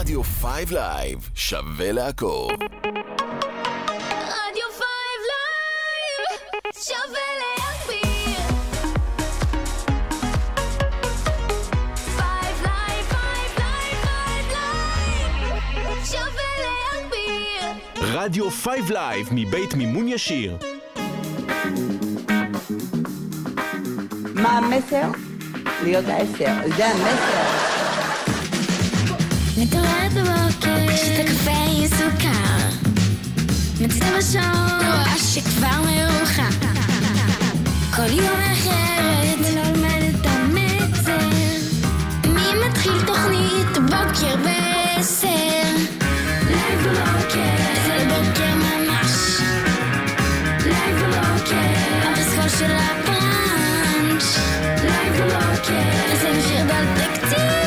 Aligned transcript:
רדיו 0.00 0.22
5 0.22 0.70
לייב, 0.70 1.30
שווה 1.34 1.92
לעקוב. 1.92 2.50
רדיו 4.12 4.68
5 4.72 4.84
לייב, 5.30 6.40
שווה 6.84 7.26
להגביר. 7.40 8.40
5 12.16 12.22
לייב, 12.62 13.06
5 13.08 13.18
לייב, 13.58 13.98
5 14.02 14.52
לייב, 14.52 16.04
שווה 16.04 16.50
להגביר. 16.62 17.64
רדיו 18.20 18.50
5 18.50 18.90
לייב 18.90 19.28
מבית 19.30 19.74
מימון 19.74 20.08
ישיר. 20.08 20.56
מה 24.34 24.58
המסר? 24.58 25.10
להיות 25.82 26.04
העשר. 26.08 26.54
זה 26.76 26.86
המסר. 26.86 27.69
מתעוררת 29.60 30.12
בבוקר, 30.12 30.96
שותה 30.96 31.32
קפה 31.32 31.50
עם 31.50 31.88
סוכר. 31.88 32.68
מציצה 33.80 34.06
בשעון, 34.18 34.86
רואה 34.86 35.18
שכבר 35.18 35.80
מאוחר. 35.80 36.66
כל 37.96 38.12
יום 38.12 38.40
מאחרת, 38.52 39.38
ולא 39.38 39.62
לומדת 39.62 40.14
את 40.20 40.26
המסר. 40.26 41.28
מי 42.24 42.66
מתחיל 42.68 43.02
תוכנית 43.06 43.78
בוקר 43.90 44.36
בעשר? 44.36 45.70
לייב 46.46 46.80
בבוקר, 46.80 47.56
זה 47.86 48.06
בוקר 48.08 48.54
ממש. 48.54 49.40
לייב 50.64 50.96
בבוקר, 50.96 51.70
הפסקול 52.02 52.48
של 52.58 52.70
הבראנץ'. 52.70 54.38
לייב 54.84 55.22
בבוקר, 55.22 56.16
זה 56.22 56.30
משאיר 56.38 56.64
בתקציב. 56.64 57.38
לייב 57.38 57.59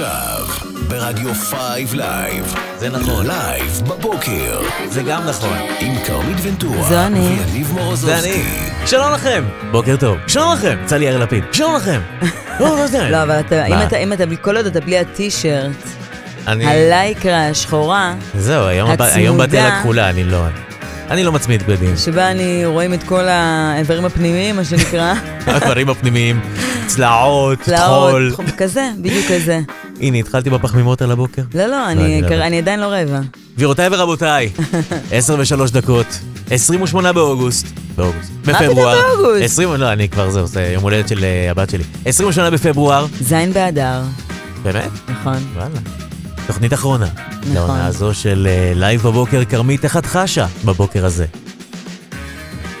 עכשיו, 0.00 0.46
ברדיו 0.88 1.34
5 1.34 1.58
לייב. 1.92 2.54
זה 2.78 2.88
נכון. 2.88 3.26
לייב 3.26 3.82
בבוקר. 3.88 4.60
זה 4.90 5.02
גם 5.02 5.26
נכון. 5.28 5.58
עם 5.80 5.94
כרמית 6.04 6.36
ונטורה. 6.42 6.82
זה 6.88 7.06
אני. 7.06 7.18
ויניב 7.20 7.66
זה 7.66 7.72
מורוזובסקי. 7.74 8.30
אני. 8.32 8.86
שלום 8.86 9.12
לכם. 9.12 9.44
בוקר 9.70 9.96
טוב. 9.96 10.16
שלום 10.26 10.52
לכם. 10.52 10.76
יצא 10.84 10.96
לי 10.96 11.04
יאיר 11.04 11.18
לפיד. 11.18 11.44
שלום 11.52 11.76
לכם. 11.76 12.00
לא, 12.60 12.66
לא. 12.92 13.08
לא, 13.08 13.22
אבל 13.22 13.40
אתה, 13.40 13.66
אם? 13.66 13.82
אתה, 13.86 13.96
אם 13.96 14.12
אתה, 14.12 14.26
בלי- 14.26 14.36
כל 14.40 14.56
עוד 14.56 14.66
אתה 14.66 14.80
בלי 14.80 14.98
הטישרט, 14.98 15.72
אני... 16.46 16.66
הלייקרה 16.66 17.48
השחורה, 17.48 18.14
זהו, 18.38 18.66
היום 18.66 18.90
באתי 19.38 19.58
על. 19.58 19.66
הכחולה, 19.72 20.10
אני 20.10 20.24
לא... 20.24 20.44
אני 21.10 21.24
לא 21.24 21.32
מצמיד 21.32 21.62
בגדים. 21.62 21.96
שבה 21.96 22.30
אני 22.30 22.66
רואים 22.66 22.94
את 22.94 23.02
כל 23.02 23.28
האיברים 23.28 24.04
הפנימיים, 24.04 24.56
מה 24.56 24.64
שנקרא, 24.64 25.14
הדברים 25.46 25.88
הפנימיים, 25.90 26.40
צלעות, 26.86 27.60
צלעות, 27.60 28.32
טחול. 28.32 28.52
כזה, 28.56 28.90
בדיוק 28.98 29.26
כזה. 29.32 29.60
הנה, 30.00 30.18
התחלתי 30.18 30.50
בפחמימות 30.50 31.02
על 31.02 31.10
הבוקר. 31.10 31.42
לא, 31.54 31.66
לא, 31.66 31.86
אני 31.90 32.04
אני, 32.04 32.22
לא 32.22 32.26
יודע. 32.26 32.46
אני 32.46 32.58
עדיין 32.58 32.80
לא 32.80 32.86
רעבה. 32.86 33.20
גבירותיי 33.56 33.88
ורבותיי, 33.92 34.50
10 35.12 35.36
ושלוש 35.38 35.70
דקות, 35.70 36.06
28 36.50 37.12
באוגוסט, 37.12 37.66
באוגוסט, 37.96 38.30
מה 38.46 38.54
פתאום 38.54 38.68
בפברואר, 38.68 38.98
באוגוסט? 39.16 39.42
20, 39.44 39.74
לא, 39.74 39.92
אני 39.92 40.08
כבר 40.08 40.30
זהו, 40.30 40.46
זה 40.46 40.62
יום 40.74 40.82
הולדת 40.82 41.08
של 41.08 41.24
אה, 41.24 41.50
הבת 41.50 41.70
שלי, 41.70 41.84
28 42.04 42.50
בפברואר, 42.50 43.06
זין 43.20 43.52
באדר, 43.52 44.02
באמת? 44.62 44.90
נכון. 45.08 45.36
וואלה. 45.54 45.68
תוכנית 46.46 46.72
אחרונה. 46.72 47.06
נכון. 47.06 47.54
לעונה 47.54 47.86
הזו 47.86 48.14
של 48.14 48.46
אה, 48.50 48.72
לייב 48.74 49.02
בבוקר, 49.02 49.44
כרמית, 49.44 49.84
איך 49.84 49.96
את 49.96 50.06
חשה 50.06 50.46
בבוקר 50.64 51.06
הזה? 51.06 51.26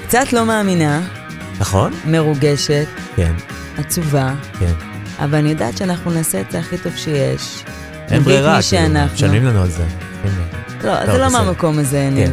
קצת 0.06 0.32
לא 0.32 0.44
מאמינה, 0.46 1.00
נכון? 1.60 1.92
מרוגשת, 2.06 2.86
כן, 3.16 3.32
עצובה, 3.78 4.34
כן. 4.58 4.95
אבל 5.18 5.38
אני 5.38 5.50
יודעת 5.50 5.76
שאנחנו 5.76 6.10
נעשה 6.10 6.40
את 6.40 6.50
זה 6.50 6.58
הכי 6.58 6.78
טוב 6.78 6.92
שיש. 6.96 7.64
אין 8.08 8.22
ברירה, 8.22 8.58
כאילו. 8.62 9.04
משלמים 9.14 9.44
לנו 9.44 9.62
על 9.62 9.70
זה. 9.70 9.84
לא, 10.84 10.96
טוב, 10.96 11.12
זה 11.12 11.18
לא. 11.18 11.30
מהמקום 11.30 11.78
הזה, 11.78 12.08
כן, 12.10 12.14
יניב. 12.14 12.32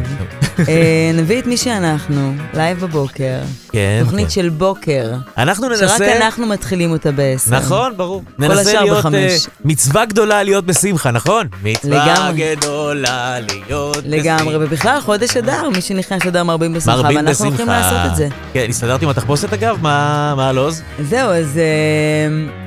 אה, 0.68 1.10
נביא 1.14 1.38
את 1.38 1.46
מי 1.46 1.56
שאנחנו, 1.56 2.34
לייב 2.54 2.80
בבוקר. 2.80 3.38
כן, 3.72 4.00
תוכנית 4.04 4.24
כן. 4.24 4.30
של 4.30 4.48
בוקר, 4.48 5.12
אנחנו 5.38 5.66
שרק 5.76 5.82
ננסה... 5.82 6.16
אנחנו 6.16 6.46
מתחילים 6.46 6.90
אותה 6.90 7.12
בעשר. 7.12 7.50
נכון, 7.50 7.92
ברור. 7.96 8.22
ננסה 8.38 8.60
השאר 8.60 8.84
להיות... 8.84 8.98
בחמש. 8.98 9.46
אה, 9.46 9.52
מצווה 9.64 10.04
גדולה 10.04 10.42
להיות 10.42 10.66
בשמחה, 10.66 11.10
נכון? 11.10 11.46
מצווה 11.62 12.06
לגמרי. 12.06 12.56
גדולה 12.56 13.36
להיות 13.40 13.98
לגמרי, 14.04 14.56
ובכלל 14.56 15.00
חודש 15.00 15.36
אדר, 15.36 15.70
מי 15.70 15.80
שנכנס 15.80 16.24
לדר 16.24 16.42
מרבים 16.44 16.72
בשמחה, 16.72 16.96
מרבים 16.96 17.16
ואנחנו 17.16 17.32
בשמחה. 17.32 17.46
הולכים 17.46 17.66
לעשות 17.66 18.10
את 18.10 18.16
זה. 18.16 18.28
כן, 18.52 18.66
הסתדרתי 18.68 19.04
עם 19.04 19.10
התחפושת 19.10 19.52
אגב? 19.52 19.78
מה 19.82 20.34
הלו"ז? 20.38 20.82
זהו, 21.00 21.30
אז 21.30 21.58
אה, 21.58 22.63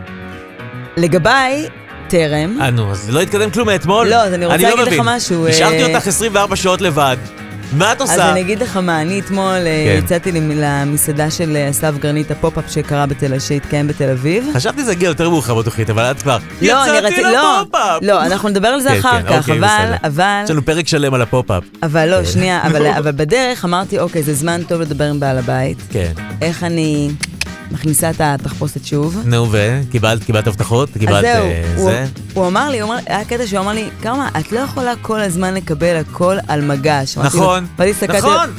לגביי, 0.97 1.67
טרם. 2.07 2.61
אה, 2.61 2.69
נו, 2.71 2.91
אז 2.91 3.09
לא 3.09 3.21
התקדם 3.21 3.51
כלום 3.51 3.67
מאתמול? 3.67 4.07
לא, 4.07 4.15
אז 4.15 4.33
אני 4.33 4.45
רוצה 4.45 4.57
להגיד 4.57 4.93
לך. 4.93 5.01
משהו, 5.05 5.47
השארתי 5.47 5.83
אה, 5.83 5.95
אותך 5.95 6.07
24 6.07 6.55
שעות 6.55 6.81
לבד. 6.81 7.17
מה 7.73 7.91
את 7.91 8.01
אז 8.01 8.09
עושה? 8.09 8.31
אני 8.31 8.41
אגיד 8.41 8.59
לך 8.59 8.77
מה, 8.77 9.01
אני 9.01 9.19
אתמול 9.19 9.43
אה, 9.45 9.85
כן. 9.87 10.03
יצאתי 10.03 10.31
למ- 10.31 10.51
למסעדה 10.55 11.31
של 11.31 11.55
אה, 11.55 11.69
אסף 11.69 11.93
גרנית, 11.99 12.31
ה 12.31 12.36
pop-up 12.36 12.63
שקרה 12.71 13.05
בתל... 13.05 13.39
שהתקיים 13.39 13.87
בתל 13.87 14.09
אביב. 14.09 14.49
חשבתי 14.53 14.81
שזה 14.81 14.91
הגיע 14.91 15.07
יותר 15.07 15.29
מאוחר 15.29 15.55
בתוכנית, 15.55 15.89
אבל 15.89 16.03
את 16.03 16.21
כבר... 16.21 16.37
לא, 16.61 16.67
יצאתי 16.67 17.21
לא, 17.23 17.61
ל 17.61 17.66
pop-up! 17.66 18.01
לא, 18.01 18.25
אנחנו 18.25 18.49
נדבר 18.49 18.67
על 18.67 18.81
זה 18.81 18.89
כן, 18.89 18.99
אחר 18.99 19.21
כן, 19.21 19.27
כך, 19.29 19.37
אוקיי, 19.37 19.57
אבל, 19.59 19.67
בסדר. 19.67 19.95
אבל, 20.03 20.41
יש 20.43 20.49
לנו 20.51 20.65
פרק 20.65 20.87
שלם 20.87 21.13
על 21.13 21.21
ה 21.21 21.27
pop-up. 21.27 21.63
אבל 21.83 22.09
לא, 22.09 22.17
כן. 22.17 22.25
שנייה, 22.25 22.61
אבל, 22.67 22.87
אבל 22.99 23.11
בדרך 23.11 23.65
אמרתי, 23.65 23.99
אוקיי, 23.99 24.23
זה 24.23 24.33
זמן 24.33 24.61
טוב 24.67 24.81
לדבר 24.81 25.05
עם 25.05 25.19
בעל 25.19 25.37
הבית. 25.37 25.77
כן. 25.91 26.11
איך 26.41 26.63
אני 26.63 27.09
מכניסה 27.71 28.09
את 28.09 28.15
התחפושת 28.21 28.85
שוב. 28.85 29.21
נו, 29.25 29.47
וקיבלת 29.51 30.23
קיבלת 30.23 30.47
הבטחות? 30.47 30.89
אז 30.89 30.97
קיבלת 30.99 31.21
זהו, 31.21 31.45
אה, 31.45 31.63
הוא, 31.75 31.91
זה? 31.91 32.05
הוא 32.33 32.47
אמר 32.47 32.69
לי, 32.69 32.79
הוא 32.79 32.93
אמר, 32.93 32.99
היה 33.07 33.25
קטע 33.25 33.47
שהוא 33.47 33.59
אמר 33.59 33.71
לי, 33.73 33.89
כמה, 34.01 34.29
את 34.39 34.51
לא 34.51 34.59
יכולה 34.59 34.93
כל 35.01 35.19
הזמן 35.21 35.53
לקבל 35.53 35.95
הכל 35.95 36.37
על 36.47 36.61
מגש. 36.65 37.17
נכון, 37.17 37.65
ואני 37.77 37.91
הסתכלתי 37.91 38.17
עליו, 38.27 38.31
נכון. 38.37 38.49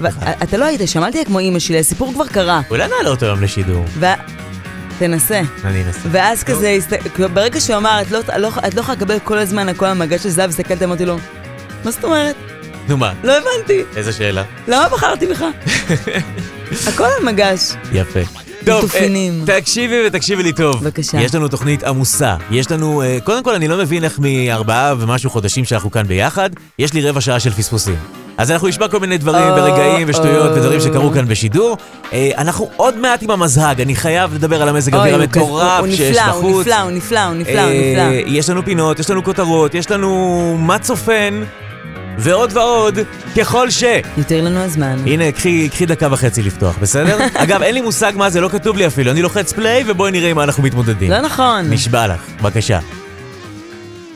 ו- 0.00 0.42
אתה 0.42 0.56
לא 0.56 0.64
היית, 0.64 0.80
שמעתי 0.88 1.24
כמו 1.24 1.38
אימא 1.38 1.58
שלי, 1.58 1.78
הסיפור 1.78 2.12
כבר 2.14 2.26
קרה. 2.26 2.60
אולי 2.70 2.88
נעלה 2.88 3.10
אותו 3.10 3.26
היום 3.26 3.42
לשידור. 3.42 3.84
ו... 3.98 4.06
תנסה. 4.98 5.40
אני 5.64 5.82
אנסה. 5.84 5.98
ואז 6.12 6.42
כזה, 6.44 6.78
הסת- 6.78 7.20
ברגע 7.34 7.60
שהוא 7.60 7.76
אמר, 7.76 8.02
את 8.02 8.10
לא, 8.10 8.18
לא, 8.36 8.48
את 8.66 8.74
לא 8.74 8.80
יכולה 8.80 8.96
לקבל 8.96 9.18
כל 9.24 9.38
הזמן 9.38 9.68
הכל 9.68 9.86
על 9.86 9.94
מגש 9.98 10.22
של 10.22 10.28
זהב, 10.28 10.50
הסתכלתי, 10.50 10.84
אמרתי 10.84 11.04
לו, 11.04 11.16
מה 11.84 11.90
זאת 11.90 12.04
אומרת? 12.04 12.36
נו 12.88 12.96
מה? 12.96 13.12
לא 13.24 13.32
הבנתי, 13.38 13.82
איזה 13.96 14.12
שאלה. 14.12 14.42
למה 14.68 14.88
בחרתי 14.88 15.26
בך? 15.26 15.44
הכל 16.86 17.04
על 17.18 17.24
מגש. 17.24 17.72
יפה. 17.92 18.20
טוב. 18.64 18.90
אה, 18.94 19.08
תקשיבי 19.60 20.06
ותקשיבי 20.06 20.42
לי 20.42 20.52
טוב. 20.52 20.84
בבקשה. 20.84 21.20
יש 21.20 21.34
לנו 21.34 21.48
תוכנית 21.48 21.82
עמוסה. 21.84 22.36
יש 22.50 22.70
לנו, 22.70 23.02
אה, 23.02 23.18
קודם 23.24 23.42
כל, 23.42 23.54
אני 23.54 23.68
לא 23.68 23.76
מבין 23.76 24.04
איך 24.04 24.18
מארבעה 24.18 24.94
ומשהו 24.98 25.30
חודשים 25.30 25.64
שאנחנו 25.64 25.90
כאן 25.90 26.06
ביחד, 26.06 26.50
יש 26.78 26.92
לי 26.92 27.08
רבע 27.08 27.20
שעה 27.20 27.40
של 27.40 27.50
פספוסים. 27.50 27.94
אז 28.38 28.50
אנחנו 28.50 28.68
נשמע 28.68 28.88
כל 28.88 29.00
מיני 29.00 29.18
דברים 29.18 29.44
או, 29.44 29.56
ורגעים 29.56 30.06
ושטויות. 30.10 30.50
ודברים 30.56 30.80
שקרו 30.80 31.10
כאן 31.10 31.28
בשידור. 31.28 31.76
אה, 32.12 32.30
אנחנו 32.38 32.70
עוד 32.76 32.96
מעט 32.98 33.22
עם 33.22 33.30
המזהג, 33.30 33.80
אני 33.80 33.96
חייב 33.96 34.34
לדבר 34.34 34.62
על 34.62 34.68
המזג 34.68 34.92
כזה- 34.94 35.14
המטורף 35.14 35.84
שיש 35.90 36.00
נפלא, 36.00 36.22
הוא 36.30 36.40
בחוץ. 36.50 36.60
נפלא, 36.66 36.80
הוא 36.82 36.90
נפלא, 36.90 37.24
הוא 37.26 37.34
נפלא, 37.34 37.60
הוא 37.62 37.70
נפלא. 37.72 38.02
יש 38.26 38.50
לנו 38.50 38.64
פינות, 38.64 38.98
יש 38.98 39.10
לנו 39.10 39.24
כותרות, 39.24 39.74
יש 39.74 39.90
לנו 39.90 40.56
מה 40.60 40.78
צופן, 40.78 41.42
ועוד 42.18 42.56
ועוד, 42.56 42.98
ככל 43.36 43.70
ש... 43.70 43.84
יותר 44.16 44.40
לנו 44.44 44.58
הזמן. 44.60 44.96
הנה, 45.06 45.32
קחי, 45.32 45.68
קחי 45.68 45.86
דקה 45.86 46.08
וחצי 46.10 46.42
לפתוח, 46.42 46.78
בסדר? 46.78 47.18
אגב, 47.42 47.62
אין 47.62 47.74
לי 47.74 47.80
מושג 47.80 48.12
מה 48.16 48.30
זה, 48.30 48.40
לא 48.40 48.48
כתוב 48.48 48.76
לי 48.76 48.86
אפילו. 48.86 49.10
אני 49.10 49.22
לוחץ 49.22 49.52
פליי 49.52 49.84
ובואי 49.86 50.10
נראה 50.12 50.30
עם 50.30 50.36
מה 50.36 50.44
אנחנו 50.44 50.62
מתמודדים. 50.62 51.10
לא 51.10 51.20
נכון. 51.20 51.70
נשבע 51.70 52.06
לך, 52.06 52.30
בבקשה. 52.40 52.78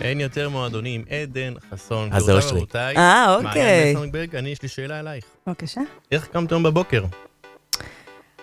אין 0.01 0.21
יותר 0.21 0.49
מועדונים, 0.49 1.05
עדן, 1.11 1.53
חסון, 1.73 2.09
אז 2.13 2.23
זה. 2.23 2.35
ורבותיי. 2.35 2.97
אה, 2.97 3.35
אוקיי. 3.35 3.63
מעיין 3.63 3.97
מסנברג, 3.99 4.37
אני, 4.37 4.49
יש 4.49 4.63
לי 4.63 4.69
שאלה 4.69 5.01
אלייך. 5.01 5.25
בבקשה. 5.47 5.81
איך 6.13 6.27
קמת 6.33 6.53
היום 6.53 6.63
בבוקר? 6.63 7.05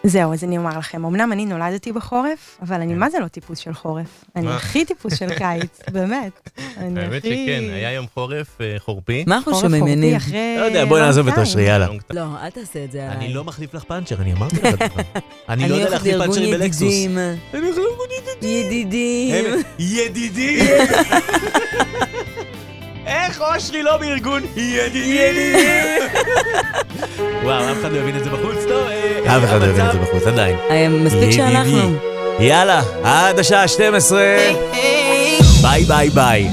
זהו, 0.05 0.33
אז 0.33 0.43
אני 0.43 0.57
אומר 0.57 0.77
לכם, 0.77 1.05
אמנם 1.05 1.31
אני 1.31 1.45
נולדתי 1.45 1.91
בחורף, 1.91 2.57
אבל 2.61 2.81
אני 2.81 2.93
מה 2.93 3.09
זה 3.09 3.19
לא 3.19 3.27
טיפוס 3.27 3.59
של 3.59 3.73
חורף. 3.73 4.25
אני? 4.35 4.49
הכי 4.49 4.85
טיפוס 4.85 5.13
של 5.19 5.33
קיץ, 5.35 5.79
באמת. 5.93 6.49
אני 6.77 7.01
האמת 7.01 7.23
שכן, 7.23 7.63
היה 7.73 7.91
יום 7.91 8.05
חורף 8.13 8.61
אה, 8.61 8.75
חורפי. 8.79 9.23
מה 9.27 9.35
אנחנו 9.35 9.55
שומעים? 9.55 10.15
אחרי... 10.15 10.55
לא 10.59 10.65
יודע, 10.65 10.85
בואי 10.85 11.01
נעזוב 11.01 11.27
את. 11.27 11.37
אושרי, 11.37 11.63
יאללה. 11.63 11.87
לא, 12.09 12.21
אל 12.41 12.49
תעשה 12.49 12.83
את 12.83 12.91
זה 12.91 13.03
עליי. 13.03 13.17
אני 13.17 13.33
לא 13.33 13.43
מחליף 13.43 13.73
לך 13.73 13.83
פאנצ'ר, 13.83 14.21
אני 14.21 14.33
אמרתי 14.33 14.55
לך 14.55 14.73
את 14.73 14.79
זה. 14.79 15.01
אני 15.49 15.69
לא 15.69 15.75
יודע 15.75 15.89
להחליף 15.89 16.17
פאנצ'רים 16.17 16.51
בלקסוס. 16.51 16.93
אני 16.93 17.35
הולך 17.53 17.77
לארגון 17.77 18.07
ידידים. 18.41 18.65
ידידים. 18.65 19.63
ידידים. 19.79 20.65
איך 23.05 23.41
אושרי 23.41 23.83
לא 23.83 23.97
בארגון 23.97 24.41
ידידים? 24.55 26.03
וואו, 27.43 27.71
אף 27.71 27.77
אחד 27.81 27.91
לא 27.91 27.97
יבין 27.97 28.15
את 28.17 28.23
זה 28.23 28.29
בחוץ, 28.29 28.57
טוב. 28.67 28.87
אה, 29.25 29.37
אף 29.37 29.43
אחד 29.43 29.61
לא 29.61 29.65
יבין 29.65 29.85
את 29.85 29.91
זה 29.91 29.99
בחוץ, 29.99 30.27
עדיין. 30.27 30.55
אה, 30.69 30.87
מספיק 30.89 31.31
שאנחנו. 31.31 31.93
יאללה, 32.39 32.81
עד 33.03 33.39
השעה 33.39 33.67
12. 33.67 34.19
ביי 35.61 35.83
ביי 35.83 36.09
ביי. 36.09 36.49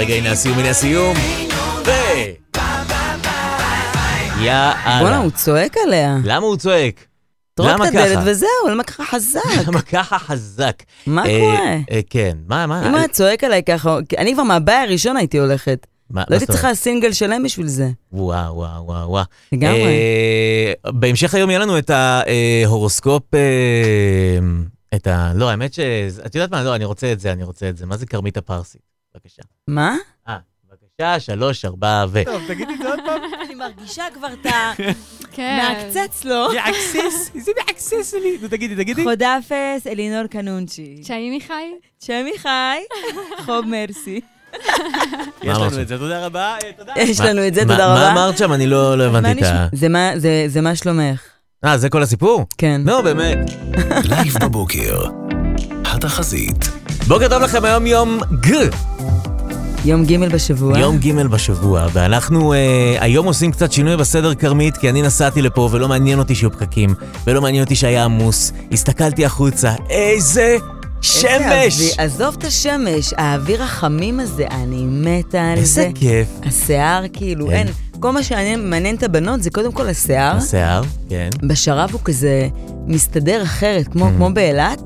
רגע, 0.00 0.14
הנה 0.14 0.30
הסיום, 0.32 0.58
הנה 0.58 0.70
הסיום. 0.70 1.16
ו... 1.86 1.90
יאללה. 4.40 4.98
בואנה, 5.00 5.16
הוא 5.16 5.30
צועק 5.30 5.76
עליה. 5.86 6.16
למה 6.24 6.46
הוא 6.46 6.56
צועק? 6.56 7.06
טרוק 7.54 7.68
למה 7.70 7.88
את 7.88 7.94
הדלת? 7.94 8.18
וזהו, 8.26 8.48
למה 8.70 8.84
ככה 8.84 9.04
חזק? 9.04 9.40
למה 9.66 9.82
ככה 9.82 10.18
חזק? 10.18 10.82
מה 11.06 11.26
אה, 11.26 11.38
קורה? 11.40 11.76
אה, 11.90 12.00
כן, 12.10 12.36
מה, 12.48 12.66
מה? 12.66 12.86
אם 12.86 12.90
הוא 12.90 12.98
היה 12.98 13.08
צועק 13.08 13.44
עליי 13.44 13.62
ככה, 13.62 13.98
אני 14.18 14.34
כבר 14.34 14.42
מהבית 14.42 14.74
הראשון 14.88 15.16
הייתי 15.16 15.38
הולכת. 15.38 15.86
מה- 16.10 16.24
לא 16.28 16.34
הייתי? 16.36 16.46
צריכה 16.46 16.74
סינגל 16.74 17.12
שלם 17.12 17.42
בשביל 17.42 17.66
זה. 17.66 17.90
וואו, 18.12 18.54
וואו, 18.54 18.84
וואו, 18.86 19.10
וואו. 19.10 19.24
לגמרי. 19.52 19.82
אה, 20.84 20.92
בהמשך 20.92 21.34
היום 21.34 21.50
יהיה 21.50 21.60
לנו 21.60 21.78
את 21.78 21.90
ההורוסקופ, 21.90 23.34
אה, 23.34 23.40
את 24.94 25.06
ה... 25.06 25.32
לא, 25.34 25.50
האמת 25.50 25.74
ש... 25.74 25.80
את 26.26 26.34
יודעת 26.34 26.50
מה? 26.50 26.62
לא, 26.62 26.74
אני 26.74 26.84
רוצה 26.84 27.12
את 27.12 27.20
זה, 27.20 27.32
אני 27.32 27.44
רוצה 27.44 27.68
את 27.68 27.76
זה. 27.76 27.86
מה 27.86 27.96
זה 27.96 28.06
כרמית 28.06 28.36
הפרסית? 28.36 28.89
בבקשה. 29.14 29.42
מה? 29.68 29.96
אה, 30.28 30.36
בבקשה, 30.70 31.20
שלוש, 31.20 31.64
ארבע 31.64 32.04
ו... 32.12 32.22
טוב, 32.24 32.42
תגידי 32.48 32.72
את 32.74 32.78
זה 32.82 32.88
עוד 32.90 33.00
פעם. 33.06 33.20
אני 33.46 33.54
מרגישה 33.54 34.04
כבר 34.14 34.28
את 34.40 34.46
ה... 34.46 34.72
כן. 35.32 35.58
מעקצץ 35.62 36.24
לו. 36.24 36.46
מעקסס, 36.54 37.30
איזה 37.34 37.52
מעקסס 37.66 38.14
לי. 38.14 38.38
נו, 38.42 38.48
תגידי, 38.48 38.76
תגידי. 38.76 39.04
חודפס 39.04 39.86
אלינור 39.86 40.26
קנונצ'י. 40.26 41.00
צ'אימי 41.02 41.40
חי? 41.46 41.70
צ'מי 41.98 42.32
חי, 42.38 42.78
חוב 43.44 43.64
מרסי. 43.66 44.20
יש 45.42 45.58
לנו 45.58 45.80
את 45.82 45.88
זה, 45.88 45.98
תודה 45.98 46.26
רבה. 46.26 46.56
אה. 46.96 47.02
יש 47.02 47.20
לנו 47.20 47.46
את 47.46 47.54
זה, 47.54 47.64
מה- 47.64 47.72
תודה 47.72 47.86
מה 47.88 47.94
רבה. 47.94 48.12
אמרת 48.12 48.38
שם? 48.38 48.52
אני 48.52 48.66
לא 48.66 48.98
לא 48.98 49.12
מה 49.12 49.18
הבנתי 49.18 49.40
את 49.40 49.46
ה... 49.46 49.66
זה 49.72 49.88
מה- 49.88 50.10
זה- 50.16 50.44
זה 50.46 50.60
מה 50.60 50.76
שלומך? 50.76 51.22
אה, 51.64 51.78
זה 51.78 51.88
כל 51.88 52.02
הסיפור? 52.02 52.46
כן. 52.58 52.80
נו, 52.84 53.02
באמת. 53.02 53.38
לייב 54.04 54.34
בבוקר. 54.40 55.04
התחזית. 55.84 56.64
בוקר 57.08 57.28
טוב 57.28 57.42
לכם, 57.42 57.64
היום 57.64 57.86
יום 57.86 58.20
ג. 58.40 58.54
יום 59.84 60.04
ג' 60.04 60.16
בשבוע. 60.18 60.78
יום 60.78 60.98
ג' 60.98 61.12
בשבוע, 61.26 61.86
ואנחנו 61.92 62.52
אה, 62.52 62.58
היום 63.00 63.26
עושים 63.26 63.52
קצת 63.52 63.72
שינוי 63.72 63.96
בסדר 63.96 64.34
כרמית, 64.34 64.76
כי 64.76 64.90
אני 64.90 65.02
נסעתי 65.02 65.42
לפה 65.42 65.68
ולא 65.72 65.88
מעניין 65.88 66.18
אותי 66.18 66.34
שיהיו 66.34 66.52
פקקים, 66.52 66.94
ולא 67.26 67.42
מעניין 67.42 67.64
אותי 67.64 67.74
שהיה 67.76 68.04
עמוס. 68.04 68.52
הסתכלתי 68.72 69.24
החוצה, 69.24 69.74
איזה 69.90 70.40
איזה 70.42 70.56
שמש! 71.02 71.74
אוויר- 71.76 71.92
עזוב 71.98 72.34
את 72.38 72.44
השמש, 72.44 73.14
האוויר 73.16 73.62
החמים 73.62 74.20
הזה, 74.20 74.44
אני 74.50 74.84
מתה 74.86 75.42
על 75.50 75.56
זה. 75.56 75.60
איזה 75.80 75.88
כיף. 75.94 76.28
השיער 76.46 77.04
כאילו, 77.12 77.46
כן. 77.46 77.52
אין. 77.52 77.66
כל 78.00 78.10
מה 78.10 78.22
שמעניין 78.22 78.96
את 78.96 79.02
הבנות 79.02 79.42
זה 79.42 79.50
קודם 79.50 79.72
כל 79.72 79.88
השיער. 79.88 80.36
השיער, 80.36 80.82
כן. 81.08 81.30
בשרב 81.42 81.90
הוא 81.92 82.00
כזה 82.04 82.48
מסתדר 82.86 83.42
אחרת, 83.42 83.88
כמו, 83.88 84.06
כמו 84.16 84.30
באילת. 84.34 84.80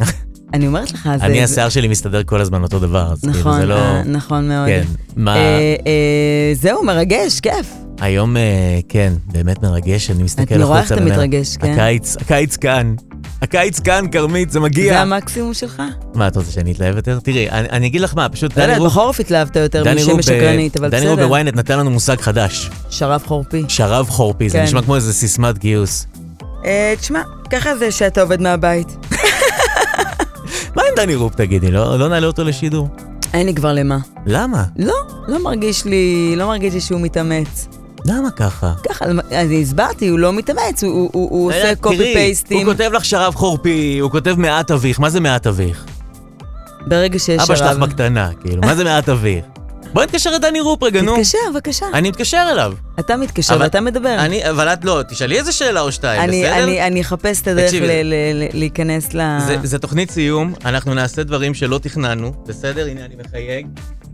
אני 0.54 0.66
אומרת 0.66 0.92
לך, 0.92 1.08
זה... 1.18 1.24
אני, 1.24 1.34
זה- 1.38 1.44
השיער 1.52 1.68
שלי 1.68 1.88
מסתדר 1.88 2.22
כל 2.22 2.40
הזמן 2.40 2.62
אותו 2.62 2.78
דבר, 2.78 3.12
אז 3.12 3.20
כאילו 3.20 3.38
נכון, 3.40 3.60
זה 3.60 3.66
לא... 3.66 3.74
אה, 3.74 4.02
נכון 4.06 4.48
מאוד. 4.48 4.66
כן. 4.68 4.82
מה... 5.16 5.36
אה, 5.36 5.40
אה, 5.86 6.54
זהו, 6.54 6.84
מרגש, 6.84 7.40
כיף. 7.40 7.72
היום, 8.00 8.36
אה, 8.36 8.42
כן, 8.88 9.12
באמת 9.32 9.62
מרגש, 9.62 10.10
אני 10.10 10.22
מסתכל 10.22 10.42
החוצה. 10.42 10.54
אני 10.56 10.64
רואה 10.64 10.80
איך 10.80 10.92
אתה 10.92 11.00
מתרגש, 11.00 11.56
כן. 11.56 11.72
הקיץ, 11.72 12.16
הקיץ 12.16 12.56
כאן. 12.56 12.94
הקיץ 13.42 13.80
כאן, 13.80 14.04
כרמית, 14.12 14.50
זה 14.50 14.60
מגיע. 14.60 14.92
זה 14.92 15.00
המקסימום 15.00 15.54
שלך? 15.54 15.82
מה, 16.14 16.28
את 16.28 16.36
רוצה 16.36 16.50
שאני 16.52 16.72
אתלהב 16.72 16.96
יותר? 16.96 17.18
תראי, 17.20 17.50
אני, 17.50 17.68
אני 17.70 17.86
אגיד 17.86 18.00
לך 18.00 18.14
מה, 18.16 18.28
פשוט 18.28 18.50
לא 18.50 18.54
דני 18.56 18.64
יודעת, 18.64 18.78
רופ... 18.78 18.88
בחורף 18.92 19.20
התלהבת 19.20 19.56
יותר 19.56 19.82
דני 19.84 20.04
רופ 20.04 20.12
משמש 20.18 20.28
ב- 20.28 20.38
שקרנית, 20.38 20.76
אבל 20.76 20.88
דני 20.90 21.00
רופ 21.08 21.12
בסדר. 21.18 21.26
בוויינט 21.28 21.56
נתן 21.56 21.78
לנו 21.78 21.90
מושג 21.90 22.20
חדש, 22.20 22.70
שרב 22.90 23.22
חורפי. 23.26 23.64
שרב 23.68 24.08
חורפי, 24.08 24.48
זה 24.50 24.58
כן. 24.58 24.64
נשמע 24.64 24.82
כמו 24.82 24.96
איזה 24.96 25.12
סיסמת 25.12 25.58
גיוס. 25.58 26.06
אה, 26.64 26.94
תשמע, 27.00 27.20
ככה 27.50 27.76
זה 27.76 27.90
שאתה 27.90 28.22
עובד 28.22 28.40
מהבית. 28.40 28.88
מה 30.76 30.82
עם 30.82 30.96
דני 30.96 31.14
רופ 31.14 31.34
תגידי, 31.34 31.70
לא, 31.70 31.98
לא 31.98 32.08
נעלה 32.08 32.26
אותו 32.26 32.44
לשידור? 32.44 32.88
אין 33.34 33.46
לי 33.46 33.54
כבר 33.54 33.72
למה. 33.72 33.98
למה? 34.26 34.64
לא, 34.76 34.94
לא 35.28 35.42
מרגיש 35.44 35.84
לי, 35.84 36.34
לא 36.36 36.46
מרגיש 36.46 36.74
לי 36.74 36.80
שהוא 36.80 37.00
מתאמץ. 37.00 37.68
למה 38.06 38.30
ככה? 38.30 38.72
ככה, 38.88 39.04
אני 39.32 39.62
הסברתי, 39.62 40.08
הוא 40.08 40.18
לא 40.18 40.32
מתאמץ, 40.32 40.84
הוא- 40.84 40.92
הוא 40.92 41.10
הוא- 41.12 41.30
הוא 41.30 41.48
עושה 41.48 41.74
copy 41.80 41.96
paste 42.14 42.40
ים. 42.40 42.56
הוא 42.66 42.74
כותב 42.74 42.90
לך 42.94 43.04
שרב 43.04 43.34
חורפי, 43.34 43.98
הוא 43.98 44.10
כותב 44.10 44.34
מעט 44.38 44.70
אביך, 44.70 45.00
מה 45.00 45.10
זה 45.10 45.20
מעט 45.20 45.46
אביך? 45.46 45.84
ברגע 46.86 47.18
שיש 47.18 47.42
אבא 47.42 47.54
שלך 47.56 47.66
שרב. 47.68 47.80
בקטנה, 47.80 48.30
כאילו, 48.40 48.62
מה 48.62 48.74
זה 48.74 48.84
מעט 48.84 49.08
אביך? 49.08 49.44
בואי 49.92 50.06
נתקשר 50.06 50.30
לדני 50.30 50.60
רופ 50.60 50.82
רגע, 50.82 51.02
נו. 51.02 51.14
תתקשר, 51.16 51.38
בבקשה. 51.54 51.86
אני 51.94 52.08
מתקשר 52.10 52.48
אליו. 52.52 52.72
אתה 53.00 53.16
מתקשר 53.16 53.54
אבל- 53.54 53.62
ואתה 53.62 53.80
מדבר. 53.80 54.14
אני, 54.18 54.50
אבל 54.50 54.68
את 54.68 54.84
לא, 54.84 55.00
תשאלי 55.08 55.38
איזה 55.38 55.52
שאלה 55.52 55.80
או 55.80 55.92
שתיים, 55.92 56.22
אני- 56.22 56.42
בסדר? 56.44 56.64
אני- 56.64 56.86
אני 56.86 57.00
אחפש 57.00 57.40
את 57.42 57.48
הדרך 57.48 57.64
תקשיבי. 57.66 57.86
ל- 57.86 57.90
ל- 58.06 58.14
ל- 58.44 58.58
להיכנס 58.58 59.14
ל... 59.14 59.20
זה, 59.46 59.56
זה 59.62 59.78
תוכנית 59.78 60.10
סיום, 60.10 60.54
אנחנו 60.64 60.94
נעשה 60.94 61.22
דברים 61.22 61.54
שלא 61.54 61.78
תכננו, 61.78 62.32
בסדר? 62.46 62.86
הנה 62.86 63.04
אני 63.04 63.14
מחייג. 63.26 63.66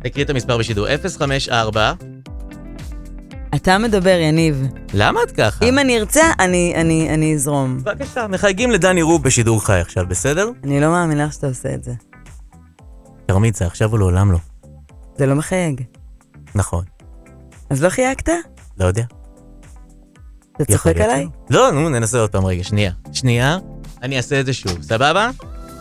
תקריא 0.03 0.25
את 0.25 0.31
המספר 0.31 0.59
בשידור, 0.59 0.87
054. 1.19 1.93
אתה 3.55 3.79
מדבר, 3.79 4.19
יניב. 4.23 4.63
למה 4.95 5.21
את 5.23 5.31
ככה? 5.31 5.65
אם 5.65 5.79
אני 5.79 5.99
ארצה, 5.99 6.23
אני- 6.41 6.73
אני 6.77 7.11
אני 7.15 7.35
אזרום. 7.35 7.79
בבקשה, 7.85 8.27
מחייגים 8.27 8.71
לדני 8.71 9.03
רוב 9.03 9.23
בשידור 9.23 9.65
חי 9.65 9.81
עכשיו, 9.81 10.05
בסדר? 10.09 10.51
אני 10.65 10.81
לא 10.81 10.89
מאמינה 10.91 11.31
שאתה 11.33 11.47
עושה 11.47 11.75
את 11.75 11.85
זה. 11.85 11.93
כרמית, 13.29 13.55
זה 13.57 13.67
עכשיו 13.67 13.93
או 13.93 13.99
לעולם 13.99 14.33
לא. 14.33 14.39
זה 15.19 15.27
לא 15.27 15.35
מחייג. 15.35 15.83
נכון, 16.55 16.85
אז 17.71 17.83
לא 17.83 17.89
חייגת? 17.89 18.29
לא 18.79 18.85
יודע. 18.85 19.05
אתה 20.57 20.65
צוחק 20.65 20.97
עליי? 20.97 21.27
לא, 21.51 21.71
נו, 21.73 21.89
ננסה 21.89 22.21
עוד 22.21 22.31
פעם 22.31 22.47
רגע, 22.47 22.65
שנייה. 22.65 22.93
שנייה, 23.13 23.59
אני 24.03 24.17
אעשה 24.17 24.41
את 24.41 24.47
זה 24.47 24.53
שוב, 24.53 24.83
סבבה? 24.83 25.31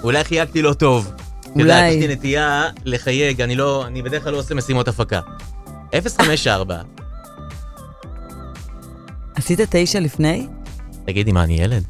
אולי 0.03 0.23
חייגתי 0.23 0.61
לא 0.61 0.73
טוב. 0.73 1.11
את 1.39 1.45
יודעת, 1.55 1.83
אולי. 1.83 1.89
יש 1.89 2.07
לי 2.07 2.15
נטייה 2.15 2.69
לחייג, 2.85 3.41
אני 3.41 3.55
לא, 3.55 3.85
אני 3.87 4.01
בדרך 4.01 4.23
כלל 4.23 4.33
לא 4.33 4.37
עושה 4.37 4.55
משימות 4.55 4.87
הפקה. 4.87 5.21
054, 6.17 6.81
עשית 9.35 9.59
תשע 9.69 9.99
לפני? 9.99 10.47
תגידי, 11.05 11.31
מה, 11.31 11.43
אני 11.43 11.53
ילד? 11.53 11.83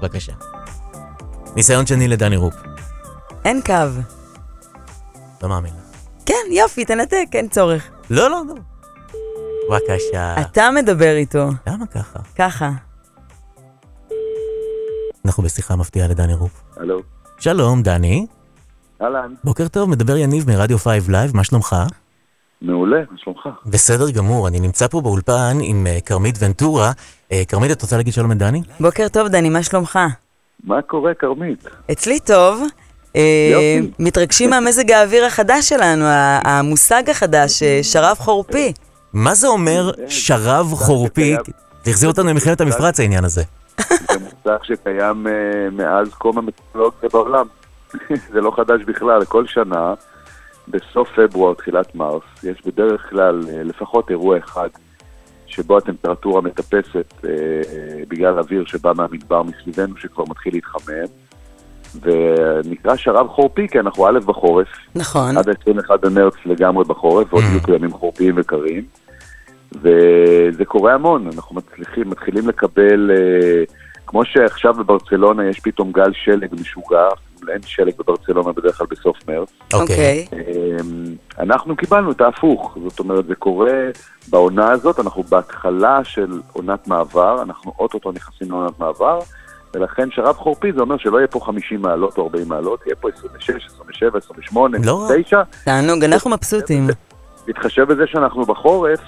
בבקשה. 0.00 0.32
ניסיון 1.56 1.86
שני 1.86 2.08
לדני 2.08 2.36
רופ. 2.36 2.54
אין 3.44 3.60
קו. 3.66 3.74
לא 5.42 5.48
מאמין. 5.48 5.81
כן, 6.26 6.44
יופי, 6.50 6.84
תנתק, 6.84 7.26
אין 7.32 7.48
צורך. 7.48 7.90
לא, 8.10 8.30
לא, 8.30 8.42
לא. 8.48 8.54
בבקשה. 9.70 10.40
אתה 10.40 10.70
מדבר 10.70 11.14
איתו. 11.16 11.48
למה 11.66 11.86
ככה? 11.86 12.18
ככה. 12.38 12.70
אנחנו 15.24 15.42
בשיחה 15.42 15.76
מפתיעה 15.76 16.08
לדני 16.08 16.34
רופ. 16.34 16.62
הלו. 16.76 17.00
שלום, 17.38 17.82
דני. 17.82 18.26
אהלן. 19.02 19.34
בוקר 19.44 19.68
טוב, 19.68 19.90
מדבר 19.90 20.16
יניב 20.16 20.50
מרדיו 20.50 20.78
5 20.78 21.08
לייב, 21.08 21.36
מה 21.36 21.44
שלומך? 21.44 21.76
מעולה, 22.62 23.00
מה 23.10 23.18
שלומך? 23.18 23.48
בסדר 23.66 24.10
גמור, 24.10 24.48
אני 24.48 24.60
נמצא 24.60 24.88
פה 24.88 25.00
באולפן 25.00 25.58
עם 25.62 25.86
אה, 25.86 25.98
כרמית 26.06 26.34
ונטורה. 26.38 26.92
אה, 27.32 27.42
כרמית, 27.48 27.70
את 27.70 27.82
רוצה 27.82 27.96
להגיד 27.96 28.12
שלום 28.12 28.30
לדני? 28.30 28.62
בוקר 28.80 29.08
טוב, 29.08 29.28
דני, 29.28 29.48
מה 29.48 29.62
שלומך? 29.62 29.98
מה 30.64 30.82
קורה, 30.82 31.14
כרמית? 31.14 31.66
אצלי 31.92 32.20
טוב. 32.20 32.62
אה. 33.16 33.78
מתרגשים 33.98 34.50
מהמזג 34.50 34.90
האוויר 34.90 35.24
החדש 35.24 35.68
שלנו, 35.68 36.04
המושג 36.44 37.10
החדש, 37.10 37.62
אה, 37.62 37.80
שרב 37.82 38.16
חורפי. 38.16 38.72
מה 39.12 39.34
זה 39.34 39.48
אומר 39.48 39.90
שרב 40.08 40.66
חורפי? 40.74 41.36
זה 41.84 41.90
החזיר 41.90 42.08
אותנו 42.10 42.28
למלחמת 42.28 42.60
המפרץ 42.60 43.00
העניין 43.00 43.24
הזה. 43.24 43.42
זה 43.78 44.18
מושג 44.18 44.58
שקיים 44.62 45.26
אה, 45.26 45.70
מאז 45.72 46.08
קום 46.14 46.38
המטרולוגיה 46.38 47.08
בעולם. 47.12 47.46
זה 48.32 48.40
לא 48.40 48.52
חדש 48.56 48.82
בכלל, 48.86 49.24
כל 49.24 49.46
שנה, 49.46 49.94
בסוף 50.68 51.08
פברואר, 51.16 51.54
תחילת 51.54 51.94
מרס, 51.94 52.22
יש 52.42 52.62
בדרך 52.66 53.06
כלל 53.10 53.40
לפחות 53.64 54.10
אירוע 54.10 54.38
אחד 54.38 54.68
שבו 55.46 55.78
הטמפרטורה 55.78 56.40
מטפסת 56.40 57.14
אה, 57.24 57.30
בגלל 58.08 58.38
אוויר 58.38 58.64
שבא 58.66 58.92
מהמדבר 58.96 59.42
מסביבנו 59.42 59.96
שכבר 59.96 60.24
מתחיל 60.28 60.54
להתחמם. 60.54 61.06
ונקרא 62.00 62.96
שרב 62.96 63.28
חורפי, 63.28 63.68
כי 63.68 63.80
אנחנו 63.80 64.08
א' 64.08 64.18
בחורף, 64.26 64.68
נכון. 64.94 65.36
עד 65.36 65.48
ה-21 65.48 65.96
במרץ 66.02 66.34
לגמרי 66.46 66.84
בחורף, 66.84 67.32
ועוד 67.32 67.44
יהיו 67.44 67.76
ימים 67.76 67.92
חורפיים 67.92 68.34
וקרים. 68.36 68.84
וזה 69.72 70.64
קורה 70.64 70.94
המון, 70.94 71.30
אנחנו 71.34 71.56
מצליחים, 71.56 72.10
מתחילים 72.10 72.48
לקבל, 72.48 73.10
אה, 73.10 73.64
כמו 74.06 74.24
שעכשיו 74.24 74.74
בברצלונה 74.74 75.48
יש 75.48 75.60
פתאום 75.60 75.92
גל 75.92 76.12
שלג 76.12 76.54
משוגע, 76.60 77.08
אין 77.48 77.62
שלג 77.62 77.92
בברצלונה 77.98 78.52
בדרך 78.52 78.78
כלל 78.78 78.86
בסוף 78.90 79.16
מרץ. 79.28 79.52
אוקיי. 79.74 80.26
אמ, 80.32 81.14
אנחנו 81.38 81.76
קיבלנו 81.76 82.12
את 82.12 82.20
ההפוך, 82.20 82.78
זאת 82.88 82.98
אומרת, 82.98 83.26
זה 83.26 83.34
קורה 83.34 83.72
בעונה 84.28 84.70
הזאת, 84.70 85.00
אנחנו 85.00 85.22
בהתחלה 85.22 86.04
של 86.04 86.40
עונת 86.52 86.88
מעבר, 86.88 87.42
אנחנו 87.42 87.72
אוטוטו 87.78 88.12
נכנסים 88.12 88.50
לעונת 88.50 88.78
מעבר, 88.78 89.18
ולכן 89.74 90.08
שרב 90.10 90.36
חורפי 90.36 90.72
זה 90.72 90.80
אומר 90.80 90.96
שלא 90.98 91.18
יהיה 91.18 91.26
פה 91.26 91.40
50 91.46 91.82
מעלות 91.82 92.18
או 92.18 92.22
40 92.22 92.48
מעלות, 92.48 92.86
יהיה 92.86 92.96
פה 92.96 93.08
26, 93.18 93.66
27, 93.66 94.18
28, 94.18 94.78
לא 94.84 94.98
רע. 94.98 95.04
29. 95.04 95.42
תענוג, 95.64 96.04
אנחנו 96.04 96.30
מבסוטים. 96.30 96.86
להתחשב 97.46 97.82
בזה 97.82 98.06
שאנחנו 98.06 98.44
בחורף, 98.44 99.00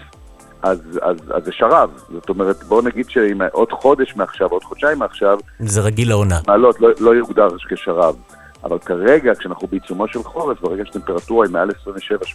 אז, 0.62 0.78
אז, 1.02 1.16
אז 1.34 1.44
זה 1.44 1.52
שרב. 1.52 1.90
זאת 2.12 2.28
אומרת, 2.28 2.64
בואו 2.64 2.82
נגיד 2.82 3.10
שאם 3.10 3.38
עוד 3.52 3.72
חודש 3.72 4.16
מעכשיו, 4.16 4.48
עוד 4.50 4.64
חודשיים 4.64 4.98
מעכשיו, 4.98 5.38
זה 5.58 5.80
רגיל 5.80 6.08
לעונה. 6.08 6.40
מעלות 6.46 6.80
לא, 6.80 6.88
לא 7.00 7.14
יוגדר 7.14 7.48
כשרב. 7.68 8.16
אבל 8.64 8.78
כרגע, 8.78 9.32
כשאנחנו 9.34 9.68
בעיצומו 9.68 10.08
של 10.08 10.22
חורף, 10.22 10.60
ברגע 10.60 10.82
שהטמפרטורה 10.86 11.46
היא 11.46 11.52
מעל 11.52 11.70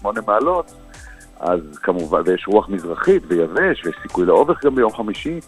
27-8 0.04 0.08
מעלות, 0.28 0.72
אז 1.40 1.60
כמובן, 1.84 2.22
ויש 2.26 2.48
רוח 2.48 2.70
מזרחית 2.70 3.24
ויבש, 3.28 3.86
ויש 3.86 3.96
סיכוי 4.02 4.26
לאובך 4.26 4.66
גם 4.66 4.76
ביום 4.76 4.94
חמישי, 4.94 5.40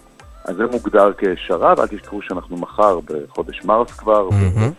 אז 0.46 0.56
זה 0.56 0.64
מוגדר 0.72 1.12
כשרב. 1.18 1.80
אל 1.80 1.88
תשכחו 1.88 2.22
שאנחנו 2.22 2.58
מחר, 2.58 3.00
בחודש 3.06 3.62
מרס 3.66 3.92
כבר, 3.92 4.30
מהמם. 4.30 4.72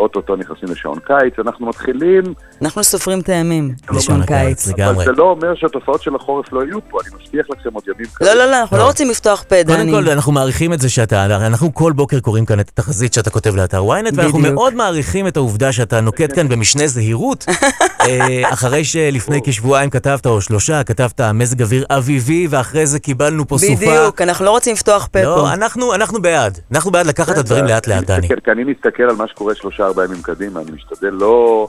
אוטוטו 0.00 0.36
נכנסים 0.36 0.68
לשעון 0.68 0.98
קיץ, 0.98 1.38
אנחנו 1.38 1.66
מתחילים, 1.66 2.22
אנחנו 2.62 2.84
סופרים 2.84 3.20
את 3.20 3.28
הימים 3.28 3.74
בשעון 3.84 4.00
שעון 4.00 4.26
קיץ. 4.26 4.68
לגמרי. 4.68 4.94
אבל 4.94 5.04
זה 5.04 5.12
לא 5.12 5.22
אומר 5.22 5.54
שהתופעות 5.54 6.02
של 6.02 6.14
החורף 6.14 6.52
לא 6.52 6.64
יהיו 6.64 6.78
פה, 6.90 6.98
אני 7.00 7.14
מבטיח 7.14 7.46
לכם 7.50 7.70
עוד 7.72 7.84
ימים 7.88 8.06
לא, 8.20 8.34
לא, 8.34 8.44
לא, 8.44 8.60
אנחנו 8.60 8.76
לא 8.76 8.86
רוצים 8.86 9.10
לפתוח 9.10 9.44
פה, 9.48 9.56
קודם 9.66 9.78
דני. 9.78 9.92
כל, 9.92 10.08
אנחנו 10.10 10.32
מעריכים 10.32 10.72
את 10.72 10.80
זה 10.80 10.88
שאתה, 10.88 11.24
אנחנו 11.46 11.74
כל 11.74 11.92
בוקר 11.92 12.20
קוראים 12.20 12.46
כאן 12.46 12.60
את 12.60 12.68
התחזית 12.68 13.14
שאתה 13.14 13.30
כותב 13.30 13.56
לאתר 13.56 13.82
ynet, 13.82 14.10
ואנחנו. 14.14 14.38
מאוד 14.38 14.74
מעריכים 14.74 15.26
את 15.26 15.36
העובדה 15.36 15.72
שאתה 15.72 16.00
נוקט 16.00 16.34
כאן 16.34 16.48
במשנה 16.48 16.86
זהירות, 16.86 17.46
אה, 18.06 18.52
אחרי 18.52 18.84
שלפני 18.84 19.40
כשבועיים 19.44 19.90
כתבת, 19.90 20.26
או 20.26 20.40
שלושה, 20.40 20.84
כתבת 20.84 21.20
מזג 21.20 21.62
אוויר 21.62 21.84
אביבי, 21.90 22.46
ואחרי 22.50 22.86
זה 22.86 22.98
קיבלנו 22.98 23.48
פה 23.48 23.58
סופה. 23.58 23.86
בדיוק, 23.86 24.20
אנחנו 24.20 24.44
לא 24.44 24.50
רוצים 24.50 24.72
לפתוח 24.72 25.08
פה 25.12 25.20
פה. 25.24 25.40
לא, 25.42 25.52
אנחנו, 25.52 25.94
אנחנו 25.94 26.22
בעד. 26.22 26.58
אנחנו 26.72 26.90
בעד 26.90 27.06
לקחת 27.06 27.32
את 27.32 27.38
הדברים 27.38 27.64
לאט 27.64 27.86
לאט, 27.86 28.04
דני. 28.04 28.28
כי 28.28 28.50
אני 28.50 28.64
מסתכל 28.64 29.02
על 29.02 29.16
מה 29.16 29.28
שקורה 29.28 29.54
שלושה 29.54 29.86
ארבעה 29.90 30.04
ימים 30.04 30.22
קדימה, 30.22 30.60
אני 30.60 30.70
משתדל 30.72 31.10
לא... 31.10 31.68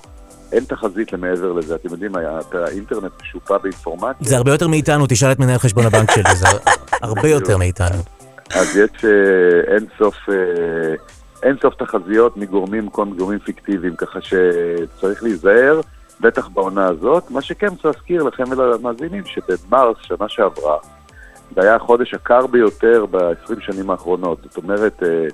אין 0.51 0.63
תחזית 0.63 1.13
למעבר 1.13 1.51
לזה, 1.51 1.75
אתם 1.75 1.89
יודעים, 1.91 2.11
האינטרנט 2.53 3.11
משופע 3.21 3.57
באינפורמציה, 3.57 4.27
זה 4.29 4.37
הרבה 4.37 4.51
יותר 4.51 4.67
מאיתנו, 4.67 5.05
תשאל 5.09 5.31
את 5.31 5.39
מנהל 5.39 5.57
חשבון 5.57 5.85
הבנק 5.85 6.11
שלי, 6.11 6.35
זה 6.35 6.47
הרבה 7.01 7.29
יותר 7.29 7.57
מאיתנו. 7.57 7.97
אז 8.53 8.77
יש 8.77 9.05
אה, 9.05 9.73
אין 9.75 9.85
סוף... 9.97 10.15
אה, 10.29 10.95
אין 11.43 11.55
סוף 11.61 11.75
תחזיות 11.75 12.37
מגורמים, 12.37 12.89
כל 12.89 13.05
מיני 13.05 13.17
גורמים 13.17 13.39
פיקטיביים, 13.39 13.95
ככה 13.95 14.19
שצריך 14.21 15.23
להיזהר, 15.23 15.81
בטח 16.19 16.47
בעונה 16.47 16.85
הזאת. 16.85 17.31
מה 17.31 17.41
שכן 17.41 17.67
צריך 17.67 17.85
להזכיר 17.85 18.23
לכם 18.23 18.43
ולמאזינים, 18.49 19.23
שבמרס, 19.25 19.97
שנה 20.01 20.29
שעברה, 20.29 20.77
זה 21.55 21.61
היה 21.61 21.75
החודש 21.75 22.13
הקר 22.13 22.47
ביותר 22.47 23.05
ב-20 23.11 23.55
שנים 23.59 23.89
האחרונות. 23.89 24.39
זאת 24.43 24.57
אומרת, 24.57 25.03
אה, 25.03 25.27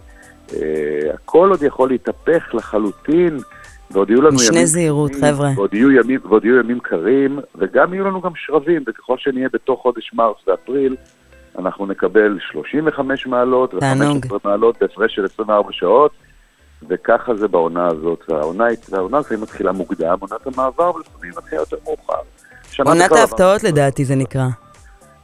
הכל 1.13 1.49
עוד 1.49 1.63
יכול 1.63 1.89
להתהפך 1.89 2.53
לחלוטין, 2.53 3.37
ועוד 3.91 4.09
יהיו 4.09 4.21
לנו 4.21 4.35
משנה 4.35 4.55
ימים... 4.55 4.65
זהירות, 4.65 5.11
קרים, 5.11 5.23
חבר'ה. 5.23 5.49
ועוד 5.55 5.73
יהיו, 5.73 5.91
ימים, 5.91 6.19
ועוד 6.23 6.45
יהיו 6.45 6.59
ימים 6.59 6.79
קרים, 6.79 7.39
וגם 7.55 7.93
יהיו 7.93 8.05
לנו 8.05 8.21
גם 8.21 8.31
שרבים, 8.35 8.83
וככל 8.87 9.17
שנהיה 9.17 9.49
בתוך 9.53 9.81
חודש 9.81 10.11
מרס 10.13 10.37
ואפריל, 10.47 10.95
אנחנו 11.59 11.85
נקבל 11.85 12.37
35 12.51 13.27
מעלות 13.27 13.73
תענוג. 13.79 14.25
ו-15 14.25 14.37
מעלות 14.43 14.77
בהפרש 14.81 15.15
של 15.15 15.25
24 15.25 15.71
שעות, 15.71 16.11
וככה 16.89 17.35
זה 17.35 17.47
בעונה 17.47 17.87
הזאת. 17.87 18.23
והעונה, 18.29 18.65
והעונה 18.89 19.19
לפעמים 19.19 19.43
מתחילה 19.43 19.71
מוקדם, 19.71 20.17
עונת 20.19 20.47
המעבר, 20.47 20.95
ולפעמים 20.95 21.31
מתחילה 21.37 21.61
יותר 21.61 21.77
מאוחר. 21.83 22.13
עונת 22.85 23.05
בכלל 23.05 23.17
ההפתעות 23.17 23.63
לדעתי 23.63 24.05
זה 24.05 24.15
נקרא. 24.15 24.47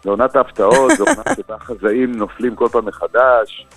זה 0.03 0.09
עונת 0.09 0.35
ההפתעות, 0.35 0.91
זו 0.97 1.03
עונה 1.03 1.35
שבה 1.35 1.59
חזאים 1.67 2.11
נופלים 2.15 2.55
כל 2.55 2.67
פעם 2.71 2.85
מחדש, 2.85 3.67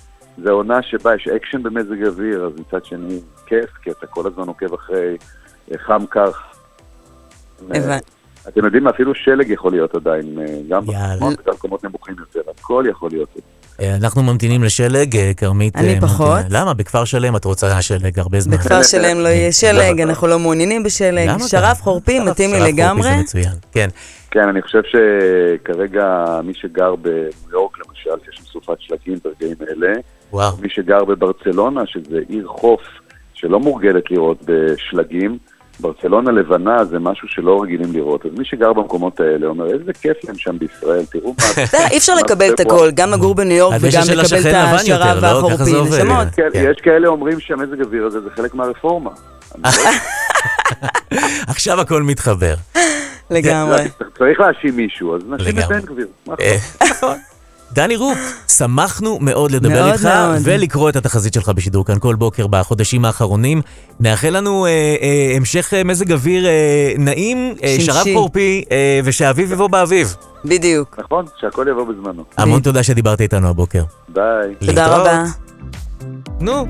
זו 0.44 0.50
עונה 0.50 0.82
שבה 0.82 1.14
יש 1.14 1.28
אקשן 1.28 1.62
במזג 1.62 2.06
אוויר, 2.06 2.44
אז 2.44 2.52
מצד 2.60 2.84
שני 2.84 3.20
כיף, 3.46 3.70
כי 3.82 3.90
אתה 3.90 4.06
כל 4.06 4.26
הזמן 4.26 4.48
עוקב 4.48 4.74
אחרי 4.74 5.16
אה, 5.72 5.78
חם 5.78 6.06
קר. 6.06 6.30
הבנתי. 7.70 8.10
אתם 8.48 8.64
יודעים 8.64 8.84
מה, 8.84 8.90
אפילו 8.90 9.14
שלג 9.14 9.50
יכול 9.50 9.72
להיות 9.72 9.94
עדיין, 9.94 10.38
אה, 10.38 10.60
גם 10.68 10.82
במקומות 11.44 11.84
נמוכים 11.84 12.14
יותר, 12.18 12.50
הכל 12.50 12.84
יכול 12.88 13.10
להיות. 13.10 13.28
אה, 13.80 13.96
אנחנו 13.96 14.22
ממתינים 14.22 14.64
לשלג, 14.64 15.16
אה, 15.16 15.32
כרמית... 15.36 15.76
אני 15.76 15.94
אה, 15.94 16.00
פחות. 16.00 16.40
למה? 16.50 16.74
בכפר 16.74 17.04
שלם 17.04 17.36
את 17.36 17.44
רוצה 17.44 17.82
שלג 17.82 18.18
הרבה 18.18 18.40
זמן. 18.40 18.56
בכפר 18.56 18.82
שלם 18.90 19.18
לא 19.18 19.28
יהיה 19.28 19.52
שלג, 19.52 20.00
אנחנו 20.00 20.26
לא 20.26 20.38
מעוניינים 20.38 20.82
בשלג. 20.82 21.30
שרב 21.46 21.82
חורפי 21.82 22.20
מתאים 22.20 22.50
לי 22.50 22.56
שרב 22.56 22.66
חורפי 22.66 22.82
לגמרי. 22.82 23.02
זה 23.02 23.16
מצוין, 23.16 23.52
כן. 23.72 23.88
כן, 24.30 24.48
אני 24.48 24.62
חושב 24.62 24.82
שכרגע 24.82 26.24
מי 26.44 26.54
שגר 26.54 26.94
בניו 26.96 27.30
יורק 27.52 27.75
למשל, 27.96 28.24
שיש 28.24 28.36
שם 28.36 28.52
סופת 28.52 28.80
שלגים 28.80 29.18
ברגעים 29.24 29.56
אלה, 29.70 29.92
וואו. 30.32 30.56
מי 30.60 30.68
שגר 30.70 31.04
בברצלונה, 31.04 31.86
שזה 31.86 32.18
עיר 32.28 32.46
חוף 32.46 32.80
שלא 33.34 33.60
מורגלת 33.60 34.10
לראות 34.10 34.38
בשלגים, 34.44 35.38
ברצלונה 35.80 36.30
לבנה 36.32 36.84
זה 36.84 36.98
משהו 36.98 37.28
שלא 37.28 37.62
רגילים 37.62 37.92
לראות. 37.92 38.26
אז 38.26 38.30
מי 38.38 38.44
שגר 38.44 38.72
במקומות 38.72 39.20
האלה 39.20 39.46
אומר, 39.46 39.66
איזה 39.66 39.92
כיף 39.92 40.16
להם 40.24 40.38
שם 40.38 40.58
בישראל, 40.58 41.04
תראו 41.04 41.34
מה... 41.38 41.44
אתה 41.52 41.76
יודע, 41.76 41.88
אי 41.90 41.98
אפשר 41.98 42.14
לקבל 42.14 42.50
את 42.54 42.60
בפברואר." 42.60 42.82
הכל, 42.82 42.90
גם 42.94 43.10
לגור 43.10 43.34
בניו 43.34 43.56
יורק 43.56 43.76
וגם 43.80 44.02
לקבל 44.02 44.40
את 44.40 44.88
יותר, 44.88 45.14
לא? 45.14 45.20
ככה 45.20 45.34
והחורפי, 45.34 45.64
זה 45.64 45.76
עובד. 45.76 46.00
נשמות. 46.00 46.28
כן, 46.36 46.48
כן. 46.52 46.70
יש 46.70 46.80
כאלה 46.80 47.08
אומרים 47.08 47.40
שהמזג 47.40 47.80
אוויר 47.80 48.06
הזה 48.06 48.20
זה 48.20 48.30
חלק 48.30 48.54
מהרפורמה. 48.54 49.10
לא- 49.64 49.70
עכשיו 51.48 51.80
הכל 51.80 52.02
מתחבר. 52.02 52.54
לגמרי. 53.30 53.82
צריך 54.18 54.40
להאשים 54.40 54.76
מישהו, 54.76 55.16
אז 55.16 55.22
נאשים 55.28 55.58
את. 55.58 55.64
בן 55.68 55.80
גביר. 55.80 56.06
דני 57.72 57.96
רופ, 57.96 58.18
שמחנו 58.48 59.18
מאוד 59.20 59.50
לדבר 59.50 59.68
מאוד 59.68 59.92
איתך 59.92 60.04
מאוד. 60.04 60.36
ולקרוא 60.42 60.88
את 60.90 60.96
התחזית 60.96 61.32
שלך 61.34 61.48
בשידור 61.48 61.84
כאן 61.84 61.98
כל 61.98 62.14
בוקר 62.14 62.46
בחודשים 62.46 63.04
האחרונים. 63.04 63.62
נאחל 64.00 64.36
לנו 64.36 64.66
אה, 64.66 64.70
אה, 64.70 65.32
המשך 65.36 65.74
אה, 65.74 65.84
מזג 65.84 66.12
אוויר 66.12 66.46
אה, 66.46 66.92
נעים, 66.98 67.54
אה. 67.62 67.76
שרב 67.80 68.06
חורפי 68.14 68.64
אה, 68.70 69.00
ושהאביב 69.04 69.52
יבוא 69.52 69.68
באביב. 69.68 70.16
בדיוק. 70.44 70.98
נכון, 70.98 71.24
שהכל 71.40 71.66
יבוא 71.70 71.84
בזמנו. 71.84 72.24
המון 72.36 72.60
תודה 72.60 72.82
שדיברת 72.82 73.20
איתנו 73.20 73.48
הבוקר. 73.48 73.82
ביי. 74.08 74.54
תודה. 74.66 74.86
רבה. 74.86 75.24
נו? 76.40 76.66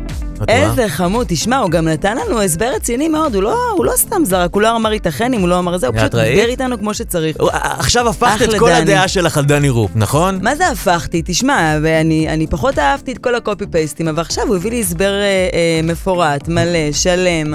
איזה 0.49 0.89
חמוד, 0.89 1.27
תשמע, 1.29 1.59
הוא 1.59 1.71
גם 1.71 1.89
נתן 1.89 2.17
לנו 2.17 2.43
הסבר 2.43 2.73
רציני 2.77 3.09
מאוד, 3.09 3.35
הוא 3.35 3.43
לא, 3.43 3.57
הוא 3.77 3.85
לא 3.85 3.93
סתם 3.97 4.25
זרק, 4.25 4.55
הוא 4.55 4.63
לא 4.63 4.77
אמר 4.77 4.93
ייתכן 4.93 5.35
אם 5.35 5.41
הוא 5.41 5.49
לא 5.49 5.59
אמר 5.59 5.79
זה, 5.79 5.87
הוא 5.87 5.95
פשוט? 5.99 6.15
דיבר 6.15 6.45
איתנו 6.47 6.79
כמו 6.79 6.95
שצריך. 6.95 7.37
הוא- 7.41 7.51
עכשיו 7.53 8.09
הפכת 8.09 8.43
את 8.43 8.49
אחלה 8.49 8.59
כל 8.59 8.69
דני. 8.69 8.79
הדעה 8.79 9.09
שלך 9.09 9.39
על 9.39 9.45
דני 9.45 9.69
רופ, 9.69 9.91
נכון? 9.95 10.39
מה 10.43 10.57
זה 10.57 10.69
הפכתי? 10.69 11.23
תשמע, 11.25 11.79
ואני 11.83 12.29
אני 12.29 12.47
פחות 12.47 12.79
אהבתי 12.79 13.13
את 13.13 13.19
כל 13.19 13.35
הקופי 13.35 13.67
פייסטים, 13.67 14.09
אבל 14.09 14.21
עכשיו 14.21 14.47
הוא 14.47 14.57
הביא 14.57 14.71
לי 14.71 14.81
הסבר 14.81 15.13
אה, 15.13 15.21
אה, 15.53 15.81
מפורט, 15.83 16.49
מלא, 16.49 16.93
שלם. 16.93 17.55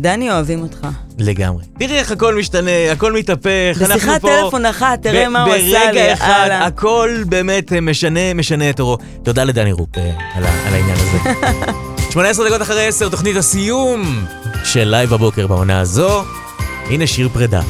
דני, 0.00 0.30
אוהבים 0.30 0.62
אותך. 0.62 0.86
לגמרי. 1.18 1.64
תראי 1.78 1.98
איך 1.98 2.10
הכל 2.12 2.34
משתנה, 2.34 2.92
הכל 2.92 3.12
מתהפך, 3.12 3.76
אנחנו 3.80 3.94
בשיחת 3.94 4.20
פה... 4.20 4.28
טלפון 4.28 4.66
אחת, 4.66 5.02
תראה 5.02 5.28
מה 5.28 5.42
הוא 5.42 5.54
עשה 5.54 5.62
לי, 5.62 5.86
ברגע 5.86 6.12
אחד. 6.12 6.48
הכל 6.52 7.10
באמת 7.26 7.72
משנה, 7.72 8.34
משנה 8.34 8.70
את 8.70 8.80
אורו. 8.80 8.98
תודה 9.22 9.44
לדני 9.44 9.72
רופ 9.72 9.88
על 10.34 10.44
העניין 10.74 10.96
הזה. 10.96 11.18
18 12.12 12.48
דקות 12.48 12.62
אחרי 12.62 12.86
10, 12.86 13.08
תוכנית 13.08 13.36
הסיום 13.36 14.24
של 14.64 14.84
לייב 14.84 15.10
בבוקר 15.10 15.46
בעונה 15.46 15.80
הזו. 15.80 16.24
הנה 16.86 17.06
שיר 17.06 17.28
פרידה. 17.28 17.60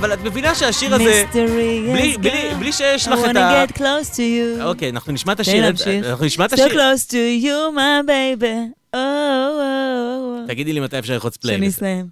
אבל 0.00 0.12
את 0.14 0.18
מבינה 0.24 0.54
שהשיר 0.54 0.94
הזה... 0.94 1.24
בלי- 1.34 2.16
בלי- 2.20 2.54
בלי 2.58 2.72
שיש 2.72 3.08
לך 3.08 3.18
את 3.30 3.36
ה... 3.36 3.64
I 3.64 3.66
wanna 3.66 3.70
get 3.70 3.76
close 3.76 4.10
to 4.14 4.18
you. 4.18 4.62
אוקיי, 4.64 4.90
אנחנו 4.90 5.12
נשמע 5.12 5.32
את 5.32 5.40
השיר. 5.40 5.64
אנחנו 6.10 6.24
נשמע 6.24 6.44
את 6.44 6.52
So 6.52 6.54
השיר. 6.54 6.66
close 6.80 7.06
to 7.10 7.44
you, 7.44 7.76
my 7.76 8.06
baby. 8.08 8.72
Oh, 8.94 8.96
oh, 8.96 8.98
oh. 8.98 10.48
תגידי 10.48 10.72
לי 10.72 10.80
מתי 10.80 10.98
אפשר 10.98 11.12
ללחוץ 11.12 11.36
פליי. 11.36 11.56
שנסיים. 11.56 12.06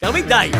כרמית, 0.00 0.26
די. 0.26 0.50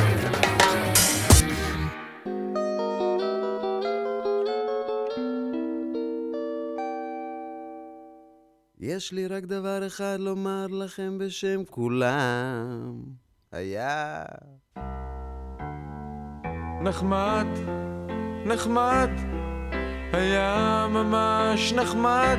יש 8.80 9.12
לי 9.12 9.26
רק 9.26 9.44
דבר 9.44 9.86
אחד 9.86 10.16
לומר 10.20 10.66
לכם 10.66 11.18
בשם 11.18 11.64
כולם. 11.70 13.02
היה... 13.52 14.24
נחמד, 16.80 17.46
נחמד, 18.44 19.10
היה 20.12 20.86
ממש 20.90 21.72
נחמד. 21.72 22.38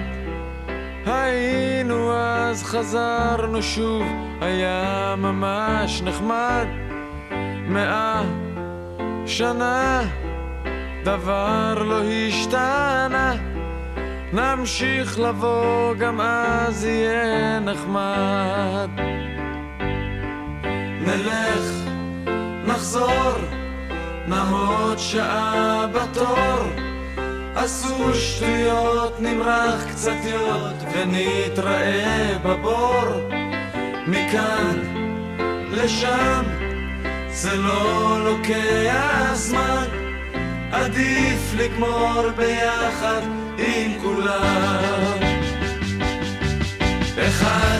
היינו 1.06 2.14
אז 2.14 2.64
חזרנו 2.64 3.62
שוב, 3.62 4.04
היה 4.42 5.16
ממש 5.18 6.02
נחמד. 6.02 6.66
מאה 7.68 8.24
שנה, 9.26 10.02
דבר 11.04 11.84
לא 11.84 12.02
השתנה. 12.04 13.34
נמשיך 14.34 15.20
לבוא, 15.20 15.94
גם 15.96 16.22
אז 16.22 16.86
יהיה 16.86 17.60
נחמד. 17.60 18.90
נלך, 21.02 21.72
נחזור, 22.66 23.59
נעמוד 24.30 24.98
שעה 24.98 25.86
בתור. 25.88 26.60
עשו 27.56 28.14
שטויות, 28.14 29.20
נמרח 29.20 29.84
קצת 29.92 30.16
יות, 30.24 30.76
ונתראה 30.94 32.38
בבור. 32.44 33.06
מכאן 34.08 34.80
לשם, 35.72 36.44
זה 37.30 37.56
לא 37.56 38.18
לוקח 38.24 39.32
זמן. 39.34 39.86
עדיף 40.72 41.54
לגמור 41.58 42.24
ביחד 42.36 43.22
עם 43.58 43.92
כולם. 44.02 45.18
אחד, 47.28 47.80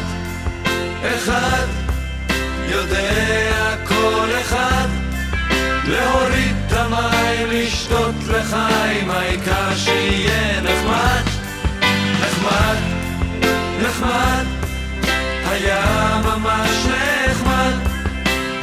אחד, 1.02 1.66
יודע 2.70 3.76
כל 3.88 4.28
אחד, 4.42 4.99
להוריד 5.88 6.56
את 6.68 6.74
המים, 6.74 7.48
לשתות 7.52 8.16
לחיים, 8.28 9.12
העיקר 9.12 9.76
שיהיה 9.76 10.62
נחמד, 10.62 11.24
נחמד, 12.22 12.78
נחמד, 13.82 14.46
היה 15.50 16.22
ממש 16.24 16.86
נחמד, 17.30 17.74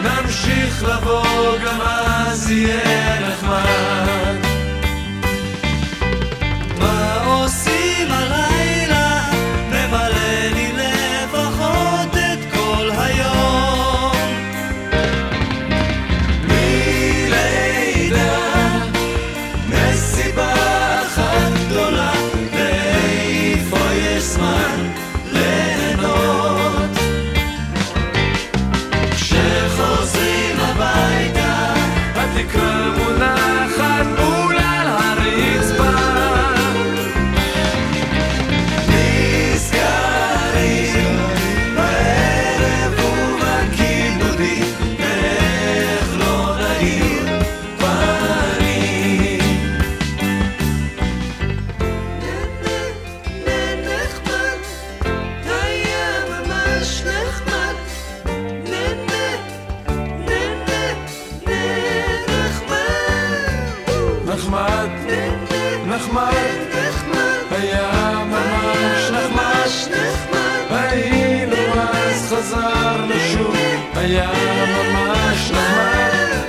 נמשיך 0.02 0.85
לבוא, 0.85 1.59
גם 1.64 1.81
אז 1.81 2.50
יהיה 2.50 3.29
נחמד. 3.29 4.15
נחמד, 64.46 64.88
נחמד, 65.87 66.32
היה 67.50 68.24
ממש 68.26 69.11
נחמד, 69.11 70.38
היינו 70.70 71.56
אז 71.56 72.32
חזרנו 72.32 73.14
שוב, 73.32 73.56
היה 73.94 74.30
ממש 74.68 75.50
נחמד, 75.50 76.40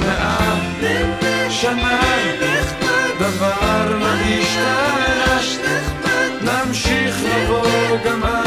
מאה 0.00 0.56
שנה, 1.50 2.00
דבר 3.18 3.98
לא 3.98 4.06
השתנה, 5.36 5.76
נמשיך 6.40 7.16
לבוא 7.24 7.96
גם 8.04 8.24
אז 8.24 8.45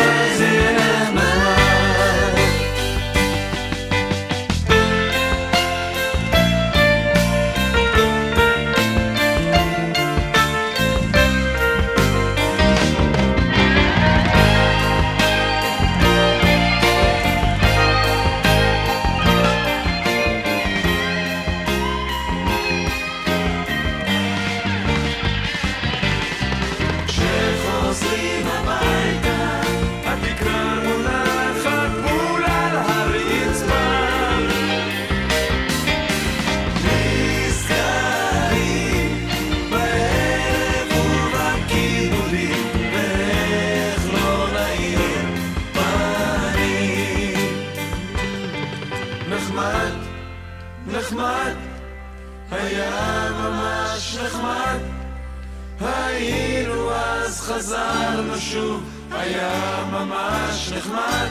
חזרנו 57.50 58.38
שוב, 58.38 58.84
היה 59.12 59.84
ממש 59.92 60.72
נחמד. 60.72 61.28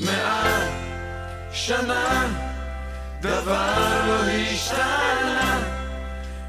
מאה 0.00 0.68
שנה, 1.52 2.26
דבר 3.20 4.02
לא 4.06 4.30
השתנה. 4.30 5.58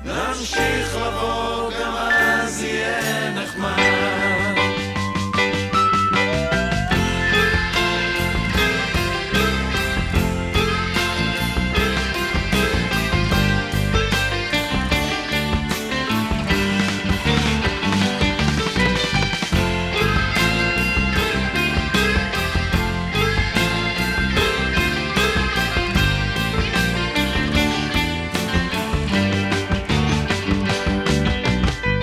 נמשיך 0.03 0.95
לבוא, 0.95 1.71
גם 1.81 1.95
אז 1.95 2.63
יהיה 2.63 3.29
נחמד. 3.31 4.14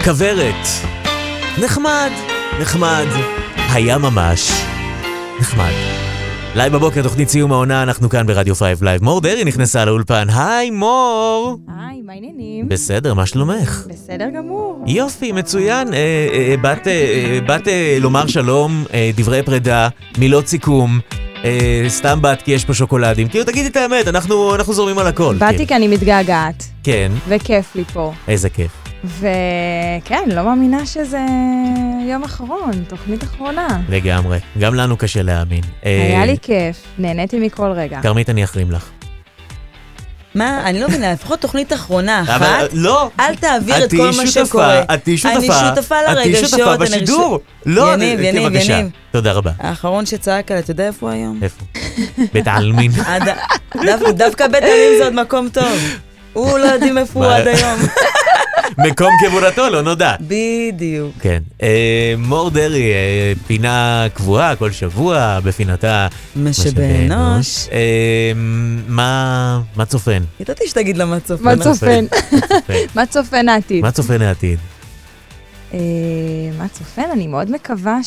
כוורת. 0.05 0.67
נחמד, 1.62 2.11
נחמד, 2.61 3.07
היה 3.57 3.99
ממש 3.99 4.51
נחמד. 5.41 5.73
לייב 6.55 6.73
בבוקר, 6.73 7.03
תוכנית 7.03 7.29
סיום 7.29 7.53
העונה, 7.53 7.83
אנחנו 7.83 8.09
כאן 8.09 8.27
ברדיו 8.27 8.55
5 8.55 8.83
לייב. 8.83 9.05
מור 9.05 9.21
דרעי 9.21 9.45
נכנסה 9.45 9.85
לאולפן. 9.85 10.27
היי, 10.31 10.71
מור! 10.71 11.59
היי, 11.69 12.03
מה 12.03 12.12
העניינים? 12.12 12.69
בסדר, 12.69 13.15
מה 13.15 13.27
שלומך? 13.27 13.87
בסדר 13.88 14.29
גמור. 14.37 14.85
יופי, 14.87 15.33
מצוין. 15.33 15.95
אה, 15.95 15.99
אה, 16.33 16.55
באת, 16.61 16.87
אה, 16.88 17.38
באת 17.47 17.69
לומר 18.01 18.27
שלום, 18.27 18.85
דברי 19.17 19.43
פרידה, 19.43 19.88
מילות 20.19 20.47
סיכום. 20.47 21.01
אה, 21.45 21.85
סתם 21.88 22.23
באת 22.23 22.43
כי 22.43 22.51
יש 22.51 22.65
פה 22.65 22.75
שוקולדים. 22.75 23.29
כאילו, 23.29 23.45
תגידי 23.45 23.69
את 23.69 23.77
האמת, 23.77 24.09
אנחנו, 24.09 24.55
אנחנו 24.55 24.73
זורמים 24.73 24.99
על 24.99 25.07
הכל. 25.07 25.37
באתי 25.38 25.55
כאילו. 25.57 25.69
כי 25.69 25.77
אני 25.77 25.88
מתגעגעת, 25.88 26.65
כן, 26.85 27.12
וכיף 27.29 27.77
לי 27.77 27.85
פה. 27.85 28.12
איזה 28.29 28.51
כיף. 28.51 28.82
וכן, 29.05 30.29
לא 30.35 30.43
מאמינה 30.45 30.87
שזה 30.87 31.21
יום 32.09 32.25
אחרון, 32.25 32.71
תוכנית 32.88 33.25
אחרונה. 33.25 33.69
לגמרי. 33.88 34.38
גם 34.59 34.75
לנו 34.75 34.97
קשה 34.97 35.23
להאמין. 35.23 35.61
אה, 35.87 36.03
היה 36.07 36.27
לי 36.27 36.37
כיף, 36.43 36.77
נהניתי 36.99 37.38
מכל 37.38 37.71
רגע. 37.71 38.01
כרמית, 38.03 38.31
אני 38.31 38.45
אחרים 38.45 38.71
לך. 38.71 38.88
מה? 40.35 40.62
אני 40.65 40.81
לא 40.81 40.88
מבינה, 40.88 41.12
לפחות 41.12 41.41
תוכנית 41.41 41.73
אחרונה 41.73 42.21
אבל, 42.37 42.47
אחת. 42.47 42.71
לא. 42.73 43.11
אל 43.21 43.35
תעביר 43.35 43.85
את 43.85 43.91
כל 43.91 44.11
מה 44.17 44.27
שקורה. 44.27 44.83
את 44.83 45.05
תהיי 45.05 45.17
שותפה. 45.19 45.37
אני 45.38 45.47
שותפה 45.47 46.01
את 46.01 46.05
תהיי 46.15 46.33
לרגשות. 46.33 46.51
שותפה 46.51 46.75
אני 46.75 46.79
בשידור. 46.79 47.41
לא, 47.67 47.93
יניב, 47.95 48.21
אה, 48.21 48.25
יניב. 48.27 48.53
יניב. 48.55 48.91
תודה 49.11 49.33
רבה. 49.33 49.51
האחרון 49.59 50.07
שצעק 50.07 50.51
עליי, 50.51 50.62
אתה 50.62 50.71
יודע 50.71 50.87
איפה 50.87 51.07
הוא 51.07 51.15
היום? 51.15 51.41
איפה? 51.43 51.65
בית 52.35 52.47
העלמין. 52.47 52.91
דווקא 54.17 54.47
בית 54.47 54.62
העלמין 54.62 54.99
זה 54.99 55.05
עוד 55.05 55.15
מקום 55.15 55.49
טוב. 55.49 55.79
הוא 56.33 56.59
לא 56.59 56.65
יודעים 56.65 56.99
איפה 56.99 57.27
הוא? 57.27 57.35
עד 57.35 57.47
היום. 57.47 57.79
מקום 58.78 59.08
קבורתו 59.26 59.70
לא 59.70 59.82
נודע. 59.82 60.14
בדיוק. 60.20 61.14
כן. 61.20 61.42
אה, 61.62 62.14
מור 62.18 62.50
דרעי, 62.50 62.92
אה, 62.92 63.32
פינה 63.46 64.06
קבועה 64.14 64.56
כל 64.56 64.70
שבוע 64.70 65.40
בפינתה 65.44 66.06
משאבי 66.37 67.06
אנוש. 67.06 67.68
אה, 67.72 68.32
מה 68.88 69.61
מה 69.76 69.85
צופן? 69.87 70.22
ידעתי 70.40 70.68
שתגיד 70.68 70.96
לה 70.96 71.04
מה 71.04 71.20
צופן. 71.20 71.44
מה 71.44 71.56
צופן? 71.56 72.04
צופן. 72.08 72.74
מה 72.94 73.06
צופן 73.06 73.48
העתיד? 73.48 73.82
מה 73.82 73.90
צופן 73.90 74.22
העתיד? 74.22 74.58
אה, 75.74 75.78
מה 76.58 76.68
צופן? 76.68 77.11
אני 77.12 77.26
מאוד 77.26 77.50
מקווה 77.50 77.98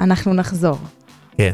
שאנחנו 0.00 0.34
נחזור. 0.34 0.78
כן. 1.38 1.52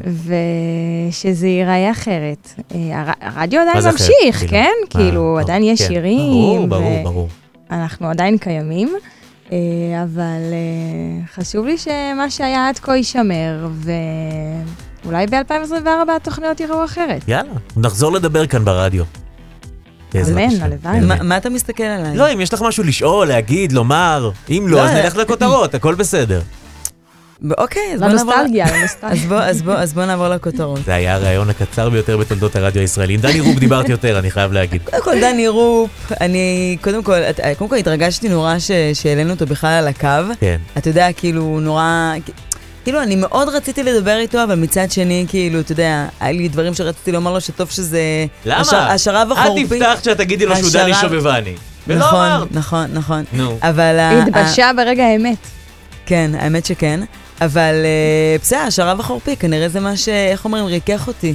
ושזה 1.11 1.47
ייראה 1.49 1.91
אחרת. 1.91 2.49
אה, 2.75 2.79
הר- 3.01 3.13
הרדיו 3.21 3.61
עדיין 3.61 3.77
אחרת? 3.79 3.93
ממשיך? 3.93 4.51
כן? 4.51 4.69
מה? 4.83 4.87
כאילו, 4.91 5.21
ברור, 5.23 5.39
עדיין 5.41 5.63
יש 5.63 5.83
כן. 5.83 5.89
שירים. 5.89 6.19
ברור, 6.19 6.67
ברור, 6.67 7.01
ו- 7.01 7.05
ברור. 7.05 7.29
אנחנו 7.71 8.09
עדיין 8.11 8.39
קיימים, 8.39 8.95
אה, 9.53 9.57
אבל 10.03 10.41
אה, 10.53 11.27
חשוב 11.35 11.67
לי 11.67 11.79
שמה 11.79 12.31
שהיה 12.31 12.69
עד 12.69 12.79
כה 12.79 12.97
יישמר, 12.97 13.69
ואולי 15.05 15.27
ב-2024 15.27 15.87
התוכניות 16.17 16.61
יראו 16.61 16.85
אחרת. 16.85 17.29
יאללה, 17.29 17.53
נחזור 17.77 18.13
לדבר 18.13 18.47
כאן 18.47 18.65
ברדיו. 18.65 19.05
אמן. 20.15 20.49
הלוואי. 20.61 21.01
מה- 21.01 21.23
מה 21.23 21.37
אתה 21.37 21.51
מסתכל 21.51 21.83
עליי? 21.83 22.17
לא, 22.17 22.33
אם 22.33 22.41
יש 22.41 22.53
לך 22.55 22.63
משהו 22.63 22.85
לשאול, 22.85 23.29
להגיד, 23.29 23.73
לומר, 23.73 24.31
אם 24.51 24.65
לא, 24.69 24.77
לא, 24.77 24.83
אז 24.83 24.91
נלך 24.91 25.17
לכותרות, 25.17 25.75
הכל 25.75 25.95
בסדר. 25.95 26.41
אוקיי, 27.59 27.83
אז 27.95 28.01
בוא 28.01 28.09
נעבור... 28.09 28.35
לנוסטלגיה, 28.35 28.65
אז 28.67 28.73
לנוסטלגיה. 28.73 29.29
בוא- 29.29 29.37
אז 29.41 29.63
בוא- 29.63 29.75
אז 29.75 29.93
בוא 29.93 30.05
נעבור 30.05 30.29
לכותרות. 30.29 30.81
זה 30.87 30.95
היה 30.95 31.15
הרעיון 31.15 31.51
הקצר 31.51 31.89
ביותר 31.91 32.17
בתולדות 32.17 32.57
הרדיו 32.57 32.81
הישראלי. 32.83 33.15
עם 33.15 33.21
דני 33.21 33.41
רוב 33.41 33.59
דיברתי 33.59 33.93
יותר, 33.93 34.19
אני 34.19 34.31
חייב 34.31 34.53
להגיד. 34.53 34.83
קודם 34.91 35.03
כל, 35.03 35.21
דני 35.21 35.49
רופ, 35.49 35.91
אני, 36.21 36.77
קודם 36.81 37.03
כל, 37.03 37.19
קודם 37.59 37.71
כל 37.71 37.77
התרגשתי 37.77 38.29
נורא 38.29 38.59
ש- 38.59 38.71
שהעלינו 38.95 39.31
אותו 39.31 39.47
בכלל 39.47 39.71
על 39.71 39.89
הקו. 39.89 40.09
כן. 40.41 40.57
אתה 40.79 40.91
יודע, 40.91 41.09
כאילו, 41.17 41.61
נורא... 41.61 42.13
כאילו, 42.85 43.03
אני 43.03 43.17
מאוד 43.17 43.49
רציתי 43.49 43.83
לדבר 43.83 44.17
איתו, 44.17 44.43
אבל 44.45 44.55
מצד 44.55 44.91
שני, 44.91 45.25
כאילו, 45.29 45.61
אתה 45.61 45.73
יודע, 45.73 46.07
היה 46.21 46.33
לי 46.33 46.49
דברים 46.49 46.75
שרציתי 46.75 47.13
לומר 47.13 47.33
לו 47.33 47.41
שטוב 47.41 47.71
שזה... 47.71 48.01
למה? 48.45 48.61
הש- 48.61 48.73
השרב 48.75 49.33
החורפי. 49.33 49.65
את 49.65 49.83
הבטחת 49.83 50.05
שאת 50.05 50.17
תגידי 50.17 50.47
לו 50.47 50.57
שהוא 50.57 50.71
דני 50.73 50.95
שובבני. 50.95 51.55
ולא 51.87 51.99
נכון, 51.99 52.27
אמרת. 52.27 52.49
נכון, 52.53 52.87
נכון. 52.93 53.25
נו. 53.33 53.59
אבל... 53.63 53.99
התבשה 54.27 54.71
ברגע 54.77 55.05
האמת. 55.05 55.37
כן, 56.07 56.31
האמת 56.39 56.67
שכן. 56.67 57.01
אבל 57.41 57.75
אה, 57.85 58.37
בסדר, 58.41 58.59
השרב 58.59 59.01
החורפי, 59.01 59.37
כנראה 59.37 59.69
זה 59.69 59.81
מה 59.81 59.97
ש... 59.97 60.09
איך 60.09 60.45
אומרים? 60.45 60.65
ריכך 60.65 61.09
אותי. 61.09 61.35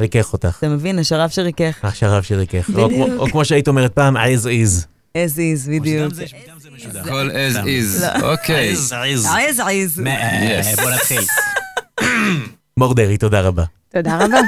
ריכך 0.00 0.32
אותך. 0.32 0.56
אתה 0.58 0.68
מבין? 0.68 0.98
השרב 0.98 1.30
שריכך. 1.30 1.74
השרב 1.82 2.22
שריכך. 2.22 2.70
בדיוק. 2.70 3.10
או 3.18 3.26
כמו 3.30 3.44
שהיית 3.44 3.68
אומרת 3.68 3.92
פעם, 3.92 4.16
as 4.16 4.44
is. 4.44 4.84
as 5.16 5.36
is, 5.36 5.70
בדיוק. 5.70 6.12
הכל 7.00 7.30
as 7.30 7.56
is, 7.64 8.02
לא. 8.02 8.32
אוקיי. 8.32 8.74
as 8.74 8.76
is. 8.76 9.26
as 9.26 9.58
is. 9.60 10.00
Yes. 10.00 10.82
בוא 10.82 10.90
נתחיל. 10.90 11.22
מור 12.76 12.94
דרעי, 12.94 13.16
תודה 13.16 13.40
רבה. 13.40 13.64
תודה 13.92 14.18
רבה. 14.24 14.40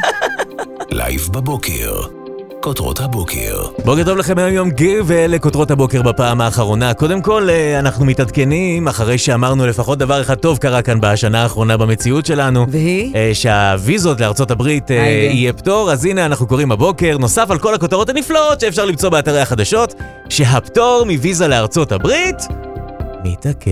לייב 0.90 1.28
בבוקר. 1.32 2.25
כותרות 2.66 3.00
הבוקר. 3.00 3.62
בוקר 3.85 4.05
טוב 4.05 4.18
לכם 4.18 4.38
היום 4.38 4.55
יום 4.55 4.70
גיר 4.70 5.02
ואלה 5.07 5.38
כותרות 5.38 5.70
הבוקר 5.70 6.02
בפעם 6.02 6.40
האחרונה. 6.40 6.94
קודם 6.94 7.22
כל, 7.22 7.50
אה, 7.50 7.79
אנחנו 7.79 8.05
מתעדכנים 8.05 8.88
אחרי 8.88 9.18
שאמרנו 9.18 9.66
לפחות 9.66 9.98
דבר 9.98 10.20
אחד 10.20 10.35
טוב 10.35 10.59
קרה 10.59 10.83
כאן 10.83 11.00
בשנה 11.00 11.42
האחרונה 11.42 11.76
במציאות 11.76 12.26
שלנו. 12.26 12.66
והיא? 12.68 13.14
אה, 13.14 13.31
שהוויזות 13.35 14.20
לארצות 14.20 14.50
הברית 14.50 14.90
אה, 14.90 15.02
היידה. 15.02 15.35
יהיה 15.35 15.52
פטור, 15.52 15.92
אז 15.92 16.05
הנה 16.05 16.26
אנחנו 16.26 16.46
קוראים 16.46 16.72
הבוקר, 16.72 17.18
נוסף 17.18 17.50
על 17.50 17.59
כל 17.59 17.74
הכותרות 17.74 18.09
הנפלאות 18.09 18.61
שאפשר 18.61 18.85
למצוא 18.85 19.11
באתרי 19.11 19.40
החדשות, 19.40 19.94
שהפטור 20.29 21.05
מוויזה 21.07 21.48
לארצות 21.48 21.92
הברית 21.92 22.37
מתעכב. 23.24 23.70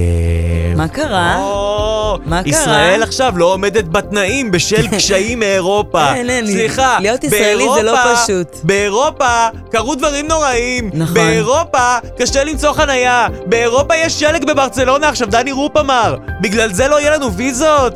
מה 0.76 0.88
קרה? 0.88 1.36
או, 1.38 2.18
מה 2.26 2.42
קרה? 2.42 2.50
ישראל 2.52 3.02
עכשיו 3.02 3.34
לא 3.36 3.52
עומדת 3.52 3.84
בתנאים 3.84 4.50
בשל 4.50 4.88
קשיים 4.96 5.38
מאירופה. 5.38 6.14
אין, 6.14 6.30
אין, 6.30 6.46
סליחה, 6.46 6.98
להיות 7.00 7.24
ישראלי 7.24 7.66
זה 7.74 7.82
לא 7.82 7.96
פשוט. 8.14 8.56
באירופה 8.62 9.46
קרו 9.70 9.94
דברים 9.94 10.28
נוראים. 10.28 10.90
נכון. 10.94 11.14
באירופה 11.14 11.96
קשה 12.18 12.44
למצוא 12.44 12.72
חנייה. 12.72 13.28
באירופה 13.46 13.96
יש 13.96 14.20
שלג 14.20 14.44
בברצלונה 14.44 15.08
עכשיו, 15.08 15.28
דני 15.30 15.52
רופ 15.52 15.76
אמר. 15.76 16.16
בגלל 16.40 16.72
זה 16.72 16.88
לא 16.88 17.00
יהיה 17.00 17.16
לנו 17.16 17.32
ויזות. 17.32 17.94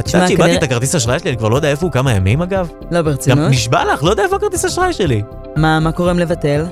את 0.00 0.14
יודעת 0.14 0.28
שאיבדתי 0.28 0.56
את 0.56 0.62
הכרטיס 0.62 0.94
אשראי 0.94 1.18
שלי, 1.18 1.30
אני 1.30 1.38
כבר 1.38 1.48
לא 1.48 1.56
יודע 1.56 1.68
איפה 1.70 1.86
הוא 1.86 1.92
כמה 1.92 2.12
ימים 2.12 2.42
אגב? 2.42 2.68
לא 2.90 2.98
גם 2.98 3.04
ברצינות. 3.04 3.50
נשבע 3.50 3.84
לך, 3.84 4.04
לא 4.04 4.10
יודע 4.10 4.22
איפה 4.22 4.36
הכרטיס 4.36 4.64
אשראי 4.64 4.92
שלי. 4.92 5.22
מה, 5.56 5.80
מה 5.80 5.92
קורה 5.92 6.10
עם 6.10 6.18
לבטל? 6.18 6.64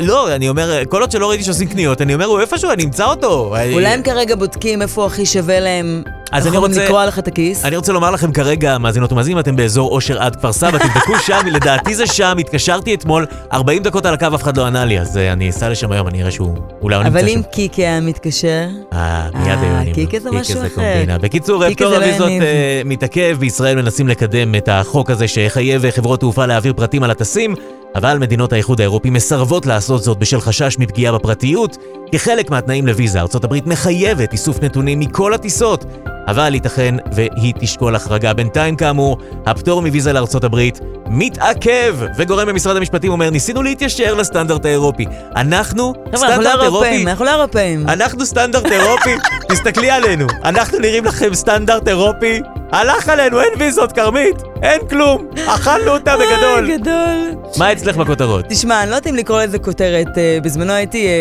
לא, 0.00 0.34
אני 0.34 0.48
אומר, 0.48 0.82
כל 0.88 1.00
עוד 1.00 1.10
שלא 1.10 1.28
ראיתי 1.30 1.44
שעושים 1.44 1.68
קניות, 1.68 2.02
אני 2.02 2.14
אומר, 2.14 2.24
הוא 2.26 2.40
איפשהו, 2.40 2.70
אני 2.70 2.84
אמצא 2.84 3.04
אותו. 3.06 3.54
אולי 3.72 3.88
הם 3.88 4.02
כרגע 4.02 4.34
בודקים 4.36 4.82
איפה 4.82 5.06
הכי 5.06 5.26
שווה 5.26 5.60
להם, 5.60 6.02
אז 6.32 6.46
אני 6.46 6.56
רוצה- 6.56 6.84
לקרוע 6.84 7.06
לך 7.06 7.18
את 7.18 7.28
הכיס? 7.28 7.64
אני 7.64 7.76
רוצה 7.76 7.92
לומר 7.92 8.10
לכם 8.10 8.32
כרגע, 8.32 8.78
מאזינות 8.78 9.12
ומאזינים, 9.12 9.38
אתם 9.38 9.56
באזור 9.56 9.90
אושר 9.90 10.22
עד 10.22 10.36
כפר 10.36 10.52
סבא, 10.52 10.78
תבדקו 10.78 11.12
שם, 11.26 11.40
לדעתי 11.52 11.94
זה 11.94 12.06
שם, 12.06 12.36
התקשרתי 12.40 12.94
אתמול, 12.94 13.26
40 13.52 13.82
דקות 13.82 14.06
על 14.06 14.14
הקו, 14.14 14.26
אף 14.34 14.42
אחד 14.42 14.56
לא 14.56 14.66
ענה 14.66 14.84
לי, 14.84 15.00
אז 15.00 15.16
אה, 15.18 15.32
אני 15.32 15.50
אסע 15.50 15.68
לשם 15.68 15.92
היום, 15.92 16.08
אני 16.08 16.20
אראה 16.22 16.30
שהוא, 16.30 16.54
אולי 16.82 16.96
הוא 16.96 17.04
נמצא 17.04 17.18
אבל 17.18 17.28
שם. 17.28 17.36
אם 17.36 17.42
קיקי 17.52 17.82
היה 17.82 18.00
מתקשר, 18.00 18.66
אה, 18.92 19.28
מיד 19.34 19.48
אה, 19.48 19.60
היו 19.62 19.76
עונים. 19.76 19.94
קיקה 19.94 20.18
זה 20.18 20.30
משהו 20.30 20.60
אחר. 20.66 21.04
בקיצור, 21.20 21.70
פטור 21.70 21.88
לא 21.90 21.96
הוויזות 21.96 22.28
יניב. 22.30 22.42
אה, 22.42 22.82
מתעכב, 22.84 23.36
בישראל 23.40 23.76
מנסים 23.82 24.08
לקדם 24.08 24.54
את 24.54 24.68
החוק 24.72 25.10
הזה 25.10 25.28
שיחייב 25.28 25.90
חברות 25.90 26.20
תעופה 26.20 26.46
להעביר 26.46 26.72
פרטים 26.72 27.02
על 27.02 27.10
הטסים, 27.10 27.54
אבל 27.94 28.18
מדינות 28.18 28.52
האיחוד 28.52 28.80
האירופי 28.80 29.10
מסרבות 29.10 29.66
לעשות 29.66 30.02
זאת 30.02 30.18
בשל 30.18 30.40
חשש 30.40 30.78
מפגיעה 30.78 31.12
בפרטיות. 31.12 31.76
כחלק 32.12 32.50
מהתנאים 32.50 32.86
לוויזה, 32.86 33.20
ארצות 33.20 33.44
הברית 33.44 33.66
מחייבת 33.66 34.32
איסוף 34.32 34.62
נתונים 34.62 35.00
מכל 35.00 35.34
הטיסות, 35.34 35.84
אבל 36.28 36.54
ייתכן 36.54 36.94
והיא 37.12 37.54
תשקול 37.58 37.94
החרגה. 37.94 38.32
בינתיים, 38.32 38.76
כאמור, 38.76 39.16
הפטור 39.46 39.82
מוויזה 39.82 40.12
לארצות 40.12 40.44
הברית 40.44 40.80
מתעכב, 41.06 41.96
וגורם 42.16 42.48
במשרד 42.48 42.76
המשפטים 42.76 43.12
אומר, 43.12 43.30
ניסינו 43.30 43.62
להתיישר 43.62 44.14
לסטנדרט 44.14 44.64
האירופי. 44.64 45.04
אנחנו 45.36 45.92
חבר'ה, 46.14 46.28
אנחנו 46.28 46.42
לא 46.42 46.48
סטנדרט 46.48 46.62
אירופי. 46.62 46.86
אירופאים, 46.86 47.08
אנחנו 47.08 47.24
לא 47.24 47.30
אירופאים. 47.30 47.88
אנחנו 47.88 48.26
סטנדרט 48.26 48.66
אירופי, 48.66 49.10
תסתכלי 49.52 49.90
עלינו. 49.90 50.26
אנחנו 50.44 50.78
נראים 50.78 51.04
לכם 51.04 51.34
סטנדרט 51.34 51.88
אירופי? 51.88 52.40
הלך 52.72 53.08
עלינו, 53.08 53.40
אין 53.40 53.50
ויזות, 53.58 53.92
כרמית. 53.92 54.36
אין 54.62 54.80
כלום. 54.90 55.26
אכלנו 55.46 55.90
אותה 55.90 56.14
בגדול. 56.16 56.64
אוי, 56.68 56.78
גדול. 56.78 57.18
מה 57.58 57.72
אצלך 57.72 57.96
בכותרות? 57.96 58.44
תשמע, 58.48 58.82
אני 58.82 58.90
לא 58.90 58.96
יודעת 58.96 59.06
אם 59.06 59.16
לקרוא 59.16 59.42
לזה 59.42 59.58
כותרת. 59.58 60.18
אה, 60.18 60.38
בזמנו 60.42 60.72
הייתי 60.72 61.06
אה, 61.06 61.12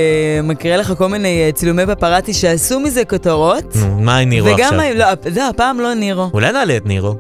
מקריאה 0.44 0.78
לך 0.78 0.94
כל 0.98 1.08
מיני 1.08 1.44
אה, 1.46 1.52
צילומי 1.52 1.84
פפראטי 1.86 2.34
שעשו 2.34 2.80
מזה 2.80 3.06
כותרות. 3.06 3.76
מה 4.00 4.18
עם 4.18 4.30
נירו 4.30 4.48
וגם, 4.48 4.60
עכשיו? 4.60 4.80
ה- 4.80 4.91
לא, 4.94 5.06
זהו, 5.30 5.50
הפעם 5.50 5.80
לא 5.80 5.94
נירו. 5.94 6.30
אולי 6.34 6.52
נעלה 6.52 6.78
את 6.78 6.86
נירו. 6.86 7.16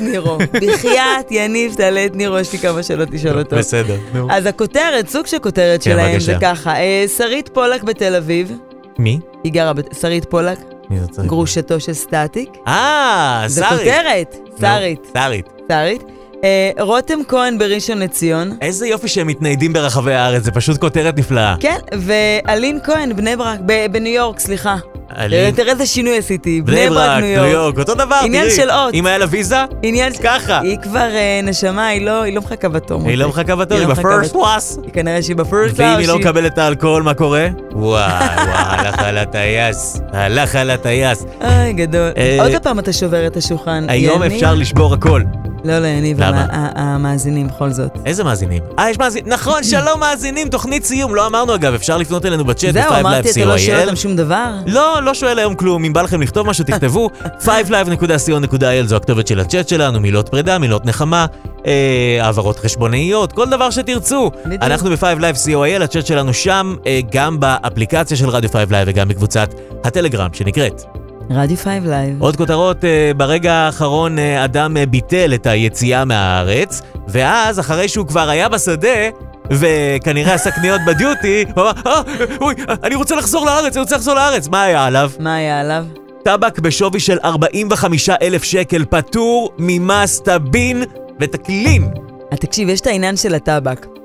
נירו. 0.00 0.38
בחייאת, 0.52 1.30
יניב, 1.30 1.74
תעלה 1.74 2.06
את 2.06 2.16
נירו, 2.16 2.38
יש 2.38 2.52
לי 2.52 2.58
כמה 2.58 2.82
שאלות 2.82 3.10
לשאול 3.10 3.38
אותו. 3.38 3.56
בסדר, 3.56 3.96
נו. 4.14 4.28
אז 4.30 4.46
הכותרת, 4.46 5.08
סוג 5.08 5.26
של 5.26 5.38
כותרת 5.38 5.82
כן, 5.82 5.90
שלהם. 5.90 6.20
זה 6.20 6.34
ככה, 6.40 6.76
אה, 6.76 7.04
שרית 7.16 7.48
פולק 7.48 7.82
בתל 7.82 8.14
אביב, 8.14 8.52
מי? 8.98 9.20
היא 9.44 9.52
גרה, 9.52 9.72
שרית 10.00 10.24
פולק, 10.24 10.58
מי 10.90 11.00
זאת 11.00 11.14
שרית? 11.14 11.28
גרושתו 11.28 11.80
של 11.80 11.92
סטטיק. 11.92 12.50
אה, 12.66 13.44
זה 13.46 13.64
שרית. 13.68 13.78
כותרת, 13.78 14.36
שרית, 14.60 15.06
שרית. 15.12 15.48
שרית. 15.68 16.02
אה, 16.44 16.70
רותם 16.84 17.18
כהן 17.28 17.58
בראשון 17.58 17.98
לציון. 17.98 18.56
איזה 18.60 18.86
יופי 18.86 19.08
שהם 19.08 19.26
מתניידים 19.26 19.72
ברחבי 19.72 20.14
הארץ, 20.14 20.42
זה 20.42 20.50
פשוט 20.50 20.78
כותרת 20.80 21.18
נפלאה. 21.18 21.54
כן, 21.60 21.76
ואלין 21.98 22.78
כהן, 22.84 23.16
בני 23.16 23.36
ברק, 23.36 23.58
ב- 23.66 23.86
בניו 23.92 24.12
יורק, 24.14 24.38
סליחה. 24.40 24.76
אני- 25.16 25.52
תראה 25.56 25.72
איזה 25.72 25.86
שינוי 25.86 26.18
עשיתי. 26.18 26.62
בני 26.62 26.88
ברק, 26.88 27.22
ניו 27.22 27.44
יורק, 27.44 27.78
אותו 27.78 27.94
דבר, 27.94 28.04
תראי. 28.16 28.26
עניין 28.26 28.50
של 28.50 28.70
אות. 28.70 28.94
אם 28.94 29.06
היה 29.06 29.18
לה 29.18 29.26
ויזה, 29.30 29.56
עניין... 29.82 30.12
ככה. 30.22 30.60
היא 30.60 30.78
כבר 30.82 30.98
אה, 31.14 31.40
נשמה, 31.42 31.86
היא 31.86 32.06
לא 32.06 32.22
היא 32.22 32.34
לא 32.34 32.40
מחכה 32.40 32.68
בתור. 32.68 33.02
היא 33.08 33.16
לא. 33.16 33.28
מחכה 33.28 33.56
בתור, 33.56 33.78
היא 33.78 33.86
לא 33.86 33.94
ב 33.94 33.99
first. 33.99 34.32
class. 34.32 34.78
כנראה 34.92 35.22
שהיא 35.22 35.36
ב 35.36 35.42
first 35.42 35.74
ואם 35.76 35.98
היא 35.98 36.08
לא 36.08 36.18
מקבלת 36.18 36.52
את 36.52 36.58
האלכוהול, 36.58 37.02
מה 37.02 37.14
קורה? 37.14 37.46
וואי, 37.72 38.02
וואי, 38.36 38.46
הלך 38.48 38.98
על 38.98 39.18
הטייס. 39.18 40.00
הלך 40.12 40.54
על 40.54 40.70
הטייס. 40.70 41.24
אוי, 41.44 41.72
גדול. 41.72 42.10
אה, 42.16 42.38
עוד 42.42 42.62
פעם 42.62 42.78
אתה 42.78 42.92
שובר 42.92 43.26
את 43.26 43.36
השולחן. 43.36 43.84
היום? 43.88 44.22
אפשר 44.22 44.54
לשבור 44.54 44.94
הכל. 44.94 45.22
לא, 45.64 45.78
לא, 45.78 45.86
יניב, 45.86 46.20
למה? 46.20 46.46
המאזינים 46.74 47.48
בכל 47.48 47.70
זאת. 47.70 47.90
איזה 48.06 48.24
מאזינים? 48.24 48.62
אה, 48.78 48.90
יש 48.90 48.98
מאזינים. 48.98 49.32
נכון, 49.32 49.64
שלום 49.64 50.00
מאזינים, 50.04 50.48
תוכנית 50.48 50.84
סיום. 50.84 51.14
לא 51.14 51.26
אמרנו 51.26 51.54
אגב, 51.54 51.74
אפשר 51.74 51.96
לפנות 51.98 52.26
אלינו 52.26 52.44
בצ'אט 52.44 52.72
זהו, 52.74 52.92
ב-5 52.92 53.00
אמרתי, 53.00 53.30
אתה 53.30 53.44
לא 53.44 53.58
שואל 53.58 53.80
אותם 53.80 53.96
שום 53.96 54.16
דבר? 54.16 54.52
לא, 54.66 55.02
לא 55.02 55.14
שואל 55.14 55.38
היום 55.38 55.54
כלום. 55.54 55.84
אם 55.84 55.92
בא 55.92 56.02
לכם 56.02 56.22
לכתוב 56.22 56.46
משהו, 56.46 56.64
תכתבו. 56.64 57.10
5live.co.il 57.46 58.86
זו 58.86 58.96
הכתובת 58.96 59.26
של 59.26 59.40
הצ'אט 59.40 59.68
שלנו, 59.68 60.00
מילות 60.00 60.28
פרידה, 60.28 60.58
מילות 60.58 60.86
נחמה, 60.86 61.26
אה, 61.66 62.18
העברות 62.20 62.58
חשבונאיות, 62.58 63.32
כל 63.32 63.50
דבר 63.50 63.70
שתרצו. 63.70 64.30
אנחנו 64.62 64.90
ב-5live 64.90 65.46
co.il, 65.46 65.82
הצ'אט 65.82 66.06
שלנו 66.06 66.34
שם, 66.34 66.74
אה, 66.86 67.00
גם 67.12 67.40
באפליקציה 67.40 68.16
של 68.16 68.28
רדיו 68.28 68.50
5live 68.50 68.84
וגם 68.86 69.08
בקבוצת 69.08 69.54
הטלגרם 69.84 70.28
שנקראת. 70.32 70.99
רדיו 71.30 71.56
5 71.56 71.68
לייב. 71.86 72.22
עוד 72.22 72.36
כותרות, 72.36 72.84
אה, 72.84 73.10
ברגע 73.16 73.52
האחרון 73.52 74.18
אה, 74.18 74.44
אדם 74.44 74.76
אה, 74.76 74.86
ביטל 74.86 75.34
את 75.34 75.46
היציאה 75.46 76.04
מהארץ, 76.04 76.82
ואז 77.08 77.60
אחרי 77.60 77.88
שהוא 77.88 78.06
כבר 78.06 78.28
היה 78.28 78.48
בשדה, 78.48 79.08
וכנראה 79.50 80.34
עשה 80.34 80.50
קניות 80.50 80.80
בדיוטי, 80.86 81.44
הוא 81.54 81.62
אמר, 81.62 81.72
אה, 81.86 82.02
אוי, 82.40 82.54
אני 82.84 82.94
רוצה 82.94 83.16
לחזור 83.16 83.46
לארץ, 83.46 83.76
אני 83.76 83.82
רוצה 83.82 83.96
לחזור 83.96 84.14
לארץ. 84.14 84.48
מה 84.48 84.62
היה 84.62 84.86
עליו? 84.86 85.10
מה 85.18 85.34
היה 85.34 85.60
עליו? 85.60 85.84
טבק 86.24 86.58
בשווי 86.58 87.00
של 87.00 87.18
45 87.24 88.08
אלף 88.08 88.44
שקל, 88.44 88.84
פטור 88.90 89.52
ממס 89.58 90.20
טבין 90.20 90.82
וטקלין. 91.20 91.88
תקשיב, 92.30 92.68
יש 92.68 92.80
את 92.80 92.86
העניין 92.86 93.16
של 93.16 93.34
הטבק. 93.34 93.80
טבין. 93.80 94.00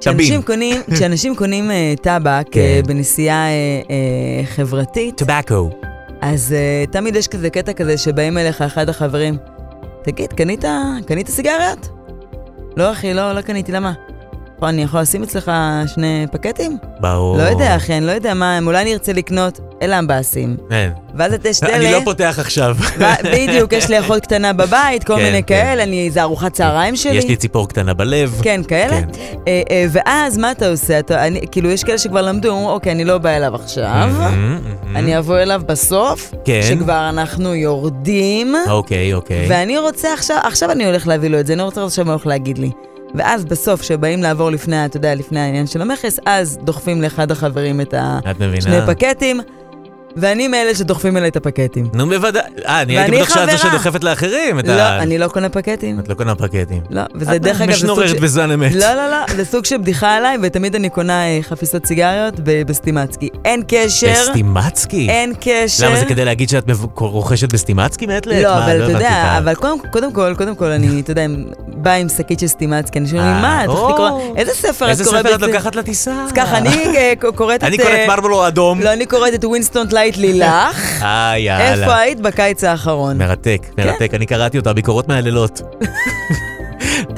כשאנשים 0.00 0.42
קונים, 0.42 0.76
כשאנשים 0.94 1.36
קונים 1.36 1.70
טבק 2.02 2.44
כן. 2.50 2.80
בנסיעה 2.86 3.46
חברתית, 4.44 5.16
טבקו. 5.16 5.87
אז 6.20 6.52
אה, 6.52 6.84
תמיד 6.90 7.16
יש 7.16 7.28
כזה 7.28 7.50
קטע 7.50 7.72
כזה 7.72 7.98
שבאים 7.98 8.38
אליך 8.38 8.62
אחד 8.62 8.88
החברים, 8.88 9.36
תגיד, 10.02 10.32
קנית, 10.32 10.64
קנית 11.06 11.28
סיגריות? 11.28 11.88
לא 12.76 12.92
אחי, 12.92 13.14
לא, 13.14 13.32
לא 13.32 13.40
קניתי, 13.40 13.72
למה? 13.72 13.92
פה, 14.58 14.68
אני 14.68 14.82
יכול 14.82 15.00
לשים 15.00 15.22
אצלך 15.22 15.52
שני 15.86 16.26
פקטים? 16.32 16.78
ברור. 17.00 17.38
לא 17.38 17.42
יודע, 17.42 17.76
אחי, 17.76 17.96
אני 17.96 18.06
לא 18.06 18.12
יודע 18.12 18.34
מה 18.34 18.56
הם, 18.56 18.66
אולי 18.66 18.82
אני 18.82 18.92
ארצה 18.92 19.12
לקנות, 19.12 19.60
אלה 19.82 19.98
המבאסים. 19.98 20.56
אין. 20.70 20.92
ואז 21.14 21.32
אתה 21.32 21.48
יש 21.48 21.62
אלה... 21.62 21.76
אני 21.76 21.92
לא 21.92 22.00
פותח 22.04 22.36
עכשיו. 22.38 22.76
בדיוק, 23.34 23.72
יש 23.72 23.88
לי 23.88 23.98
אחות 23.98 24.22
קטנה 24.22 24.52
בבית, 24.52 25.04
כל 25.04 25.16
כן, 25.16 25.22
מיני 25.22 25.42
כן. 25.42 25.54
כאלה, 25.54 25.82
אני, 25.82 26.10
זה 26.10 26.22
ארוחת 26.22 26.52
צהריים 26.52 26.96
שלי. 26.96 27.14
יש 27.16 27.24
לי 27.24 27.36
ציפור 27.36 27.68
קטנה 27.68 27.94
בלב. 27.94 28.40
כן, 28.42 28.60
כאלה. 28.68 29.00
כן. 29.02 29.08
אה, 29.48 29.62
אה, 29.70 29.86
ואז 29.90 30.38
מה 30.38 30.50
אתה 30.50 30.70
עושה? 30.70 31.00
כאילו, 31.50 31.70
יש 31.70 31.84
כאלה 31.84 31.98
שכבר 31.98 32.22
למדו, 32.22 32.68
אוקיי, 32.68 32.92
אני 32.92 33.04
לא 33.04 33.18
בא 33.18 33.30
אליו 33.30 33.54
עכשיו. 33.54 34.10
אני 34.94 35.18
אבוא 35.18 35.38
אליו 35.38 35.62
בסוף, 35.66 36.34
כן. 36.44 36.60
שכבר 36.62 37.08
אנחנו 37.08 37.54
יורדים, 37.54 38.54
אוקיי, 38.68 39.14
אוקיי. 39.14 39.46
ואני 39.48 39.78
רוצה 39.78 40.12
עכשיו, 40.14 40.36
עכשיו 40.44 40.70
אני 40.70 40.86
הולך 40.86 41.06
להביא 41.06 41.28
לו 41.30 41.40
את 41.40 41.46
זה, 41.46 41.52
אני 41.52 41.58
לא 41.58 41.64
רוצה 41.64 41.84
עכשיו 41.84 42.04
מה 42.04 42.10
הוא 42.10 42.16
הולך 42.16 42.26
להגיד 42.26 42.58
לי. 42.58 42.70
ואז 43.14 43.44
בסוף, 43.44 43.80
כשבאים 43.80 44.22
לעבור 44.22 44.50
לפני, 44.50 44.84
אתה 44.84 44.96
יודע, 44.96 45.14
לפני 45.14 45.40
העניין 45.40 45.66
של 45.66 45.82
המכס, 45.82 46.18
אז 46.26 46.58
דוחפים 46.62 47.02
לאחד 47.02 47.30
החברים 47.30 47.80
את? 47.80 47.94
השני 48.58 48.76
פקטים, 48.86 49.40
ואני 50.16 50.48
מאלה 50.48 50.74
שדוחפים 50.74 51.16
אליי 51.16 51.28
את 51.28 51.36
הפקטים. 51.36 51.86
נו 51.94 52.06
בוודאי. 52.08 52.42
אה, 52.66 52.82
אני 52.82 52.98
הייתי 52.98 53.16
בטוח 53.16 53.34
שאת 53.34 53.50
זו. 53.50 53.58
שדוחפת 53.58 54.04
לאחרים. 54.04 54.58
את 54.58 54.68
לא, 54.68 54.72
ה- 54.72 54.98
אני 55.02 55.18
לא 55.18 55.28
קונה 55.28 55.48
פקטים. 55.48 55.98
את 56.00 56.08
לא 56.08 56.14
קונה 56.14 56.34
פקטים. 56.34 56.80
לא, 56.90 57.02
וזה 57.14 57.38
דרך 57.38 57.60
אגב, 57.60 57.72
סוג 57.72 57.82
משנוררת 57.84 58.20
בזמן 58.20 58.50
אמת. 58.50 58.72
לא, 58.74 58.94
לא, 58.94 59.10
לא, 59.10 59.34
זה 59.36 59.44
סוג 59.44 59.64
של 59.64 59.76
בדיחה 59.76 60.14
עליי, 60.16 60.36
ותמיד 60.42 60.74
אני 60.74 60.90
קונה 60.90 61.24
אה, 61.26 61.38
חפיסות 61.42 61.86
סיגריות 61.86 62.34
בסטימצקי. 62.44 63.28
אין 63.44 63.62
קשר. 63.68 64.12
בסטימצקי? 64.12 65.06
אין 65.10 65.32
קשר. 65.40 65.86
למה 65.88 65.96
זה 65.96 66.04
כדי 66.04 66.24
להגיד 66.24 66.48
שאת 66.48 66.64
רוכשת 66.94 67.52
בסטימצקי 67.52 68.06
מעת 68.06 68.26
לעת? 68.26 68.42
לא, 68.42 68.54
אבל 68.54 68.62
אתה 68.62 68.70
הבנתי 68.72 68.84
את 68.84 68.94
יודע, 68.94 69.34
אבל 69.38 69.54
קודם 69.90 70.12
כל, 70.12 70.34
קודם 70.38 70.54
כל, 70.54 70.64
אני, 70.70 71.00
אתה 71.00 71.10
יודע, 71.10 71.26
באה 71.66 71.94
עם 71.94 72.08
שקית 72.08 72.40
של 72.40 72.46
סטימצקי, 72.46 72.98
אנשים 72.98 73.18
אומרים, 73.18 73.34
אה, 73.34 73.42
מה, 73.42 73.64
את 73.64 73.68
הולכת 73.68 73.82
או. 73.82 73.92
לקרוא, 73.92 74.36
איזה 74.36 74.54
ספר 74.54 74.84
את 74.84 74.90
איזה 74.90 75.04
קוראת? 75.04 75.20
ספר 75.26 75.34
את 75.34 75.40
בעצם?" 75.40 75.52
לוקחת 75.52 75.76
לטיסה? 75.76 76.12
אז 76.26 76.32
ככה, 76.32 76.56
אני 76.58 76.68
אה, 76.96 77.12
ק- 77.20 77.26
קוראת 77.34 77.58
את... 77.60 77.64
אני 77.64 77.76
קורא 77.78 77.88
אה, 77.88 78.04
את 78.04 78.08
מרלבורו 78.08 78.46
אדום. 78.46 78.80
לא, 78.80 78.92
אני 78.92 79.06
קוראת 79.06 79.34
את 79.34 79.44
ווינסטון 79.44 79.86
light 79.98 80.16
לילך. 80.16 81.02
אה, 81.02 81.34
יאללה. 81.38 81.72
איפה 81.72 81.96
היית 81.96 82.20
בקיץ 82.20 82.64
האחרון? 82.64 83.18
מרתק, 83.18 83.66
מרתק. 83.78 84.10
אני 84.14 84.26
קראתי 84.26 84.58
אותה, 84.58 84.72
ביקורות 84.72 85.08
מהלילות. 85.08 85.60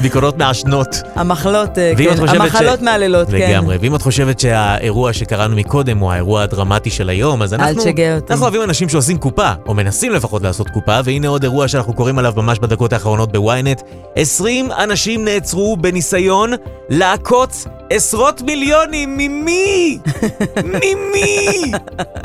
ביקורות 0.02 0.38
מהשנות. 0.38 0.88
המחלות, 1.14 1.78
אה, 1.78 1.92
כן, 1.98 2.10
חושבת 2.16 2.28
ש- 2.30 2.34
המחלות 2.34 2.82
מהלילות, 2.82 3.28
כן. 3.28 3.34
לגמרי. 3.50 3.76
ואם 3.80 3.94
את 3.94 4.02
חושבת 4.02 4.40
שהאירוע 4.40 5.12
שקראנו 5.12 5.56
מקודם 5.56 5.98
הוא 5.98 6.12
האירוע 6.12 6.42
הדרמטי 6.42 6.90
של 6.90 7.08
היום, 7.08 7.42
אז 7.42 7.54
אנחנו... 7.54 7.80
תשגע 7.82 8.14
אותי. 8.16 8.32
אנחנו 8.32 8.44
אוהבים 8.44 8.62
אנשים 8.62 8.88
שעושים 8.88 9.18
קופה, 9.18 9.50
או 9.66 9.74
מנסים 9.74 10.12
לפחות 10.12 10.42
לעשות 10.42 10.70
קופה, 10.70 10.98
והנה 11.04 11.28
עוד 11.28 11.42
אירוע 11.42 11.68
שאנחנו 11.68 11.92
קוראים 11.92 12.18
עליו 12.18 12.32
ממש 12.36 12.58
בדקות 12.58 12.92
האחרונות 12.92 13.32
בוויינט. 13.32 13.82
20 14.16 14.72
אנשים 14.72 15.24
נעצרו 15.24 15.76
בניסיון 15.76 16.52
לעקוץ 16.88 17.66
עשרות 17.90 18.42
מיליונים 18.42 19.16
ממי? 19.16 19.98
ממי? 20.72 21.72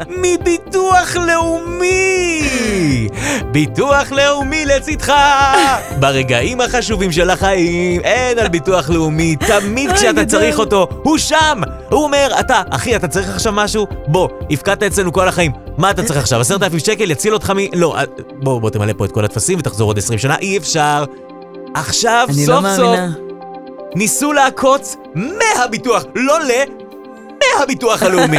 מביטוח 0.07 1.15
לאומי! 1.15 2.41
ביטוח 3.51 4.11
לאומי 4.11 4.65
לצדך! 4.65 5.13
ברגעים 5.99 6.61
החשובים 6.61 7.11
של 7.11 7.29
החיים, 7.35 8.01
אין 8.01 8.39
על 8.39 8.47
ביטוח 8.47 8.89
לאומי, 8.89 9.35
תמיד 9.35 9.91
כשאתה. 9.91 10.25
צריך 10.25 10.59
אותו, 10.59 10.87
הוא 11.03 11.17
שם! 11.17 11.61
הוא 11.91 12.03
אומר, 12.03 12.31
אתה, 12.39 12.61
אחי, 12.69 12.95
אתה 12.95 13.07
צריך 13.07 13.29
עכשיו 13.29 13.53
משהו? 13.55 13.87
בוא, 14.07 14.29
הפקדת 14.51 14.83
אצלנו 14.83 15.13
כל 15.13 15.27
החיים, 15.27 15.51
מה 15.77 15.91
אתה 15.91 16.03
צריך 16.03 16.19
עכשיו? 16.19 16.41
עשרת 16.41 16.63
אלפים 16.63 16.79
שקל 16.79 17.11
יציל 17.11 17.33
אותך 17.33 17.49
מ... 17.49 17.57
לא, 17.79 17.95
בוא, 18.31 18.61
בוא 18.61 18.69
תמלא 18.69 18.93
פה 18.97 19.05
את 19.05 19.11
כל 19.11 19.25
הטפסים 19.25 19.59
ותחזור 19.59 19.89
עוד 19.89 19.97
עשרים 19.97 20.19
שנה, 20.19 20.35
אי 20.41 20.57
אפשר. 20.57 21.03
עכשיו, 21.75 22.27
לא 22.29 22.45
סוף 22.45 22.65
סוף. 22.75 22.99
ניסו 23.95 24.33
לעקוץ 24.33 24.95
מהביטוח, 25.15 26.03
לא 26.15 26.39
ל... 26.39 26.51
מהביטוח 27.59 28.03
הלאומי. 28.03 28.37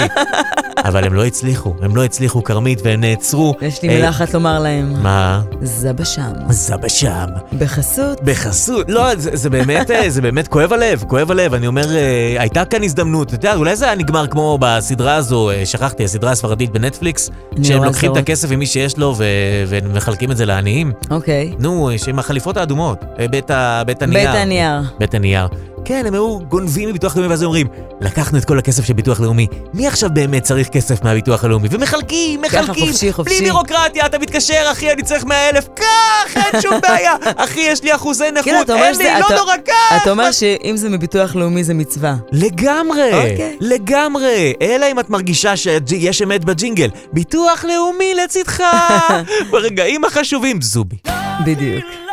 אבל 0.84 1.04
הם 1.04 1.14
לא 1.14 1.24
הצליחו, 1.24 1.74
הם 1.82 1.96
לא 1.96 2.04
הצליחו, 2.04 2.44
כרמית, 2.44 2.80
והם 2.84 3.00
נעצרו. 3.00 3.54
יש 3.60 3.82
לי 3.82 3.88
אה, 3.88 3.94
מילה 3.94 4.08
אחת 4.08 4.34
לומר 4.34 4.58
להם. 4.58 5.02
מה? 5.02 5.42
זבה 5.62 6.04
שם. 6.04 6.32
זבה 6.50 6.88
שם. 6.88 7.24
בחסות. 7.58 8.22
בחסות. 8.22 8.86
לא, 8.90 9.14
זה, 9.16 9.30
זה 9.34 9.50
באמת, 9.50 9.90
אה, 9.90 10.10
זה 10.10 10.22
באמת 10.22 10.48
כואב 10.48 10.72
הלב, 10.72 11.04
כואב 11.08 11.30
הלב. 11.30 11.54
אני 11.54 11.66
אומר, 11.66 11.96
אה, 11.96 12.36
הייתה 12.38 12.64
כאן 12.64 12.82
הזדמנות. 12.82 13.28
אתה 13.28 13.34
יודע, 13.34 13.54
אולי 13.54 13.76
זה 13.76 13.84
היה 13.84 13.94
נגמר 13.94 14.26
כמו 14.26 14.58
בסדרה 14.60 15.14
הזו, 15.14 15.50
אה, 15.50 15.66
שכחתי, 15.66 16.04
הסדרה 16.04 16.30
הספרדית 16.30 16.70
בנטפליקס, 16.70 17.30
שהם 17.62 17.84
לוקחים 17.84 18.12
את. 18.12 18.16
הכסף 18.16 18.50
ממי 18.50 18.66
שיש 18.66 18.96
לו 18.98 19.14
ו- 19.16 19.24
ומחלקים 19.68 20.30
את 20.30 20.36
זה 20.36 20.46
לעניים. 20.46 20.92
אוקיי. 21.10 21.52
נו, 21.58 21.90
אה, 21.90 21.94
עם 22.08 22.18
החליפות 22.18 22.56
האדומות, 22.56 23.04
אה, 23.20 23.28
בית, 23.28 23.50
ה- 23.50 23.82
בית 23.86 24.02
הנייר. 24.02 24.30
בית 24.32 24.40
הנייר. 24.40 24.80
בית 24.98 25.14
הנייר. 25.14 25.48
כן, 25.88 26.06
הם 26.06 26.14
היו 26.14 26.38
גונבים 26.38 26.88
מביטוח 26.88 27.16
לאומי 27.16 27.28
ואז 27.28 27.44
אומרים, 27.44 27.66
לקחנו 28.00 28.38
את 28.38 28.44
כל 28.44 28.58
הכסף 28.58 28.84
של 28.84 28.92
ביטוח 28.92 29.20
לאומי, 29.20 29.46
מי 29.74 29.86
עכשיו 29.86 30.10
באמת 30.12 30.42
צריך 30.42 30.68
כסף 30.68 31.04
מהביטוח 31.04 31.44
הלאומי? 31.44 31.68
ומחלקים, 31.70 32.42
מחלקים, 32.42 32.86
חופשי, 32.86 33.12
חופשי. 33.12 33.34
בלי 33.34 33.44
בירוקרטיה, 33.44 34.06
אתה 34.06 34.18
מתקשר, 34.18 34.68
אחי, 34.72 34.92
אני 34.92 35.02
צריך 35.02 35.24
100 35.24 35.48
אלף, 35.48 35.68
קח, 35.74 36.36
אין 36.36 36.60
שום 36.60 36.74
בעיה, 36.88 37.14
אחי, 37.36 37.60
יש 37.60 37.82
לי 37.82 37.94
אחוזי 37.94 38.24
כאילו, 38.42 38.56
נכות, 38.58 38.70
אין 38.70 38.96
לי, 38.96 39.04
לא 39.20 39.36
נורא, 39.36 39.56
קח! 39.56 39.72
אתה 40.02 40.10
אומר 40.10 40.32
שאם 40.32 40.76
זה 40.76 40.88
מביטוח 40.88 41.36
לאומי 41.36 41.64
זה 41.64 41.74
מצווה. 41.74 42.16
לגמרי, 42.32 43.12
אוקיי. 43.14 43.56
לגמרי, 43.60 44.52
אלא 44.62 44.86
אם 44.92 45.00
את 45.00 45.10
מרגישה 45.10 45.56
שיש 45.56 46.22
אמת 46.22 46.44
בג'ינגל, 46.44 46.90
ביטוח 47.12 47.64
לאומי 47.64 48.14
לצדך, 48.14 48.62
ברגעים 49.50 50.04
החשובים, 50.04 50.62
זובי. 50.62 50.96
בדיוק. 51.44 52.05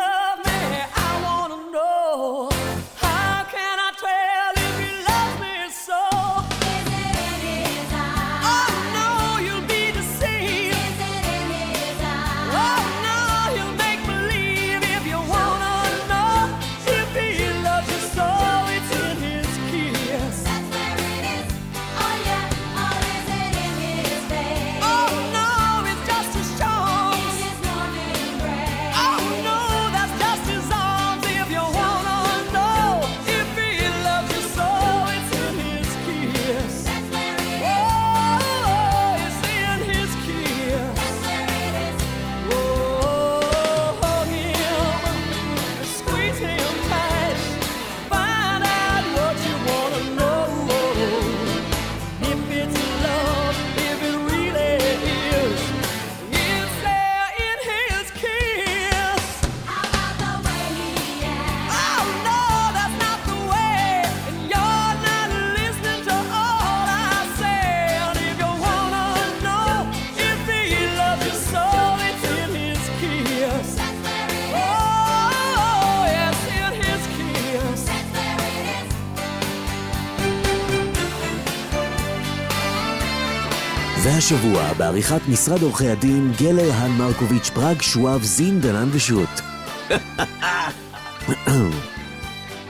והשבוע 84.26 84.74
בעריכת 84.74 85.22
משרד 85.30 85.62
עורכי 85.62 85.88
הדין 85.88 86.32
גלר 86.40 86.72
האן 86.72 86.92
מרקוביץ' 86.92 87.50
פראג 87.50 87.82
שואב 87.82 88.24
זין 88.24 88.62
דנן 88.62 88.90
ושות'. 88.92 89.42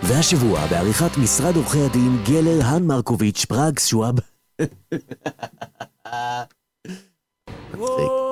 והשבוע 0.03 0.67
בעריכת 0.67 1.17
משרד 1.17 1.55
עורכי 1.55 1.81
הדין 1.81 2.23
גלר 2.25 2.65
האן 2.65 2.83
מרקוביץ' 2.83 3.45
פראג 3.45 3.79
שואב... 3.79 4.15
מצחיק. 7.73 8.23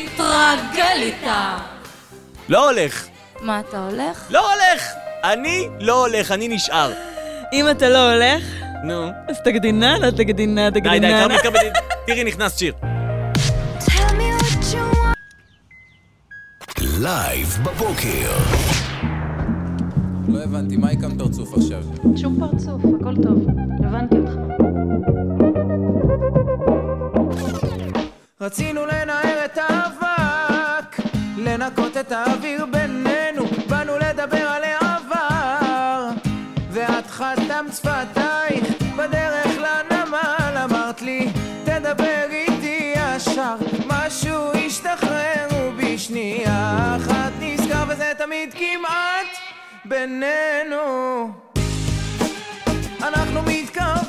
תתרגל 0.00 0.96
איתה. 0.96 1.58
לא 2.48 2.70
הולך. 2.70 3.06
מה, 3.40 3.60
אתה 3.60 3.78
הולך? 3.78 4.26
לא 4.30 4.52
הולך! 4.52 4.88
אני 5.24 5.68
לא 5.80 6.06
הולך, 6.06 6.30
אני 6.32 6.48
נשאר. 6.48 6.92
אם 7.52 7.70
אתה 7.70 7.88
לא 7.88 8.12
הולך, 8.12 8.44
נו. 8.84 9.10
אז 9.28 9.36
תגדיננה, 9.44 10.10
תגדינה, 10.10 10.70
די, 10.70 10.80
די, 10.80 10.88
תגדינה. 10.88 11.20
כרמית, 11.20 11.40
כרמית, 11.40 11.72
תראי, 12.06 12.24
נכנס 12.24 12.58
שיר. 12.58 12.74
לייב 17.00 17.58
בבוקר. 17.64 18.32
לא 20.28 20.42
הבנתי, 20.44 20.76
מה 20.76 20.90
הקמת 20.90 21.18
פרצוף 21.18 21.54
עכשיו? 21.54 21.82
שום 22.16 22.36
פרצוף, 22.40 22.82
הכל 23.00 23.14
טוב. 23.22 23.46
הבנתי 23.84 24.16
אותך. 24.16 24.32
רצינו 28.40 28.80
האבק, 28.80 29.21
לנקות 31.44 31.96
את 31.96 32.12
האוויר 32.12 32.66
בינינו, 32.66 33.44
באנו 33.68 33.98
לדבר 33.98 34.48
על 34.48 34.62
העבר. 34.64 36.10
ואת 36.70 37.10
חתמת 37.10 37.74
שפתייך 37.74 38.64
בדרך 38.96 39.58
לנמל, 39.58 40.58
אמרת 40.64 41.02
לי, 41.02 41.28
תדבר 41.64 42.24
איתי 42.30 42.94
ישר, 42.96 43.54
משהו 43.86 44.52
השתחרר 44.52 45.48
ובשנייה 45.52 46.96
אחת 46.96 47.32
נזכר 47.40 47.84
וזה 47.88 48.12
תמיד 48.18 48.54
כמעט 48.54 49.36
בינינו. 49.84 51.30
אנחנו 53.02 53.42
מתקרבים, 53.42 54.01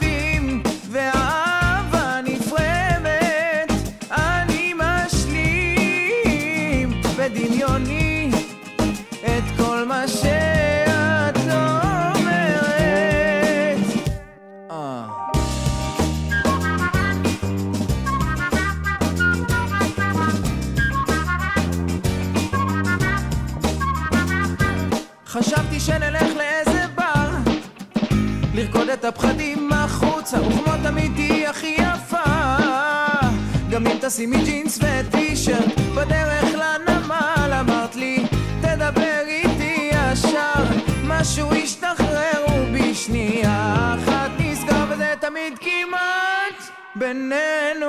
את 28.93 29.05
הפחדים 29.05 29.73
החוצה 29.73 30.41
וכמו 30.41 30.73
תמיד 30.83 31.11
תהיי 31.15 31.47
הכי 31.47 31.75
יפה. 31.79 32.23
גם 33.69 33.87
אם 33.87 33.97
תשימי 34.01 34.37
ג'ינס 34.43 34.79
וטישרט 34.81 35.79
בדרך 35.95 36.43
לנמל 36.53 37.53
אמרת 37.59 37.95
לי 37.95 38.25
תדבר 38.61 39.21
איתי 39.27 39.89
ישר 39.91 40.63
משהו 41.03 41.53
השתחרר 41.53 42.45
ובשנייה 42.49 43.95
אחת 43.95 44.31
נסגר 44.39 44.85
וזה 44.89 45.13
תמיד 45.19 45.59
כמעט 45.59 46.69
בינינו 46.95 47.82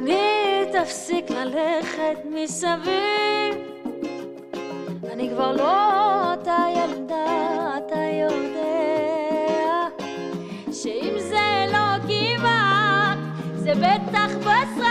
אני, 0.00 0.64
תפסיק 0.72 1.30
ללכת 1.30 2.18
מסביב. 2.30 3.54
אני 5.12 5.30
כבר 5.30 5.52
לא 5.52 6.32
אותה 6.32 6.64
ילדה, 6.74 7.78
אתה 7.78 8.00
יודע 8.22 8.60
שאם 10.72 11.14
זה 11.18 11.66
לא 11.72 11.98
כמעט, 12.08 13.18
זה 13.54 13.72
בטח 13.74 14.36
בסרטים. 14.36 14.89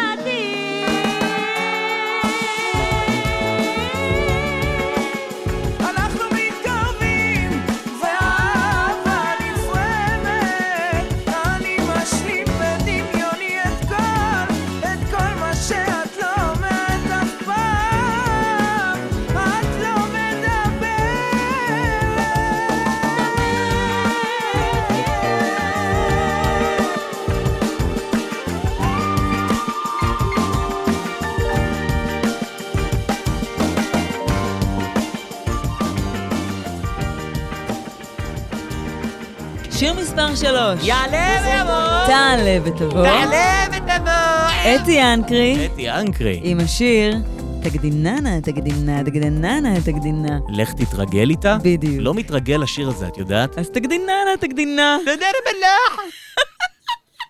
מספר 40.19 40.35
שלוש. 40.35 40.87
יעלה 40.87 41.41
ויבוא. 41.45 42.05
תעלה 42.07 42.57
ותבוא. 42.63 43.03
תעלה 43.03 43.65
ותבוא. 43.71 44.81
אתי 44.83 45.03
אנקרי. 45.03 45.69
אתי 45.73 45.89
אנקרי. 45.89 46.39
עם 46.43 46.59
השיר 46.59 47.15
תגדיננה, 47.63 48.41
תגדינה, 48.41 49.03
תגדיננה, 49.03 49.81
תגדינה. 49.81 50.39
לך 50.49 50.73
תתרגל 50.73 51.29
איתה? 51.29 51.57
בדיוק. 51.63 51.95
לא 51.99 52.13
מתרגל 52.13 52.57
לשיר 52.63 52.89
הזה, 52.89 53.07
את 53.07 53.17
יודעת? 53.17 53.57
אז 53.57 53.69
תגדיננה, 53.69 54.37
תגדינה. 54.39 54.97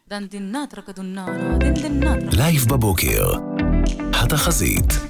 דנדינט 0.10 0.78
רקדוננה, 0.78 1.26
דנדינט 1.60 2.34
לייב 2.34 2.66
בבוקר. 2.70 3.34
התחזית. 4.14 5.09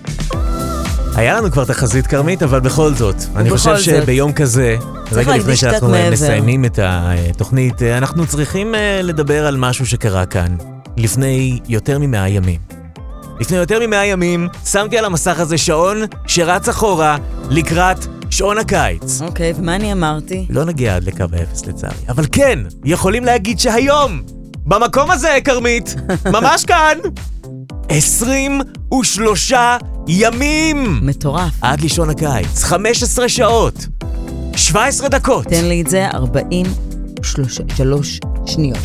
היה 1.19 1.37
לנו 1.37 1.51
כבר 1.51 1.65
תחזית 1.65 2.07
כרמית, 2.07 2.43
אבל 2.43 2.59
בכל 2.59 2.93
זאת, 2.93 3.15
אני 3.35 3.49
חושב 3.49 3.75
זאת. 3.75 3.83
שביום 3.83 4.33
כזה, 4.33 4.75
רגע 5.11 5.37
לפני 5.37 5.55
שאנחנו 5.55 5.89
מעבר. 5.89 6.11
מסיימים 6.11 6.65
את 6.65 6.79
התוכנית, 6.81 7.81
אה, 7.83 7.97
אנחנו 7.97 8.27
צריכים 8.27 8.75
אה, 8.75 9.01
לדבר 9.03 9.47
על 9.47 9.57
משהו 9.57 9.85
שקרה 9.85 10.25
כאן 10.25 10.55
לפני 10.97 11.59
יותר 11.67 11.99
ממאה 11.99 12.29
ימים. 12.29 12.59
לפני 13.39 13.57
יותר 13.57 13.87
ממאה 13.87 14.05
ימים 14.05 14.47
שמתי 14.65 14.97
על 14.97 15.05
המסך 15.05 15.39
הזה 15.39 15.57
שעון 15.57 15.97
שרץ 16.27 16.69
אחורה 16.69 17.17
לקראת 17.49 18.05
שעון 18.29 18.57
הקיץ. 18.57 19.21
אוקיי, 19.21 19.53
ומה 19.57 19.75
אני 19.75 19.93
אמרתי? 19.93 20.45
לא 20.49 20.65
נגיע 20.65 20.95
עד 20.95 21.03
לקו 21.03 21.25
האפס 21.33 21.65
לצערי. 21.65 21.95
אבל 22.09 22.25
כן, 22.31 22.59
יכולים 22.85 23.25
להגיד 23.25 23.59
שהיום, 23.59 24.21
במקום 24.65 25.11
הזה, 25.11 25.37
כרמית, 25.43 25.95
ממש 26.35 26.65
כאן, 26.65 26.97
23 27.89 29.53
ימים! 30.11 30.99
מטורף. 31.01 31.51
עד 31.61 31.81
לשעון 31.81 32.09
הקיץ, 32.09 32.63
15 32.63 33.29
שעות, 33.29 33.85
17 34.55 35.09
דקות. 35.09 35.45
תן 35.45 35.65
לי 35.65 35.81
את 35.81 35.89
זה 35.89 36.07
43 36.07 38.19
שניות. 38.45 38.77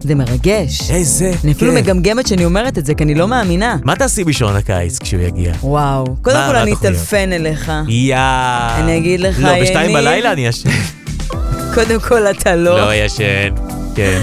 זה 0.00 0.14
מרגש. 0.14 0.90
איזה 0.90 1.32
אני 1.44 1.52
אפילו 1.52 1.72
כיף. 1.72 1.80
מגמגמת 1.84 2.26
שאני 2.26 2.44
אומרת 2.44 2.78
את 2.78 2.86
זה, 2.86 2.94
כי 2.94 3.04
אני 3.04 3.14
לא 3.14 3.28
מאמינה. 3.28 3.76
מה 3.84 3.96
תעשי 3.96 4.24
בשעון 4.24 4.56
הקיץ 4.56 4.98
כשהוא 4.98 5.22
יגיע? 5.22 5.52
וואו. 5.62 6.16
קודם 6.22 6.36
כל 6.48 6.56
אני? 6.56 6.72
אטלפן 6.72 7.32
אליך. 7.32 7.72
יאה. 7.88 8.76
אני 8.80 8.96
אגיד 8.96 9.20
לך, 9.20 9.36
לא, 9.38 9.60
בשתיים 9.62 9.90
יניב. 9.90 9.96
בלילה 9.96 10.32
אני 10.32 10.46
ישן. 10.46 10.70
קודם 11.74 12.00
כל 12.00 12.26
אתה 12.30 12.56
לא. 12.56 12.80
לא 12.80 12.94
ישן. 12.94 13.54
כן. 13.94 14.22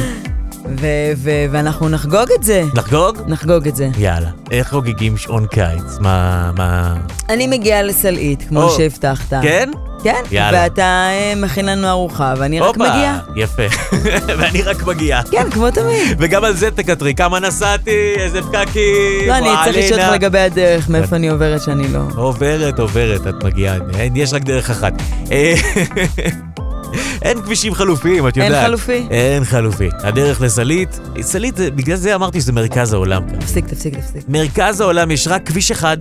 ו- 0.65 1.11
ו- 1.17 1.45
ואנחנו 1.51 1.89
נחגוג 1.89 2.27
את 2.39 2.43
זה. 2.43 2.63
נחגוג? 2.75 3.17
נחגוג 3.27 3.67
את 3.67 3.75
זה. 3.75 3.89
יאללה. 3.97 4.29
איך 4.51 4.69
חוגגים 4.69 5.17
שעון 5.17 5.47
קיץ? 5.47 5.97
מה... 5.99 6.51
מה... 6.57 6.95
אני 7.29 7.47
מגיעה 7.47 7.81
לסלעית, 7.81 8.43
כמו 8.49 8.63
או, 8.63 8.69
שהבטחת. 8.69 9.33
כן? 9.41 9.69
כן. 10.03 10.21
יאללה. 10.31 10.59
ואתה 10.63 10.81
אה, 10.81 11.33
מכין 11.37 11.65
לנו 11.65 11.89
ארוחה, 11.89 12.33
ואני 12.37 12.59
רק 12.59 12.67
הופה, 12.67 12.79
מגיעה. 12.79 13.19
יפה. 13.35 13.63
ואני 14.37 14.61
רק 14.61 14.83
מגיע. 14.83 15.21
כן, 15.31 15.49
כמו 15.51 15.71
תמיד. 15.71 16.17
וגם 16.19 16.43
על 16.43 16.55
זה 16.55 16.71
תקטרי. 16.71 17.13
כמה 17.13 17.39
נסעתי, 17.39 18.13
איזה 18.17 18.41
פקקים. 18.41 19.27
לא, 19.27 19.37
אני 19.37 19.49
צריך 19.63 19.77
לשאול 19.77 19.99
אותך. 19.99 20.13
לגבי 20.13 20.39
הדרך, 20.39 20.89
מאיפה 20.89 21.15
אני 21.15 21.29
עוברת 21.29 21.61
שאני 21.61 21.93
לא... 21.93 21.99
עוברת, 22.15 22.79
עוברת, 22.79 23.27
את 23.27 23.43
מגיעה. 23.43 23.75
יש 24.15 24.33
רק 24.33 24.43
דרך 24.43 24.69
אחת. 24.69 24.93
אין 27.21 27.41
כבישים 27.41 27.73
חלופיים, 27.73 28.27
את 28.27 28.37
אין 28.37 28.45
יודעת. 28.45 28.65
חלופי? 28.65 29.03
אין 29.11 29.43
חלופי. 29.45 29.89
הדרך 29.99 30.41
לסלית, 30.41 30.99
סלית, 31.21 31.55
בגלל 31.75 31.95
זה 31.97 32.15
אמרתי 32.15 32.41
שזה 32.41 32.51
מרכז 32.51 32.93
העולם. 32.93 33.21
תפסיק, 33.39 33.65
תפסיק, 33.67 33.95
תפסיק. 33.95 34.21
מרכז 34.29 34.81
העולם 34.81 35.11
יש 35.11 35.27
רק 35.27 35.45
כביש 35.47 35.71
אחד, 35.71 35.97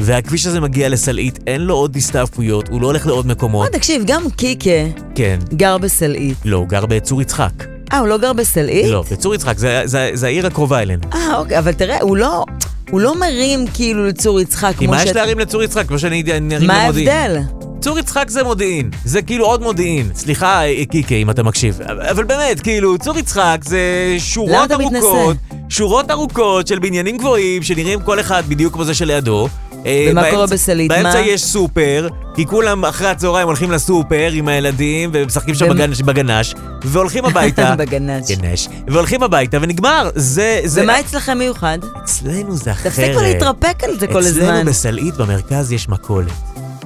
והכביש 0.00 0.46
הזה 0.46 0.60
מגיע 0.60 0.88
לסלעית, 0.88 1.38
אין 1.46 1.60
לו 1.60 1.74
עוד 1.74 1.96
הסתעפויות, 1.96 2.68
הוא 2.68 2.80
לא 2.80 2.86
הולך 2.86 3.06
לעוד 3.06 3.26
מקומות. 3.26 3.66
אה, 3.66 3.78
תקשיב, 3.78 4.02
גם 4.06 4.30
קיקה 4.36 4.70
כן. 5.14 5.38
גר 5.52 5.78
בסלעית. 5.78 6.36
לא, 6.44 6.56
הוא 6.56 6.68
גר 6.68 6.86
בצור 6.86 7.22
יצחק. 7.22 7.52
אה, 7.92 7.98
הוא 7.98 8.08
לא 8.08 8.18
גר 8.18 8.32
בסלעית? 8.32 8.86
לא, 8.86 9.04
בצור 9.10 9.34
יצחק, 9.34 9.58
זה- 9.58 9.82
זה 9.84 10.10
זה 10.14 10.26
העיר 10.26 10.46
הקרובה 10.46 10.82
אלינו. 10.82 11.02
אה, 11.14 11.36
אוקיי, 11.38 11.58
אבל 11.58 11.72
תראה, 11.72 11.98
הוא 12.00 12.16
לא... 12.16 12.44
הוא 12.90 13.00
לא 13.00 13.20
מרים 13.20 13.64
כאילו 13.74 14.06
לצור 14.06 14.40
יצחק, 14.40 14.72
כי 14.78 14.84
כמו 14.86 14.94
מה 14.94 15.02
יש 15.02 15.10
להרים 15.10 15.38
לצור 15.38 15.62
יצחק? 15.62 15.86
כמו 15.88 15.98
שאני 15.98 16.22
ארים 16.30 16.48
למודיעין. 16.50 16.66
מה 16.66 16.74
ההבדל? 16.82 17.38
צור 17.84 17.98
יצחק 17.98 18.30
זה 18.30 18.42
מודיעין, 18.42 18.90
זה 19.04 19.22
כאילו 19.22 19.46
עוד 19.46 19.62
מודיעין. 19.62 20.10
סליחה, 20.14 20.60
קיקה, 20.90 21.14
אם 21.14 21.30
אתה 21.30 21.42
מקשיב. 21.42 21.80
אבל 22.10 22.24
באמת, 22.24 22.60
כאילו, 22.60 22.98
צור 22.98 23.18
יצחק 23.18 23.58
זה 23.64 23.80
שורות? 24.18 24.70
ארוכות, 24.70 25.36
שורות 25.68 26.10
ארוכות 26.10 26.66
של 26.66 26.78
בניינים 26.78 27.18
גבוהים, 27.18 27.62
שנראים 27.62 28.00
כל 28.00 28.20
אחד 28.20 28.42
בדיוק 28.48 28.72
כמו 28.74 28.84
זה 28.84 28.94
שלידו. 28.94 29.48
אה, 29.86 30.06
ומה 30.10 30.22
באמצע- 30.22 30.30
קורה 30.34 30.46
בסלעית? 30.46 30.88
באמצע 30.88 31.12
מה? 31.20 31.26
יש 31.26 31.44
סופר, 31.44 32.08
כי 32.34 32.46
כולם 32.46 32.84
אחרי 32.84 33.08
הצהריים 33.08 33.46
הולכים 33.46 33.70
לסופר 33.70 34.30
עם 34.32 34.48
הילדים, 34.48 35.10
ומשחקים 35.12 35.54
שם 35.54 35.64
ומ- 35.70 35.74
בגנש, 35.74 36.00
בגנש, 36.02 36.54
והולכים 36.84 37.24
הביתה. 37.24 37.74
בגנש. 37.78 38.30
גנש. 38.30 38.68
והולכים 38.88 39.22
הביתה, 39.22 39.58
ונגמר. 39.60 40.10
זה... 40.14 40.60
זה... 40.64 40.82
ומה 40.82 41.00
אצלכם 41.00 41.38
מיוחד? 41.38 41.78
אצלנו 42.04 42.56
זה 42.56 42.72
אחרת. 42.72 42.92
תפסיקו 42.92 43.20
להתרפק 43.22 43.84
על 43.84 43.98
זה 44.00 44.06
כל 44.06 44.18
הזמן. 44.18 44.42
אצלנו 44.42 44.70
בסלעית 44.70 45.14
במרכז 45.14 45.72
יש 45.72 45.88
מכולת. 45.88 46.32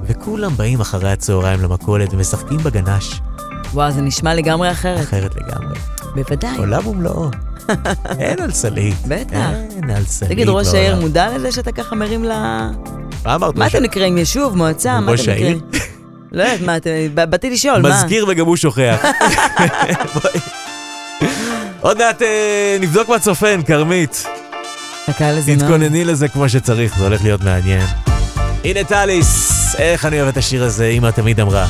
וכולם 0.09 0.56
באים 0.56 0.80
אחרי 0.80 1.12
הצהריים 1.12 1.62
למכולת 1.62 2.14
ומשחקים 2.14 2.59
בגנש. 2.59 3.20
וואו, 3.72 3.90
זה 3.92 4.00
נשמע 4.00 4.34
לגמרי 4.34 4.70
אחרת. 4.70 5.00
אחרת 5.00 5.36
לגמרי. 5.36 5.78
בוודאי. 6.14 6.59
עולם 6.59 6.86
ומלואו. 6.86 7.30
אין 8.18 8.40
על 8.40 8.52
סלעית. 8.52 8.96
בטח. 9.09 9.50
אין 9.76 9.90
על 9.90 10.04
סלעית 10.04 10.32
תגיד, 10.32 10.48
ראש 10.48 10.74
העיר. 10.74 11.00
מודע 11.00 11.36
לזה 11.36 11.52
שאתה 11.52 11.72
ככה 11.72 11.96
מרים 11.96 12.24
ל... 12.24 12.28
מה 13.24 13.34
אמרת? 13.34 13.56
מה 13.56 13.66
אתם 13.66 13.82
נקראים? 13.82 14.18
יישוב, 14.18 14.56
מועצה? 14.56 15.00
מה 15.00 15.14
אתם? 15.14 15.22
נקראים? 15.22 15.61
לא 16.32 16.42
יודעת, 16.42 16.61
מה 16.61 16.76
אתם... 16.76 16.90
באתי 17.30 17.50
לשאול, 17.50 17.82
מה? 17.82 17.88
מזכיר 17.88 18.26
וגם 18.28 18.46
הוא 18.46 18.56
שוכח. 18.56 19.04
עוד 21.80 21.98
מעט 21.98 22.22
אה, 22.22 22.76
נבדוק 22.80 23.09
מה 23.09 23.18
צופן, 23.18 23.62
כרמית. 23.62 24.26
תתכונני 25.46 26.04
לזה 26.04 26.28
כמו 26.28 26.48
שצריך, 26.48 26.98
זה 26.98 27.04
הולך 27.04 27.22
להיות 27.22 27.40
מעניין. 27.40 27.86
הנה 28.64 28.84
טליס, 28.84 29.74
איך 29.78 30.04
אני 30.04 30.16
אוהב 30.16 30.28
את 30.28 30.36
השיר 30.36 30.64
הזה, 30.64 30.86
אמא 30.86 31.11
תמיד 31.11 31.40
אמרה. 31.40 31.66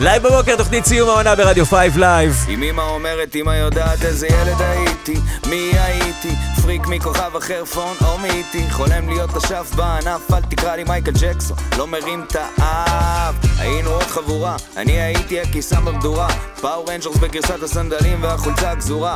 לייב 0.00 0.22
בבוקר, 0.22 0.56
תוכנית 0.56 0.86
סיום 0.86 1.08
העונה 1.08 1.34
ברדיו 1.34 1.66
5 1.66 1.96
לייב. 1.96 2.46
אם 2.48 2.62
אמא 2.62 2.82
אומרת, 2.82 3.36
אמא 3.36 3.50
יודעת 3.50 4.02
איזה 4.02 4.26
ילד 4.26 4.60
הייתי, 4.60 5.14
מי 5.46 5.70
הייתי, 5.74 6.34
פריק 6.62 6.86
מכוכב 6.86 7.36
אחר 7.36 7.64
פון 7.64 7.96
או 8.04 8.18
מאיתי, 8.18 8.70
חולם 8.70 9.08
להיות 9.08 9.36
אשף 9.36 9.70
בענף, 9.76 10.32
אל 10.32 10.42
תקרא 10.42 10.76
לי 10.76 10.84
מייקל 10.84 11.12
ג'קסון, 11.20 11.56
לא 11.78 11.86
מרים 11.86 12.24
את 12.28 12.36
האף. 12.36 13.34
היינו 13.58 13.90
עוד 13.90 14.02
חבורה, 14.02 14.56
אני 14.76 15.00
הייתי 15.00 15.40
הקיסם 15.40 15.84
במדורה, 15.84 16.28
Power 16.60 16.90
Rangers 16.90 17.16
בגרסת 17.16 17.62
הסנדלים 17.62 18.22
והחולצה 18.22 18.70
הגזורה. 18.70 19.14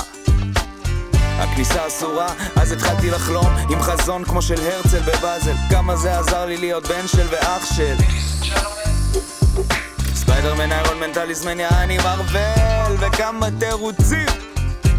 הכניסה 1.40 1.86
אסורה, 1.86 2.26
אז 2.56 2.72
התחלתי 2.72 3.10
לחלום 3.10 3.56
עם 3.70 3.82
חזון 3.82 4.24
כמו 4.24 4.42
של 4.42 4.60
הרצל 4.60 5.00
בבאזל. 5.00 5.54
כמה 5.70 5.96
זה 5.96 6.18
עזר 6.18 6.46
לי 6.46 6.56
להיות 6.56 6.86
בן 6.86 7.06
של 7.06 7.26
ואח 7.30 7.74
של. 7.74 7.94
ספיידרמן 10.14 10.72
איירון 10.72 11.00
מנטליזמניה 11.00 11.68
אני 11.82 11.98
מרוויל 11.98 12.96
וכמה 12.98 13.46
תירוצים. 13.58 14.26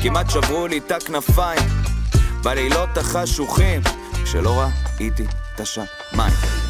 כמעט 0.02 0.30
שברו 0.30 0.68
לי 0.68 0.78
את 0.78 0.92
הכנפיים. 0.92 1.70
בלילות 2.44 2.98
החשוכים 2.98 3.82
כשלא 4.24 4.64
ראיתי 5.00 5.26
את 5.56 5.60
השמיים 5.60 6.61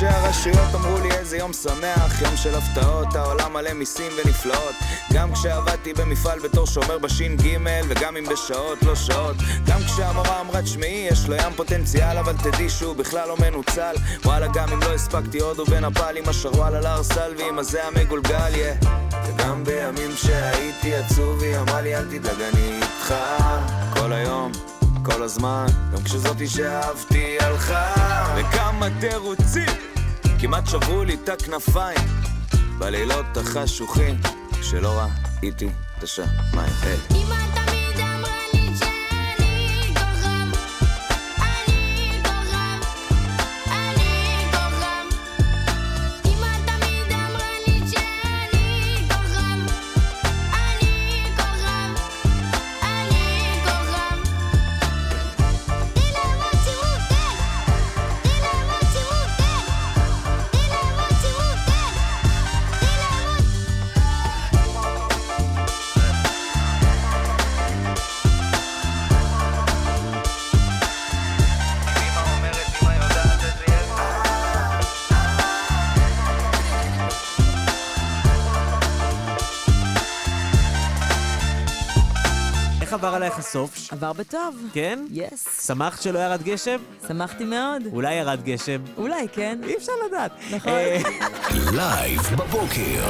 גם 0.00 0.06
כשהרשויות 0.06 0.74
אמרו 0.74 0.98
לי 0.98 1.10
איזה 1.10 1.36
יום 1.36 1.52
שמח, 1.52 2.22
יום 2.22 2.36
של 2.36 2.54
הפתעות, 2.54 3.14
העולם 3.14 3.52
מלא 3.52 3.72
מיסים 3.72 4.12
ונפלאות. 4.16 4.74
גם 5.12 5.32
כשעבדתי 5.32 5.92
במפעל 5.92 6.38
בתור 6.38 6.66
שומר 6.66 6.98
בש"ג, 6.98 7.58
וגם 7.88 8.16
אם 8.16 8.24
בשעות 8.24 8.82
לא 8.82 8.94
שעות. 8.94 9.36
גם 9.66 9.80
כשהמורה 9.86 10.40
אמרה 10.40 10.62
תשמעי, 10.62 11.06
יש 11.10 11.28
לו 11.28 11.34
ים 11.34 11.52
פוטנציאל, 11.56 12.18
אבל 12.18 12.32
תדעי 12.36 12.70
שהוא 12.70 12.96
בכלל 12.96 13.28
לא 13.28 13.36
מנוצל. 13.36 13.94
וואלה, 14.24 14.46
גם 14.54 14.68
אם 14.72 14.80
לא 14.80 14.94
הספקתי 14.94 15.40
הודו 15.40 15.64
ונפאל 15.70 16.16
עם 16.16 16.28
השרוואל 16.28 16.74
על 16.74 16.86
הר 16.86 17.02
סלוי, 17.02 17.48
עם 17.48 17.58
הזה 17.58 17.84
המגולגל, 17.84 18.54
יא. 18.54 18.72
וגם 19.26 19.64
בימים 19.64 20.16
שהייתי 20.16 20.94
עצוב, 20.94 21.42
היא 21.42 21.58
אמרה 21.58 21.80
לי 21.80 21.96
אל 21.96 22.04
תדאג, 22.04 22.40
אני 22.40 22.76
איתך. 22.76 23.14
כל 23.92 24.12
היום. 24.12 24.52
כל 25.02 25.22
הזמן, 25.22 25.66
גם 25.92 26.02
כשזאתי 26.02 26.46
שאהבתי 26.46 27.36
הלכה 27.40 27.94
וכמה 28.36 28.86
תירוצים 29.00 29.89
כמעט 30.40 30.66
שברו 30.66 31.04
לי 31.04 31.14
את 31.14 31.28
הכנפיים 31.28 31.98
בלילות 32.78 33.36
החשוכים 33.36 34.20
כשלא 34.60 35.00
ראיתי 35.42 35.68
את 35.98 36.02
השמיים 36.02 36.72
היי. 36.82 37.49
הסוף? 83.50 83.92
עבר 83.92 84.12
בטוב. 84.12 84.56
כן? 84.72 85.04
yes. 85.10 85.66
שמחת 85.66 86.02
שלא 86.02 86.18
ירד 86.18 86.42
גשם? 86.42 86.76
שמחתי 87.08 87.44
מאוד. 87.44 87.82
אולי 87.92 88.14
ירד 88.14 88.42
גשם. 88.42 88.80
אולי, 88.96 89.28
כן. 89.32 89.60
אי 89.64 89.76
אפשר 89.76 89.92
לדעת. 90.06 90.30
נכון. 90.50 90.72
אה, 90.72 90.98
לייב 91.72 92.20
בבוקר. 92.20 93.04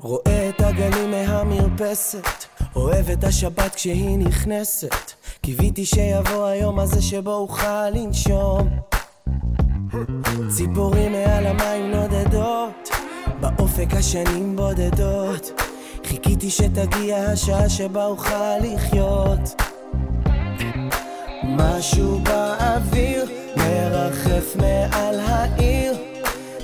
רואה 0.00 0.48
את 0.48 0.60
הגלים 0.60 1.10
מהמרפסת, 1.10 2.44
אוהב 2.76 3.10
את 3.10 3.24
השבת 3.24 3.74
כשהיא 3.74 4.18
נכנסת. 4.18 5.12
קיוויתי 5.40 5.86
שיבוא 5.86 6.46
היום 6.46 6.78
הזה 6.78 7.02
שבו 7.02 7.34
אוכל 7.34 7.90
לנשום. 7.90 8.95
ציפורים 10.48 11.12
מעל 11.12 11.46
המים 11.46 11.90
נודדות, 11.90 12.88
באופק 13.40 13.88
השנים 13.92 14.56
בודדות. 14.56 15.62
חיכיתי 16.04 16.50
שתגיע 16.50 17.16
השעה 17.16 17.68
שבה 17.68 18.06
אוכל 18.06 18.58
לחיות. 18.62 19.62
משהו 21.44 22.20
באוויר 22.20 23.26
מרחף 23.56 24.56
מעל 24.56 25.20
העיר, 25.20 25.94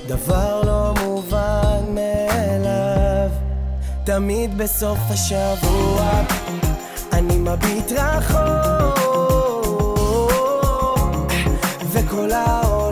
דבר 0.07 0.61
לא 0.65 0.93
מובן 1.03 1.83
מאליו. 1.89 3.29
תמיד 4.03 4.57
בסוף 4.57 4.99
השבוע 5.09 6.11
אני 7.13 7.37
מביט 7.37 7.91
רחוק, 7.91 9.03
וכל 11.91 12.31
העולם 12.31 12.82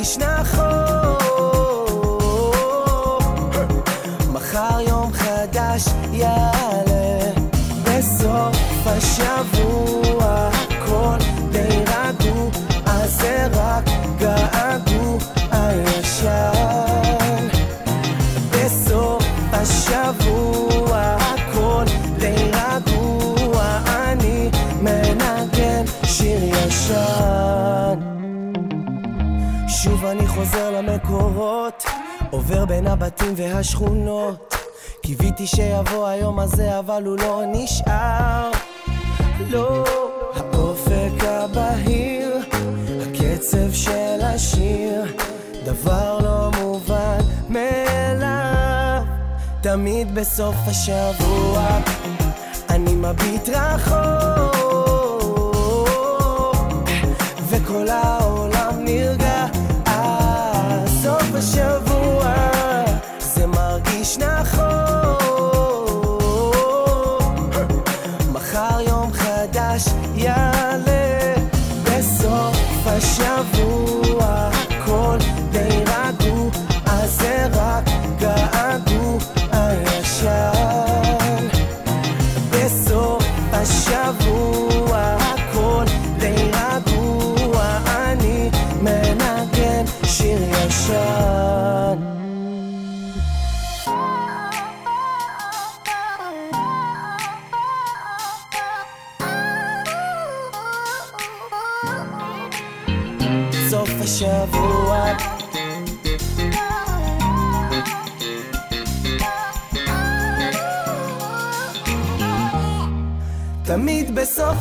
מרגיש 0.00 0.18
נכון. 0.18 0.99
חוזר 30.40 30.70
למקורות 30.70 31.84
עובר 32.30 32.64
בין 32.64 32.86
הבתים 32.86 33.32
והשכונות. 33.36 34.54
קיוויתי 35.02 35.46
שיבוא 35.46 36.06
היום 36.06 36.38
הזה 36.38 36.78
אבל 36.78 37.04
הוא 37.04 37.16
לא 37.18 37.42
נשאר. 37.46 38.50
לא 39.50 39.84
האופק 40.36 41.24
הבהיר 41.24 42.38
הקצב 43.00 43.72
של 43.72 44.20
השיר 44.22 45.04
דבר 45.64 46.18
לא 46.22 46.50
מובן 46.60 47.20
מאליו. 47.48 49.02
תמיד 49.60 50.14
בסוף 50.14 50.56
השבוע 50.66 51.68
אני 52.70 52.94
מביט 52.94 53.48
רחוק 53.48 54.60
וכל 57.48 57.88
העולם 57.88 58.19
השבוע. 61.40 62.34
זה 63.18 63.46
מרגיש 63.46 64.18
נכון 64.18 64.79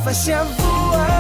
תמיד 0.04 0.08
בסוף 0.08 0.08
השבוע 0.08 1.19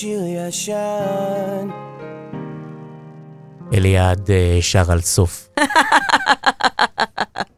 שיר 0.00 0.20
ישן 0.26 1.68
אליעד 3.74 4.30
אה, 4.30 4.58
שר 4.60 4.92
על 4.92 5.00
סוף. 5.00 5.48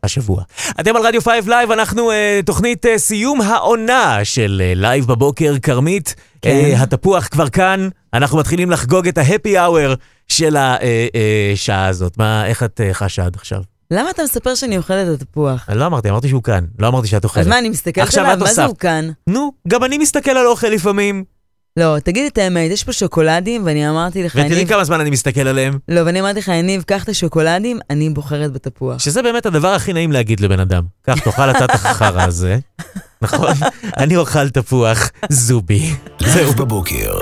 השבוע. 0.04 0.42
אתם 0.80 0.96
על 0.96 1.06
רדיו 1.06 1.22
5 1.22 1.46
לייב, 1.46 1.70
אנחנו 1.70 2.10
אה, 2.10 2.40
תוכנית 2.46 2.86
אה, 2.86 2.98
סיום 2.98 3.40
העונה 3.40 4.18
של 4.24 4.62
לייב 4.76 5.06
בבוקר, 5.06 5.54
כרמית. 5.62 6.14
כן. 6.42 6.50
אה, 6.50 6.82
התפוח 6.82 7.26
כבר 7.26 7.48
כאן, 7.48 7.88
אנחנו 8.14 8.38
מתחילים 8.38 8.70
לחגוג 8.70 9.08
את 9.08 9.18
ה 9.18 9.58
happy 9.58 9.78
hour 9.78 9.94
של 10.28 10.56
השעה 10.56 11.86
הזאת. 11.86 12.18
מה, 12.18 12.46
איך 12.46 12.62
את 12.62 12.80
אה, 12.80 12.94
חשה 12.94 13.24
עד 13.24 13.36
עכשיו? 13.36 13.62
למה 13.90 14.10
אתה 14.10 14.22
מספר 14.22 14.54
שאני 14.54 14.76
אוכלת 14.76 15.14
את 15.14 15.22
התפוח? 15.22 15.66
אני 15.68 15.78
לא 15.78 15.86
אמרתי, 15.86 16.10
אמרתי 16.10 16.28
שהוא 16.28 16.42
כאן. 16.42 16.64
לא 16.78 16.88
אמרתי 16.88 17.06
שאת 17.06 17.24
אוכלת. 17.24 17.42
אז 17.42 17.48
מה, 17.48 17.58
אני 17.58 17.68
מסתכלת 17.68 18.06
עכשיו 18.06 18.24
עליו? 18.24 18.46
מה 18.46 18.52
זה 18.52 18.64
הוא. 18.64 18.76
כאן? 18.76 19.10
נו, 19.26 19.52
גם 19.68 19.84
אני 19.84 19.98
מסתכל 19.98 20.30
על 20.30 20.46
אוכל 20.46 20.66
לפעמים. 20.66 21.24
לא, 21.76 21.96
תגיד 22.04 22.26
את 22.32 22.38
האמת, 22.38 22.70
יש 22.70 22.84
פה 22.84 22.92
שוקולדים, 22.92 23.62
ואני 23.66 23.88
אמרתי 23.88 24.22
לך, 24.22 24.34
ותראי 24.34 24.52
יניב... 24.52 24.68
כמה 24.68 24.84
זמן 24.84 25.00
אני 25.00 25.10
מסתכל 25.10 25.40
עליהם. 25.40 25.78
לא, 25.88 26.00
ואני 26.06 26.20
אמרתי 26.20 26.38
לך, 26.38 26.48
יניב, 26.48 26.82
קח 26.82 27.04
את 27.04 27.08
השוקולדים, 27.08 27.78
אני 27.90 28.10
בוחרת 28.10 28.52
בתפוח. 28.52 28.98
שזה 28.98 29.22
באמת 29.22 29.46
הדבר 29.46 29.68
הכי 29.68 29.92
נעים 29.92 30.12
להגיד 30.12 30.40
לבן 30.40 30.60
אדם. 30.60 30.82
קח, 31.02 31.18
תאכל 31.18 31.50
אתה 31.50 31.64
את 31.64 31.70
החרא 31.70 32.22
הזה. 32.22 32.58
נכון? 33.22 33.54
אני 33.96 34.16
אוכל 34.16 34.48
תפוח, 34.48 35.10
זובי. 35.28 35.94
לייב 36.20 36.48
בבוקר. 36.56 37.20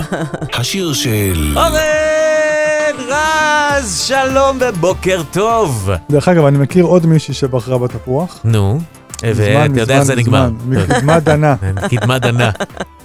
השיר 0.53 0.93
של... 0.93 1.55
אורן 1.57 3.09
רז, 3.09 4.01
שלום 4.01 4.59
ובוקר 4.61 5.23
טוב. 5.33 5.91
דרך 6.11 6.29
אגב, 6.29 6.45
אני 6.45 6.59
מכיר 6.59 6.85
עוד 6.85 7.07
מישהי 7.07 7.35
שבחרה 7.35 7.79
בתפוח. 7.79 8.41
נו, 8.45 8.81
ואתה 9.23 9.81
יודע 9.81 9.95
איך 9.95 10.03
זה 10.03 10.17
נגמר. 10.17 10.51
מקדמת 10.67 11.23
דנה. 11.23 11.55
קדמה 11.91 12.19
דנה. 12.19 12.51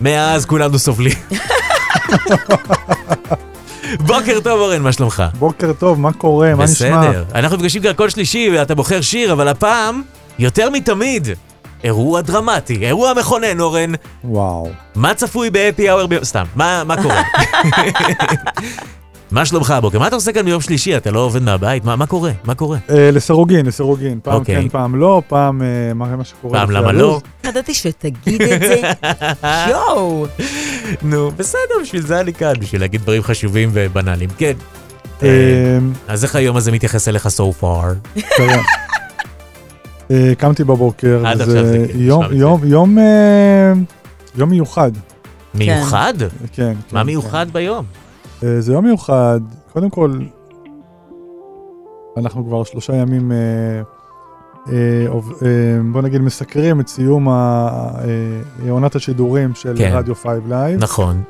מאז 0.02 0.46
כולנו 0.46 0.80
סובלים. 0.80 1.14
בוקר 4.08 4.40
טוב 4.40 4.60
אורן, 4.60 4.82
מה 4.82 4.92
שלומך? 4.92 5.24
בוקר 5.40 5.74
טוב, 5.74 6.00
מה 6.00 6.14
קורה? 6.14 6.56
מה 6.56 6.64
נשמע? 6.64 7.02
בסדר. 7.02 7.24
אנחנו 7.36 7.58
נפגשים 7.58 7.82
כאן 7.82 7.92
כל 7.96 8.10
שלישי 8.10 8.50
ואתה 8.54 8.76
בוחר 8.76 9.02
שיר, 9.02 9.32
אבל 9.32 9.48
הפעם, 9.48 10.02
יותר 10.40 10.70
מתמיד, 10.70 11.28
אירוע 11.84 12.22
דרמטי, 12.22 12.86
אירוע 12.86 13.14
מכונן, 13.14 13.60
אורן. 13.60 13.92
וואו. 14.24 14.70
מה 14.96 15.14
צפוי 15.14 15.50
בהפי 15.50 15.90
האוור? 15.90 16.08
ב... 16.08 16.24
סתם, 16.24 16.44
מה, 16.56 16.84
מה 16.84 17.02
קורה? 17.04 17.22
מה 19.32 19.46
שלומך 19.46 19.72
הבוקר? 19.72 20.00
מה 20.00 20.08
אתה 20.08 20.16
עושה 20.16 20.32
כאן 20.32 20.46
ביום 20.46 20.62
שלישי? 20.62 20.98
אתה 20.98 21.12
לא 21.12 21.20
עובד 21.20 21.42
מהבית? 21.42 21.86
מה 21.86 21.96
מה 21.96 22.06
קורה? 22.06 22.32
מה 22.44 22.56
קורה? 22.56 22.78
אה, 22.90 23.10
לסירוגין, 23.12 23.66
לסירוגין. 23.66 24.20
פעם 24.24 24.34
אוקיי. 24.34 24.56
כן, 24.56 24.70
פעם 24.70 24.96
לא, 24.96 25.22
פעם 25.28 25.62
אה, 25.62 25.94
מה 25.94 26.16
מה 26.16 26.24
שקורה. 26.24 26.60
פעם 26.60 26.72
למה 26.72 26.90
הלו"ז. 26.90 27.22
לא? 27.44 27.50
ידעתי 27.50 27.74
שתגיד 27.74 28.42
את 28.42 28.62
זה. 28.62 28.82
יואו. 29.72 30.26
נו, 31.02 31.32
בסדר, 31.32 31.76
בשביל 31.82 32.02
זה 32.02 32.20
אני 32.20 32.34
כאן, 32.34 32.54
בשביל 32.60 32.82
להגיד 32.82 33.02
דברים 33.02 33.24
חשובים 33.24 33.70
ובנאליים. 33.74 34.30
כן. 34.38 34.54
אה, 35.24 35.78
אז 36.08 36.24
איך 36.24 36.36
היום 36.36 36.58
הזה 36.58 36.72
מתייחס 36.72 37.08
אליך 37.08 37.28
so 37.28 37.64
far? 37.64 38.20
אה, 40.12 40.34
קמתי 40.38 40.64
בבוקר, 40.64 41.24
עד 41.26 41.42
וזה 41.42 41.44
עכשיו 41.44 41.66
זה 41.66 41.86
כן, 41.94 42.00
יום, 42.00 42.24
נשמע 42.24 42.38
יום, 42.38 42.62
יום, 42.66 43.00
אה, 43.00 43.74
יום 44.36 44.50
מיוחד. 44.50 44.92
מיוחד? 45.54 46.14
כן. 46.54 46.74
מה 46.92 47.00
כן, 47.00 47.06
מיוחד 47.06 47.46
ביום? 47.52 47.86
אה, 48.46 48.62
זה 48.62 48.74
יום 48.74 48.86
מיוחד, 48.86 49.40
קודם 49.74 49.90
כל, 49.90 50.20
אנחנו 52.18 52.46
כבר 52.46 52.64
שלושה 52.64 52.96
ימים, 52.96 53.32
אה, 53.32 53.38
אה, 54.74 55.08
אה, 55.42 55.48
בוא 55.92 56.02
נגיד, 56.02 56.22
מסקרים 56.22 56.80
את 56.80 56.88
סיום 56.88 57.30
ה- 57.30 57.92
אה, 58.66 58.72
עונת 58.72 58.96
השידורים 58.96 59.56
של 59.56 59.74
כן. 59.78 59.92
רדיו 59.94 60.16
5 60.16 60.26
לייב. 60.50 60.84
נכון. 60.84 61.22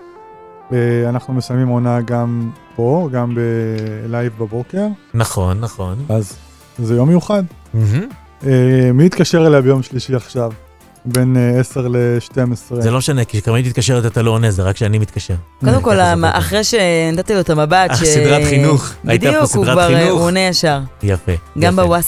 אה, 0.74 0.78
אנחנו 1.10 1.34
מסיימים 1.34 1.68
עונה 1.68 2.02
גם 2.02 2.50
פה, 2.76 3.10
גם 3.12 3.36
בלייב 3.36 4.34
בבוקר, 4.40 4.88
נכון, 5.14 5.60
נכון. 5.60 5.96
אז 6.10 6.38
זה 6.80 6.96
יום 6.96 7.08
מיוחד. 7.10 7.44
אה, 8.48 8.92
מי 8.94 9.06
התקשר 9.06 9.48
אליה 9.48 9.62
ביום 9.62 9.82
שלישי 9.84 10.16
עכשיו? 10.16 10.52
בין 11.06 11.38
אה, 11.38 11.60
10 11.60 11.88
ל-12. 11.88 12.76
זה 12.82 12.92
לא 12.92 12.98
משנה, 12.98 13.26
כי 13.26 13.38
כשכרמלית 13.38 13.66
מתקשרת 13.66 14.06
אתה 14.06 14.22
לא 14.22 14.32
עונה, 14.32 14.52
זה 14.52 14.64
רק 14.64 14.76
כשאני 14.76 15.00
מתקשר. 15.00 15.34
קודם 15.66 15.82
כל, 15.82 16.00
המ- 16.00 16.26
עובד. 16.26 16.38
אחרי 16.38 16.64
שנתתי 16.64 17.34
לו 17.34 17.40
את 17.40 17.50
המבט, 17.50 17.90
אה, 17.92 17.96
ש- 17.96 18.04
סדרת 18.04 18.48
חינוך. 18.50 18.92
הייתה 19.08 19.26
פה 19.26 19.32
בדיוק, 19.32 19.56
הוא 19.56 19.64
סדרת 19.64 19.74
כבר 19.74 19.94
אה, 19.94 20.00
חינוך. 20.00 20.18
הוא 20.20 20.26
עונה 20.28 20.40
ישר. 20.40 20.80
יפה. 21.04 21.32
גם 21.60 21.80
עונה. 21.80 22.00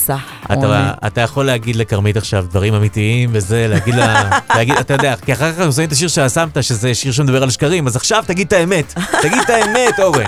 אתה, 0.94 1.08
אתה 1.08 1.22
יכול 1.22 1.46
להגיד 1.46 1.76
לכרמית 1.76 2.18
עכשיו 2.18 2.46
דברים 2.50 2.74
אמיתיים 2.74 3.30
וזה, 3.34 3.68
להגיד 3.70 3.96
לה, 3.96 4.30
אתה 4.80 4.94
יודע, 4.94 5.16
כי 5.26 5.34
אחר 5.34 5.52
כך 5.52 5.58
אנחנו 5.60 5.74
שמים 5.74 5.88
את 5.88 5.94
השיר 5.94 6.08
ששמת, 6.08 6.64
שזה 6.64 6.94
שיר 6.96 7.12
שמדבר 7.12 7.44
על 7.44 7.50
שקרים, 7.50 7.88
אז 7.88 7.96
עכשיו 7.96 8.24
תגיד 8.28 8.48
את 8.48 8.54
האמת. 8.54 8.94
תגיד 9.22 9.38
את 9.46 9.50
האמת, 9.50 10.00
אורן. 10.00 10.24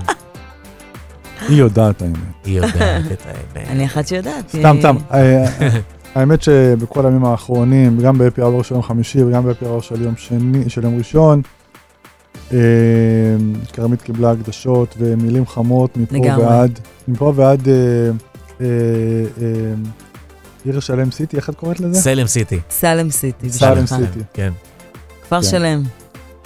היא 1.49 1.57
יודעת 1.57 2.01
האמת. 2.01 2.15
היא 2.45 2.57
יודעת 2.57 2.75
את 3.11 3.21
האמת. 3.25 3.67
אני 3.69 3.85
אחת 3.85 4.07
שיודעת. 4.07 4.49
סתם, 4.49 4.75
אה, 4.75 4.79
סתם. 4.79 4.95
האמת 6.19 6.41
שבכל 6.41 7.05
הימים 7.05 7.25
האחרונים, 7.25 7.99
גם 7.99 8.17
בהפי 8.17 8.41
אאוור 8.41 8.63
של 8.63 8.75
יום 8.75 8.83
חמישי 8.83 9.23
וגם 9.23 9.43
בהפי 9.43 9.65
אאוור 9.65 9.81
של 9.81 10.01
יום 10.01 10.13
שני, 10.17 10.69
של 10.69 10.83
יום 10.83 10.97
ראשון, 10.97 11.41
אה, 12.53 12.57
כרמית 13.73 14.01
קיבלה 14.01 14.31
הקדשות 14.31 14.95
ומילים 14.97 15.45
חמות 15.45 15.97
מפה 15.97 16.15
לגמרי. 16.15 16.45
ועד, 16.45 16.79
מפה 17.07 17.33
ועד 17.35 17.67
אה, 17.67 17.73
אה, 18.61 18.65
אה, 19.41 19.73
עיר 20.65 20.79
שלם 20.79 21.11
סיטי, 21.11 21.37
איך 21.37 21.49
את 21.49 21.55
קוראת 21.55 21.79
לזה? 21.79 22.01
סלם 22.01 22.27
סיטי. 22.27 22.59
סלם 22.69 23.09
סיטי. 23.09 23.49
סלם. 23.49 23.85
סיטי. 23.85 24.19
כן. 24.33 24.51
כפר 25.23 25.41
כן. 25.41 25.47
שלם. 25.47 25.83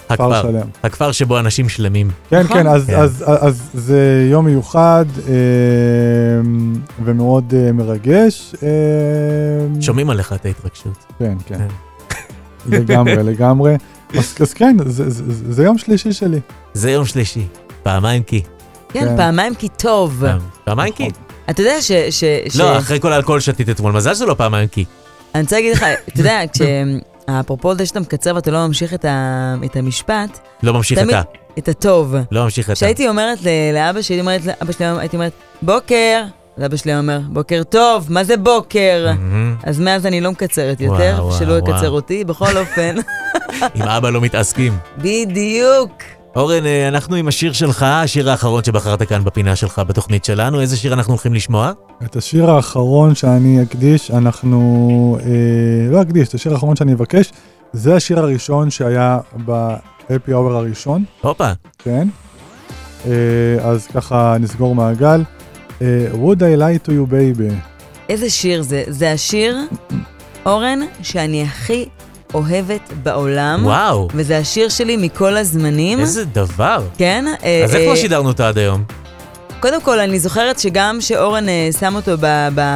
הכפר. 0.08 0.42
שלם. 0.42 0.66
הכפר 0.82 1.12
שבו 1.12 1.38
אנשים 1.38 1.68
שלמים. 1.68 2.10
כן, 2.30 2.40
נכון. 2.40 2.56
כן, 2.56 2.66
אז, 2.66 2.86
כן. 2.86 2.94
אז, 2.98 3.24
אז 3.26 3.62
זה 3.74 4.28
יום 4.30 4.44
מיוחד 4.44 5.04
אה, 5.28 5.32
ומאוד 7.04 7.54
אה, 7.56 7.72
מרגש. 7.72 8.54
אה, 8.62 8.68
שומעים 9.80 10.10
עליך 10.10 10.32
את 10.32 10.46
ההתרגשות. 10.46 11.04
כן, 11.18 11.34
כן. 11.46 11.58
לגמרי, 12.66 13.16
לגמרי. 13.32 13.76
אז, 14.18 14.34
אז 14.40 14.52
כן, 14.54 14.76
זה, 14.86 15.10
זה, 15.10 15.32
זה, 15.32 15.52
זה 15.54 15.64
יום 15.64 15.78
שלישי 15.78 16.12
שלי. 16.12 16.40
זה 16.74 16.90
יום 16.90 17.04
שלישי. 17.06 17.46
פעמיים 17.82 18.22
כי. 18.22 18.42
כן, 18.92 19.00
כן. 19.00 19.16
פעמיים 19.16 19.54
כי 19.54 19.68
טוב. 19.68 20.24
פעמיים 20.64 20.92
כי. 20.92 21.08
אתה 21.50 21.60
יודע 21.62 21.82
ש... 21.82 21.92
ש- 21.92 22.24
ש- 22.48 22.56
לא, 22.56 22.78
אחרי 22.78 23.00
כל 23.00 23.12
האלכוהול 23.12 23.40
שתית 23.40 23.70
אתמול, 23.70 23.92
מזל 23.92 24.14
שזה 24.14 24.26
לא 24.26 24.34
פעמיים 24.34 24.68
כי. 24.68 24.84
אני 25.34 25.42
רוצה 25.42 25.56
להגיד 25.56 25.72
לך, 25.72 25.82
אתה 26.08 26.20
יודע, 26.20 26.40
כש... 26.52 26.60
אפרופו 27.30 27.74
זה 27.74 27.86
שאתה 27.86 28.00
מקצר 28.00 28.34
ואתה 28.34 28.50
לא 28.50 28.66
ממשיך 28.66 28.94
את, 28.94 29.04
ה... 29.04 29.54
את 29.64 29.76
המשפט, 29.76 30.38
לא 30.62 30.72
ממשיך 30.74 30.98
תמיד- 30.98 31.14
אתה. 31.14 31.22
את 31.58 31.68
הטוב. 31.68 32.14
לא 32.32 32.44
ממשיך 32.44 32.66
אתה. 32.66 32.74
כשהייתי 32.74 33.08
אומרת 33.08 33.38
ל- 33.42 33.48
לאבא 33.74 34.02
שלי, 34.02 34.20
אומרת 34.20 34.40
לאבא 34.46 34.72
שלי, 34.72 34.86
הייתי 34.86 35.16
אומרת, 35.16 35.32
בוקר, 35.62 36.22
אז 36.58 36.64
אבא 36.64 36.76
שלי 36.76 36.96
אומר, 36.98 37.20
בוקר 37.28 37.62
טוב, 37.62 38.06
מה 38.12 38.24
זה 38.24 38.36
בוקר? 38.36 39.06
מהמם. 39.08 39.56
אז 39.64 39.80
מאז 39.80 40.06
אני 40.06 40.20
לא 40.20 40.30
מקצרת 40.32 40.80
יותר, 40.80 41.14
וואו, 41.18 41.32
שלא 41.32 41.52
וואו, 41.52 41.58
יקצר. 41.74 41.90
אותי, 41.90 42.24
בכל 42.24 42.56
אופן. 42.56 42.94
עם 43.74 43.82
אבא 43.82 44.10
לא 44.10 44.20
מתעסקים. 44.20 44.78
בדיוק. 44.98 45.90
אורן, 46.36 46.66
אה, 46.66 46.88
אנחנו 46.88 47.16
עם 47.16 47.28
השיר 47.28 47.52
שלך, 47.52 47.82
השיר 47.82 48.30
האחרון 48.30 48.64
שבחרת 48.64 49.02
כאן 49.02 49.24
בפינה 49.24 49.56
שלך 49.56 49.82
בתוכנית 49.86 50.24
שלנו. 50.24 50.60
איזה 50.60 50.76
שיר 50.76 50.92
אנחנו 50.94 51.12
הולכים 51.12 51.34
לשמוע? 51.34 51.72
את 52.04 52.16
השיר 52.16 52.50
האחרון 52.50 53.14
שאני 53.14 53.62
אקדיש, 53.62 54.10
אנחנו... 54.10 55.18
אה, 55.20 55.90
לא 55.90 56.02
אקדיש, 56.02 56.28
את 56.28 56.34
השיר 56.34 56.52
האחרון 56.52 56.76
שאני 56.76 56.92
אבקש, 56.92 57.32
זה 57.72 57.94
השיר 57.94 58.18
הראשון 58.18 58.70
שהיה 58.70 59.18
ב-happy 59.44 60.28
hour 60.28 60.52
הראשון. 60.52 61.04
הופה. 61.20 61.52
כן. 61.78 62.08
אה, 63.06 63.12
אז 63.62 63.86
ככה 63.86 64.36
נסגור 64.40 64.74
מעגל. 64.74 65.22
אה, 65.82 66.06
would 66.12 66.38
I 66.38 66.58
lie 66.60 66.88
to 66.88 66.90
you 66.90 67.10
baby? 67.10 67.54
איזה 68.08 68.30
שיר 68.30 68.62
זה? 68.62 68.82
זה 68.88 69.12
השיר, 69.12 69.58
אורן, 70.46 70.78
שאני 71.02 71.42
הכי 71.42 71.88
אוהבת 72.34 72.92
בעולם. 73.02 73.60
וואו. 73.66 74.08
וזה 74.14 74.38
השיר 74.38 74.68
שלי 74.68 74.96
מכל 74.96 75.36
הזמנים. 75.36 76.00
איזה 76.00 76.24
דבר. 76.24 76.82
כן. 76.98 77.24
אה, 77.44 77.64
אז 77.64 77.74
איך 77.74 77.82
אה, 77.82 77.86
לא 77.88 77.96
שידרנו 77.96 78.28
אותה 78.28 78.48
עד 78.48 78.58
היום? 78.58 78.84
קודם 79.60 79.80
כל, 79.82 80.00
אני 80.00 80.18
זוכרת 80.18 80.58
שגם 80.58 81.00
שאורן 81.00 81.48
אה, 81.48 81.68
שם 81.80 81.94
אותו 81.96 82.12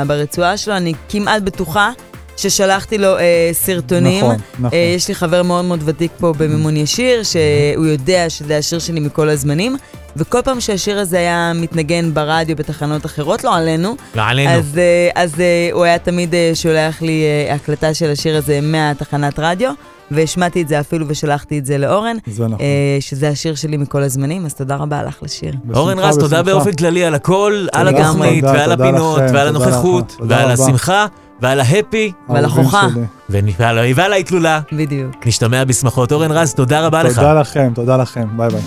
ברצועה 0.06 0.56
שלו, 0.56 0.76
אני 0.76 0.92
כמעט 1.08 1.42
בטוחה 1.42 1.90
ששלחתי 2.38 2.98
לו 2.98 3.18
אה, 3.18 3.50
סרטונים. 3.52 4.24
נכון, 4.24 4.36
נכון. 4.58 4.70
אה, 4.78 4.92
יש 4.96 5.08
לי 5.08 5.14
חבר 5.14 5.42
מאוד 5.42 5.64
מאוד 5.64 5.80
ותיק 5.84 6.12
פה 6.18 6.32
במימון 6.38 6.76
ישיר, 6.76 7.22
שהוא 7.22 7.86
יודע 7.86 8.30
שזה 8.30 8.58
השיר 8.58 8.78
שלי 8.78 9.00
מכל 9.00 9.28
הזמנים, 9.28 9.76
וכל 10.16 10.42
פעם 10.42 10.60
שהשיר 10.60 10.98
הזה 10.98 11.18
היה 11.18 11.52
מתנגן 11.54 12.14
ברדיו 12.14 12.56
בתחנות 12.56 13.06
אחרות, 13.06 13.44
לא 13.44 13.56
עלינו, 13.56 13.96
לא 14.14 14.22
עלינו. 14.22 14.50
אז, 14.50 14.78
אה, 14.78 15.22
אז 15.22 15.40
אה, 15.40 15.68
הוא 15.72 15.84
היה 15.84 15.98
תמיד 15.98 16.34
אה, 16.34 16.50
שולח 16.54 17.02
לי 17.02 17.22
אה, 17.24 17.54
הקלטה 17.54 17.94
של 17.94 18.10
השיר 18.10 18.36
הזה 18.36 18.60
מהתחנת 18.62 19.38
רדיו. 19.38 19.72
והשמעתי 20.10 20.62
את 20.62 20.68
זה 20.68 20.80
אפילו 20.80 21.06
ושלחתי 21.08 21.58
את 21.58 21.66
זה 21.66 21.78
לאורן, 21.78 22.16
זה 22.26 22.44
נכון. 22.44 22.60
אה, 22.60 22.96
שזה 23.00 23.28
השיר 23.28 23.54
שלי 23.54 23.76
מכל 23.76 24.02
הזמנים, 24.02 24.46
אז 24.46 24.54
תודה 24.54 24.76
רבה 24.76 25.02
לך 25.02 25.22
לשיר. 25.22 25.52
אורן 25.74 25.98
רז, 25.98 26.18
תודה 26.18 26.42
באופן 26.42 26.72
כללי 26.72 27.04
על 27.04 27.14
הכל, 27.14 27.66
על. 27.72 27.88
התוכנית 27.88 28.44
תודה, 28.44 28.52
ועל 28.58 28.72
הפינות 28.72 29.20
ועל 29.32 29.48
הנוכחות 29.48 30.16
ועל. 30.28 30.50
השמחה 30.50 31.06
ועל 31.40 31.60
ההפי. 31.60 32.12
ועל 32.28 32.44
החוכה. 32.44 32.86
ועל 33.28 33.78
ועל 33.94 34.12
ההתלולה. 34.12 34.60
בדיוק. 34.72 35.26
נשתמע 35.26 35.64
בשמחות. 35.64 36.12
אורן 36.12 36.32
רז, 36.32 36.54
תודה 36.54 36.86
רבה 36.86 37.02
לך. 37.02 37.14
תודה 37.16 37.34
לכם, 37.34 37.72
תודה 37.74 37.96
לכם, 37.96 38.28
ביי 38.36 38.48
ביי. 38.50 38.60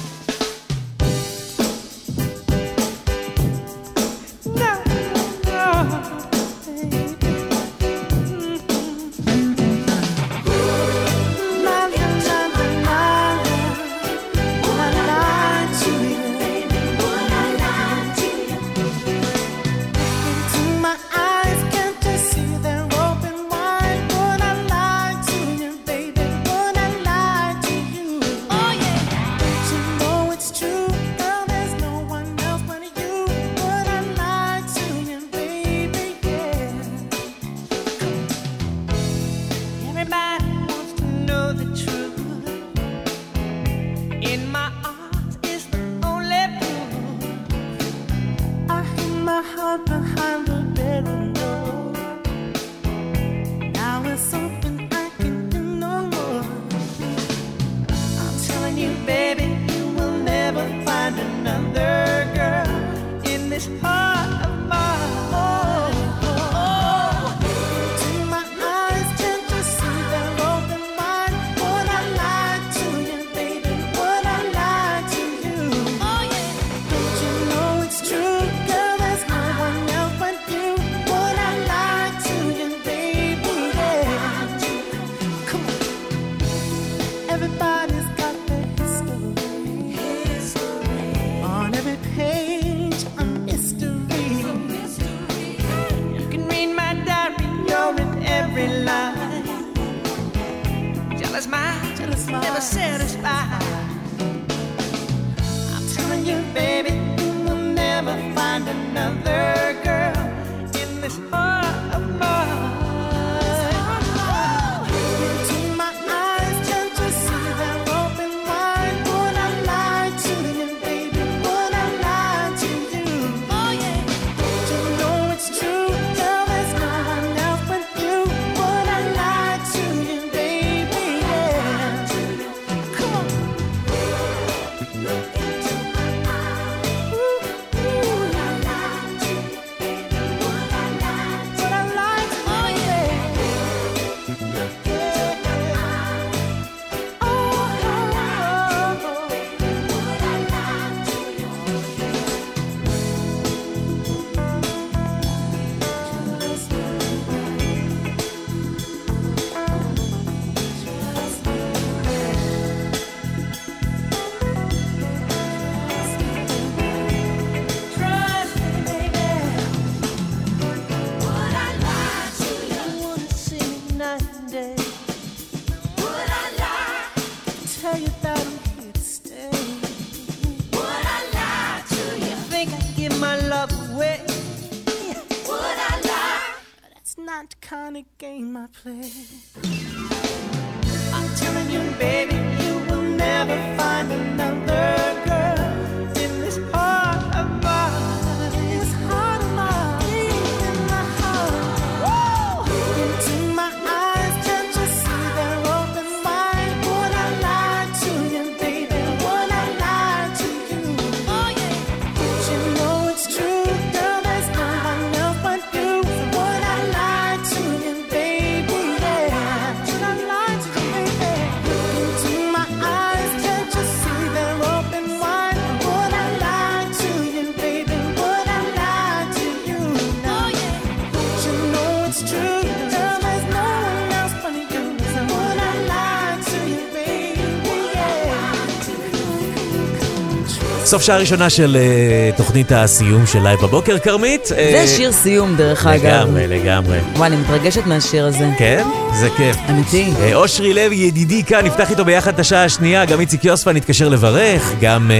סוף 241.02 241.08
שעה 241.08 241.18
ראשונה 241.18 241.50
של 241.50 241.78
אה, 241.80 242.30
תוכנית 242.38 242.72
הסיום 242.72 243.26
של 243.26 243.40
לייב 243.44 243.60
בבוקר, 243.60 244.00
כרמית. 244.00 244.50
אה, 244.58 244.72
זה 244.72 244.88
שיר 244.88 245.12
סיום, 245.12 245.56
דרך 245.56 245.88
אגב. 245.88 246.04
לגמרי, 246.04 246.48
לגמרי. 246.48 247.00
וואי, 247.16 247.28
אני 247.28 247.36
מתרגשת 247.36 247.86
מהשיר 247.86 248.26
הזה. 248.26 248.50
כן? 248.58 248.84
זה 249.14 249.30
כיף. 249.38 249.58
אמיתי. 249.70 250.14
אה, 250.20 250.36
אושרי 250.36 250.74
לוי, 250.74 250.96
ידידי 250.96 251.44
כאן, 251.44 251.66
נפתח 251.66 251.92
איתו 251.92 252.06
ביחד 252.06 252.34
את 252.34 252.40
השעה 252.40 252.64
השנייה, 252.64 253.06
גם 253.06 253.20
איציק 253.20 253.46
יוספה 253.46 253.74
נתקשר 253.74 254.10
לברך, 254.10 254.72
גם 254.82 255.12
אה, 255.12 255.16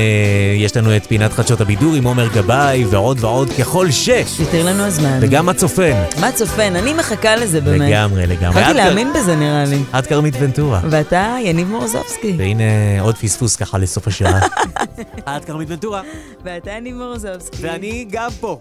יש 0.58 0.78
לנו 0.78 0.96
את 0.96 1.06
פינת 1.06 1.34
חדשות 1.34 1.62
הבידור 1.62 1.94
עם 1.94 2.04
עומר 2.04 2.28
גבאי, 2.28 2.86
ועוד 2.86 3.24
ועוד, 3.24 3.50
ככל 3.60 3.92
ש... 3.92 4.10
יותר 4.40 4.66
לנו 4.66 4.84
הזמן. 4.84 5.20
וגם 5.22 5.50
הצופן. 5.50 6.04
מה 6.20 6.32
צופן? 6.32 6.76
אני 6.76 6.94
מחכה 6.94 7.36
לזה 7.36 7.62
באמת. 7.62 7.90
לגמרי, 7.90 8.28
לגמרי. 8.28 8.72
את 8.72 8.76
להאמין 8.76 9.14
בזה 9.14 9.36
נראה 9.36 9.66
לי. 9.66 9.84
את 10.00 10.08
כרמית 10.08 10.34
ונטורה. 10.40 10.82
ואתה 10.90 11.36
יניב 11.44 11.68
מורוזובסקי. 11.68 12.36
והנה 12.38 12.64
עוד 13.02 13.18
פספוס 13.18 13.56
ככה 13.56 13.78
לסוף 13.78 14.08
השעה. 14.08 14.40
את 15.38 15.46
כרמית 15.46 15.70
ונטורה. 15.70 16.02
ואתה 16.44 16.72
יניב 16.72 16.96
מורוזובסקי. 16.96 17.58
ואני 17.62 18.06
גם 18.12 18.30
פה. 18.40 18.60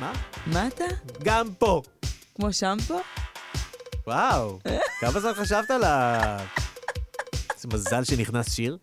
מה? 0.00 0.12
מה 0.46 0.66
אתה? 0.66 0.84
גם 1.22 1.46
פה. 1.58 1.82
כמו 2.36 2.52
שמפו? 2.52 2.94
וואו, 4.06 4.58
כמה 5.00 5.20
זמן 5.20 5.30
חשבת 5.34 5.70
על 5.70 5.84
ה... 5.84 6.36
איזה 7.54 7.68
מזל 7.74 8.04
שנכנס 8.04 8.52
שיר. 8.52 8.76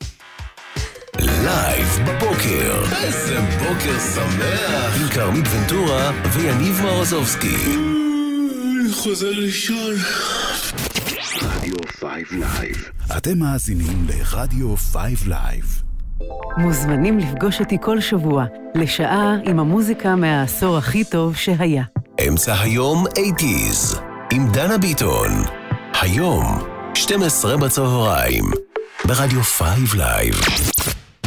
לייב 1.19 1.87
בבוקר. 2.05 2.83
איזה 3.03 3.39
בוקר 3.41 3.99
שמח. 3.99 5.01
עם 5.01 5.07
כרמית 5.13 5.45
ונטורה 5.51 6.11
ויניב 6.33 6.81
מרוזובסקי. 6.83 7.55
אני 7.55 8.93
חוזר 8.93 9.31
לישון. 9.31 9.93
רדיו 11.41 11.75
5 11.99 12.11
לייב. 12.31 12.89
אתם 13.17 13.39
מאזינים 13.39 14.05
לרדיו 14.07 14.75
5 14.77 15.27
לייב. 15.27 15.81
מוזמנים 16.57 17.19
לפגוש 17.19 17.59
אותי 17.59 17.77
כל 17.81 18.01
שבוע, 18.01 18.45
לשעה 18.75 19.35
עם 19.45 19.59
המוזיקה 19.59 20.15
מהעשור 20.15 20.77
הכי 20.77 21.03
טוב 21.03 21.35
שהיה. 21.35 21.83
אמצע 22.27 22.61
היום 22.61 23.05
80's. 23.07 24.10
עם 24.33 24.51
דנה 24.51 24.77
ביטון. 24.77 25.29
היום, 26.01 26.67
12 26.95 27.57
בצהריים. 27.57 28.43
ברדיו 29.05 29.43
5 29.43 29.93
לייב. 29.93 30.35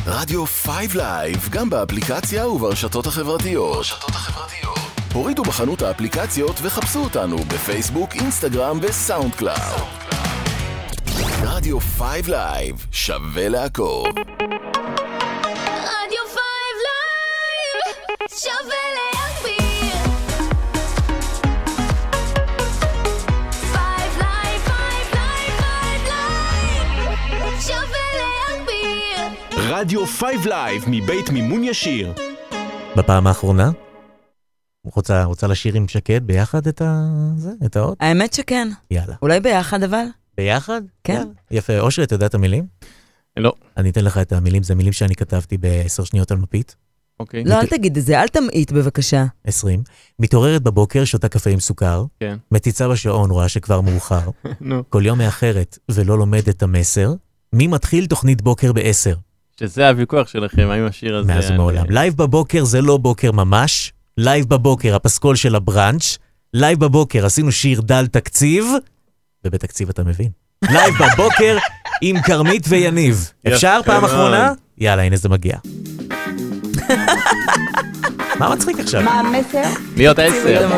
רדיו 0.07 0.47
5 0.47 0.95
לייב, 0.95 1.49
גם 1.51 1.71
באפליקציה 1.71 2.49
וברשתות 2.49 3.07
החברתיות. 3.07 3.77
ברשתות 3.77 4.11
החברתיות. 4.11 4.79
הורידו 5.13 5.43
בחנות 5.43 5.83
האפליקציות 5.83 6.57
וחפשו 6.63 6.99
אותנו 6.99 7.37
בפייסבוק, 7.39 8.15
אינסטגרם 8.15 8.79
ו 8.83 9.35
SoundCloud. 9.35 9.89
רדיו 11.43 11.81
5 11.81 12.29
לייב, 12.29 12.87
שווה 12.93 13.49
לעקוב. 13.49 14.07
רדיו 15.69 16.25
5 16.27 16.41
לייב, 16.85 17.97
שווה 18.29 18.77
להגביר. 18.95 19.04
רדיו 29.77 30.07
5 30.07 30.47
לייב 30.47 30.85
מבית 30.87 31.31
מימון 31.31 31.65
ישיר. 31.65 32.13
בפעם 32.97 33.27
האחרונה? 33.27 33.71
רוצה, 34.85 35.25
רוצה 35.25 35.47
לשיר 35.47 35.75
עם 35.75 35.89
שקד 35.89 36.27
ביחד 36.27 36.67
את 36.67 36.83
ה... 36.83 37.07
זה, 37.37 37.51
את 37.67 37.77
האות? 37.77 37.99
האמת 38.01 38.33
שכן. 38.33 38.69
יאללה. 38.91 39.15
אולי 39.23 39.41
ביחד 39.41 39.83
אבל? 39.83 40.05
ביחד? 40.37 40.83
כן. 41.05 41.13
יאללה. 41.13 41.31
יפה. 41.51 41.79
אושרי, 41.79 42.05
אתה 42.05 42.15
יודע 42.15 42.27
את 42.27 42.35
המילים? 42.35 42.67
לא. 43.37 43.53
אני 43.77 43.91
אתן 43.91 44.05
לך 44.05 44.19
את 44.19 44.33
המילים, 44.33 44.63
זה 44.63 44.75
מילים 44.75 44.93
שאני 44.93 45.15
כתבתי 45.15 45.59
בעשר 45.59 46.05
שניות 46.05 46.31
על 46.31 46.39
מפית. 46.39 46.77
אוקיי. 47.21 47.45
לא, 47.45 47.61
אל 47.61 47.67
תגיד 47.67 47.97
את 47.97 48.05
זה, 48.05 48.21
אל 48.21 48.29
תמעיט 48.29 48.73
בבקשה. 48.73 49.25
20. 49.45 49.83
מתעוררת 50.19 50.63
בבוקר, 50.63 51.05
שותה 51.05 51.29
קפה 51.29 51.51
עם 51.51 51.61
סוכר. 51.61 52.05
כן. 52.21 52.37
מציצה 52.53 52.89
בשעון, 52.89 53.31
רואה 53.31 53.49
שכבר 53.49 53.81
מאוחר. 53.81 54.31
נו. 54.61 54.83
כל 54.89 55.03
יום 55.07 55.19
מאחרת 55.19 55.79
ולא 55.91 56.19
לומד 56.19 56.49
את 56.49 56.63
המסר. 56.63 57.15
מי 57.53 57.67
מתחיל 57.67 58.07
תוכנית 58.07 58.43
בוקר 58.43 58.73
בעשר? 58.73 59.15
שזה 59.61 59.89
הוויכוח 59.89 60.29
שלכם, 60.29 60.69
האם 60.71 60.87
השיר 60.87 61.17
הזה... 61.17 61.35
מאז 61.35 61.51
ומעולם. 61.51 61.85
לייב 61.89 62.17
בבוקר 62.17 62.65
זה 62.65 62.81
לא 62.81 62.97
בוקר 62.97 63.33
ממש. 63.33 63.93
לייב 64.19 64.49
בבוקר, 64.49 64.95
הפסקול 64.95 65.37
של 65.37 65.55
הבראנץ'. 65.55 66.19
לייב 66.55 66.81
בבוקר, 66.81 67.27
עשינו 67.27 67.53
שיר 67.53 67.81
דל 67.81 68.07
תקציב, 68.07 68.67
ובתקציב 69.45 69.89
אתה 69.89 70.05
מבין. 70.05 70.29
לייב 70.65 70.95
בבוקר 70.95 71.59
עם 72.01 72.23
כרמית 72.23 72.65
ויניב. 72.69 73.31
אפשר 73.49 73.81
פעם 73.85 74.01
מאוד. 74.01 74.13
אחרונה? 74.13 74.53
יאללה, 74.79 75.03
הנה 75.03 75.17
זה 75.17 75.29
מגיע. 75.29 75.57
מה 78.39 78.55
מצחיק 78.55 78.79
עכשיו? 78.81 79.03
מה 79.03 79.21
המסר? 79.21 79.63
להיות 79.97 80.19
עשר. 80.19 80.69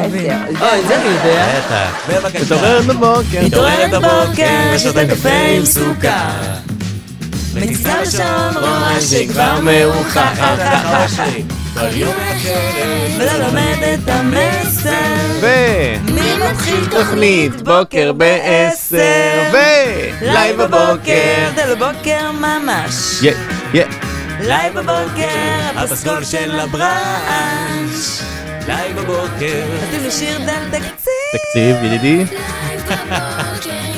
אוי, 0.60 0.86
זה 0.86 1.00
אני 1.00 1.04
יודע. 1.04 1.58
בטח, 1.58 2.10
בבקשה. 2.10 2.44
מתעוררת 2.44 2.84
בבוקר. 2.84 3.46
מתעוררת 3.46 3.90
בבוקר, 3.90 4.72
ושותה 4.74 5.06
קפה 5.08 5.46
עם 5.56 5.64
סוכר. 5.64 6.75
ותזכר 7.56 8.02
לשעון 8.02 8.56
רואה 8.56 9.00
שכבר 9.00 9.60
מאוחר, 9.60 10.34
ככה 10.36 11.04
אושרי. 11.04 11.42
כל 11.74 11.96
יום 11.96 12.14
ולא 13.18 13.32
לומד 13.32 13.78
את 13.94 14.08
המסר. 14.08 14.90
ו... 15.40 15.46
מי 16.12 16.36
מתחיל 16.50 16.86
תוכנית 16.90 17.62
בוקר 17.62 18.12
בעשר, 18.12 19.42
ו... 19.52 19.56
לייב 20.22 20.62
בבוקר. 20.62 21.50
זה 21.56 21.66
לבוקר 21.66 22.32
ממש. 22.32 23.22
יא, 23.22 23.32
יא. 23.74 23.84
לייב 24.40 24.74
בבוקר, 24.80 25.28
הפסקול 25.76 26.24
של. 26.24 26.60
לייב 28.68 28.96
בבוקר. 28.96 29.64
עשינו 29.88 30.10
שיר 30.10 30.38
דל 30.38 30.78
תקציב 30.78 31.06
תקציב, 31.32 31.76
ידידי. 31.84 32.24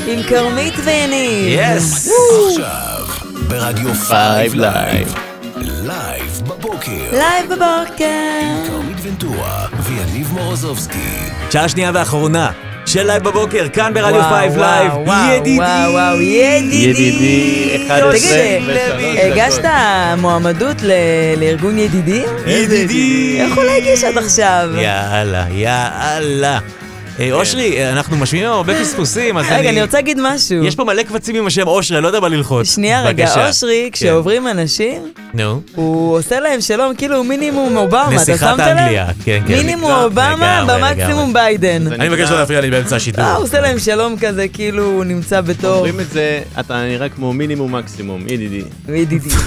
עם 0.07 0.23
כרמית 0.23 0.75
ויניב. 0.85 1.59
yes! 1.61 2.11
עכשיו, 2.49 3.28
ברדיו 3.49 3.95
5 3.95 4.55
לייב. 4.55 5.15
לייב 5.57 6.43
בבוקר. 6.47 6.91
לייב 7.13 7.47
בבוקר. 7.47 8.69
כרמית 8.69 8.97
ונטורה 9.03 9.67
ויניב 9.83 10.33
מורוזובסקי. 10.33 11.19
שעה 11.51 11.69
שנייה 11.69 11.91
ואחרונה 11.95 12.51
של 12.87 13.07
לייב 13.07 13.23
בבוקר, 13.25 13.69
כאן 13.73 13.95
ברדיו 13.95 14.21
וואו, 14.21 14.51
5 14.51 14.57
וואו, 14.57 14.63
לייב. 15.07 15.41
ידידי. 15.41 15.65
ידידי. 16.73 16.77
ידידי, 16.77 17.87
11 17.87 18.13
תגיד, 18.97 19.19
הגשת 19.33 19.65
מועמדות 20.19 20.77
לארגון 21.37 21.79
ידידים? 21.79 22.29
ידידי. 22.47 23.41
איך 23.41 23.57
הוא 23.57 23.65
לא 23.65 23.71
הגיש 23.71 24.05
עד 24.05 24.19
עכשיו? 24.19 24.71
יאללה, 24.77 25.45
יאללה. 25.51 26.59
אה, 27.21 27.33
אושרי, 27.33 27.77
אה, 27.77 27.93
אנחנו 27.93 28.17
משמיעים 28.17 28.49
הרבה 28.49 28.81
פספוסים, 28.81 29.37
אז 29.37 29.47
אני... 29.49 29.59
רגע, 29.59 29.71
אני 29.71 29.83
רוצה 29.83 29.97
להגיד 29.97 30.19
משהו. 30.23 30.65
יש 30.65 30.75
פה 30.75 30.85
מלא 30.85 31.03
קבצים 31.03 31.37
עם 31.37 31.47
השם 31.47 31.69
אושרי, 31.69 31.97
אני 31.97 32.03
לא 32.03 32.09
יודע 32.09 32.21
מה 32.21 32.29
ללחוץ. 32.29 32.75
שנייה 32.75 33.03
רגע. 33.03 33.47
אושרי, 33.47 33.83
כן. 33.85 33.91
כשעוברים 33.93 34.49
אנשים, 34.49 35.13
נו. 35.35 35.61
הוא 35.75 36.19
עושה 36.19 36.41
להם 36.41 36.61
שלום 36.61 36.95
כאילו 36.95 37.25
מינימום 37.25 37.77
אובמה, 37.77 38.07
אתה 38.07 38.15
נסיכת 38.15 38.41
שמת 38.41 38.61
אנגליה, 38.61 39.07
לב? 39.09 39.15
כן, 39.25 39.41
כן. 39.47 39.55
מינימום 39.55 39.93
אובמה, 39.93 40.65
במקסימום 40.69 41.33
ביידן. 41.33 41.93
אני 41.93 42.09
מבקש 42.09 42.31
לא 42.31 42.39
להפריע 42.39 42.61
לי 42.61 42.71
באמצע 42.71 42.97
השידור. 42.97 43.25
אה, 43.25 43.35
הוא 43.35 43.45
עושה 43.45 43.61
להם 43.61 43.79
שלום 43.79 44.17
כזה, 44.21 44.49
כאילו 44.49 44.85
הוא 44.85 45.05
נמצא 45.05 45.41
בתור... 45.41 45.75
אומרים 45.75 46.01
את 46.01 46.11
זה, 46.11 46.43
אתה 46.61 46.85
נראה 46.85 47.09
כמו 47.09 47.33
מינימום 47.33 47.75
מקסימום, 47.75 48.21
ידידי. 48.29 48.63
ידידי. 48.89 49.31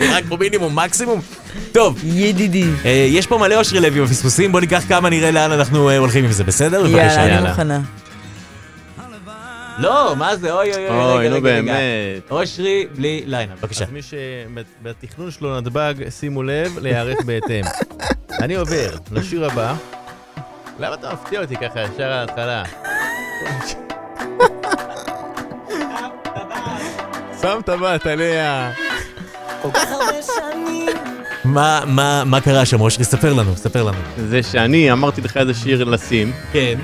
רק 0.00 0.24
כמו 0.24 0.36
מינימום, 0.36 0.78
מקסימום. 0.78 1.20
טוב. 1.72 2.00
ידידי. 2.04 2.64
אה, 2.84 3.06
יש 3.08 3.26
פה 3.26 3.38
מלא 3.38 3.54
אושרי 3.54 3.80
לוי 3.80 4.00
בפספוסים, 4.00 4.52
בוא 4.52 4.60
ניקח 4.60 4.82
כמה, 4.88 5.10
נראה 5.10 5.30
לאן 5.30 5.52
אנחנו 5.52 5.90
אה, 5.90 5.98
הולכים 5.98 6.24
עם 6.24 6.32
זה, 6.32 6.44
בסדר? 6.44 6.82
בבקשה, 6.82 6.98
יאללה, 6.98 7.38
אני 7.38 7.48
מוכנה. 7.48 7.80
לא, 9.78 10.14
מה 10.16 10.36
זה? 10.36 10.52
אוי 10.52 10.74
אוי 10.74 10.88
אוי, 10.88 10.96
אוי, 10.98 11.18
רגע, 11.18 11.28
נו 11.28 11.36
רגע, 11.36 11.48
רגע. 11.50 11.62
באמת. 11.72 12.30
אושרי 12.30 12.86
בלי 12.96 13.22
ליינה, 13.26 13.52
בבקשה. 13.60 13.84
אז 13.84 13.90
מי 13.90 14.00
שבתכנון 14.02 15.30
שלו 15.30 15.60
נתב"ג, 15.60 15.94
שימו 16.10 16.42
לב, 16.42 16.78
להיערך 16.78 17.18
בהתאם. 17.24 17.64
אני 18.40 18.54
עובר 18.54 18.90
לשיר 19.12 19.44
הבא. 19.46 19.74
למה 20.78 20.94
אתה 20.94 21.12
מפתיע 21.12 21.40
אותי 21.40 21.56
ככה 21.56 21.80
ישר 21.80 22.12
ההתחלה? 22.12 22.62
שם 27.42 27.60
טבעת 27.64 28.06
עליה. 28.06 28.72
מה, 31.44 31.80
מה, 31.86 32.24
מה 32.24 32.40
קרה 32.40 32.64
שם, 32.64 32.80
אושרי? 32.80 33.04
ספר 33.04 33.32
לנו, 33.32 33.56
ספר 33.56 33.82
לנו. 33.82 33.98
זה 34.16 34.42
שאני 34.42 34.92
אמרתי 34.92 35.20
לך 35.20 35.36
איזה 35.36 35.54
שיר 35.54 35.84
לשים. 35.84 36.32
כן. 36.52 36.78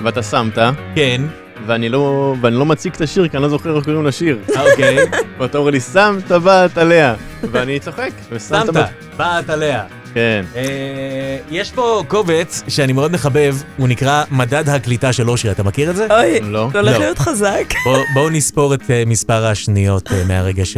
ואתה 0.00 0.22
שמת. 0.22 0.58
כן. 0.94 1.22
ואני 1.66 1.88
לא, 1.88 2.34
ואני 2.40 2.56
לא 2.56 2.66
מציג 2.66 2.94
את 2.94 3.00
השיר, 3.00 3.28
כי 3.28 3.36
אני 3.36 3.42
לא 3.42 3.48
זוכר 3.48 3.76
איך 3.76 3.84
קוראים 3.84 4.06
לשיר. 4.06 4.38
אוקיי. 4.48 4.96
ואתה 5.38 5.58
אומר 5.58 5.70
לי, 5.70 5.80
שם 5.80 6.18
טבעת 6.28 6.78
עליה. 6.78 7.14
ואני 7.52 7.80
צוחק. 7.80 8.10
שמת, 8.48 8.66
טבעת. 8.66 8.90
באת 9.16 9.50
עליה. 9.50 9.84
כן. 10.16 10.44
אה, 10.56 11.38
יש 11.50 11.70
פה 11.72 12.02
קובץ 12.08 12.62
שאני 12.68 12.92
מאוד 12.92 13.12
מחבב, 13.12 13.56
הוא 13.76 13.88
נקרא 13.88 14.24
מדד 14.30 14.68
הקליטה 14.68 15.12
של 15.12 15.30
אושרי, 15.30 15.50
אתה 15.50 15.62
מכיר 15.62 15.90
את 15.90 15.96
זה? 15.96 16.06
אוי, 16.10 16.40
לא. 16.40 16.68
זה 16.72 16.78
הולך 16.80 16.98
להיות 16.98 17.18
חזק. 17.18 17.74
בוא- 17.84 17.98
בואו 18.14 18.30
נספור 18.30 18.74
את 18.74 18.90
אה, 18.90 19.02
מספר 19.06 19.46
השניות 19.46 20.12
אה, 20.12 20.24
מהרגע 20.24 20.64
ש... 20.64 20.76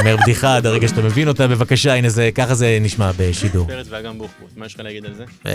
אומר 0.00 0.16
בדיחה 0.22 0.56
עד 0.56 0.66
הרגע 0.66 0.88
שאתה 0.88 1.02
מבין 1.02 1.28
אותה, 1.28 1.46
בבקשה, 1.48 1.94
הנה 1.94 2.08
זה, 2.08 2.30
ככה 2.34 2.54
זה 2.54 2.78
נשמע 2.80 3.10
בשידור. 3.18 3.66
פרץ 3.66 3.86
ואגם 3.90 4.18
בוחבוט, 4.18 4.50
מה 4.56 4.66
יש 4.66 4.74
לך 4.74 4.80
להגיד 4.80 5.04
על 5.06 5.14
זה? 5.14 5.24
אה, 5.46 5.52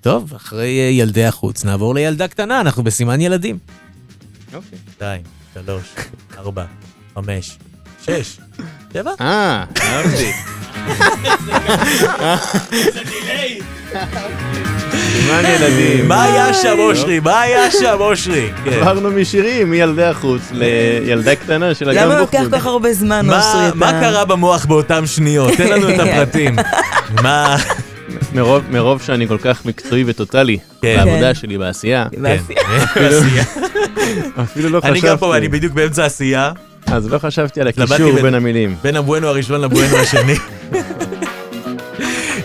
טוב, 0.00 0.32
אחרי 0.36 0.80
אה, 0.80 0.90
ילדי 0.90 1.24
החוץ 1.24 1.64
נעבור 1.64 1.94
לילדה 1.94 2.28
קטנה, 2.28 2.60
אנחנו 2.60 2.82
בסימן 2.84 3.20
ילדים. 3.20 3.58
אוקיי. 4.54 4.78
שתיים, 4.94 5.20
שלוש, 5.54 5.84
ארבע, 6.38 6.64
חמש, 7.14 7.58
שש, 8.06 8.38
שבע. 8.92 9.10
אה, 9.20 9.64
אהבתי. 9.80 10.32
סימן 15.12 15.42
ילדים. 15.44 16.08
מה 16.08 16.22
היה 16.24 16.54
שם, 16.54 16.76
אושרי? 16.78 17.20
מה 17.20 17.40
היה 17.40 17.70
שם, 17.70 17.96
אושרי? 18.00 18.48
כן. 18.64 18.70
עברנו 18.72 19.10
משירים 19.10 19.70
מילדי 19.70 20.04
החוץ 20.04 20.40
לילדה 20.52 21.34
קטנה 21.36 21.74
של 21.74 21.90
אגם 21.90 22.08
למה 22.08 22.18
בוחבוט. 22.20 22.34
לוקח 22.40 22.50
כל 22.50 22.58
כך 22.58 22.66
הרבה 22.66 22.92
זמן, 22.94 23.26
מה- 23.26 23.36
אושרי? 23.38 23.78
מה 23.78 23.90
קרה 24.00 24.24
במוח 24.24 24.64
באותם 24.64 25.06
שניות? 25.06 25.52
תן 25.56 25.68
לנו 25.68 25.88
את 25.90 26.00
הפרטים. 26.04 26.56
מה... 27.22 27.56
מרוב, 28.34 28.62
מרוב 28.70 29.02
שאני 29.02 29.28
כל 29.28 29.38
כך 29.42 29.64
מקצועי 29.66 30.04
וטוטאלי 30.06 30.58
כן. 30.82 30.96
בעבודה 31.04 31.34
שלי, 31.34 31.58
בעשייה. 31.58 32.06
בעשייה. 32.22 33.44
אפילו- 34.42 34.68
לא 34.68 34.80
אני 34.84 34.92
חשבתי. 34.94 35.08
גם 35.10 35.16
פה, 35.18 35.36
אני 35.36 35.48
בדיוק 35.48 35.72
באמצע 35.72 36.04
עשייה. 36.04 36.50
אז 36.86 37.08
לא 37.12 37.18
חשבתי 37.18 37.60
על 37.60 37.68
הקישור 37.68 38.12
בין- 38.12 38.22
בין 38.22 38.34
המילים. 38.34 38.76
בין 38.82 38.96
הבואנו 38.96 39.28
הראשון 39.28 39.60
לבואנו 39.60 39.96
השני. 39.96 40.34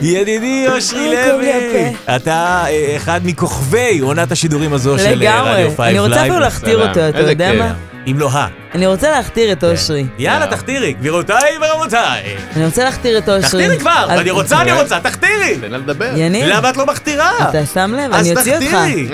ידידי 0.02 0.66
אושרי 0.68 1.00
אה, 1.18 1.26
לי 1.26 1.32
לוי, 1.32 1.94
אתה 2.16 2.64
אה, 2.68 2.94
אחד 2.98 3.22
מכוכבי 3.24 4.00
עונת 4.00 4.32
השידורים 4.32 4.74
הזו 4.74 4.98
של 5.00 5.06
אה, 5.06 5.16
לגמרי. 5.16 5.52
רדיו 5.64 5.72
5 5.78 5.80
אני 5.80 6.00
רוצה 6.00 6.22
אפילו 6.22 6.40
להכתיר 6.40 6.88
אותו, 6.88 7.10
אתה 7.10 7.20
יודע 7.20 7.54
מה? 7.54 7.74
אם 8.08 8.20
לא 8.20 8.30
ה. 8.32 8.48
אני 8.76 8.88
רוצה 8.88 9.12
להכתיר 9.12 9.52
את 9.52 9.64
אושרי. 9.64 10.06
יאללה, 10.18 10.48
תחתירי, 10.48 10.94
גבירותיי 10.94 11.58
ורבותיי. 11.62 12.24
אני 12.56 12.66
רוצה 12.66 12.84
להכתיר 12.84 13.18
את 13.18 13.30
אושרי. 13.30 13.42
תחתירי 13.64 13.80
כבר, 13.80 14.06
אז- 14.10 14.20
אני 14.20 14.32
רוצה, 14.32 14.62
אני 14.62 14.72
רוצה, 14.72 15.00
תחתירי. 15.00 15.58
תן 15.62 15.72
לה 15.72 15.78
לדבר. 15.78 16.10
יניב. 16.18 16.46
למה 16.48 16.70
את 16.70 16.78
לא 16.78 16.86
מכתירה? 16.86 17.50
אתה 17.50 17.66
שם 17.66 17.94
לב, 17.98 18.14
אז 18.14 18.28
אני 18.28 18.36
אוציא 18.38 18.56
אותך. 18.56 18.66
תחתירי. 18.66 19.08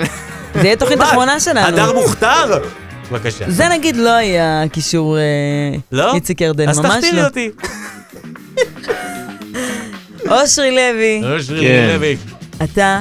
זה 0.54 0.60
יהיה 0.66 0.76
תוכנית 0.76 1.00
אחרונה 1.08 1.40
שלנו. 1.40 1.66
הדר 1.66 1.92
מוכתר? 1.92 2.58
בבקשה. 3.10 3.44
זה 3.48 3.68
נגיד 3.68 3.96
לא 3.96 4.10
היה 4.10 4.62
קישור 4.72 5.18
אה, 5.18 5.22
לא? 5.92 6.14
איציק 6.14 6.40
ירדן, 6.40 6.68
אז 6.68 6.78
ממש 6.78 7.04
לא. 7.12 7.24
אותי. 7.24 7.50
אושרי 10.28 10.70
לוי, 10.70 11.22
אושרי 11.34 11.60
כן. 11.60 11.90
לוי. 11.94 12.16
אתה 12.64 13.00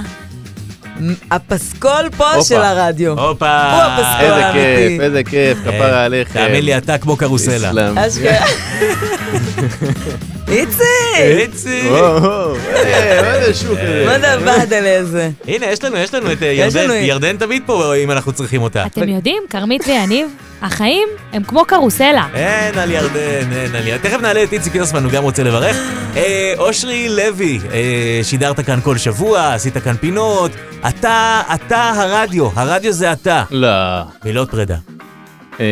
הפסקול 1.32 2.09
פה. 2.17 2.43
של 2.43 2.61
הרדיו. 2.61 3.19
הופה. 3.19 3.71
הוא 3.71 3.82
הפסקול 3.82 4.32
איזה 4.32 4.45
האמיתי. 4.45 4.89
כיף, 4.89 5.01
איזה 5.01 5.23
כיף, 5.23 5.57
כפרה 5.57 6.05
עליכם. 6.05 6.34
תאמין 6.34 6.65
לי, 6.65 6.78
אתה 6.78 6.97
כמו 6.97 7.17
קרוסלה. 7.17 7.71
איציק! 10.48 10.86
איציק. 11.18 11.91
וואו, 11.91 12.56
אה, 12.56 13.22
מה 13.22 13.46
זה 13.46 13.54
שוק? 13.54 13.80
מה 14.06 14.20
זה 14.20 14.34
הבאדל 14.34 15.00
הזה? 15.00 15.30
הנה, 15.48 15.66
יש 15.66 15.84
לנו, 15.84 15.98
יש 15.98 16.14
לנו 16.14 16.32
את 16.32 16.43
אה, 16.43 16.48
ירדן. 16.48 16.89
ירדן 16.91 17.38
תמיד 17.38 17.64
פה 17.66 17.96
אם 17.96 18.12
אנחנו 18.12 18.32
צריכים 18.32 18.62
אותה. 18.62 18.86
אתם 18.86 19.10
יודעים, 19.10 19.43
כרמית 19.50 19.84
ויניב, 19.88 20.28
החיים 20.62 21.08
הם 21.34 21.43
כמו 21.43 21.66
קרוסלה. 21.66 22.28
אין 22.34 22.78
על 22.78 22.91
ירדן, 22.91 23.52
אין 23.52 23.76
על 23.76 23.88
ירדן. 23.88 24.10
תכף 24.10 24.22
נעלה 24.22 24.43
את 24.43 24.54
איציק 24.54 24.76
יוסמן, 24.76 25.04
הוא 25.04 25.12
גם 25.12 25.24
רוצה 25.24 25.43
לברך. 25.43 25.78
אה, 26.16 26.54
אושרי 26.58 27.10
לוי, 27.10 27.60
אה, 27.74 28.20
שידרת 28.24 28.60
כאן 28.60 28.80
כל 28.84 28.98
שבוע, 28.98 29.54
עשית 29.54 29.78
כאן 29.78 29.96
פינות. 29.98 30.52
אתה, 30.89 31.41
אתה 31.54 31.91
הרדיו, 31.96 32.50
הרדיו 32.56 32.91
זה 32.91 33.12
אתה. 33.12 33.43
לא. 33.52 33.68
מילות 34.26 34.52
פרידה. 34.52 34.76
אה, 35.60 35.66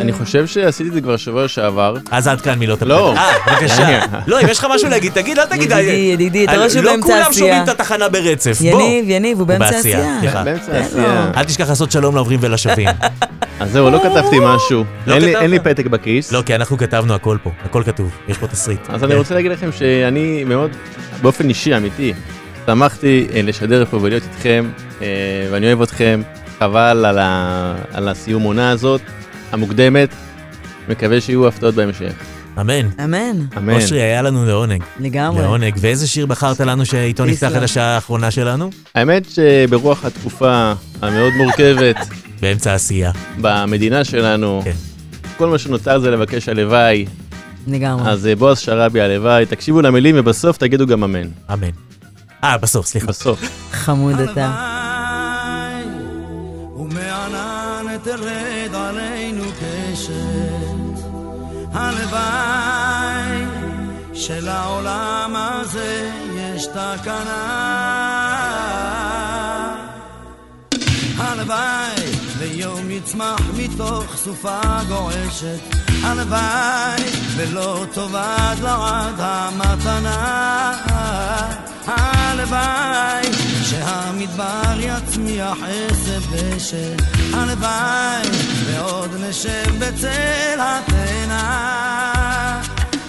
אני 0.00 0.12
חושב 0.12 0.46
שעשיתי 0.46 0.88
את 0.88 0.94
זה 0.94 1.00
כבר 1.00 1.16
שבוע 1.16 1.48
שעבר. 1.48 1.96
אז 2.10 2.28
עד 2.28 2.40
כאן 2.40 2.58
מילות 2.58 2.78
הפרידה. 2.82 2.94
לא. 2.98 3.14
אה, 3.16 3.32
בבקשה. 3.46 4.00
לא, 4.26 4.40
אם 4.40 4.48
יש 4.48 4.58
לך 4.58 4.66
משהו 4.74 4.88
להגיד, 4.88 5.12
תגיד, 5.12 5.38
אל 5.38 5.46
תגיד. 5.46 5.62
ידידי, 5.70 5.82
ידידי, 6.12 6.44
אתה 6.44 6.52
אה, 6.52 6.56
רואה 6.58 6.70
שהוא 6.70 6.82
לא 6.82 6.90
באמצע 6.90 7.06
כולם 7.06 7.20
עשייה. 7.30 7.32
שומעים 7.46 7.62
את 7.62 7.80
התחנה 7.80 8.08
ברצף, 8.08 8.58
בוא. 8.70 8.82
יניב, 8.82 9.04
יניב, 9.08 9.38
הוא 9.38 9.46
באמצע 9.46 9.68
עשייה. 9.78 10.16
סליחה. 10.20 10.44
באמצע 10.44 10.72
העשייה. 10.76 11.30
אל 11.36 11.44
תשכח 11.44 11.68
לעשות 11.68 11.92
שלום 11.92 12.14
לעוברים 12.14 12.38
ולשבים. 12.42 12.88
אז 13.60 13.70
זהו, 13.72 13.90
לא 13.90 13.98
כתבתי 13.98 14.36
משהו. 14.42 14.84
לא 15.06 15.14
אין 15.14 15.50
לי- 15.50 15.58
פתק 15.58 15.86
בכיס. 15.86 16.32
לא, 16.32 16.42
כי 16.46 16.54
אנחנו 16.54 16.78
כתבנו 16.78 17.14
הכל 17.14 17.36
פה, 17.42 17.50
הכל 17.64 17.82
כתוב, 17.86 18.10
יש 18.28 18.38
פה 18.38 18.46
תסריט. 18.46 18.80
אז 18.88 19.04
אני 19.04 19.14
רוצה 19.14 19.34
להגיד 19.34 19.52
לכם 19.52 19.70
שאני 19.72 20.44
מאוד, 20.44 20.70
באופן 21.22 21.48
אישי, 21.48 21.76
אמיתי, 21.76 22.12
שמחתי 22.66 23.26
אה, 23.34 23.42
לשדר 23.42 23.84
פה 23.90 23.98
ולהיות 24.02 24.22
איתכם, 24.34 24.70
ואני 25.50 25.66
אוהב 25.66 25.82
אתכם. 25.82 26.22
חבל 26.58 27.04
על 27.06 27.18
ה- 27.18 27.74
על 27.92 28.08
הסיום 28.08 28.42
עונה 28.42 28.70
הזאת, 28.70 29.00
המוקדמת. 29.56 30.08
מקווה 30.88 31.20
שיהיו 31.20 31.48
הפתעות 31.48 31.74
בהמשך. 31.74 32.12
אמן. 32.60 32.88
אמן. 33.04 33.46
אמן. 33.56 33.72
אושרי, 33.74 34.02
היה 34.02 34.22
לנו 34.22 34.44
לעונג. 34.46 34.82
לגמרי. 35.00 35.42
לעונג. 35.42 35.74
ואיזה 35.80 36.08
שיר 36.08 36.26
בחרת 36.26 36.60
לנו 36.60 36.86
שאיתו 36.86 37.24
נפתח. 37.24 37.52
את 37.56 37.62
השעה 37.62 37.94
האחרונה 37.94 38.30
שלנו? 38.30 38.70
האמת 38.94 39.26
שברוח 39.30 40.04
התקופה 40.04 40.72
המאוד 41.02 41.32
מורכבת 41.36 41.96
באמצע 42.40 42.72
העשייה. 42.72 43.12
במדינה 43.40 44.04
שלנו, 44.04 44.60
כן. 44.64 44.72
כל 45.36 45.46
מה 45.48 45.58
שנותר 45.58 45.98
זה 46.00 46.10
לבקש 46.10 46.48
הלוואי. 46.48 47.06
לגמרי. 47.66 48.10
אז 48.10 48.26
אה, 48.26 48.36
בועז 48.36 48.58
שראבי 48.58 49.00
הלוואי, 49.00 49.46
תקשיבו 49.46 49.82
למילים 49.82 50.14
ובסוף 50.18 50.56
תגידו 50.56 50.86
גם 50.86 51.04
אמן. 51.04 51.28
אמן. 51.52 51.70
אה, 52.44 52.58
בסוף, 52.58 52.86
סליחה. 52.86 53.06
בסוף. 53.06 53.40
חמוד 53.72 54.20
אתה. 54.20 54.50
ומענן 56.76 57.96
תרד 58.04 58.35
הלוואי 61.78 63.44
שלעולם 64.14 65.34
הזה 65.36 66.10
יש 66.34 66.66
תקנה. 66.66 67.42
הלוואי 71.18 72.10
ויום 72.38 72.90
יצמח 72.90 73.40
מתוך 73.56 74.16
סופה 74.16 74.60
גועשת. 74.88 75.76
הלוואי 76.02 77.02
ולא 77.36 77.84
תאבד 77.94 78.56
לעד 78.62 79.14
המתנה. 79.18 80.72
הלוואי 81.86 83.32
שהמדבר 83.62 84.74
יצמיח 84.78 85.58
עשב 85.62 86.22
דשא. 86.32 86.94
הלוואי 87.34 88.28
ועוד 88.66 89.10
נשב 89.20 89.78
בצל 89.78 90.58
התאנה. 90.58 91.42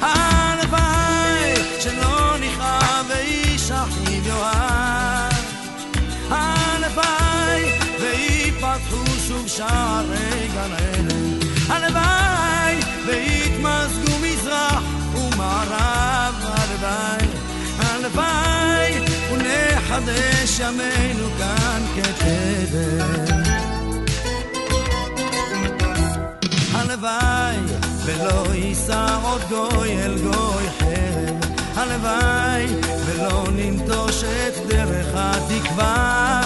הלוואי 0.01 1.53
שלא 1.79 2.35
נכאב 2.37 3.05
ואיש 3.09 3.71
אחיו 3.71 4.27
יאהב. 4.27 5.33
הלוואי 6.29 7.71
ויפתחו 8.01 9.19
שוב 9.27 9.47
שערי 9.47 10.47
גן 10.53 10.73
עדן. 10.73 11.17
הלוואי 11.69 12.79
ויתמזגו 13.05 14.19
מזרח 14.21 14.83
ומערב. 15.15 16.35
הלוואי, 16.45 17.27
הלוואי 17.79 18.46
ונחדש 19.97 20.59
ימינו 20.59 21.27
כאן 21.37 21.81
כקדם. 21.95 23.33
הלוואי 26.73 27.57
ולא 28.05 28.53
יישא 28.53 29.17
עוד 29.23 29.41
גוי 29.49 30.03
אל 30.03 30.17
גוי 30.17 30.63
חרב. 30.79 31.35
הלוואי 31.75 32.65
ולא 33.05 33.43
ננטוש 33.51 34.23
את 34.23 34.67
דרך 34.67 35.07
התקווה. 35.13 36.41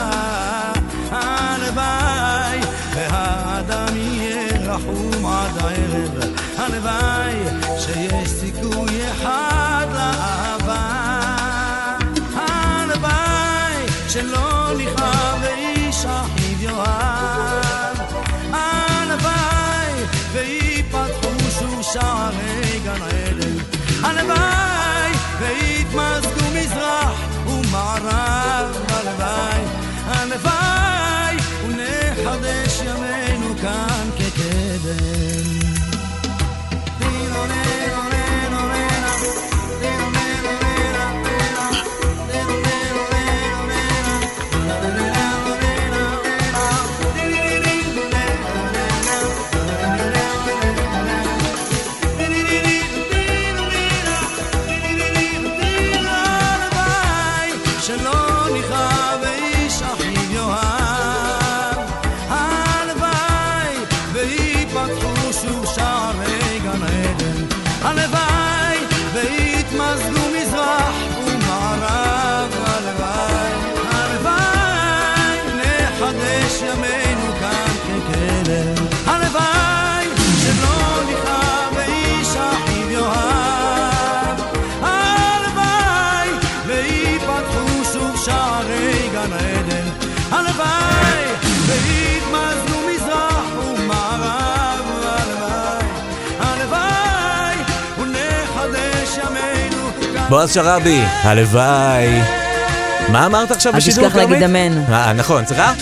הלוואי 1.12 2.60
והאדם 2.96 3.98
יהיה 3.98 4.74
רחום 4.74 5.26
עד 5.26 5.58
הערב. 5.58 6.34
הלוואי 6.58 7.36
שיש 7.80 8.30
סיכוי 8.30 9.12
אחד 9.12 9.88
לאהבה. 9.94 10.61
שלא 14.12 14.72
נכאב 14.78 15.42
ואיש 15.42 16.06
אחיו 16.06 16.62
יאהב. 16.62 17.98
הלוואי 18.54 20.04
ויפתחו 20.32 21.30
שוב 21.60 21.82
שערי 21.82 22.80
גן 22.84 23.02
עדן. 23.02 23.58
הלוואי 24.04 25.12
ויתמזגו 25.40 26.46
מזרח 26.56 27.20
ומערב. 27.48 28.76
הלוואי, 28.90 29.62
הלוואי 30.06 31.38
ונחדש 31.68 32.82
ימינו 32.82 33.56
כאן 33.62 34.10
כקדם. 34.18 35.31
בועז 100.32 100.54
שראבי, 100.54 101.02
הלוואי. 101.24 102.22
מה 103.10 103.26
אמרת 103.26 103.52
עכשיו 103.52 103.74
אל 103.74 103.78
בשידור, 103.78 104.06
תשכח 104.08 104.16
להגיד 104.16 104.44
אמן. 104.44 104.84
אה, 104.94 105.14
נכון, 105.14 105.46
סליחה? 105.46 105.74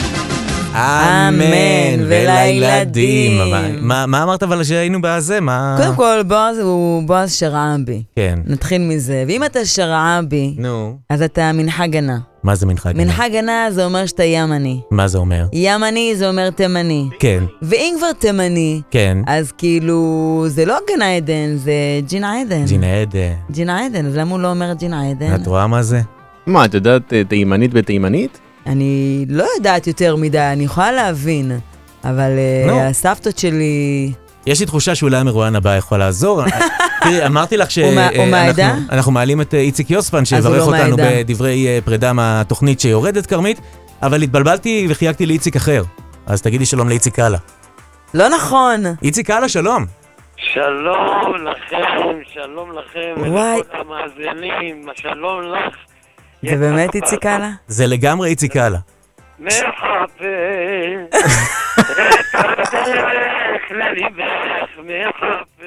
אמן, 0.75 2.03
ולילדים. 2.07 3.41
מה- 3.81 4.05
מה- 4.05 4.23
אמרת 4.23 4.43
אבל 4.43 4.63
שהיינו 4.63 4.99
בזה? 5.01 5.39
מה... 5.41 5.77
קודם 5.81 5.95
כל, 5.95 6.21
בועז 6.27 6.57
הוא 6.59 7.03
בועז 7.03 7.33
שרעבי. 7.33 8.03
כן. 8.15 8.39
נתחיל 8.45 8.81
מזה. 8.81 9.23
ואם 9.27 9.43
אתה 9.43 9.65
שרעבי, 9.65 10.55
נו. 10.57 10.97
אז 11.09 11.21
אתה 11.21 11.51
מנחגנה. 11.51 12.17
מה 12.43 12.55
זה 12.55 12.65
מנחה 12.65 12.91
גנה? 12.91 13.03
מנחגנה 13.03 13.67
זה 13.71 13.85
אומר 13.85 14.05
שאתה 14.05 14.23
ימני. 14.23 14.81
מה 14.91 15.07
זה 15.07 15.17
אומר? 15.17 15.45
ימני 15.53 16.13
זה 16.15 16.27
אומר 16.29 16.49
תימני. 16.49 17.09
כן, 17.19 17.43
ואם 17.61 17.95
כבר 17.97 18.11
תימני, 18.19 18.81
כן. 18.91 19.17
אז 19.27 19.51
כאילו, 19.51 20.03
זה 20.47 20.65
לא 20.65 20.77
גן 20.89 21.01
עדן, 21.01 21.55
זה 21.57 21.71
ג'ינה 22.07 22.41
עדן. 22.41 22.65
ג'ינה 22.65 23.01
עד... 23.01 23.15
ג'ינה 23.51 23.85
עדן, 23.85 24.05
אז 24.05 24.15
למה 24.17 24.31
הוא 24.31 24.39
לא 24.39 24.49
אומר 24.49 24.73
ג'ינה 24.73 25.09
עדן? 25.09 25.35
את 25.35 25.47
רואה 25.47 25.67
מה 25.67 25.83
זה? 25.83 26.01
מה, 26.45 26.65
את 26.65 26.73
יודעת 26.73 27.13
אה, 27.13 27.21
תימנית 27.23 27.73
בתימנית? 27.73 28.39
אני 28.65 29.26
לא 29.30 29.45
יודעת 29.57 29.88
יותר 29.88 30.15
מדי, 30.15 30.40
אני 30.40 30.64
יכולה 30.64 30.91
להבין, 30.91 31.60
אבל 32.03 32.30
נו. 32.68 32.80
הסבתות 32.80 33.38
שלי... 33.38 34.11
יש 34.45 34.60
לי 34.60 34.65
תחושה 34.65 34.95
שאולי 34.95 35.18
המרואיין 35.18 35.56
הבא 35.56 35.76
יכול 35.76 35.98
לעזור. 35.98 36.41
תראי, 37.03 37.26
אמרתי 37.26 37.57
לך? 37.57 37.72
שאנחנו 37.72 38.23
אנחנו 38.91 39.11
מעלים 39.11 39.41
את 39.41 39.53
אה, 39.53 39.60
איציק 39.60 39.91
יוספן, 39.91 40.26
שיברך 40.26 40.68
לא 40.68 40.77
אותנו. 40.77 40.98
בדברי 40.98 41.68
אה, 41.68 41.80
פרידה 41.86 42.14
מהתוכנית 42.14 42.80
שיורדת, 42.80 43.26
כרמית, 43.26 43.61
אבל 44.02 44.22
התבלבלתי 44.22 44.88
וחייגתי 44.90 45.26
לאיציק 45.26 45.56
אחר. 45.56 45.84
אז 46.26 46.41
תגידי 46.41 46.65
שלום 46.65 46.90
לאיציק 46.90 47.15
קאלה. 47.15 47.38
לא 48.14 48.30
נכון. 48.30 48.84
איציק 49.03 49.27
קאלה, 49.27 49.49
שלום. 49.49 49.86
שלום 50.38 51.36
לכם, 51.36 52.19
שלום 52.34 52.72
לכם, 52.72 53.14
וואי. 53.18 53.56
ולכל 53.56 53.77
המאזינים, 53.77 54.86
שלום 54.95 55.41
לך. 55.41 55.88
זה 56.43 56.55
באמת 56.55 56.95
איציק 56.95 57.19
קאלה? 57.19 57.49
זה 57.67 57.87
לגמרי 57.87 58.29
איציק 58.29 58.53
קאלה. 58.53 58.77
מחפש 59.39 59.53
את 61.79 62.73
הדרך 62.73 63.71
לליבך, 63.71 64.69
מחפש 64.79 65.59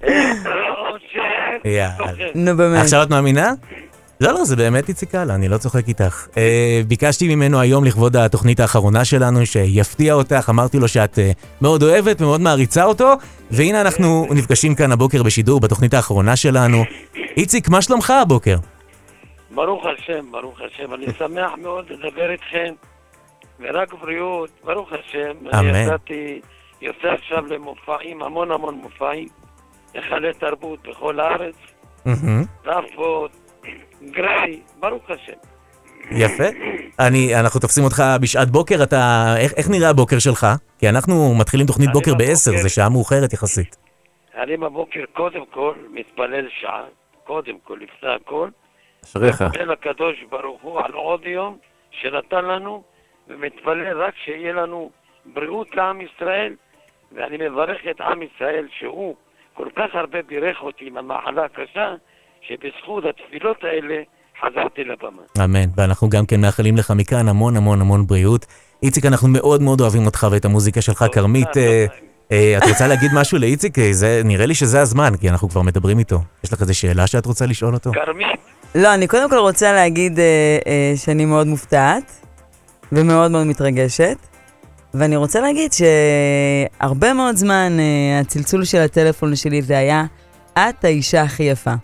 את 0.00 0.46
האושר. 0.46 1.68
יאללה. 1.68 2.30
נו 2.34 2.56
באמת. 2.56 2.82
עכשיו 2.82 3.02
את 3.02 3.10
מאמינה? 3.10 3.52
לא, 4.20 4.32
לא, 4.32 4.44
זה 4.44 4.56
באמת 4.56 4.88
איציק 4.88 5.10
קאלה, 5.10 5.34
אני 5.34 5.48
לא 5.48 5.58
צוחק 5.58 5.88
איתך. 5.88 6.26
אה, 6.36 6.80
ביקשתי 6.88 7.34
ממנו 7.34 7.60
היום 7.60 7.84
לכבוד 7.84 8.16
התוכנית 8.16 8.60
האחרונה 8.60 9.04
שלנו, 9.04 9.46
שיפתיע 9.46 10.14
אותך, 10.14 10.46
אמרתי 10.50 10.78
לו 10.78 10.88
שאת 10.88 11.18
אה, 11.18 11.30
מאוד 11.60 11.82
אוהבת 11.82 12.20
ומאוד 12.22 12.40
מעריצה 12.40 12.84
אותו, 12.84 13.14
והנה 13.50 13.80
אנחנו 13.80 14.26
נפגשים 14.30 14.74
כאן 14.74 14.92
הבוקר 14.92 15.22
בשידור 15.22 15.60
בתוכנית 15.60 15.94
האחרונה 15.94 16.36
שלנו. 16.36 16.84
איציק, 17.36 17.68
מה 17.68 17.82
שלומך 17.82 18.10
הבוקר? 18.10 18.56
ברוך 19.54 19.84
השם, 19.86 20.32
ברוך 20.32 20.60
השם, 20.60 20.94
אני 20.94 21.06
שמח 21.18 21.50
מאוד 21.58 21.90
לדבר 21.90 22.30
איתכם, 22.30 22.74
ורק 23.60 23.92
בריאות, 23.94 24.50
ברוך 24.64 24.92
השם. 24.92 25.30
אמן. 25.54 25.54
אני 25.68 25.78
יצאתי, 25.84 26.40
יוצא 26.80 27.08
עכשיו 27.08 27.46
למופעים, 27.46 28.22
המון 28.22 28.50
המון 28.50 28.74
מופעים, 28.74 29.28
היכלי 29.94 30.32
תרבות 30.38 30.88
בכל 30.88 31.20
הארץ. 31.20 31.54
רפות, 32.66 33.30
גריי, 34.10 34.60
ברוך 34.80 35.10
השם. 35.10 35.32
יפה. 36.10 36.44
אני, 36.98 37.40
אנחנו 37.40 37.60
תופסים 37.60 37.84
אותך 37.84 38.02
בשעת 38.20 38.50
בוקר, 38.50 38.82
אתה... 38.82 38.96
איך, 39.38 39.52
איך 39.56 39.70
נראה 39.70 39.90
הבוקר 39.90 40.18
שלך? 40.18 40.46
כי 40.78 40.88
אנחנו 40.88 41.34
מתחילים 41.40 41.66
תוכנית 41.66 41.90
בוקר 41.92 42.10
בבוקר- 42.14 42.24
ב-10, 42.30 42.62
זה 42.62 42.68
שעה 42.68 42.88
מאוחרת 42.88 43.32
יחסית. 43.32 43.76
אני 44.42 44.56
בבוקר 44.56 45.00
קודם 45.12 45.44
כל 45.50 45.74
מתפלל 45.92 46.46
שעה, 46.60 46.82
קודם 47.26 47.54
כל, 47.64 47.78
לפני 47.80 48.08
הכל. 48.14 48.48
אשריך. 49.04 49.42
מתפלל 49.42 49.72
לקדוש 49.72 50.24
ברוך 50.30 50.62
הוא 50.62 50.80
על 50.80 50.92
עוד 50.92 51.26
יום 51.26 51.58
שנתן 51.90 52.44
לנו, 52.44 52.82
ומתפלל 53.28 54.02
רק 54.02 54.14
שיהיה 54.24 54.52
לנו 54.52 54.90
בריאות 55.24 55.76
לעם 55.76 56.00
ישראל, 56.00 56.54
ואני 57.12 57.36
מברך 57.48 57.78
את 57.90 58.00
עם 58.00 58.22
ישראל 58.22 58.68
שהוא 58.78 59.14
כל 59.54 59.68
כך 59.76 59.94
הרבה 59.94 60.22
בירך 60.22 60.62
אותי 60.62 60.86
עם 60.86 60.96
המחלה 60.96 61.44
הקשה, 61.44 61.94
שבזכות 62.40 63.04
התפילות 63.04 63.64
האלה 63.64 64.02
חזרתי 64.40 64.84
לבמה. 64.84 65.22
אמן. 65.44 65.68
ואנחנו 65.76 66.08
גם 66.08 66.26
כן 66.26 66.40
מאחלים 66.40 66.76
לך 66.76 66.90
מכאן 66.96 67.28
המון 67.28 67.56
המון 67.56 67.80
המון 67.80 68.06
בריאות. 68.06 68.46
איציק, 68.82 69.06
אנחנו 69.06 69.28
מאוד 69.28 69.62
מאוד 69.62 69.80
אוהבים 69.80 70.06
אותך 70.06 70.26
ואת 70.30 70.44
המוזיקה 70.44 70.80
שלך. 70.80 71.04
כרמית, 71.12 71.56
אה, 71.56 71.86
אה, 72.32 72.58
את 72.58 72.62
רוצה 72.68 72.88
להגיד 72.88 73.10
משהו 73.14 73.38
לאיציק? 73.38 73.78
אה, 73.78 73.90
נראה 74.24 74.46
לי 74.46 74.54
שזה 74.54 74.80
הזמן, 74.80 75.16
כי 75.20 75.30
אנחנו 75.30 75.48
כבר 75.48 75.62
מדברים 75.62 75.98
איתו. 75.98 76.18
יש 76.44 76.52
לך 76.52 76.60
איזו 76.60 76.78
שאלה 76.78 77.06
שאת 77.06 77.26
רוצה 77.26 77.46
לשאול 77.46 77.74
אותו? 77.74 77.90
כרמית, 77.92 78.26
לא, 78.74 78.94
אני 78.94 79.06
קודם 79.06 79.30
כל 79.30 79.36
רוצה 79.36 79.72
להגיד 79.72 80.18
אה, 80.18 80.58
אה, 80.66 80.92
שאני 80.96 81.24
מאוד 81.24 81.46
מופתעת 81.46 82.26
ומאוד 82.92 83.30
מאוד 83.30 83.46
מתרגשת. 83.46 84.16
ואני 84.94 85.16
רוצה 85.16 85.40
להגיד 85.40 85.70
שהרבה 85.72 87.12
מאוד 87.12 87.36
זמן 87.36 87.72
אה, 87.78 88.20
הצלצול 88.20 88.64
של 88.64 88.78
הטלפון 88.78 89.36
שלי 89.36 89.62
זה 89.62 89.78
היה, 89.78 90.04
את 90.52 90.84
האישה 90.84 91.22
הכי 91.22 91.42
יפה. 91.42 91.74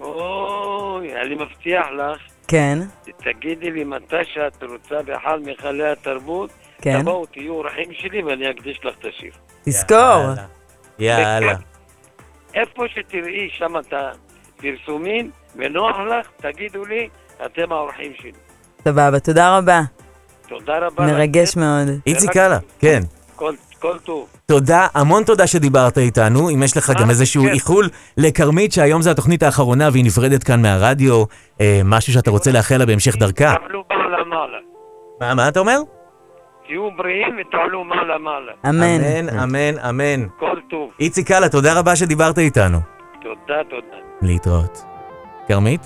אוי, 0.00 1.20
אני 1.20 1.34
מבטיח 1.34 1.86
לך, 1.98 2.20
כן, 2.48 2.78
תגידי 3.16 3.70
לי 3.70 3.84
מתי 3.84 4.24
שאת 4.34 4.62
רוצה 4.62 5.02
באחד 5.02 5.38
מהיכלי 5.44 5.88
התרבות, 5.88 6.50
כן. 6.82 7.00
תבואו, 7.00 7.26
תהיו 7.26 7.52
אורחים 7.52 7.92
שלי 7.92 8.22
ואני 8.22 8.50
אקדיש 8.50 8.80
לך 8.84 8.94
את 8.98 9.04
השיר. 9.04 9.32
תזכור. 9.64 10.24
יאללה. 10.98 11.54
איפה 12.54 12.82
שתראי 12.88 13.48
שם 13.58 13.78
את 13.78 13.92
הפרסומים 13.92 15.30
ונוח 15.56 15.96
לך, 15.98 16.26
תגידו 16.36 16.84
לי, 16.84 17.08
אתם 17.44 17.72
האורחים 17.72 18.12
שלי. 18.20 18.32
סבבה, 18.84 19.20
תודה 19.20 19.58
רבה. 19.58 19.80
תודה 20.48 20.78
רבה. 20.78 21.04
לכם. 21.04 21.14
מרגש 21.14 21.56
מאוד. 21.56 21.88
איציק 22.06 22.30
קאלה, 22.30 22.58
כן. 22.78 23.00
כל, 23.36 23.54
כל 23.78 23.98
טוב. 23.98 24.28
תודה, 24.46 24.86
המון 24.94 25.24
תודה 25.24 25.46
שדיברת 25.46 25.98
איתנו. 25.98 26.50
אם 26.50 26.62
יש 26.62 26.76
לך 26.76 26.92
גם 27.00 27.10
איזשהו 27.10 27.42
כן. 27.42 27.48
איחול 27.48 27.88
לכרמית, 28.16 28.72
שהיום 28.72 29.02
זו 29.02 29.10
התוכנית 29.10 29.42
האחרונה 29.42 29.88
והיא 29.92 30.04
נפרדת 30.04 30.44
כאן 30.44 30.62
מהרדיו, 30.62 31.24
אה, 31.60 31.80
משהו 31.84 32.12
שאתה 32.12 32.30
רוצה 32.30 32.52
לאחל 32.52 32.76
לה 32.76 32.86
בהמשך 32.86 33.16
דרכה. 33.16 33.54
תעלו 33.54 33.84
מעלה 33.90 34.24
מעלה. 34.24 34.58
מה, 35.20 35.34
מה 35.34 35.48
אתה 35.48 35.60
אומר? 35.60 35.78
תהיו 36.66 36.88
בריאים 36.96 37.36
ותעלו 37.40 37.84
מעלה 37.84 38.18
מעלה. 38.18 38.52
אמן, 38.68 39.28
אמן, 39.42 39.78
אמן. 39.88 40.28
כל 40.38 40.56
טוב. 40.70 40.90
איציק 41.00 41.28
קאלה, 41.28 41.48
תודה 41.48 41.78
רבה 41.78 41.96
שדיברת 41.96 42.38
איתנו. 42.38 42.78
תודה, 43.22 43.60
תודה. 43.70 43.96
להתראות. 44.22 44.89
כרמית? 45.50 45.80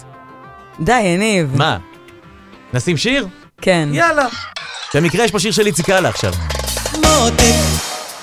די, 0.80 1.00
יניב. 1.00 1.56
מה? 1.56 1.78
נשים 2.72 2.96
שיר? 2.96 3.26
כן. 3.60 3.88
יאללה. 3.92 4.26
במקרה 4.94 5.24
יש 5.24 5.30
פה 5.30 5.38
שיר 5.38 5.52
של 5.52 5.66
איציק 5.66 5.86
קאלה 5.86 6.08
עכשיו. 6.08 6.32
מותק, 6.94 7.54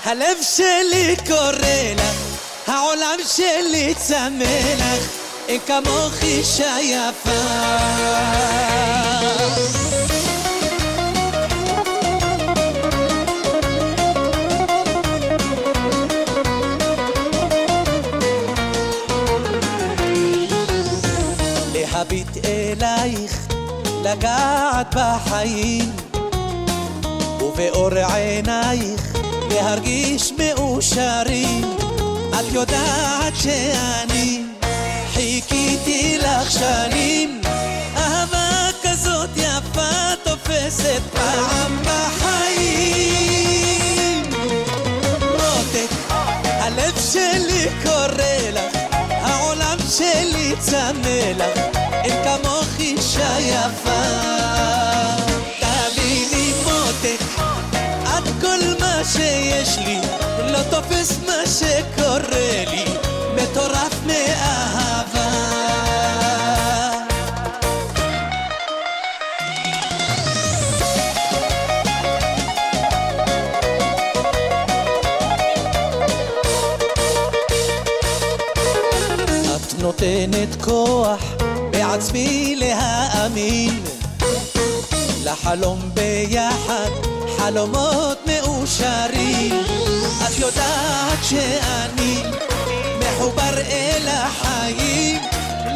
הלב 0.05 0.37
שלי 0.41 1.15
קורא 1.27 1.51
לך, 1.95 2.67
העולם 2.67 3.19
שלי 3.27 3.93
צמא 3.97 4.43
לך, 4.77 5.07
אין 5.47 5.59
כמוך 5.67 6.13
אישה 6.23 6.75
יפה. 6.81 7.31
לגעת 24.11 24.95
בחיים 24.95 25.91
ובאור 27.41 27.93
עינייך 27.93 29.17
להרגיש 29.49 30.33
מאושרים. 30.37 31.77
את 32.29 32.45
יודעת 32.53 33.33
שאני 33.35 34.43
חיכיתי 35.13 36.17
לך 36.17 36.51
שנים. 36.51 37.41
אהבה 37.97 38.67
כזאת 38.83 39.29
יפה 39.35 40.15
תופסת 40.23 41.01
פעם 41.13 41.77
בחיים. 41.83 43.03
מותק, 45.21 45.91
הלב 46.43 46.99
שלי 47.11 47.67
קורא 47.83 48.49
לך 48.53 48.77
העולם 49.09 49.77
שלי 49.89 50.55
צמא 50.59 51.31
לך 51.37 51.80
אין 52.03 52.23
כמוך 52.23 52.67
אישה 52.79 53.39
יפה 53.39 54.01
תביני 55.59 56.53
מותק 56.63 57.23
את 58.03 58.23
כל 58.41 58.59
מה 58.79 59.01
שיש 59.13 59.77
לי 59.77 59.99
לא 60.51 60.59
תופס 60.69 61.19
מה 61.25 61.45
שקורה 61.45 62.63
לי 62.71 62.85
מטורף 63.35 63.95
מאהבה. 64.05 65.31
נותנת 79.81 80.61
כוח 80.63 81.21
בעצמי 81.91 82.55
להאמין. 82.57 83.83
לחלום 85.23 85.79
ביחד 85.93 86.89
חלומות 87.37 88.17
מאושרים. 88.27 89.59
את 90.23 90.39
יודעת 90.39 91.19
שאני 91.21 92.23
מחובר 92.99 93.57
אל 93.57 94.07
החיים. 94.07 95.21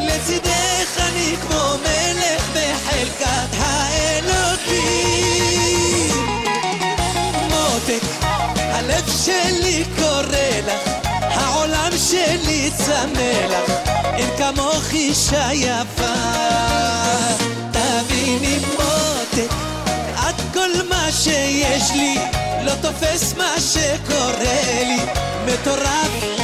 לצידך 0.07 0.99
אני 0.99 1.35
כמו 1.41 1.77
מלך 1.81 2.49
בחלקת 2.49 3.51
האלוקים 3.57 4.95
מותק, 7.49 8.03
הלב 8.55 9.09
שלי 9.23 9.83
קורא 9.97 10.61
לך 10.67 11.14
שלי 12.09 12.69
צמא 12.77 13.47
לך 13.49 13.71
אין 14.13 14.29
כמוך 14.37 14.93
אישה 14.93 15.47
יפה. 15.53 16.13
תביני 17.71 18.59
מותק 18.77 19.53
את 20.29 20.41
כל 20.53 20.69
מה 20.89 21.11
שיש 21.11 21.91
לי 21.95 22.17
לא 22.65 22.71
תופס 22.81 23.33
מה 23.37 23.55
שקורה 23.59 24.83
לי. 24.87 24.99
מטורף 25.45 26.34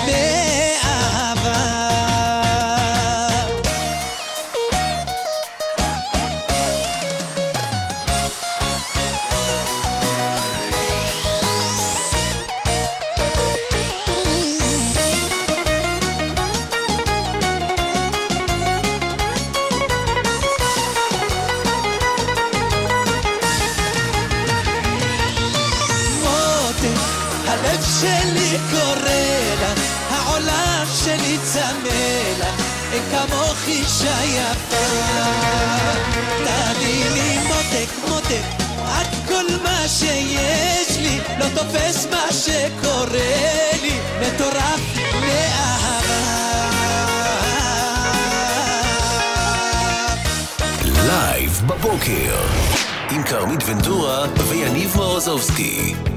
ונטורה 53.71 54.25
ויניב 54.49 54.93
מרוזובסקי. 54.97 56.10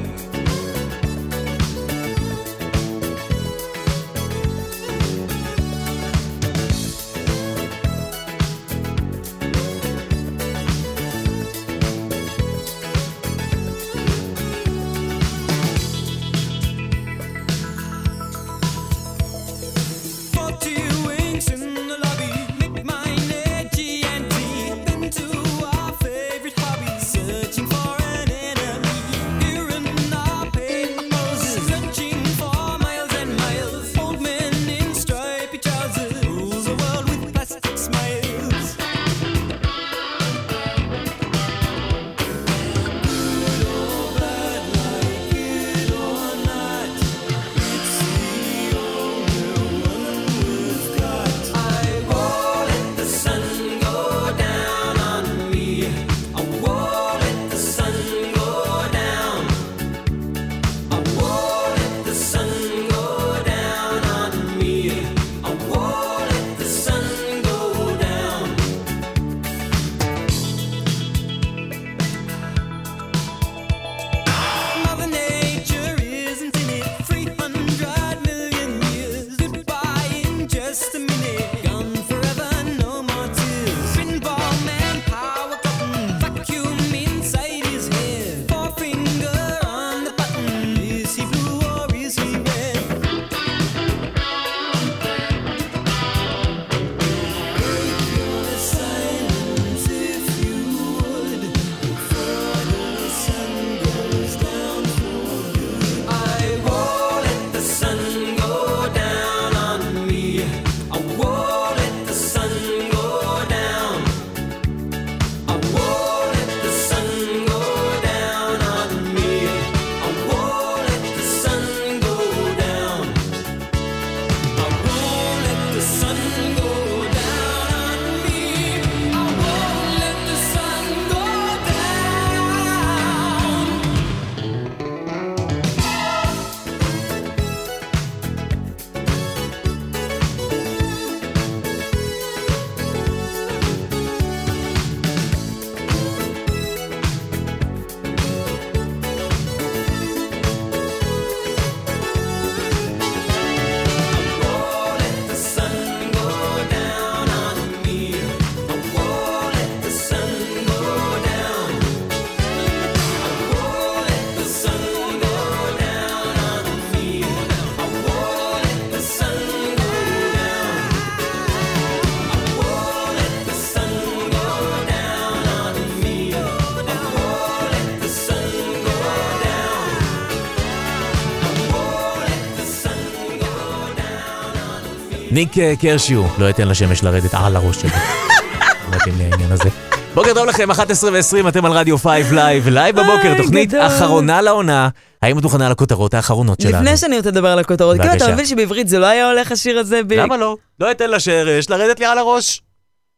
ניק 185.34 185.58
אה, 185.58 185.74
קרשאו 185.80 186.24
לא 186.38 186.46
ייתן 186.46 186.68
לשמש 186.68 187.02
לרדת 187.02 187.34
על 187.34 187.56
הראש 187.56 187.76
שלו. 187.80 187.90
מתאים 188.96 189.14
לי 189.18 189.24
העניין 189.24 189.52
הזה. 189.52 189.68
בוקר 190.14 190.34
טוב 190.34 190.46
לכם, 190.46 190.70
11 190.70 191.10
ו-20, 191.12 191.48
אתם 191.48 191.64
על 191.64 191.72
רדיו 191.72 191.98
5 191.98 192.26
לייב, 192.32 192.68
לייב 192.68 193.00
בבוקר, 193.00 193.34
תוכנית. 193.36 193.74
אחרונה 193.74 194.42
לעונה. 194.42 194.88
האם 195.22 195.38
את 195.38 195.42
מוכנה 195.42 195.68
לכותרות 195.68 196.14
האחרונות 196.14 196.60
שלנו? 196.60 196.76
לפני 196.76 196.96
שאני 196.96 197.16
רוצה 197.16 197.30
לדבר 197.30 197.48
על 197.48 197.58
הכותרות, 197.58 197.96
כאילו 198.00 198.12
אתה. 198.14 198.32
מבין 198.32 198.46
שבעברית 198.46 198.88
זה 198.88 198.98
לא 198.98 199.06
היה 199.06 199.30
הולך 199.30 199.52
השיר 199.52 199.78
הזה? 199.78 200.02
ב- 200.02 200.12
למה 200.12 200.36
לא? 200.36 200.56
לא 200.80 200.90
אתן 200.90 201.10
לשמש 201.10 201.70
לרדת 201.70 202.00
לי 202.00 202.06
על 202.06 202.18
הראש. 202.18 202.62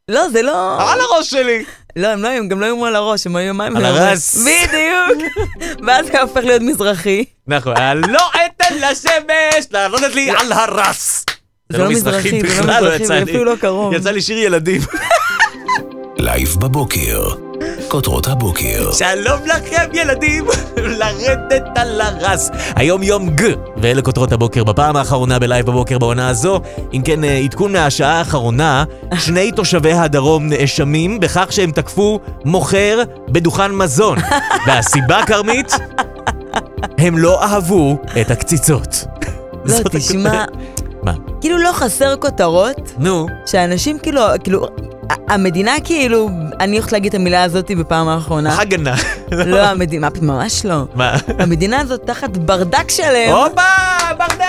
לא, 0.08 0.28
זה 0.28 0.42
לא... 0.42 0.78
על 0.92 1.00
הראש 1.00 1.30
שלי. 1.30 1.64
לא, 1.96 2.08
הם 2.08 2.22
לא 2.22 2.28
היו, 2.28 2.48
גם 2.48 2.60
לא 2.60 2.66
היו 2.66 2.86
על 2.86 2.96
הראש, 2.96 3.26
הם 3.26 3.36
היו 3.36 3.54
מים 3.54 3.76
על 3.76 3.84
הרס. 3.84 4.36
בדיוק. 4.36 5.32
ואז 5.86 6.06
זה 6.06 6.20
הופך 6.20 6.40
להיות 6.44 6.62
מזרחי. 6.62 7.24
נכון, 7.46 7.74
לא 8.08 8.30
אתן 8.46 8.74
לשמש 8.74 9.66
לרדת 9.70 10.14
לי 10.14 10.30
על 10.30 10.52
הרס. 10.52 11.25
זה 11.68 11.78
לא 11.78 11.90
מזרחי, 11.90 12.30
זה 12.30 12.36
לא 12.46 12.62
בכלל 12.62 12.84
מזרחי, 12.84 13.06
זה. 13.06 13.22
אפילו 13.22 13.44
לא 13.44 13.54
קרוב. 13.60 13.92
יצא 13.92 14.10
לי 14.10 14.20
שיר 14.20 14.38
ילדים. 14.38 14.80
לייב 16.18 16.56
בבוקר. 16.60 17.28
כותרות 17.88 18.26
הבוקר. 18.26 18.92
שלום 18.92 19.38
לכם 19.46 19.88
ילדים, 19.94 20.44
לרדת 20.76 21.62
על 21.74 22.00
הרס. 22.00 22.50
היום 22.76 23.02
יום 23.02 23.30
ג' 23.30 23.42
ואלה 23.76 24.02
כותרות 24.02 24.32
הבוקר 24.32 24.64
בפעם 24.64 24.96
האחרונה 24.96 25.38
בלייב 25.38 25.66
בבוקר 25.66 25.98
בעונה 25.98 26.28
הזו. 26.28 26.60
אם 26.92 27.02
כן, 27.04 27.24
אה, 27.24 27.38
עדכון 27.38 27.72
מהשעה 27.72 28.18
האחרונה, 28.18 28.84
שני 29.18 29.52
תושבי 29.52 29.92
הדרום 29.92 30.48
נאשמים 30.48 31.20
בכך 31.20 31.46
שהם 31.50 31.70
תקפו 31.70 32.20
מוכר 32.44 33.02
בדוכן 33.28 33.72
מזון. 33.72 34.18
והסיבה, 34.66 35.20
כרמית? 35.26 35.72
הם 36.98 37.18
לא 37.18 37.42
אהבו 37.42 37.96
את 38.20 38.30
הקציצות. 38.30 39.04
לא, 39.64 39.74
תשמע. 39.92 40.44
מה? 41.06 41.12
כאילו 41.40 41.58
לא 41.58 41.70
חסר 41.72 42.16
כותרות, 42.16 42.92
נו. 42.98 43.26
שאנשים 43.46 43.98
כאילו, 43.98 44.22
כאילו, 44.44 44.66
המדינה 45.28 45.72
כאילו, 45.84 46.30
אני 46.60 46.76
הולכת 46.76 46.92
להגיד 46.92 47.14
את 47.14 47.20
המילה 47.20 47.42
הזאת 47.42 47.70
בפעם 47.70 48.08
האחרונה. 48.08 48.60
הגנה. 48.60 48.94
לא, 49.30 49.62
המדינה, 49.62 50.08
ממש 50.22 50.66
לא. 50.66 50.84
מה? 50.94 51.16
המדינה 51.38 51.80
הזאת 51.80 52.00
תחת 52.04 52.36
ברדק 52.36 52.90
שלם. 52.90 53.32
הופה, 53.32 53.62
ברדק! 54.18 54.44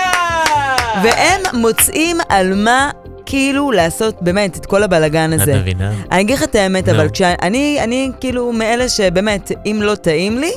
והם 1.02 1.40
מוצאים 1.52 2.16
על 2.28 2.54
מה 2.54 2.90
כאילו 3.26 3.72
לעשות 3.72 4.14
באמת 4.20 4.56
את 4.56 4.66
כל 4.66 4.82
הבלגן 4.82 5.32
הזה. 5.32 5.52
את 5.52 5.56
מבינה? 5.60 5.92
אני 6.12 6.20
אגיד 6.20 6.36
לך 6.36 6.42
את 6.42 6.54
האמת. 6.54 6.88
אבל 6.88 7.08
כשאני, 7.08 7.78
אני 7.82 8.10
כאילו 8.20 8.52
מאלה 8.52 8.88
שבאמת, 8.88 9.52
אם 9.66 9.78
לא 9.82 9.94
טעים 9.94 10.38
לי, 10.38 10.50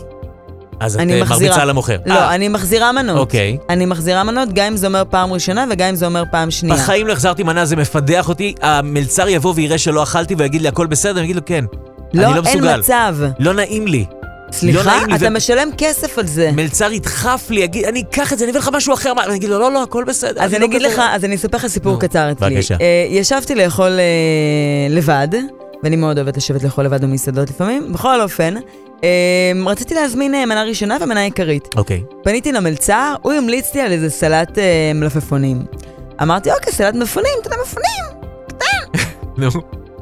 אז 0.82 0.96
את 0.96 1.02
אני 1.02 1.14
אה, 1.14 1.22
מחזירה. 1.22 1.50
מרביצה 1.50 1.66
למוכר. 1.66 1.98
לא, 2.06 2.14
אה, 2.14 2.36
אני 2.36 2.48
מחזירה 2.48 2.92
מנות. 2.92 3.18
אוקיי. 3.18 3.58
אני 3.70 3.86
מחזירה 3.86 4.24
מנות, 4.24 4.50
גם 4.54 4.66
אם 4.66 4.78
זה 4.78 4.88
אומר 4.88 5.04
פעם 5.10 5.34
ראשונה 5.34 5.66
וגם 5.70 5.88
אם 5.90 5.96
זה 5.96 6.06
אומר 6.06 6.24
פעם 6.32 6.52
שנייה. 6.52 6.76
בחיים 6.76 7.08
לא 7.08 7.14
החזרתי 7.14 7.44
מנה, 7.44 7.66
זה 7.66 7.76
מפדח 7.76 8.30
אותי. 8.30 8.54
המלצר 8.62 9.28
יבוא 9.30 9.54
ויראה 9.56 9.78
שלא 9.78 10.04
אכלתי 10.04 10.36
ויגיד 10.38 10.62
לי 10.62 10.68
הכל 10.68 10.88
בסדר, 10.88 11.18
אני 11.18 11.24
אגיד 11.24 11.36
לו 11.36 11.42
כן. 11.46 11.66
לא, 12.14 12.26
אני 12.28 12.36
לא 12.36 12.42
אין 12.46 12.58
מסוגל. 12.58 12.80
מצב. 12.80 13.16
לא 13.40 13.54
נעים 13.54 13.88
לי. 13.88 14.06
לא 14.10 14.54
סליחה, 14.58 15.06
לי, 15.08 15.16
אתה 15.16 15.26
ו- 15.28 15.30
משלם 15.30 15.70
כסף 15.78 16.18
על 16.18 16.28
זה. 16.28 16.52
מלצר 16.56 16.92
ידחף 16.92 17.48
לי, 17.50 17.60
יגיד, 17.62 17.86
אני 17.86 18.04
אקח 18.10 18.34
את 18.34 18.38
זה, 18.38 18.46
אני 18.46 18.52
אביא 18.52 18.60
לך 18.62 18.70
משהו 18.74 18.94
אחר, 18.94 19.14
מה?" 19.14 19.22
ואני 19.26 19.36
אגיד 19.38 19.50
לו, 19.50 19.60
לא, 19.60 19.72
לא, 19.72 19.84
הכל 19.84 20.04
בסדר. 20.08 20.42
אז 20.44 20.52
אני 20.54 20.60
לא 20.60 20.66
אגיד 20.66 20.82
לך, 20.82 21.02
אז 21.12 21.26
אני 21.26 21.36
אספר 21.36 21.58
לך 21.58 21.68
סיפור 21.68 22.00
קצר 22.00 22.32
אצלי. 22.32 22.50
בבקשה. 22.56 22.76
אה, 22.82 23.06
ישבתי 23.10 23.56
לאכול 23.56 24.00
לבד, 24.90 25.28
ואני 25.84 25.96
מאוד 25.96 26.18
אוהבת 26.18 26.38
לשבת 26.38 26.64
לאכול 26.64 26.86
לבד 26.86 27.02
במסעדות 27.04 27.50
לפעמים. 27.50 27.94
בכל 27.94 28.22
אופן, 28.22 28.54
רציתי 29.66 29.94
להזמין 29.94 30.36
אה, 30.36 30.46
מנה 30.46 30.64
ראשונה 30.64 30.98
ומנה 31.02 31.22
עיקרית. 31.22 31.68
אוקיי. 31.78 32.04
פניתי 32.24 32.52
למלצר, 32.52 33.16
הוא 33.22 33.34
המליץ 33.34 33.76
לי 33.76 33.82
על 33.82 33.92
איזה 33.92 34.10
סלט 34.10 34.58
אה, 34.58 34.92
מלפפונים. 34.96 35.66
אמרתי, 36.22 36.52
אוקיי, 36.52 36.74
סלט 36.74 36.96
מלפפונים, 36.96 37.32
אתה 37.42 37.48
יודע, 37.48 37.58
מלפפונים. 37.58 38.22
נו, 39.38 39.50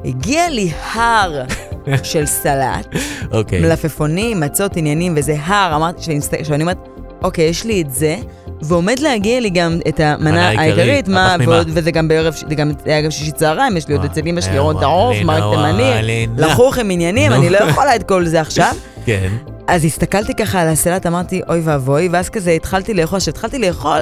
הגיע 0.04 0.48
לי 0.48 0.70
הר 0.92 1.42
של 2.02 2.26
סלט, 2.26 2.86
אוקיי. 3.32 3.60
מלפפונים, 3.60 4.40
מצות, 4.40 4.76
עניינים, 4.76 5.14
וזה 5.16 5.36
הר. 5.44 5.76
אמרתי, 5.76 6.02
שאני 6.42 6.62
אומרת, 6.62 6.78
אוקיי, 7.22 7.44
יש 7.44 7.64
לי 7.64 7.82
את 7.82 7.90
זה, 7.90 8.16
ועומד 8.62 8.98
להגיע 8.98 9.40
לי 9.40 9.50
גם 9.50 9.78
את 9.88 10.00
מנה 10.00 10.14
המנה 10.14 10.48
העיקרית, 10.48 11.08
מה. 11.08 11.36
ועוד- 11.46 11.70
וזה 11.72 11.90
גם 11.90 12.08
בערב, 12.08 12.34
זה 12.48 12.54
גם 12.54 12.72
היה 12.84 13.00
גם 13.00 13.10
שישי 13.10 13.30
צהריים, 13.32 13.76
יש 13.76 13.88
לי 13.88 13.94
עוד 13.94 14.04
אצל 14.04 14.20
אמא 14.26 14.40
שלי 14.40 14.58
רון 14.58 14.80
טעוף, 14.80 15.16
מרק 15.24 15.42
תימני. 15.54 16.26
לחוך 16.36 16.78
עם 16.78 16.90
עניינים. 16.90 17.32
אני 17.32 17.50
לא 17.50 17.58
יכולה 17.58 17.96
את 17.96 18.02
כל 18.02 18.26
זה 18.26 18.40
עכשיו. 18.46 18.74
כן. 19.06 19.28
אז 19.66 19.84
הסתכלתי 19.84 20.34
ככה 20.34 20.60
על 20.60 20.68
הסלט, 20.68 21.06
אמרתי, 21.06 21.40
אוי 21.48 21.60
ואבוי, 21.64 22.08
ואז 22.12 22.28
כזה 22.28 22.50
התחלתי 22.50 22.94
לאכול, 22.94 23.18
כשהתחלתי 23.20 23.58
לאכול, 23.58 24.00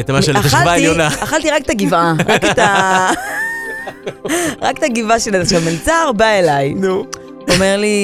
את 0.00 0.10
מה 0.10 0.22
של 0.22 0.36
השכבה 0.36 0.58
אכלתי, 0.58 0.70
העליונה. 0.70 1.08
אכלתי 1.24 1.50
רק 1.50 1.62
את 1.62 1.70
הגבעה, 1.70 2.14
רק 2.28 2.44
את 2.44 2.58
ה... 2.58 3.08
רק 4.62 4.78
את 4.78 4.82
הגבעה 4.82 5.20
של 5.20 5.34
איזה 5.34 5.60
מלצר 5.60 6.10
בא 6.16 6.24
אליי. 6.26 6.74
נו. 6.74 7.04
אומר 7.54 7.76
לי, 7.76 7.96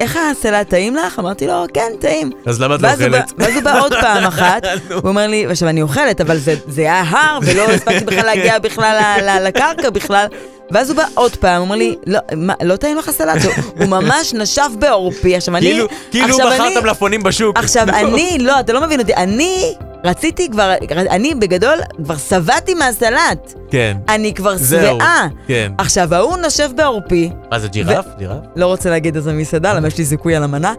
איך 0.00 0.18
הסלט 0.30 0.68
טעים 0.68 0.96
לך? 0.96 1.18
אמרתי 1.18 1.46
לו, 1.46 1.64
כן, 1.74 1.92
טעים. 2.00 2.30
אז 2.46 2.60
למה 2.60 2.74
את 2.74 2.82
לא 2.82 2.88
הוא 2.88 2.94
אוכלת? 2.94 3.32
ואז 3.38 3.54
הוא 3.54 3.62
בא 3.62 3.80
עוד 3.80 3.92
פעם 4.00 4.24
אחת, 4.32 4.62
הוא 4.90 5.00
אומר 5.04 5.26
לי, 5.26 5.46
עכשיו 5.46 5.68
אני 5.68 5.82
אוכלת, 5.82 6.20
אבל 6.20 6.38
זה, 6.38 6.54
היה 6.80 7.02
הר, 7.08 7.38
ולא 7.42 7.62
הספקתי 7.72 8.04
בכלל 8.04 8.26
להגיע 8.26 8.58
בכלל 8.58 9.38
לקרקע 9.44 9.90
בכלל. 9.90 10.26
ואז 10.70 10.90
הוא 10.90 10.96
בא 10.96 11.04
עוד 11.14 11.36
פעם, 11.36 11.56
הוא 11.56 11.64
אומר 11.64 11.76
לי, 11.76 11.96
לא, 12.06 12.18
מה, 12.36 12.54
לא 12.62 12.76
טעים 12.76 12.96
לך 12.98 13.08
הסלט? 13.08 13.44
הוא- 13.44 13.52
הוא 13.78 13.86
ממש 13.86 14.34
נשף 14.34 14.68
בעורפי. 14.78 15.36
עכשיו 15.36 15.56
אני... 15.56 15.66
כאילו, 15.66 15.86
כאילו 16.10 16.24
עכשיו 16.26 16.48
אני- 16.52 16.70
מכרת 16.70 16.82
מלפפונים 16.84 17.22
בשוק. 17.22 17.58
עכשיו, 17.58 17.86
אני, 18.00 18.36
לא, 18.40 18.60
אתה 18.60 18.72
לא 18.72 18.80
מבין 18.80 19.00
אותי, 19.00 19.14
אני 19.14 19.74
רציתי 20.08 20.48
כבר, 20.50 20.74
אני 21.10 21.34
בגדול 21.34 21.78
כבר 22.04 22.16
שבעתי 22.16 22.74
מהסלט. 22.74 23.54
כן. 23.70 23.96
אני 24.08 24.34
כבר. 24.34 24.58
שבעה. 24.58 25.26
כן. 25.46 25.72
עכשיו, 25.78 26.14
ההוא 26.14 26.36
נושב 26.36 26.70
בעורפי, 26.76 27.30
מה 27.50 27.58
זה 27.58 27.68
ג'ירף? 27.68 28.06
ג'ירף? 28.18 28.36
לא 28.56 28.66
רוצה 28.66 28.90
להגיד 28.90 29.16
איזה 29.16 29.32
מסעדה, 29.32 29.74
למה 29.74 29.88
יש 29.88 29.98
לי 29.98 30.04
זיכוי 30.04 30.36
על 30.36 30.42
המנה. 30.42 30.74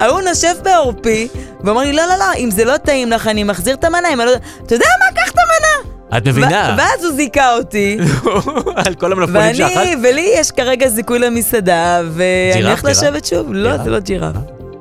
ההוא 0.00 0.20
נושב 0.20 0.54
בעורפי, 0.62 1.28
ואומר 1.64 1.82
לי, 1.82 1.92
לא, 1.92 2.02
לא, 2.06 2.18
לא, 2.18 2.24
אם 2.36 2.50
זה 2.50 2.64
לא 2.64 2.76
טעים 2.76 3.10
לך, 3.10 3.26
אני 3.28 3.44
מחזיר 3.44 3.74
את 3.74 3.84
המנה, 3.84 4.08
אם 4.12 4.20
אני 4.20 4.30
לא... 4.30 4.34
אתה 4.66 4.74
יודע 4.74 4.86
מה? 5.00 5.20
קח 5.22 5.30
את 5.30 5.36
המנה! 5.38 5.92
את 6.18 6.28
מבינה? 6.28 6.74
ואז 6.78 7.04
הוא 7.04 7.12
זיכה 7.12 7.54
אותי, 7.56 7.98
על 8.86 8.94
כל 8.94 9.12
המלפפונים 9.12 9.54
שאכלת? 9.54 9.76
ואני, 9.76 9.96
ולי 10.02 10.30
יש 10.34 10.50
כרגע 10.50 10.88
זיכוי 10.88 11.18
למסעדה, 11.18 12.00
ואני 12.12 12.64
הולכת? 12.64 12.84
לשבת 12.84 13.24
שוב. 13.24 13.46
לא? 13.52 13.76
זה 13.84 13.90
לא 13.90 13.98
ג'ירף. 13.98 14.36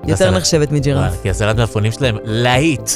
יותר 0.08 0.14
הסלט. 0.28 0.38
נחשבת 0.38 0.72
מג'ירף. 0.72 1.14
כי 1.24 1.30
הסלט 1.30 1.56
מלפפונים 1.58 1.92
שלהם 1.92 2.18
להיט. 2.24 2.90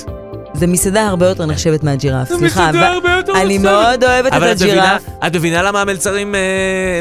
זה 0.53 0.67
מסעדה 0.67 1.07
הרבה 1.07 1.27
יותר 1.27 1.45
נחשבת 1.45 1.83
מהג'ירף, 1.83 2.29
זה 2.29 2.37
סליחה. 2.37 2.61
מסעדה 2.69 2.79
ו- 2.91 2.93
הרבה 2.93 3.11
יותר 3.17 3.33
אני 3.41 3.57
נחשבת. 3.57 3.71
מאוד 3.71 4.03
אוהבת 4.03 4.27
את 4.27 4.33
אבל 4.33 4.51
את 4.51 4.55
מבינה, 4.61 4.83
הג'ירף. 4.95 5.09
את 5.27 5.35
מבינה 5.35 5.61
למה 5.61 5.81
המלצרים 5.81 6.35
אה, 6.35 6.39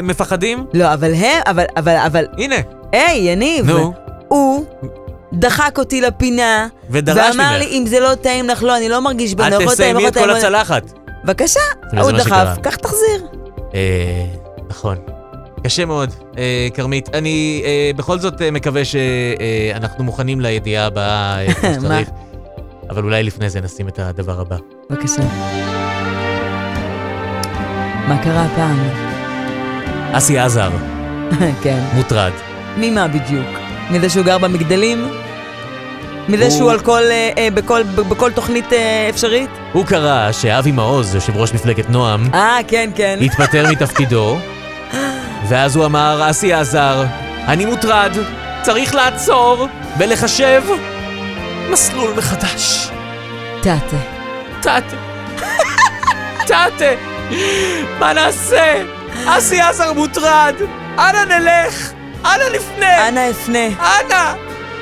מפחדים? 0.03 0.65
לא, 0.73 0.93
אבל 0.93 1.13
הם, 1.13 1.41
אבל, 1.47 1.63
אבל, 1.77 1.95
אבל... 2.05 2.25
הנה. 2.37 2.55
היי, 2.91 3.17
יניב. 3.31 3.69
נו. 3.69 3.93
הוא 4.27 4.65
דחק 5.33 5.75
אותי 5.77 6.01
לפינה, 6.01 6.67
ודרש 6.89 7.17
ואמר 7.35 7.51
ממך. 7.51 7.59
לי, 7.59 7.77
אם 7.77 7.85
זה 7.87 7.99
לא 7.99 8.15
טעים 8.15 8.47
לך, 8.49 8.63
לא, 8.63 8.77
אני 8.77 8.89
לא 8.89 9.01
מרגיש 9.01 9.31
את 9.33 9.37
בנוחות, 9.37 9.73
תסיימי 9.73 10.07
את 10.07 10.13
כל 10.17 10.29
הצלחת. 10.29 10.83
בבקשה, 11.23 11.59
וזה 11.93 12.01
הוא 12.01 12.11
דחף. 12.11 12.47
קח 12.61 12.75
תחזיר. 12.75 13.25
אה, 13.73 14.25
נכון. 14.69 14.97
קשה 15.65 15.85
מאוד, 15.85 16.09
אה, 16.37 16.67
כרמית. 16.73 17.09
אני 17.15 17.61
אה, 17.65 17.91
בכל 17.95 18.19
זאת 18.19 18.41
אה, 18.41 18.51
מקווה 18.51 18.81
שאנחנו 18.85 20.03
מוכנים 20.03 20.41
לידיעה 20.41 20.85
הבאה 20.85 21.41
אה, 21.47 21.53
כמו? 21.53 21.69
שצריך. 21.79 22.09
אבל 22.89 23.03
אולי 23.03 23.23
לפני 23.23 23.49
זה 23.49 23.61
נשים 23.61 23.87
את 23.87 23.99
הדבר 23.99 24.41
הבא. 24.41 24.55
בבקשה. 24.89 25.21
מה 28.07 28.17
קרה 28.23 28.45
הפעם? 28.45 28.89
אסי 30.11 30.37
עזר, 30.39 30.69
כן. 31.63 31.79
מוטרד. 31.93 32.31
ממה 32.77 33.07
בדיוק? 33.07 33.47
מזה 33.91 34.09
שהוא 34.09 34.25
גר 34.25 34.37
במגדלים? 34.37 35.07
מזה 36.29 36.43
הוא- 36.45 36.51
שהוא 36.51 36.71
על 36.71 36.79
כל, 36.79 37.01
אה, 37.11 37.31
אה, 37.37 37.47
בכל, 37.53 37.83
בכל 37.83 38.31
תוכנית 38.31 38.73
אה, 38.73 39.07
אפשרית? 39.09 39.49
הוא 39.73 39.85
קרא 39.85 40.31
שאבי 40.31 40.71
מעוז, 40.71 41.15
יושב 41.15 41.37
ראש 41.37 41.53
מפלגת 41.53 41.89
נועם, 41.89 42.29
אה, 42.33 42.57
כן, 42.67 42.89
כן. 42.95 43.19
התפטר 43.21 43.65
מתפקידו, 43.71 44.37
ואז 45.47 45.75
הוא 45.75 45.85
אמר, 45.85 46.29
אסי 46.29 46.53
עזר, 46.53 47.03
אני 47.47 47.65
מוטרד, 47.65 48.11
צריך 48.61 48.95
לעצור 48.95 49.67
ולחשב 49.97 50.63
מסלול 51.69 52.13
מחדש. 52.17 52.89
טאטה. 53.61 53.97
טאטה. 54.61 54.95
טאטה. 56.47 56.91
מה 57.99 58.13
נעשה? 58.13 58.83
אסי 59.25 59.61
עזר 59.61 59.93
מוטרד. 59.93 60.55
אנה 60.97 61.25
נלך? 61.25 61.91
אנה 62.25 62.43
נפנה? 62.55 63.07
אנה 63.07 63.29
אפנה. 63.29 63.67
אנה! 63.67 64.33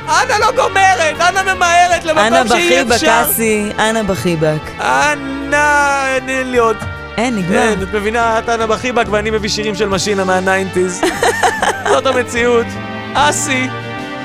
אנה 0.10 0.40
לא 0.40 0.52
גומרת! 0.56 1.22
אנה 1.22 1.54
ממהרת 1.54 2.06
אנה 2.06 2.30
למקום 2.30 2.48
שאי 2.48 2.84
בחיבק, 2.84 2.96
אפשר. 2.96 3.22
אסי, 3.24 3.70
אנה 3.80 4.04
בחיבק. 4.04 4.62
אנה, 4.80 6.06
אין 6.16 6.52
לי 6.52 6.58
עוד. 6.58 6.78
אין, 7.18 7.36
נגמר. 7.36 7.58
אין, 7.58 7.82
את 7.84 7.94
מבינה, 7.94 8.40
את 8.40 8.50
אנה 8.50 8.68
בחיבק 8.68 9.06
ואני 9.12 9.30
מביא 9.32 9.50
שירים 9.50 9.76
של 9.76 9.90
משינה 9.90 10.24
מה 10.24 10.38
nineties. 10.38 11.02
זאת 11.92 12.06
המציאות. 12.06 12.66
אסי, 13.14 13.68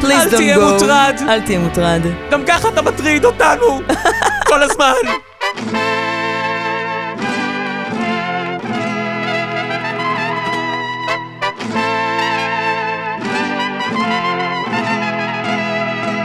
אל 0.05 0.31
תהיה 0.31 0.57
go. 0.57 0.61
מוטרד. 0.61 1.17
אל 1.29 1.41
תהיה 1.41 1.59
מוטרד. 1.59 2.01
גם 2.31 2.43
ככה 2.47 2.69
אתה 2.69 2.83
מטריד 2.83 3.25
אותנו 3.25 3.81
כל 4.49 4.63
הזמן. 4.63 4.93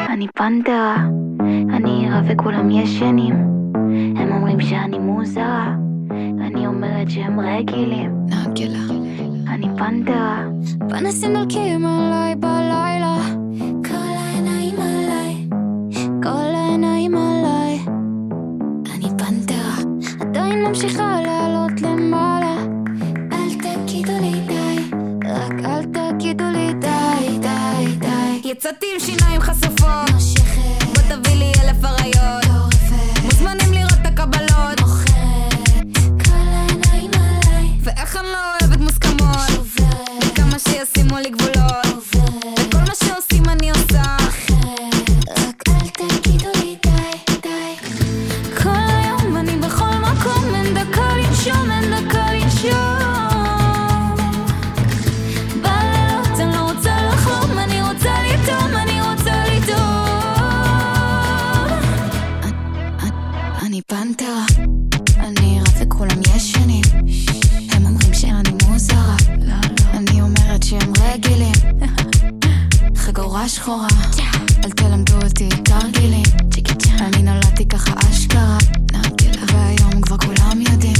אני 0.09 0.27
פנתרה, 0.35 0.95
אני 1.73 2.07
ערה 2.07 2.21
וכולם 2.27 2.71
ישנים. 2.71 3.33
הם 4.17 4.31
אומרים 4.31 4.61
שאני 4.61 4.99
מוזרה, 4.99 5.71
אומרת 6.83 7.11
שהם 7.11 7.39
רגילים. 7.39 8.11
נגלה. 8.25 8.93
אני 9.47 9.67
פנתרה. 9.77 10.43
פנסים 10.89 11.33
דולקים 11.33 11.85
עליי 11.85 12.35
בלילה. 12.35 13.15
כל 13.85 14.15
העיניים 14.17 14.75
עליי. 14.79 15.47
כל 16.23 16.55
העיניים 16.55 17.15
עליי. 17.15 17.79
אני 18.95 19.09
פנתרה 19.17 19.75
עדיין 20.21 20.65
ממשיכה 20.67 21.21
לעלות 21.21 21.81
למעלה. 21.81 22.55
אל 23.31 23.53
תגידו 23.61 24.13
לי 24.21 24.41
די. 24.47 24.77
רק 25.25 25.65
אל 25.65 25.83
תגידו 25.83 26.45
לי 26.51 26.73
די 26.73 27.39
די 27.39 27.97
די. 27.99 28.49
יצאתי 28.49 28.85
עם 28.93 28.99
שיניים 28.99 29.41
חשופות. 29.41 30.09
בוא 30.85 31.15
תביא 31.15 31.35
לי 31.35 31.51
אלף 31.63 31.85
אריות 31.85 32.42
פנתרה, 63.87 64.45
אני 65.19 65.59
ערה 65.59 65.83
וכולם 65.85 66.21
ישנים. 66.35 66.83
הם 67.71 67.85
אומרים 67.85 68.13
שאני 68.13 68.49
מוזרה, 68.67 69.15
אני 69.93 70.21
אומרת 70.21 70.63
שהם 70.63 70.93
רגילים. 71.01 71.53
חגורה 72.95 73.49
שחורה, 73.49 73.87
אל 74.65 74.71
תלמדו 74.71 75.13
אותי 75.23 75.49
תרגילים. 75.49 76.23
אני 76.99 77.23
נולדתי 77.23 77.65
ככה 77.65 77.93
אשכרה, 78.11 78.57
והיום 79.53 80.01
כבר 80.01 80.17
כולם 80.17 80.61
יודעים, 80.61 80.95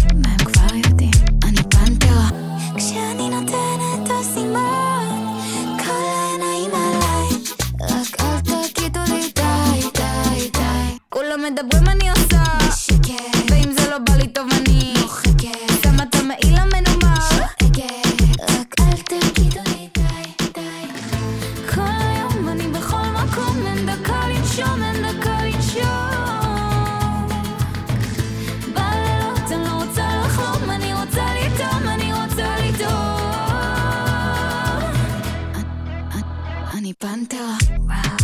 פנתרה, 37.04 37.58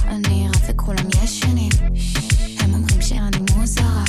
אני 0.08 0.48
ערה 0.48 0.58
וכולם 0.70 1.08
ישנים. 1.24 1.72
הם 2.60 2.74
אומרים 2.74 3.02
שאני 3.02 3.38
מוזרה, 3.56 4.04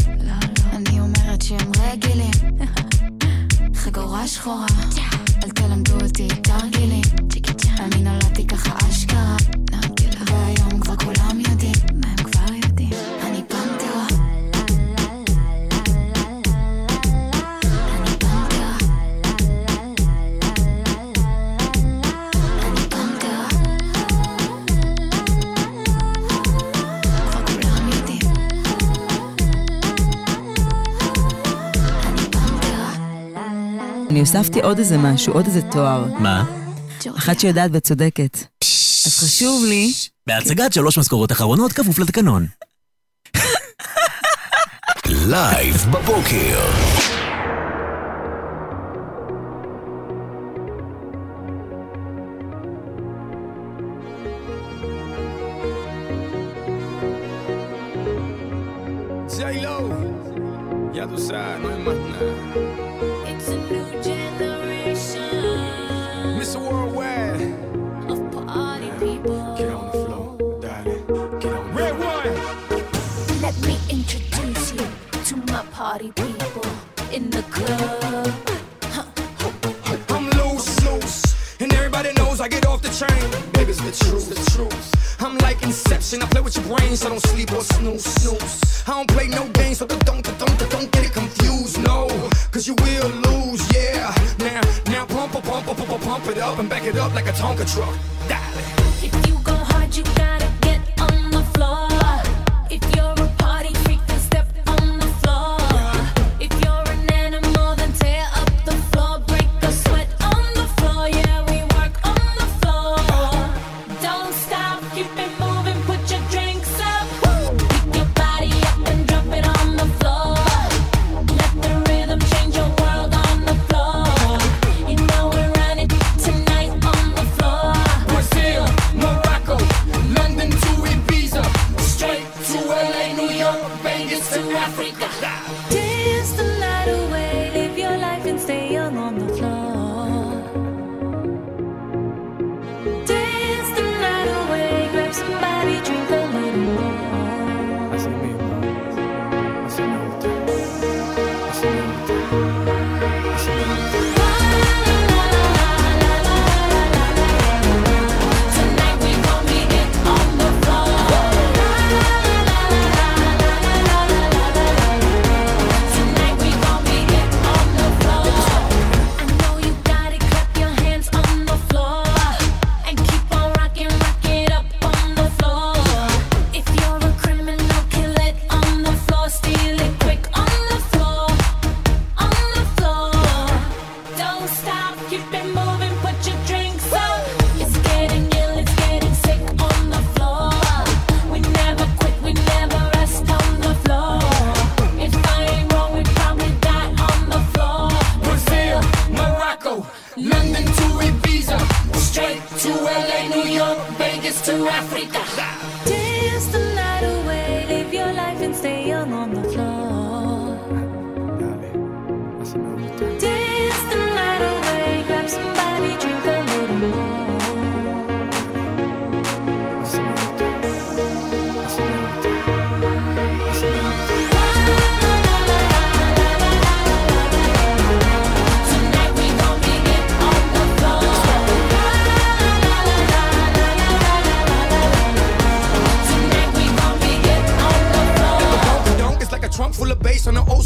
אני 0.73 1.01
אומרת 1.01 1.43
שהם 1.43 1.73
רגילים. 1.81 2.31
חגורה 3.83 4.27
שחורה, 4.27 4.67
אל 5.45 5.51
תלמדו 5.51 6.01
אותי 6.03 6.29
תרגילים. 6.29 7.03
אני 7.79 8.03
נולדתי 8.03 8.47
ככה 8.47 8.89
אשכרה, 8.91 9.37
אני 34.21 34.29
הוספתי 34.29 34.61
עוד 34.61 34.79
איזה 34.79 34.99
משהו, 34.99 35.33
עוד 35.33 35.47
איזה 35.47 35.63
תואר. 35.63 36.05
מה? 36.19 36.45
אחת 37.19 37.41
שיודעת 37.41 37.71
וצודקת. 37.75 38.39
אז 39.07 39.19
חשוב 39.19 39.65
לי... 39.69 39.93
בהצגת 40.27 40.73
שלוש 40.73 40.99
משכורות 40.99 41.33
אחרונות 41.33 41.73
כפוף 41.73 41.99
לתקנון. 41.99 42.47
לייב 45.07 45.87
בבוקר. 45.91 46.61
Party 76.01 76.13
people 76.13 76.71
in 77.13 77.31
the 77.31 77.43
club. 77.51 78.33
I'm 80.09 80.31
loose, 80.31 80.85
loose, 80.85 81.61
and 81.61 81.73
everybody 81.75 82.13
knows 82.15 82.41
I 82.41 82.49
get 82.49 82.67
off 82.67 82.83
the 82.83 82.89
train. 82.89 83.53
Baby's 83.53 83.79
the 83.79 83.93
truth, 84.05 84.29
the 84.29 84.51
truth. 84.53 85.21
I'm 85.21 85.37
like 85.39 85.63
Inception, 85.63 86.23
I 86.23 86.27
play 86.27 86.41
with 86.41 86.57
your 86.57 86.65
brains, 86.67 87.01
so 87.01 87.11
don't 87.11 87.21
sleep 87.21 87.53
or 87.53 87.63
snooze, 87.63 88.05
snooze. 88.05 88.85
I 88.87 88.93
don't 88.93 89.09
play 89.09 89.29
no 89.29 89.47
games, 89.49 89.79
so 89.79 89.87
don't, 89.87 90.05
don't, 90.05 90.25
don't, 90.25 90.71
don't 90.71 90.91
get 90.91 91.05
it 91.05 91.13
confused, 91.13 91.83
no, 91.83 92.09
cause 92.51 92.67
you 92.67 92.75
will 92.75 93.09
lose, 93.27 93.63
yeah. 93.75 94.15
Now, 94.39 94.61
now 94.87 95.07
pump, 95.07 95.33
pump, 95.33 95.45
pump, 95.45 95.67
pump, 95.67 96.03
pump, 96.03 96.27
it 96.29 96.39
up 96.39 96.59
and 96.59 96.69
back 96.69 96.85
it 96.85 96.97
up 96.97 97.15
like 97.15 97.27
a 97.27 97.33
Tonka 97.33 97.67
truck. 97.73 97.95
Dale. 98.29 98.80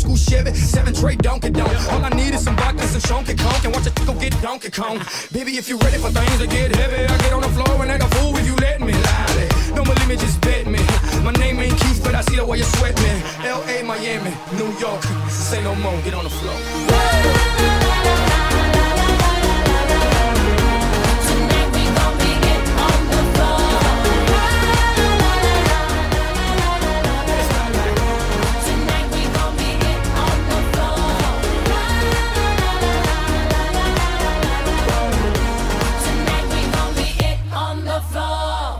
School 0.05 0.17
Chevy. 0.17 0.53
Seven 0.55 0.93
tray 0.95 1.17
Donkey 1.17 1.51
Donk. 1.51 1.73
All 1.93 2.05
I 2.05 2.11
need 2.11 2.35
is 2.35 2.45
some 2.45 2.57
vodka, 2.57 2.87
some 2.87 3.01
Shonky 3.09 3.37
Conk, 3.39 3.65
and 3.65 3.73
watch 3.75 3.87
a 3.87 3.91
go 4.07 4.13
get 4.15 4.35
Donkey 4.43 4.71
Kong. 4.71 5.01
Baby, 5.33 5.57
if 5.57 5.69
you 5.69 5.79
ready 5.79 5.99
for 5.99 6.11
things 6.11 6.39
to 6.39 6.47
get 6.47 6.77
heavy, 6.77 7.05
I 7.05 7.17
get 7.19 7.33
on 7.33 7.43
the 7.43 7.49
floor 7.49 7.83
and 7.83 7.91
act 7.91 8.05
a 8.05 8.09
fool 8.17 8.37
if 8.37 8.47
you 8.47 8.57
let 8.57 8.81
me. 8.81 8.93
Lie. 8.93 9.49
Don't 9.75 9.87
believe 9.87 10.09
me, 10.09 10.17
just 10.17 10.41
bet 10.43 10.67
me. 10.67 10.81
My 11.25 11.33
name 11.33 11.59
ain't 11.61 11.79
Keith, 11.81 12.03
but 12.05 12.15
I 12.15 12.21
see 12.23 12.37
the 12.37 12.45
way 12.45 12.59
you 12.59 12.65
sweat 12.77 12.97
me. 13.03 13.13
L.A., 13.49 13.83
Miami, 13.83 14.33
New 14.59 14.71
York. 14.79 15.03
Say 15.29 15.63
no 15.63 15.75
more, 15.77 15.99
get 16.03 16.15
on 16.15 16.25
the 16.25 16.31
floor. 16.31 17.54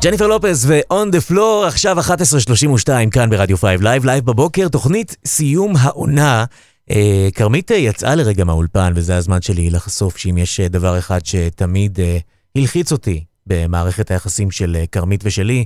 ג'ניפר 0.05 0.27
לופז 0.27 0.67
ו-on 0.71 1.15
the 1.15 1.31
floor, 1.31 1.67
עכשיו 1.67 2.01
11:32 2.01 3.11
כאן 3.11 3.31
ברדיו 3.31 3.59
5 3.59 3.81
לייב, 3.81 4.05
לייב 4.05 4.25
בבוקר, 4.25 4.69
תוכנית 4.69 5.17
סיום 5.27 5.77
העונה. 5.77 6.45
אה, 6.91 7.29
כרמית 7.35 7.73
אה, 7.73 7.77
יצאה 7.77 8.15
לרגע 8.15 8.45
מהאולפן, 8.45 8.93
וזה 8.97 9.17
הזמן 9.17 9.43
שלי 9.43 9.71
לחשוף 9.71 10.17
שאם 10.17 10.39
יש 10.39 10.61
אה, 10.61 10.69
דבר 10.69 10.99
אחד 10.99 11.27
שתמיד 11.27 12.01
אה, 12.01 12.19
הלחיץ 12.57 12.93
אותי 12.93 13.25
במערכת 13.47 14.11
היחסים 14.11 14.51
של 14.51 14.77
אה, 14.81 14.87
כרמית 14.87 15.21
ושלי, 15.25 15.65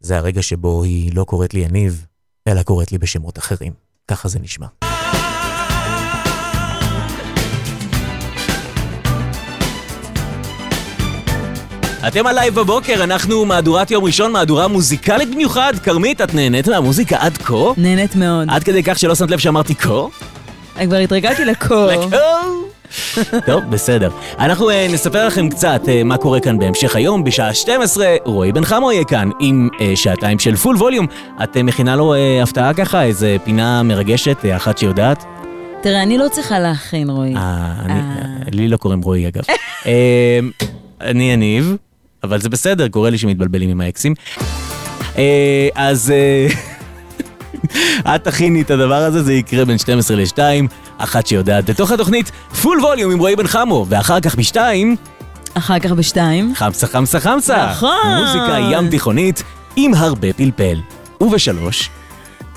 זה 0.00 0.16
הרגע 0.16 0.42
שבו 0.42 0.84
היא 0.84 1.14
לא 1.14 1.24
קוראת 1.24 1.54
לי 1.54 1.60
יניב, 1.60 2.06
אלא 2.48 2.62
קוראת 2.62 2.92
לי 2.92 2.98
בשמות 2.98 3.38
אחרים. 3.38 3.72
ככה 4.08 4.28
זה 4.28 4.38
נשמע. 4.38 4.66
אתם 12.10 12.26
הלייב 12.26 12.54
בבוקר, 12.54 13.04
אנחנו 13.04 13.44
מהדורת 13.44 13.90
יום 13.90 14.04
ראשון, 14.04 14.32
מהדורה 14.32 14.68
מוזיקלית 14.68 15.30
במיוחד. 15.30 15.72
כרמית, 15.82 16.20
את 16.20 16.34
נהנית 16.34 16.68
מהמוזיקה 16.68 17.16
עד 17.20 17.38
כה? 17.38 17.54
נהנית 17.76 18.16
מאוד. 18.16 18.48
עד 18.50 18.64
כדי 18.64 18.82
כך 18.82 18.98
שלא 18.98 19.14
שמת 19.14 19.30
לב 19.30 19.38
שאמרתי 19.38 19.74
כה? 19.74 20.06
אני 20.76 20.86
כבר 20.86 20.96
התרגלתי 20.96 21.44
לקור. 21.44 21.90
טוב, 23.46 23.62
בסדר. 23.70 24.10
אנחנו 24.38 24.70
אה, 24.70 24.74
נספר 24.92 25.26
לכם 25.26 25.48
קצת 25.48 25.80
אה, 25.84 26.04
מה 26.04 26.16
קורה 26.16 26.40
כאן 26.40 26.58
בהמשך 26.58 26.96
היום. 26.96 27.24
בשעה 27.24 27.54
12, 27.54 28.16
רועי 28.24 28.52
בן 28.52 28.64
חמו 28.64 28.92
יהיה 28.92 29.04
כאן 29.04 29.30
עם 29.40 29.68
אה, 29.72 29.78
שעתיים 29.94 30.38
של 30.38 30.56
full 30.56 30.76
volume. 30.76 31.06
את 31.42 31.56
אה, 31.56 31.62
מכינה 31.62 31.96
לו 31.96 32.14
אה, 32.14 32.42
הפתעה 32.42 32.74
ככה, 32.74 33.02
איזה 33.02 33.36
פינה 33.44 33.82
מרגשת, 33.82 34.36
אה, 34.42 34.56
אחת 34.56 34.78
שיודעת? 34.78 35.24
תראה, 35.82 36.02
אני 36.02 36.18
לא 36.18 36.28
צריכה 36.28 36.58
להכין, 36.58 37.10
רועי. 37.10 37.36
אה, 37.36 37.72
לי 38.52 38.68
לא 38.68 38.76
קוראים 38.76 39.00
רועי 39.02 39.28
אגב. 39.28 39.42
אני 41.00 41.32
יניב, 41.32 41.76
אבל 42.22 42.40
זה 42.40 42.48
בסדר, 42.48 42.88
קורה 42.88 43.10
לי 43.10 43.18
שמתבלבלים 43.18 43.70
עם 43.70 43.80
האקסים. 43.80 44.14
אה, 45.18 45.68
אז 45.74 46.10
אה, 46.10 46.48
את 48.14 48.24
תכיני 48.24 48.62
את 48.62 48.70
הדבר 48.70 48.94
הזה, 48.94 49.22
זה 49.22 49.32
יקרה 49.32 49.64
בין 49.64 49.78
12 49.78 50.16
ל-2, 50.16 50.38
אחת 50.98 51.26
שיודעת 51.26 51.70
בתוך 51.70 51.90
התוכנית 51.90 52.30
פול 52.62 52.80
ווליום 52.80 53.12
עם 53.12 53.18
רועי 53.18 53.36
בן 53.36 53.46
חמו, 53.46 53.86
ואחר 53.88 54.20
כך 54.20 54.36
ב-2, 54.36 54.56
אחר 55.54 55.78
כך 55.78 55.90
בשתיים. 55.90 56.52
חמסה 56.56 56.86
חמסה 56.86 57.20
חמסה. 57.20 57.70
נכון. 57.70 58.18
מוזיקה 58.20 58.58
ים 58.72 58.90
תיכונית 58.90 59.42
עם 59.76 59.94
הרבה 59.94 60.32
פלפל. 60.32 60.80
ובשלוש, 61.20 61.90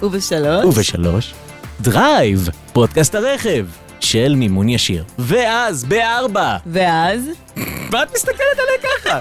ובשלוש. 0.02 0.66
ובשלוש, 0.66 1.34
דרייב, 1.82 2.50
פודקאסט 2.74 3.16
הרכב 3.16 3.66
של 4.00 4.36
מימון 4.36 4.70
ישיר. 4.70 5.04
ואז 5.20 5.84
בארבע, 5.84 6.58
ואז? 6.66 7.22
מה 7.92 8.04
את 8.04 8.14
מסתכלת 8.16 8.38
עליה 8.58 8.98
ככה? 9.00 9.20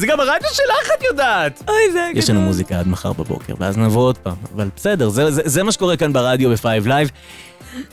זה 0.00 0.06
גם 0.06 0.20
הרדיו 0.20 0.48
שלך, 0.52 0.90
את 0.98 1.04
יודעת. 1.04 1.62
אוי, 1.68 1.92
זה 1.92 2.10
יש 2.14 2.30
לנו 2.30 2.40
מוזיקה 2.40 2.78
עד 2.80 2.88
מחר 2.88 3.12
בבוקר, 3.12 3.54
ואז 3.58 3.78
נבוא 3.78 4.02
עוד 4.02 4.18
פעם. 4.18 4.34
אבל 4.54 4.68
בסדר, 4.76 5.08
זה, 5.08 5.30
זה, 5.30 5.42
זה 5.44 5.62
מה 5.62 5.72
שקורה 5.72 5.96
כאן 5.96 6.12
ברדיו 6.12 6.50
ב-5 6.50 6.64
Live. 6.86 7.10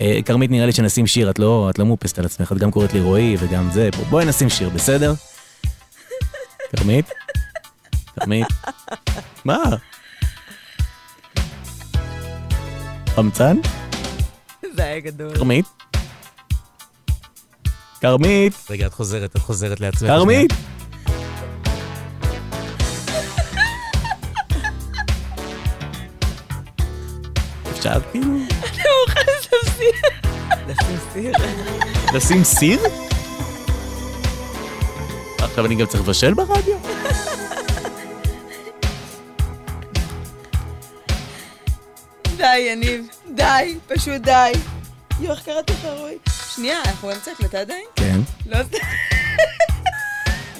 אה, 0.02 0.20
כרמית, 0.26 0.52
נראה 0.52 0.66
לי 0.66 0.72
שנשים 0.72 1.08
שיר, 1.08 1.30
את 1.30 1.40
לא, 1.40 1.68
את 1.70 1.80
לא 1.80 1.86
מאופסת 1.86 2.20
על 2.20 2.26
עצמך, 2.26 2.52
את 2.52 2.58
גם 2.58 2.72
קוראת 2.72 2.94
לי 2.94 3.00
רועי 3.02 3.36
וגם 3.40 3.70
זה. 3.74 3.90
בוא- 3.98 4.06
בואי 4.06 4.26
נשים 4.26 4.50
שיר, 4.50 4.70
בסדר? 4.70 5.14
כרמית? 6.76 7.06
כרמית? 8.20 8.48
מה? 9.46 9.58
חמצן? 13.16 13.58
זה 14.76 14.84
היה 14.84 15.00
גדול. 15.00 15.36
כרמית? 15.36 15.66
כרמית? 18.02 18.54
רגע, 18.70 18.88
את 18.88 18.94
חוזרת, 18.94 19.36
את 19.36 19.42
חוזרת 19.42 19.80
לעצמך. 19.80 20.10
כרמית? 20.10 20.54
אפשר 27.88 28.01
כאילו 28.11 28.26
אני 28.26 28.84
מוכן 29.07 29.22
לשים 29.39 29.59
סיר. 29.77 29.91
לשים 30.68 30.97
סיר. 31.14 31.31
לשים 32.14 32.43
סיר? 32.43 32.80
עכשיו 35.39 35.65
אני 35.65 35.76
גם 35.76 35.85
צריך 35.85 36.03
לבשל 36.03 36.34
ברדיו? 36.34 36.77
די, 42.38 42.57
יניב. 42.57 43.07
די, 43.35 43.77
פשוט 43.88 44.22
די. 44.22 44.51
יואו, 45.19 45.34
איך 45.34 45.43
קראתי 45.45 45.73
לך 45.73 45.85
רועי? 45.99 46.18
שנייה, 46.55 46.77
אנחנו 46.85 47.07
באמצע 47.07 47.31
הקלטה 47.31 47.59
עדיין? 47.59 47.85
כן. 47.95 48.19
לא. 48.45 48.57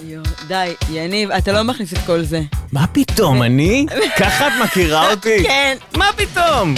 יואו, 0.02 0.22
די, 0.48 0.74
יניב, 0.90 1.30
אתה 1.30 1.52
לא 1.52 1.62
מכניס 1.62 1.92
את 1.92 1.98
כל 2.06 2.22
זה. 2.22 2.40
מה 2.72 2.86
פתאום, 2.86 3.42
אני? 3.42 3.86
ככה 4.18 4.48
את 4.48 4.52
מכירה 4.64 5.10
אותי? 5.10 5.42
כן. 5.42 5.76
מה 5.96 6.06
פתאום? 6.16 6.74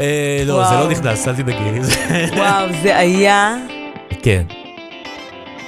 אה, 0.00 0.42
לא, 0.46 0.64
זה. 0.68 0.74
לא 0.74 0.88
נכנס, 0.88 1.28
אל 1.28 1.34
תדאגי. 1.34 1.58
וואו, 2.36 2.66
זה 2.82 2.96
היה... 2.98 3.56
כן. 4.22 4.42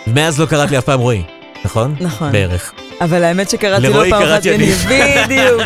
מאז 0.07 0.41
לא 0.41 0.47
קראת 0.47 0.71
לי 0.71 0.79
אף 0.79 0.85
פעם 0.85 1.01
רועי, 1.01 1.23
נכון? 1.65 1.95
נכון. 2.01 2.33
בערך. 2.33 2.73
אבל 3.01 3.25
האמת 3.25 3.51
שקראתי 3.51 3.83
לרועי 3.83 4.11
פעם 4.11 4.23
אחת 4.23 4.45
יניב. 4.47 4.87
בדיוק. 5.25 5.63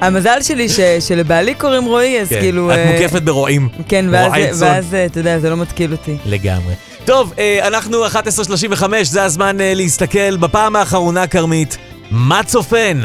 המזל 0.00 0.38
שלי 0.42 0.66
שלבעלי 1.00 1.54
קוראים 1.54 1.84
רועי, 1.84 2.20
אז 2.20 2.28
כן. 2.28 2.40
כאילו... 2.40 2.72
את 2.72 2.76
אה, 2.78 2.92
מוקפת 2.92 3.22
ברועים. 3.22 3.68
כן, 3.88 4.06
ואז- 4.10 4.62
אה, 4.94 5.04
אתה 5.06 5.20
יודע, 5.20 5.38
זה 5.38 5.50
לא 5.50 5.56
מתקיל 5.56 5.92
אותי. 5.92 6.16
לגמרי. 6.26 6.74
טוב, 7.04 7.32
אנחנו 7.62 8.06
11.35, 8.06 8.14
זה 9.02 9.22
הזמן 9.22 9.56
להסתכל 9.60 10.36
בפעם 10.36 10.76
האחרונה, 10.76 11.26
כרמית. 11.26 11.76
מה 12.10 12.40
צופן? 12.46 13.00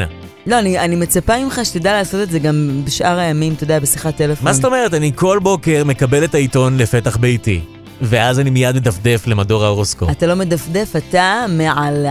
לא, 0.48 0.58
אני, 0.58 0.78
אני 0.78 0.96
מצפה 0.96 1.44
ממך 1.44 1.60
שתדע 1.64 1.92
לעשות 1.92 2.22
את 2.22 2.30
זה 2.30 2.38
גם 2.38 2.82
בשאר 2.84 3.18
הימים, 3.18 3.52
אתה 3.52 3.64
יודע, 3.64 3.78
בשיחת 3.78 4.16
טלפון. 4.16 4.44
מה 4.44 4.52
זאת 4.52 4.64
אומרת? 4.64 4.94
אני 4.94 5.12
כל 5.14 5.38
בוקר 5.42 5.82
מקבל 5.84 6.24
את 6.24 6.34
העיתון 6.34 6.76
לפתח 6.76 7.16
ביתי, 7.16 7.60
ואז 8.02 8.40
אני 8.40 8.50
מיד 8.50 8.76
מדפדף 8.76 9.26
למדור 9.26 9.64
ההורוסקופ. 9.64 10.10
אתה 10.10 10.26
לא 10.26 10.34
מדפדף, 10.34 10.96
אתה 10.96 11.44
מעלעל. 11.48 12.06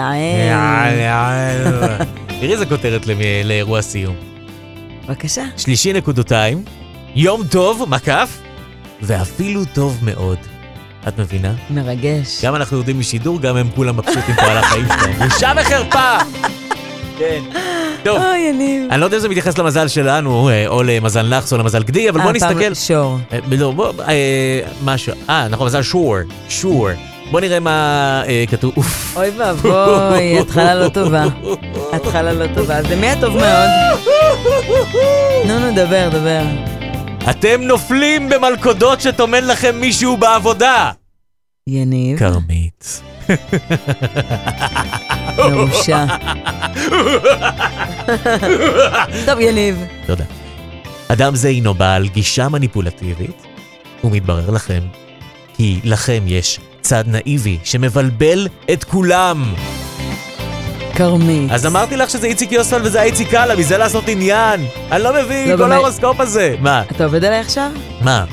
תראי 2.40 2.54
איזה 2.54 2.66
כותרת 2.66 3.06
לאירוע 3.44 3.82
סיום. 3.82 4.16
בבקשה. 5.08 5.44
שלישי 5.58 5.94
נקודותיים, 5.94 6.64
יום 7.16 7.44
טוב, 7.52 7.86
מקף, 7.90 8.38
ואפילו 9.02 9.66
טוב 9.66 10.00
מאוד. 10.04 10.38
את 11.08 11.20
מבינה? 11.20 11.54
מרגש. 11.70 12.46
גם 12.46 12.56
אנחנו 12.56 12.78
יורדים 12.78 13.00
משידור, 13.00 13.42
גם 13.42 13.58
הם 13.58 13.70
כולם 13.76 13.98
מבסוטים 13.98 14.36
פה 14.36 14.42
על 14.42 14.58
החיים 14.58 14.86
שלהם. 14.86 15.30
בושה 15.30 15.52
וחרפה! 15.62 16.18
כן. 17.20 17.44
טוב, 18.04 18.18
אוי, 18.18 18.38
יניב. 18.40 18.92
אני 18.92 19.02
לא 19.02 19.06
יודע 19.06 19.18
אם 19.18 19.22
זה 19.22 19.30
מתייחס 19.30 19.58
למזל 19.58 19.88
שלנו, 19.88 20.50
אה, 20.50 20.68
או 20.68 20.84
למזל 20.84 21.22
נאחס 21.28 21.54
או 21.54 21.58
למזל 21.58 21.84
גדי, 21.84 22.10
אבל 22.10 22.20
אה, 22.20 22.26
בוא 22.32 22.40
פעם- 22.40 22.50
נסתכל. 22.60 22.74
שור. 22.74 23.18
אה, 23.34 23.40
לא, 23.52 23.72
בוא, 23.72 23.92
אה, 24.08 24.14
משהו. 24.84 25.14
אה, 25.30 25.48
נכון, 25.48 25.68
מזל 25.68 25.82
שור. 25.82 26.16
שור. 26.50 26.88
בוא 27.32 27.42
נראה 27.42 27.60
מה 27.60 27.72
אה, 28.28 28.44
כתוב. 28.52 28.74
אוי 29.16 29.30
ואבוי, 29.38 29.72
התחלה 30.42 30.76
לא 30.76 30.90
טובה. 30.90 31.24
התחלה 31.94 32.34
לא 32.34 32.46
טובה. 32.56 32.78
אז 32.78 32.92
למי 32.92 33.08
הטוב 33.10 33.34
מאוד? 33.38 33.70
נו, 35.48 35.60
נו, 35.60 35.76
דבר, 35.76 36.10
דבר. 36.12 36.42
אתם 37.30 37.62
נופלים 37.62 38.30
במלכודות 38.30 39.02
שטומן 39.02 39.44
לכם 39.44 39.76
מישהו 39.80 40.18
בעבודה. 40.18 40.92
יניב. 41.68 42.20
כרמית. 42.20 43.02
מרושע. 45.38 46.06
טוב, 49.26 49.40
יניב. 49.40 49.84
תודה. 50.06 50.24
אדם 51.08 51.36
זה 51.36 51.48
הינו 51.48 51.74
בעל 51.74 52.08
גישה 52.08 52.50
מניפולטיבית, 52.50 53.44
ומתברר 54.04 54.50
לכם 54.50 54.80
כי 55.54 55.80
לכם 55.84 56.24
יש 56.28 56.60
צד 56.82 57.04
נאיבי 57.08 57.58
שמבלבל 57.64 58.48
את 58.74 58.84
כולם. 58.84 59.54
כרמית. 60.96 61.52
אז 61.52 61.66
אמרתי 61.66 61.98
לך 61.98 62.10
שזה 62.10 62.28
איציק 62.28 62.52
יוספל 62.52 62.82
וזה 62.84 63.02
איציק 63.02 63.30
קאלה, 63.32 63.56
מזה 63.56 63.78
לעשות 63.78 64.08
עניין. 64.08 64.66
אני 64.92 65.04
לא 65.04 65.24
מבין, 65.24 65.50
לא, 65.50 65.58
כל. 65.58 65.72
ההורוסקופ 65.72 66.20
הזה. 66.20 66.56
מה? 66.60 66.84
אתה 66.92 67.04
עובד 67.04 67.24
עליי 67.24 67.40
עכשיו? 67.40 67.72
מה? 68.02 68.26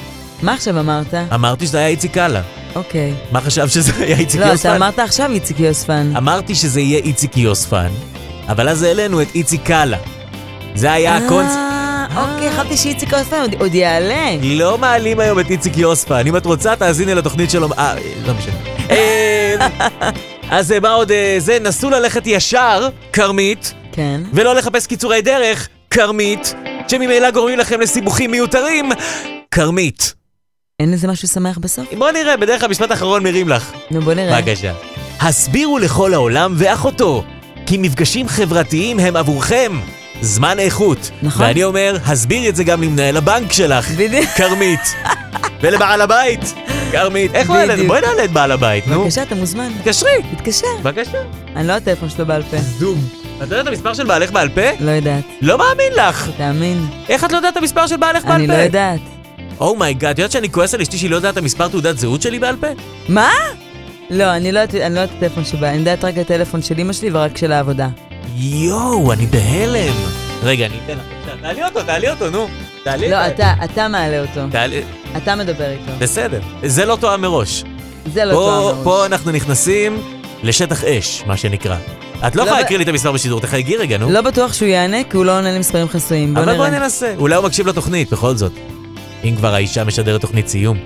מה 0.42 0.54
עכשיו 0.54 0.80
אמרת? 0.80 1.14
אמרתי 1.34 1.66
שזה 1.66 1.78
היה 1.78 1.88
איציק 1.88 2.14
קאלה. 2.14 2.42
אוקיי. 2.74 3.14
מה 3.32 3.40
חשב 3.40 3.68
שזה 3.68 3.92
היה 4.04 4.16
איציק 4.18 4.40
לא, 4.40 4.46
יוספן? 4.46 4.68
אתה 4.68 4.76
אמרת 4.76 4.98
עכשיו 4.98 5.30
איציק 5.30 5.60
יוספן. 5.60 6.12
אמרתי 6.16 6.54
שזה 6.54 6.80
יהיה 6.80 6.98
איציק 6.98 7.36
יוספן, 7.36 7.88
אבל 8.48 8.68
אז 8.68 8.82
העלינו 8.82 9.22
את 9.22 9.28
איציק 9.34 9.60
קאלה. 9.64 9.96
זה 10.74 10.92
היה 10.92 11.16
הקונספט. 11.16 11.56
אה, 11.56 12.06
אוקיי, 12.16 12.50
חשבתי 12.50 12.76
שאיציק 12.76 13.12
יוספן 13.12 13.36
עוד- 13.58 13.74
יעלה. 13.74 14.36
לא 14.42 14.78
מעלים 14.78 15.20
היום 15.20 15.40
את 15.40 15.50
איציק 15.50 15.76
יוספן. 15.76 16.26
אם 16.26 16.36
את 16.36 16.46
רוצה, 16.46 16.76
תאזיני 16.76 17.14
לתוכנית 17.14 17.50
שלו. 17.50 17.68
אה, 17.78 17.94
לא 18.26 18.34
משנה. 18.34 18.54
אה, 18.90 19.54
אז 20.50 20.72
אה, 20.72 20.80
מה 20.80 20.92
עוד 20.92 21.10
זה? 21.38 21.58
נסו 21.60 21.90
ללכת 21.90 22.22
ישר, 22.26 22.88
כרמית, 23.12 23.74
כן. 23.92 24.20
ולא 24.32 24.54
לחפש 24.54 24.86
קיצורי 24.86 25.22
דרך, 25.22 25.68
כרמית, 25.90 26.54
שממילא 26.88 27.30
גורמים 27.30 27.58
לכם 27.58 27.80
לסיבוכים 27.80 28.30
מיותרים, 28.30 28.90
כרמית. 29.50 30.14
אין 30.80 30.90
לזה 30.92 31.08
משהו 31.08 31.28
שמח 31.28 31.58
בסוף? 31.58 31.94
בוא 31.98 32.10
נראה, 32.10 32.36
בדרך 32.36 32.60
כלל 32.60 32.70
משפט 32.70 32.92
אחרון 32.92 33.22
מרים 33.22 33.48
לך. 33.48 33.72
נו, 33.90 34.00
בוא 34.00 34.14
נראה. 34.14 34.40
בבקשה. 34.40 34.72
הסבירו 35.20 35.78
לכל 35.78 36.14
העולם 36.14 36.54
ואחותו, 36.56 37.24
כי 37.66 37.78
מפגשים 37.78 38.28
חברתיים 38.28 38.98
הם 39.00 39.16
עבורכם 39.16 39.80
זמן 40.20 40.58
איכות. 40.58 41.10
נכון. 41.22 41.46
ואני 41.46 41.64
אומר, 41.64 41.96
הסבירי 42.06 42.48
את 42.48 42.56
זה 42.56 42.64
גם 42.64 42.82
למנהל 42.82 43.16
הבנק 43.16 43.52
שלך, 43.52 43.90
בדיוק. 43.90 44.26
כרמית. 44.36 44.80
ולבעל 45.60 46.00
הבית, 46.00 46.54
כרמית. 46.92 47.34
איך 47.34 47.50
נעלה? 47.50 47.72
בדיוק. 47.72 47.88
בואי 47.88 48.00
נעלה 48.00 48.24
את 48.24 48.30
בעל 48.30 48.52
הבית, 48.52 48.86
נו. 48.86 49.00
בבקשה, 49.02 49.22
אתה 49.22 49.34
מוזמן. 49.34 49.72
תתקשרי. 49.78 50.10
תתקשר. 50.36 50.66
בבקשה. 50.82 51.18
אני 51.56 51.66
לא 51.68 51.72
הטלפון 51.72 52.10
שלו 52.10 52.26
בעל 52.26 52.42
פה. 52.42 52.56
זום. 52.56 52.98
את 53.36 53.42
יודעת 53.42 53.62
את 53.62 53.66
המספר 53.66 53.94
של 53.94 54.04
בעלך 54.06 54.30
בעל 54.30 54.48
פה? 54.48 54.70
לא 54.80 54.90
יודעת. 54.90 55.24
לא 55.40 55.58
מאמין 55.58 55.92
לך. 55.96 56.30
תאמין. 56.36 56.86
איך 57.08 57.24
את 57.24 57.32
לא 57.32 57.36
יודעת 57.36 57.52
את 57.52 57.56
המספר 57.56 57.86
של 57.86 57.96
בעלך 57.96 58.24
בעל 58.24 58.32
פה? 58.32 58.34
אני 58.34 58.46
לא 58.46 58.52
יודעת. 58.54 59.13
oh 59.60 59.73
my 59.73 59.85
god, 59.85 60.10
את 60.10 60.18
יודעת 60.18 60.32
שאני 60.32 60.50
כועס 60.50 60.74
על 60.74 60.80
אשתי 60.80 60.98
שהיא 60.98 61.10
לא 61.10 61.16
יודעת 61.16 61.32
את 61.32 61.38
המספר 61.38 61.68
תעודת 61.68 61.98
זהות 61.98 62.22
שלי 62.22 62.38
בעל 62.38 62.56
פה? 62.56 62.66
מה? 63.08 63.30
לא, 64.10 64.36
אני 64.36 64.52
לא 64.52 64.58
יודעת 64.58 64.82
אני 64.82 64.94
לא 64.94 65.00
יודעת 65.00 65.16
את 65.18 65.22
הטלפון 65.22 65.44
שלה. 65.44 65.70
אני 65.70 65.78
יודעת 65.78 66.04
רק 66.04 66.14
את 66.14 66.18
הטלפון 66.18 66.62
של 66.62 66.74
אמא 66.80 66.92
שלי 66.92 67.10
ורק 67.12 67.36
של 67.36 67.52
העבודה. 67.52 67.88
יואו, 68.36 69.12
אני 69.12 69.26
בהלם. 69.26 69.94
רגע, 70.42 70.66
אני 70.66 70.74
אתן 70.84 70.92
לך. 70.92 71.40
תעלי 71.42 71.64
אותו, 71.64 71.82
תעלי 71.82 72.10
אותו, 72.10 72.30
נו. 72.30 72.48
תעלי 72.84 73.10
לא, 73.10 73.26
את 73.26 73.34
אתה, 73.34 73.52
אתה 73.64 73.88
מעלה 73.88 74.20
אותו. 74.20 74.40
תעלי... 74.50 74.82
אתה 75.16 75.36
מדבר 75.36 75.70
איתו. 75.70 75.92
בסדר. 75.98 76.40
זה 76.64 76.84
לא 76.84 76.96
תואם 77.00 77.20
מראש. 77.20 77.64
זה 78.12 78.24
לא 78.24 78.32
תואם 78.32 78.64
מראש. 78.64 78.84
פה 78.84 79.06
אנחנו 79.06 79.30
נכנסים 79.32 80.00
לשטח 80.42 80.84
אש, 80.84 81.22
מה 81.26 81.36
שנקרא. 81.36 81.76
את 82.26 82.36
לא 82.36 82.42
לא 82.42 82.48
יכולה 82.48 82.60
להקריא 82.60 82.78
לי 82.78 82.84
את 82.84 82.88
המספר 82.88 83.12
בשידור, 83.12 83.40
תחייגי 83.40 83.76
רגע, 83.76 83.98
נו. 83.98 84.10
לא 84.10 84.20
בטוח 84.20 84.52
שהוא 84.52 84.68
יענה, 84.68 85.04
כי 85.10 85.16
הוא 85.16 85.24
לא 85.24 85.38
עונה 85.38 85.52
למספרים 85.52 85.88
חסויים. 85.88 86.34
בוא 86.34 86.42
אבל. 86.42 86.56
בואי 86.56 86.70
ננסה. 86.70 87.14
אולי 87.18 87.34
הוא 87.34 87.44
מקשיב 87.44 87.66
לתוכנית, 87.66 88.10
בכל 88.12 88.36
זאת. 88.36 88.52
אם 89.24 89.36
כבר 89.36 89.54
האישה 89.54 89.84
משדרת 89.84 90.20
תוכנית 90.20 90.48
סיום. 90.48 90.78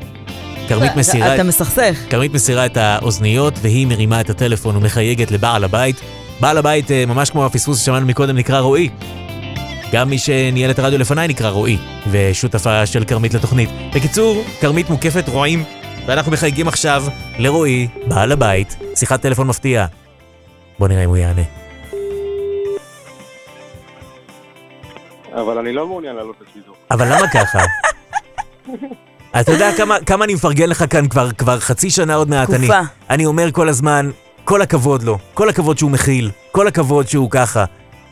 כרמית 0.68 0.96
מסירה... 0.96 1.34
אתה 1.34 1.42
מסכסך. 1.42 1.98
כרמית 2.10 2.34
מסירה 2.34 2.66
את 2.66 2.76
האוזניות 2.76 3.54
והיא 3.62 3.86
מרימה 3.86 4.20
את 4.20 4.30
הטלפון 4.30 4.76
ומחייגת 4.76 5.30
לבעל 5.30 5.64
הבית. 5.64 6.00
בעל 6.40 6.58
הבית, 6.58 6.90
אה, 6.90 7.06
ממש 7.06 7.30
כמו 7.30 7.46
הפספוס 7.46 7.80
ששמענו 7.82 8.06
מקודם, 8.06 8.36
נקרא 8.36 8.60
רועי. 8.60 8.88
גם 9.92 10.10
מי 10.10 10.18
שניהל 10.18 10.70
את 10.70 10.78
הרדיו 10.78 10.98
לפניי 10.98 11.28
נקרא 11.28 11.50
רועי, 11.50 11.78
ושותפה 12.10 12.86
של 12.86 13.04
כרמית 13.04 13.34
לתוכנית. 13.34 13.70
בקיצור, 13.94 14.44
כרמית 14.60 14.90
מוקפת 14.90 15.28
רועים, 15.28 15.64
ואנחנו 16.06 16.32
מחייגים 16.32 16.68
עכשיו 16.68 17.04
לרועי, 17.38 17.88
בעל 18.08 18.32
הבית, 18.32 18.76
שיחת 18.94 19.22
טלפון 19.22 19.46
מפתיעה. 19.46 19.86
בוא 20.78 20.88
נראה 20.88 21.04
אם 21.04 21.08
הוא 21.08 21.16
יענה. 21.16 21.42
אבל 25.34 25.58
אני 25.58 25.72
לא 25.72 25.86
מעוניין 25.86 26.16
לעלות 26.16 26.36
לשידור. 26.40 26.74
אבל 26.90 27.06
למה 27.06 27.28
ככה? 27.28 27.58
אתה 29.40 29.52
יודע 29.52 29.76
כמה, 29.76 29.96
כמה 30.06 30.24
אני 30.24 30.34
מפרגן 30.34 30.68
לך 30.68 30.84
כאן 30.90 31.08
כבר, 31.08 31.32
כבר 31.32 31.58
חצי 31.60 31.90
שנה 31.90 32.14
עוד 32.14 32.28
מעט. 32.28 32.50
אני, 32.50 32.66
תקופה. 32.66 32.80
אני 33.10 33.26
אומר 33.26 33.52
כל 33.52 33.68
הזמן, 33.68 34.10
כל 34.44 34.62
הכבוד 34.62 35.02
לו, 35.02 35.18
כל 35.34 35.48
הכבוד 35.48 35.78
שהוא 35.78 35.90
מכיל, 35.90 36.30
כל 36.52 36.66
הכבוד 36.68 37.08
שהוא 37.08 37.30
ככה. 37.30 37.64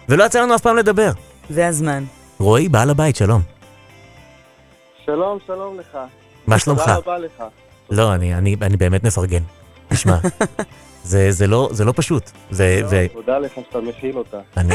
ולא 0.08 0.24
יצא 0.24 0.42
לנו 0.42 0.54
אף 0.54 0.60
פעם 0.60 0.76
לדבר. 0.76 1.10
זה 1.50 1.66
הזמן. 1.66 2.04
רועי, 2.38 2.68
בעל 2.68 2.90
הבית, 2.90 3.16
שלום. 3.16 3.40
שלום, 5.04 5.38
שלום 5.46 5.78
לך. 5.80 5.98
מה 6.46 6.58
שלומך? 6.58 6.80
תודה 6.80 6.96
רבה 6.96 7.18
לך. 7.18 7.44
לא, 7.90 8.14
אני, 8.14 8.34
אני, 8.34 8.56
אני 8.62 8.76
באמת 8.76 9.04
מפרגן. 9.04 9.42
תשמע, 9.88 10.16
זה, 11.04 11.32
זה, 11.32 11.46
לא, 11.46 11.68
זה 11.72 11.84
לא 11.84 11.92
פשוט. 11.96 12.30
זה, 12.50 12.82
ו... 12.90 13.06
תודה 13.12 13.38
לך 13.38 13.52
שאתה 13.54 13.80
מכיל 13.80 14.18
אותה. 14.18 14.36
אני, 14.56 14.74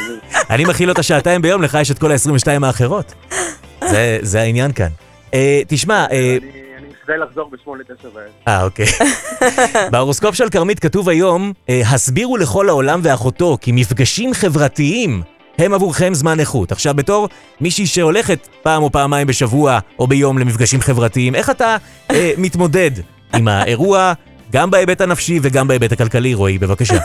אני 0.50 0.64
מכיל 0.64 0.88
אותה 0.88 1.02
שעתיים 1.02 1.42
ביום, 1.42 1.62
לך 1.62 1.78
יש 1.80 1.90
את 1.90 1.98
כל 1.98 2.12
ה-22 2.12 2.66
האחרות. 2.66 3.14
זה, 3.80 4.18
זה 4.22 4.40
העניין 4.40 4.72
כאן. 4.72 4.88
אה, 5.34 5.60
תשמע, 5.68 6.06
אה, 6.12 6.36
אני 6.78 6.86
משתדל 6.92 7.22
לחזור 7.24 7.50
בשמונה, 7.50 7.84
תשע 7.84 8.08
בערב. 8.08 8.28
אה, 8.48 8.64
אוקיי. 8.64 8.86
בהורוסקופ 9.92 10.34
של 10.34 10.48
כרמית 10.48 10.78
כתוב 10.78 11.08
היום, 11.08 11.52
אה, 11.68 11.80
הסבירו 11.86 12.36
לכל 12.36 12.68
העולם 12.68 13.00
ואחותו 13.02 13.58
כי 13.60 13.72
מפגשים 13.72 14.34
חברתיים 14.34 15.22
הם 15.58 15.74
עבורכם 15.74 16.14
זמן 16.14 16.40
איכות. 16.40 16.72
עכשיו, 16.72 16.94
בתור 16.94 17.28
מישהי 17.60 17.86
שהולכת 17.86 18.48
פעם 18.62 18.82
או 18.82 18.90
פעמיים 18.90 19.26
בשבוע 19.26 19.78
או 19.98 20.06
ביום 20.06 20.38
למפגשים 20.38 20.80
חברתיים, 20.80 21.34
איך 21.34 21.50
אתה 21.50 21.76
אה, 22.10 22.32
מתמודד 22.38 22.90
עם 23.34 23.48
האירוע, 23.48 24.12
גם 24.52 24.70
בהיבט 24.70 25.00
הנפשי 25.00 25.38
וגם 25.42 25.68
בהיבט 25.68 25.92
הכלכלי, 25.92 26.34
רועי, 26.34 26.58
בבקשה. 26.58 26.94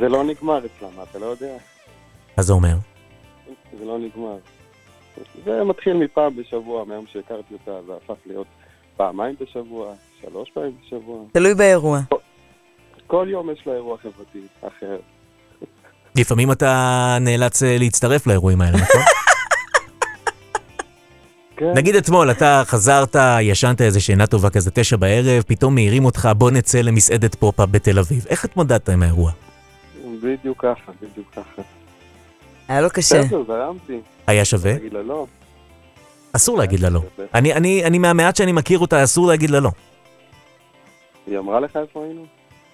זה 0.00 0.08
לא 0.08 0.24
נגמר 0.24 0.58
אצלם, 0.58 0.88
אתה 1.10 1.18
לא 1.18 1.26
יודע? 1.26 1.52
מה 2.36 2.42
זה 2.42 2.52
אומר? 2.52 2.74
זה 3.78 3.84
לא 3.84 3.98
נגמר. 3.98 4.36
זה 5.46 5.64
מתחיל 5.64 5.92
מפעם 5.92 6.36
בשבוע, 6.36 6.84
מהיום 6.84 7.04
שהכרתי 7.12 7.54
אותה, 7.54 7.86
זה 7.86 7.92
הפך 7.96 8.14
להיות 8.26 8.46
פעמיים 8.96 9.34
בשבוע, 9.40 9.92
שלוש 10.20 10.50
פעמים 10.54 10.72
בשבוע. 10.84 11.24
תלוי 11.32 11.54
באירוע. 11.54 12.00
כל 13.06 13.26
יום 13.30 13.50
יש 13.50 13.66
לה 13.66 13.72
אירוע 13.72 13.96
חברתי 13.98 14.46
אחר. 14.60 14.96
לפעמים 16.16 16.52
אתה 16.52 17.16
נאלץ 17.20 17.62
אה, 17.62 17.76
להצטרף 17.78 18.26
לאירועים 18.26 18.60
האלה, 18.60 18.78
נכון? 18.78 19.00
כן. 21.56 21.72
נגיד 21.74 21.94
אתמול, 21.94 22.30
אתה 22.30 22.62
חזרת, 22.64 23.16
ישנת 23.40 23.80
איזה 23.80 24.00
שינה 24.00 24.26
טובה 24.26 24.50
כזה 24.50 24.70
תשע 24.70 24.96
בערב, 24.96 25.42
פתאום 25.46 25.74
מעירים 25.74 26.04
אותך, 26.04 26.28
בוא 26.36 26.50
נצא 26.50 26.80
למסעדת 26.80 27.34
pop-up 27.34 27.68
בתל 27.70 27.98
אביב. 27.98 28.26
איך 28.28 28.44
התמודדת 28.44 28.88
עם 28.88 29.02
האירוע? 29.02 29.32
בדיוק 30.22 30.58
ככה, 30.60 30.92
בדיוק 31.02 31.26
ככה. 31.32 31.62
היה 32.68 32.80
לו 32.80 32.90
קשה. 32.90 33.22
בסדר, 33.22 33.42
זרמתי. 33.46 34.00
היה 34.26 34.44
שווה? 34.44 34.72
לה 34.92 35.02
לא. 35.02 35.26
אסור 36.32 36.58
להגיד 36.58 36.80
לה 36.80 36.90
לא. 36.90 37.00
אני, 37.34 37.54
אני, 37.54 37.84
אני 37.84 37.98
מהמעט 37.98 38.36
שאני 38.36 38.52
מכיר 38.52 38.78
אותה, 38.78 39.04
אסור 39.04 39.26
להגיד 39.26 39.50
לה 39.50 39.60
לא. 39.60 39.70
היא 41.26 41.38
אמרה 41.38 41.60
לך 41.60 41.76
איפה 41.76 42.04
היינו? 42.04 42.26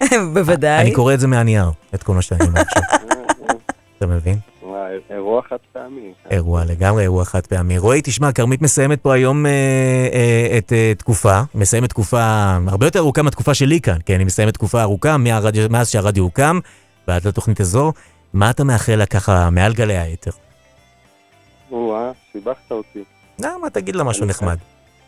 בוודאי. 0.33 0.81
אני 0.81 0.93
קורא 0.93 1.13
את 1.13 1.19
זה 1.19 1.27
מהנייר, 1.27 1.65
את 1.95 2.03
כל 2.03 2.13
מה 2.13 2.21
שאני 2.21 2.45
אומר 2.47 2.61
עכשיו. 2.61 2.83
אתה 3.97 4.07
מבין? 4.07 4.37
וואי, 4.63 4.91
אירוע 5.09 5.41
חד 5.49 5.57
פעמי. 5.73 6.13
אירוע, 6.29 6.63
לגמרי 6.65 7.03
אירוע 7.03 7.25
חד 7.25 7.47
פעמי. 7.47 7.77
רועי, 7.77 8.01
תשמע, 8.03 8.31
כרמית 8.31 8.61
מסיימת 8.61 9.01
פה 9.01 9.13
היום 9.13 9.45
אה, 9.45 9.51
אה, 10.13 10.57
את 10.57 10.73
אה, 10.73 10.93
תקופה, 10.97 11.41
מסיימת 11.55 11.89
תקופה 11.89 12.57
הרבה 12.67 12.87
יותר 12.87 12.99
ארוכה 12.99 13.21
מהתקופה 13.21 13.53
שלי 13.53 13.81
כאן, 13.81 13.97
כן, 14.05 14.19
היא 14.19 14.25
מסיימת 14.25 14.53
תקופה 14.53 14.81
ארוכה 14.81 15.17
מאז 15.69 15.89
שהרדיו 15.89 16.23
הוקם, 16.23 16.59
ועד 17.07 17.27
לתוכנית 17.27 17.59
הזו. 17.59 17.93
מה 18.33 18.49
אתה 18.49 18.63
מאחל 18.63 18.95
לה 18.95 19.05
ככה 19.05 19.49
מעל 19.49 19.73
גלי 19.73 19.97
היתר? 19.97 20.31
וואה, 21.73 22.11
שיבחת 22.31 22.71
אותי. 22.71 23.03
למה? 23.39 23.69
תגיד 23.69 23.95
לה 23.95 24.03
משהו 24.03 24.25
נחמד. 24.25 24.57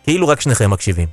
כאילו 0.04 0.28
רק 0.28 0.42
שניכם 0.42 0.72
מקשיבים. 0.72 1.08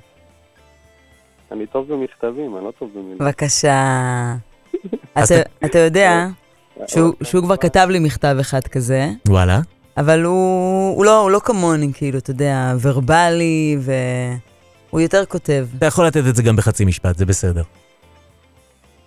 אני 1.52 1.66
טוב 1.66 1.92
במכתבים, 1.92 2.56
אני 2.56 2.64
לא 2.64 2.72
טוב 2.78 2.90
במילים. 2.94 3.18
בבקשה. 3.18 4.34
אתה- 5.18 5.42
ת- 5.42 5.64
אתה 5.64 5.78
יודע 5.78 6.26
שהוא 7.22 7.42
כבר 7.44 7.56
כתב 7.56 7.86
לי 7.90 7.98
מכתב 7.98 8.36
אחד 8.40 8.60
כזה, 8.66 9.08
וואלה. 9.28 9.60
אבל 9.96 10.24
הוא 10.24 11.04
לא 11.04 11.20
הוא 11.20 11.30
לא 11.30 11.40
כמוני, 11.44 11.90
כאילו, 11.94 12.18
אתה 12.18 12.30
יודע, 12.30 12.74
ורבלי, 12.80 13.76
והוא 13.80 15.00
יותר 15.00 15.24
כותב. 15.26 15.66
אתה 15.78 15.86
יכול 15.86 16.06
לתת 16.06 16.22
את 16.28 16.36
זה 16.36 16.42
גם 16.42 16.56
בחצי 16.56 16.84
משפט, 16.84 17.18
זה 17.18 17.26
בסדר. 17.26 17.62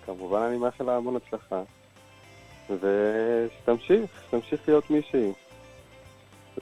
כמובן 0.06 0.38
אני 0.48 0.56
מאחל 0.58 0.84
לה 0.84 0.96
המון 0.96 1.16
הצלחה. 1.16 1.62
ושתמשיך, 2.70 4.00
תמשיך 4.30 4.60
להיות 4.68 4.90
מישהי. 4.90 5.32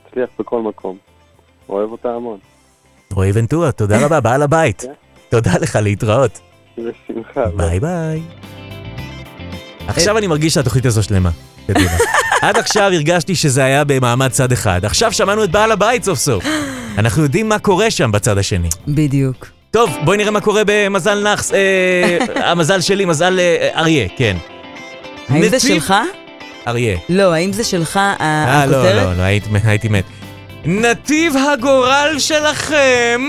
תצליח 0.08 0.30
בכל 0.38 0.62
מקום. 0.62 0.96
אוהב 1.68 1.90
אותה 1.92 2.08
המון. 2.08 2.38
רועי 3.12 3.30
ונטורה, 3.34 3.72
תודה 3.72 4.04
רבה, 4.04 4.20
בעל 4.20 4.42
הבית. 4.42 4.84
תודה 5.28 5.52
לך, 5.60 5.78
להתראות. 5.82 6.40
בשמחה. 6.78 7.46
ביי 7.56 7.80
ביי. 7.80 8.22
עכשיו 9.88 10.18
אני 10.18 10.26
מרגיש 10.26 10.54
שהתוכנית 10.54 10.86
הזו 10.86 11.02
שלמה. 11.02 11.30
עד 12.42 12.56
עכשיו 12.56 12.84
הרגשתי 12.84 13.34
שזה 13.34 13.64
היה 13.64 13.84
במעמד 13.84 14.28
צד 14.28 14.52
אחד. 14.52 14.84
עכשיו 14.84 15.12
שמענו 15.12 15.44
את 15.44 15.50
בעל 15.50 15.72
הבית 15.72 16.04
סוף 16.04 16.18
סוף. 16.18 16.44
אנחנו 16.98 17.22
יודעים 17.22 17.48
מה 17.48 17.58
קורה 17.58 17.90
שם 17.90 18.12
בצד 18.12 18.38
השני. 18.38 18.68
בדיוק. 18.88 19.46
טוב, 19.70 19.90
בואי 20.04 20.16
נראה 20.16 20.30
מה 20.30 20.40
קורה 20.40 20.62
במזל 20.66 21.22
נאחס. 21.22 21.52
אה, 21.54 22.18
המזל 22.50 22.80
שלי, 22.80 23.04
מזל 23.04 23.38
אה, 23.38 23.68
אריה, 23.74 24.08
כן. 24.16 24.36
האם 25.28 25.48
זה 25.48 25.60
שלך? 25.60 25.94
אריה. 26.66 26.96
לא, 27.08 27.32
האם 27.34 27.52
זה 27.52 27.64
שלך 27.64 27.96
ה- 27.96 28.14
אה, 28.20 28.66
לא, 28.66 28.76
הכותרת? 28.76 29.02
לא, 29.06 29.14
לא, 29.16 29.22
הייתי 29.22 29.48
הייתי 29.64 29.88
מת. 29.88 30.04
נתיב 30.64 31.34
הגורל 31.52 32.14
שלכם 32.18 33.20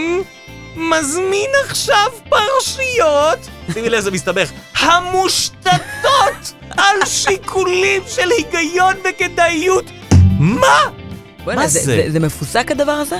מזמין 0.75 1.49
עכשיו 1.65 2.07
פרשיות, 2.29 3.39
שימי 3.73 3.89
לב, 3.89 3.99
זה 3.99 4.11
מסתבך, 4.11 4.49
המושתתות 4.79 6.53
על 6.77 7.05
שיקולים 7.05 8.01
של 8.07 8.29
היגיון 8.31 8.93
וכדאיות. 9.09 9.85
מה? 10.39 10.67
מה 11.45 11.67
זה- 11.67 11.79
זה? 11.79 11.85
זה- 11.85 12.05
זה 12.11 12.19
מפוסק 12.19 12.71
הדבר 12.71 12.91
הזה? 12.91 13.17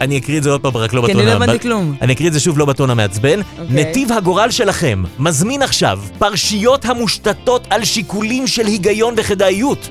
אני 0.00 0.18
אקריא 0.18 0.38
את 0.38 0.42
זה 0.42 0.50
עוד 0.50 0.60
פעם, 0.60 0.76
רק 0.76 0.92
לא 0.92 1.00
כי 1.00 1.06
בטון 1.06 1.20
אני 1.20 1.30
לא 1.30 1.32
הבנתי 1.36 1.58
כלום. 1.60 1.94
אני 2.02 2.12
אקריא 2.12 2.28
את 2.28 2.32
זה 2.32 2.40
שוב 2.40 2.58
לא 2.58 2.64
בטון 2.64 2.90
המעצבן. 2.90 3.40
אוקיי. 3.40 3.90
נתיב 3.90 4.12
הגורל 4.12 4.50
שלכם 4.50 5.02
מזמין 5.18 5.62
עכשיו 5.62 6.00
פרשיות 6.18 6.84
המושתתות 6.84 7.66
על 7.70 7.84
שיקולים 7.84 8.46
של 8.46 8.66
היגיון 8.66 9.14
וכדאיות. 9.16 9.88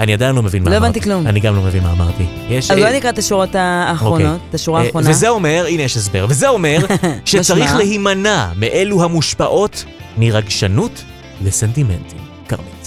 אני 0.00 0.12
עדיין 0.12 0.34
לא 0.36 0.42
מבין 0.42 0.62
מה 0.62 0.70
לא 0.70 0.76
אמרתי. 0.76 0.86
הבנתי 0.86 1.00
כלום. 1.00 1.26
אני 1.26 1.40
גם 1.40 1.56
לא 1.56 1.62
מבין 1.62 1.82
מה 1.82 1.92
אמרתי. 1.92 2.24
יש... 2.48 2.70
אז 2.70 2.78
אה, 2.78 2.84
בוא 2.84 2.96
נקרא 2.96 3.10
את 3.10 3.18
השורות 3.18 3.54
האחרונות, 3.54 4.22
אוקיי. 4.32 4.48
את 4.50 4.54
השורה 4.54 4.80
אה, 4.80 4.86
האחרונה. 4.86 5.10
וזה 5.10 5.28
אומר, 5.28 5.64
הנה 5.68 5.82
יש 5.82 5.96
הסבר, 5.96 6.26
וזה 6.28 6.48
אומר 6.48 6.78
שצריך? 7.24 7.74
להימנע 7.74 8.48
מאלו 8.56 9.02
המושפעות 9.02 9.84
מרגשנות 10.18 11.04
לסנטימנטים. 11.44 12.18
כרמית. 12.48 12.77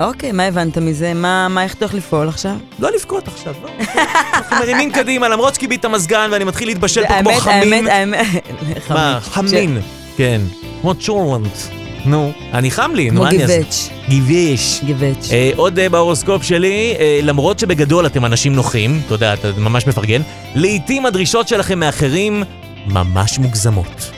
אוקיי, 0.00 0.32
מה 0.32 0.42
הבנת 0.42 0.78
מזה? 0.78 1.14
מה, 1.14 1.48
מה, 1.48 1.62
איך 1.62 1.74
אתה 1.74 1.84
הולך 1.84 1.94
לפעול 1.94 2.28
עכשיו? 2.28 2.56
לא 2.78 2.90
לבכות 2.94 3.28
עכשיו, 3.28 3.54
לא. 3.62 3.70
אנחנו 4.34 4.56
מרימים 4.56 4.92
קדימה, 4.92 5.28
למרות 5.28 5.54
שכיבית 5.54 5.80
את 5.80 5.84
המזגן 5.84 6.28
ואני 6.32 6.44
מתחיל 6.44 6.68
להתבשל 6.68 7.02
פה 7.06 7.14
כמו 7.20 7.30
האמת, 7.30 7.40
חמין. 7.40 7.88
האמת, 7.88 8.18
האמת, 8.18 8.90
מה, 8.96 9.18
חמין. 9.22 9.80
כן. 10.16 10.40
כמו 10.80 10.94
צ'ורלנט. 10.94 11.56
נו, 12.04 12.32
אני 12.52 12.70
חם 12.70 12.90
לי, 12.94 13.08
כמו 13.08 13.18
נו, 13.18 13.24
מה 13.24 13.30
אני 13.30 13.42
אעשה? 13.42 13.58
גיבץ'. 13.58 13.88
גיבש. 14.08 14.80
גיבץ'. 14.84 15.28
אה, 15.32 15.50
עוד 15.56 15.78
אה, 15.78 15.88
בהורוסקופ 15.88 16.42
שלי, 16.42 16.94
אה, 16.98 17.20
למרות 17.22 17.58
שבגדול 17.58 18.06
אתם 18.06 18.24
אנשים 18.24 18.54
נוחים, 18.54 19.00
אתה 19.06 19.14
יודע, 19.14 19.34
אתה 19.34 19.48
ממש 19.58 19.86
מפרגן, 19.86 20.22
לעתים 20.54 21.06
הדרישות 21.06 21.48
שלכם 21.48 21.78
מאחרים 21.78 22.42
ממש 22.86 23.38
מוגזמות. 23.38 24.10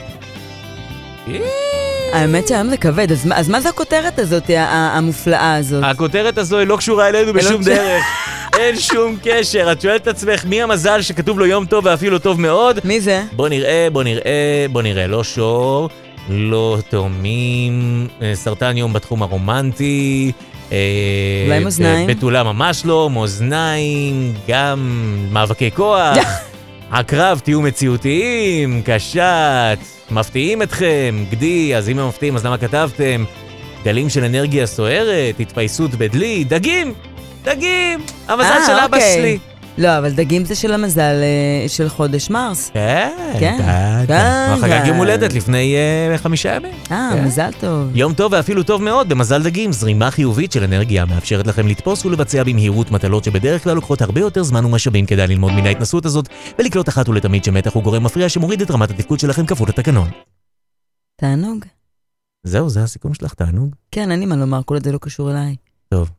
האמת 2.12 2.48
שהיום 2.48 2.68
זה 2.68 2.76
כבד, 2.76 3.12
אז 3.12 3.28
אז 3.34 3.48
מה 3.48 3.60
זה 3.60 3.68
הכותרת 3.68 4.18
הזאת, 4.18 4.50
המופלאה 4.56 5.56
הזאת? 5.56 5.84
הכותרת 5.84 6.38
הזו 6.38 6.58
היא 6.58 6.66
לא 6.66 6.76
קשורה 6.76 7.08
אלינו 7.08 7.32
בשום 7.32 7.60
קשורה. 7.60 7.76
דרך. 7.76 8.04
אין 8.58 8.80
שום 8.80 9.16
קשר. 9.22 9.72
את 9.72 9.80
שואלת 9.80 10.02
את 10.02 10.08
עצמך, 10.08 10.44
מי 10.44 10.62
המזל 10.62 11.02
שכתוב 11.02 11.38
לו 11.38 11.46
יום 11.46 11.66
טוב 11.66 11.86
ואפילו 11.86 12.18
טוב 12.18 12.40
מאוד? 12.40 12.78
מי 12.84 13.00
זה? 13.00 13.22
בוא 13.32 13.48
נראה, 13.48 13.88
בוא 13.92 14.02
נראה, 14.02 14.66
בוא 14.72 14.82
נראה. 14.82 15.06
לא 15.06 15.24
שור, 15.24 15.88
לא 16.28 16.78
תאומים, 16.88 18.08
אה, 18.22 18.32
סרטן 18.34 18.76
יום 18.76 18.92
בתחום 18.92 19.22
הרומנטי. 19.22 20.32
אה, 20.72 20.78
אולי 21.46 21.64
מאזניים? 21.64 22.06
בתולה 22.06 22.42
ממש 22.42 22.82
לא, 22.84 23.10
מאזניים, 23.10 24.34
גם 24.48 24.78
מאבקי 25.30 25.70
כוח. 25.70 26.16
הקרב, 26.92 27.40
תהיו 27.44 27.60
מציאותיים, 27.60 28.82
קשת, 28.84 29.78
מפתיעים 30.10 30.62
אתכם, 30.62 31.24
גדי, 31.30 31.76
אז 31.76 31.88
אם 31.88 31.98
הם 31.98 32.08
מפתיעים 32.08 32.36
אז 32.36 32.46
למה 32.46 32.58
כתבתם? 32.58 33.24
גלים 33.84 34.08
של 34.08 34.24
אנרגיה 34.24 34.66
סוערת, 34.66 35.40
התפייסות 35.40 35.90
בדלי, 35.90 36.44
דגים! 36.44 36.94
דגים! 37.44 38.00
המזל 38.28 38.44
אה, 38.44 38.66
של 38.66 38.72
אבא 38.72 38.96
אוקיי. 38.96 39.14
שלי. 39.14 39.51
לא, 39.78 39.98
אבל 39.98 40.10
דגים 40.10 40.44
זה 40.44 40.54
של 40.54 40.72
המזל 40.72 41.20
אה, 41.22 41.68
של 41.68 41.88
חודש 41.88 42.30
מרס. 42.30 42.70
כן, 42.74 43.10
כן, 43.40 43.58
כן, 43.58 44.04
כן, 44.06 44.50
הוא 44.50 44.62
חגג 44.62 44.80
כן. 44.82 44.86
יום 44.86 44.96
הולדת 44.96 45.32
לפני 45.32 45.76
אה, 45.76 46.18
חמישה 46.18 46.54
ימים. 46.54 46.74
אה, 46.90 47.10
כן. 47.14 47.24
מזל 47.24 47.50
טוב. 47.60 47.96
יום 47.96 48.14
טוב 48.14 48.32
ואפילו 48.32 48.62
טוב 48.62 48.82
מאוד 48.82 49.08
במזל 49.08 49.42
דגים, 49.42 49.72
זרימה 49.72 50.10
חיובית 50.10 50.52
של 50.52 50.64
אנרגיה 50.64 51.04
מאפשרת 51.04 51.46
לכם 51.46 51.68
לתפוס 51.68 52.04
ולבצע 52.04 52.42
במהירות 52.42 52.90
מטלות 52.90 53.24
שבדרך 53.24 53.64
כלל 53.64 53.74
לוקחות 53.74 54.02
הרבה 54.02 54.20
יותר 54.20 54.42
זמן 54.42 54.64
ומשאבים 54.64 55.06
כדי 55.06 55.26
ללמוד 55.26 55.52
מן 55.52 55.66
ההתנסות 55.66 56.06
הזאת 56.06 56.28
ולקלוט 56.58 56.88
אחת 56.88 57.08
ולתמיד 57.08 57.44
שמתח 57.44 57.74
הוא 57.74 57.82
גורם 57.82 58.04
מפריע 58.04 58.28
שמוריד 58.28 58.62
את 58.62 58.70
רמת 58.70 58.90
התפקוד 58.90 59.18
שלכם 59.18 59.46
כפול 59.46 59.68
לתקנון. 59.68 60.08
תענוג. 61.16 61.64
זהו, 62.44 62.70
זה 62.70 62.82
הסיכום 62.82 63.14
שלך, 63.14 63.34
תענוג. 63.34 63.74
כן, 63.90 64.10
אין 64.10 64.20
לי 64.20 64.26
מה 64.26 64.36
לומר, 64.36 64.62
כל 64.62 64.78
זה 64.82 64.92
לא 64.92 64.98
קשור 64.98 65.30
אליי. 65.30 65.56
טוב. 65.88 66.10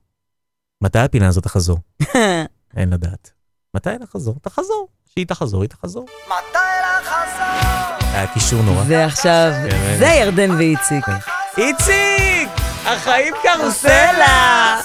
מתי 0.83 0.99
הפינה 0.99 1.27
הזאת 1.27 1.43
תחזור? 1.43 1.77
אין 2.77 2.89
לדעת. 2.89 3.42
מתי 3.75 3.89
לחזור? 4.01 4.35
תחזור. 4.41 4.87
שהיא 5.13 5.25
תחזור, 5.27 5.61
היא 5.61 5.69
תחזור. 5.69 6.05
מתי 6.27 6.57
לחזור? 6.83 8.07
היה 8.13 8.27
קישור 8.33 8.61
נורא. 8.61 8.83
ועכשיו, 8.87 9.51
כן. 9.69 9.95
זה 9.99 10.05
ירדן 10.05 10.51
ואיציק. 10.51 11.05
כן. 11.05 11.11
איציק! 11.57 12.49
החיים 12.85 13.33
קרוסלה! 13.43 14.79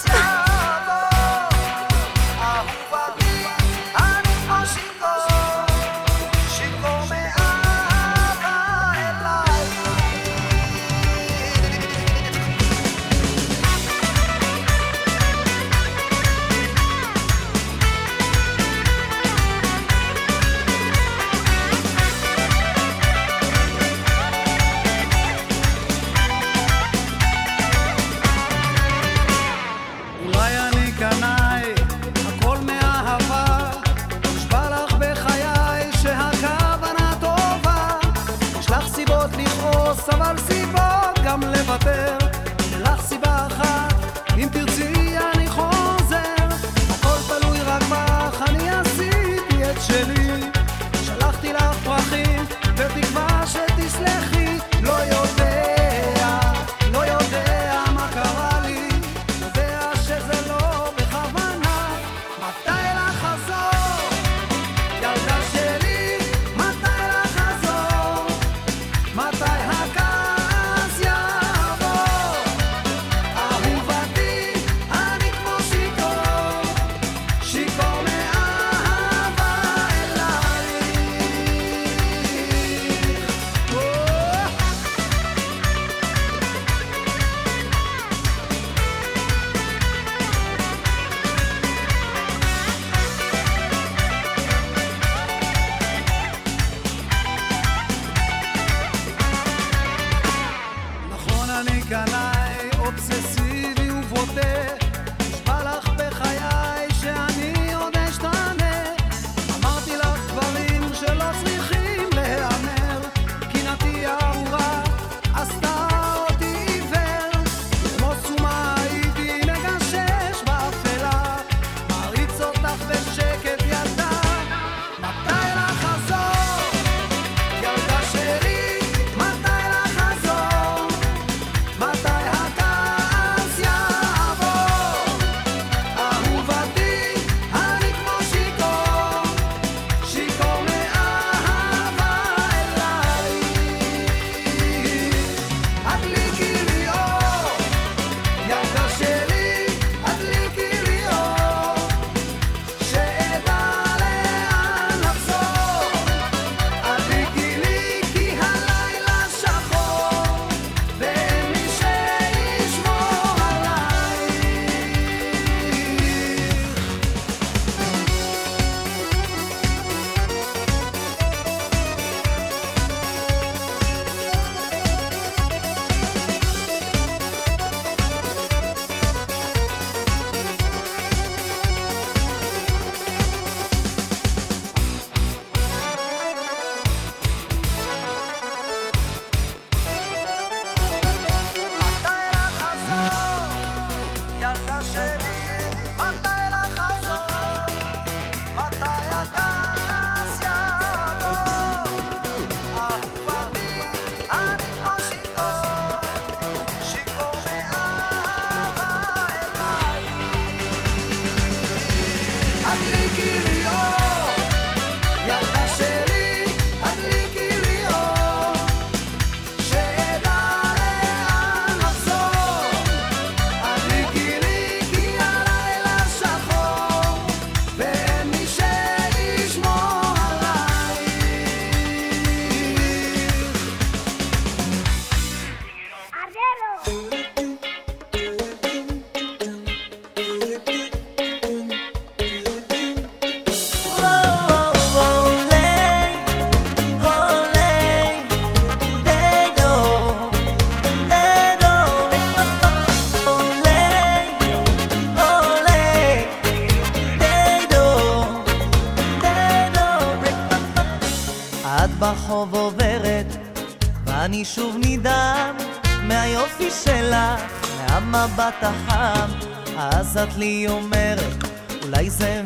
לי 270.39 270.69
אומרת, 270.69 271.45
אולי 271.83 272.11
זה 272.11 272.38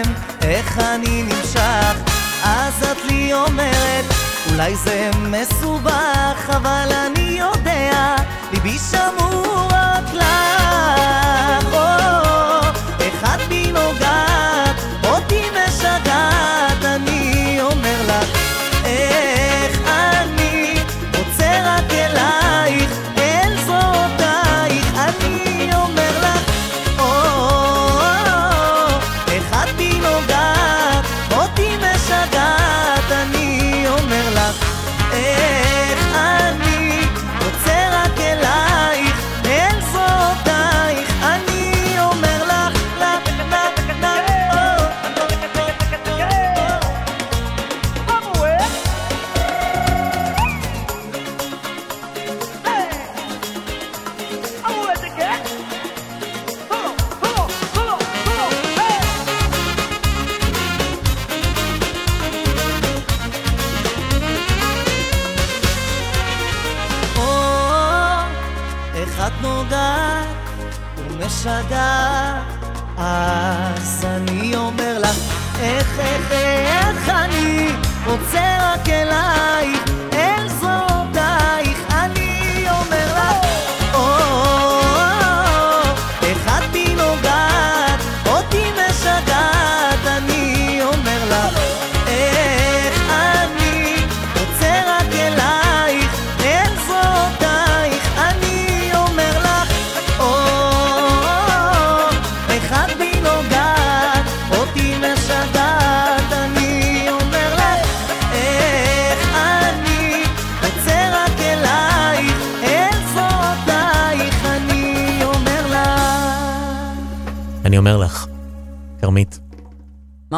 הקסם, 0.00 0.12
איך 0.42 0.78
אני 0.78 1.22
נמשך, 1.22 1.94
אז 2.44 2.82
את 2.82 3.04
לי 3.04 3.34
אומרת, 3.34 4.04
אולי 4.50 4.76
זה 4.76 5.10
מסובך, 5.18 6.50
אבל 6.56 6.88
אני 7.06 7.38
יודע, 7.38 8.16
ליבי 8.52 8.78
שמור 8.78 9.68
רק 9.72 10.14
לך. 10.14 10.95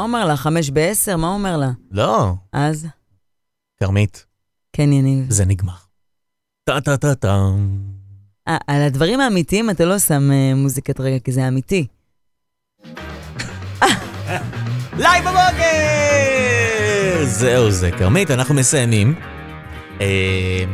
אומר 0.08 0.24
לה? 0.24 0.36
חמש 0.36 0.70
בעשר? 0.70 1.16
מה 1.16 1.28
אומר 1.28 1.56
לה? 1.56 1.70
לא, 1.90 2.32
אז? 2.52 2.86
כרמית, 3.80 4.26
כן, 4.72 4.92
יניב. 4.92 5.26
זה 5.30 5.44
נגמר. 5.44 5.72
טה-טה-טה-טה. 6.64 7.46
על 8.46 8.82
הדברים 8.82 9.20
האמיתיים 9.20 9.70
אתה 9.70 9.84
לא 9.84 9.98
שם 9.98 10.30
אה, 10.32 10.54
מוזיקת 10.54 11.00
רגע, 11.00 11.18
כי 11.18 11.32
זה 11.32 11.48
אמיתי. 11.48 11.86
לייב 14.98 15.24
בבוקר! 15.24 17.24
זהו 17.24 17.70
זה, 17.70 17.90
כרמית, 17.98 18.30
אנחנו 18.30 18.54
מסיימים. 18.54 19.14
אה, 20.00 20.64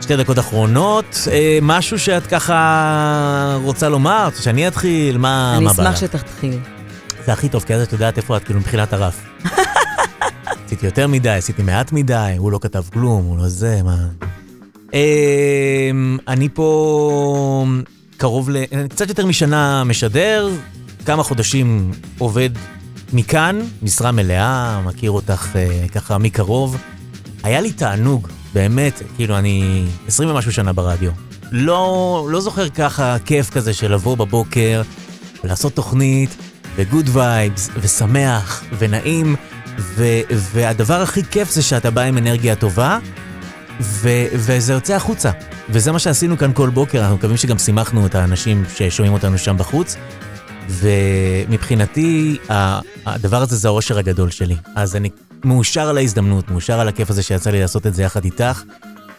שתי 0.00 0.16
דקות 0.16 0.38
אחרונות, 0.38 1.18
אה, 1.32 1.58
משהו 1.62 1.98
שאת 1.98 2.26
ככה 2.26 3.58
רוצה 3.62 3.88
לומר, 3.88 4.28
שאני 4.40 4.68
אתחיל? 4.68 5.18
מה 5.18 5.54
אני 5.56 5.64
מה 5.64 5.72
בא 5.72 5.82
אשמח? 5.82 5.96
שתתחיל. 5.96 6.58
זה 7.26 7.32
הכי 7.32 7.48
טוב, 7.48 7.62
כי 7.62 7.74
אז 7.74 7.82
את 7.82 7.92
יודעת 7.92 8.16
איפה 8.16 8.36
את 8.36 8.44
כאילו 8.44 8.60
מבחינת 8.60 8.92
הרף. 8.92 9.24
עשיתי 10.66 10.86
יותר 10.86 11.06
מדי, 11.08 11.30
עשיתי 11.30 11.62
מעט 11.62 11.92
מדי, 11.92 12.34
הוא 12.38 12.52
לא 12.52 12.58
כתב 12.62 12.82
כלום, 12.92 13.24
הוא 13.24 13.38
לא 13.38 13.48
זה, 13.48 13.82
מה... 13.82 13.96
אמ, 14.94 16.18
אני 16.28 16.48
פה 16.54 17.66
קרוב 18.16 18.50
ל... 18.50 18.56
קצת 18.88 19.08
יותר 19.08 19.26
משנה 19.26 19.84
משדר, 19.84 20.50
כמה 21.06 21.22
חודשים 21.22 21.90
עובד 22.18 22.50
מכאן, 23.12 23.60
משרה 23.82 24.12
מלאה, 24.12 24.80
מכיר 24.84 25.10
אותך 25.10 25.56
אה, 25.56 25.88
ככה 25.94 26.18
מקרוב. 26.18 26.76
היה 27.42 27.60
לי 27.60 27.72
תענוג, 27.72 28.28
באמת, 28.54 29.02
כאילו 29.16 29.38
אני 29.38 29.84
20 30.06 30.30
ומשהו 30.30 30.52
שנה 30.52 30.72
ברדיו. 30.72 31.10
לא, 31.52 32.28
לא 32.30 32.40
זוכר 32.40 32.68
ככה 32.68 33.16
כיף 33.24 33.50
כזה 33.50 33.74
של 33.74 33.92
לבוא 33.94 34.16
בבוקר, 34.16 34.82
ולעשות 35.44 35.72
תוכנית, 35.72 36.36
וגוד 36.76 37.08
וייבס, 37.12 37.70
ושמח, 37.80 38.64
ונעים, 38.78 39.36
ו, 39.78 40.04
והדבר 40.30 41.02
הכי 41.02 41.24
כיף 41.24 41.50
זה 41.50 41.62
שאתה 41.62 41.90
בא 41.90 42.00
עם 42.00 42.18
אנרגיה 42.18 42.56
טובה, 42.56 42.98
ו- 43.80 44.26
וזה 44.32 44.72
יוצא 44.72 44.94
החוצה. 44.94 45.30
וזה 45.68 45.92
מה 45.92 45.98
שעשינו 45.98 46.38
כאן 46.38 46.52
כל 46.52 46.70
בוקר, 46.70 47.00
אנחנו 47.00 47.16
מקווים 47.16 47.36
שגם 47.36 47.58
שימחנו 47.58 48.06
את 48.06 48.14
האנשים 48.14 48.64
ששומעים 48.76 49.12
אותנו 49.12 49.38
שם 49.38 49.56
בחוץ. 49.58 49.96
ומבחינתי, 50.68 52.38
הדבר 53.06 53.42
הזה 53.42 53.56
זה 53.56 53.68
האושר 53.68 53.98
הגדול 53.98 54.30
שלי. 54.30 54.56
אז 54.74 54.96
אני 54.96 55.10
מאושר 55.44 55.88
על 55.88 55.96
ההזדמנות, 55.98 56.50
מאושר 56.50 56.80
על 56.80 56.88
הכיף 56.88 57.10
הזה 57.10 57.22
שיצא 57.22 57.50
לי 57.50 57.60
לעשות 57.60 57.86
את 57.86 57.94
זה 57.94 58.02
יחד 58.02 58.24
איתך. 58.24 58.62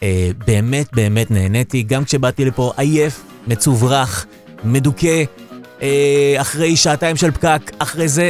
אה, 0.03 0.29
באמת 0.47 0.89
באמת 0.93 1.31
נהניתי, 1.31 1.83
גם 1.83 2.05
כשבאתי 2.05 2.45
לפה 2.45 2.73
עייף, 2.77 3.23
מצוברח, 3.47 4.25
מדוכא, 4.63 5.23
אחרי 6.37 6.75
שעתיים 6.75 7.15
של 7.15 7.31
פקק, 7.31 7.71
אחרי 7.79 8.07
זה, 8.07 8.29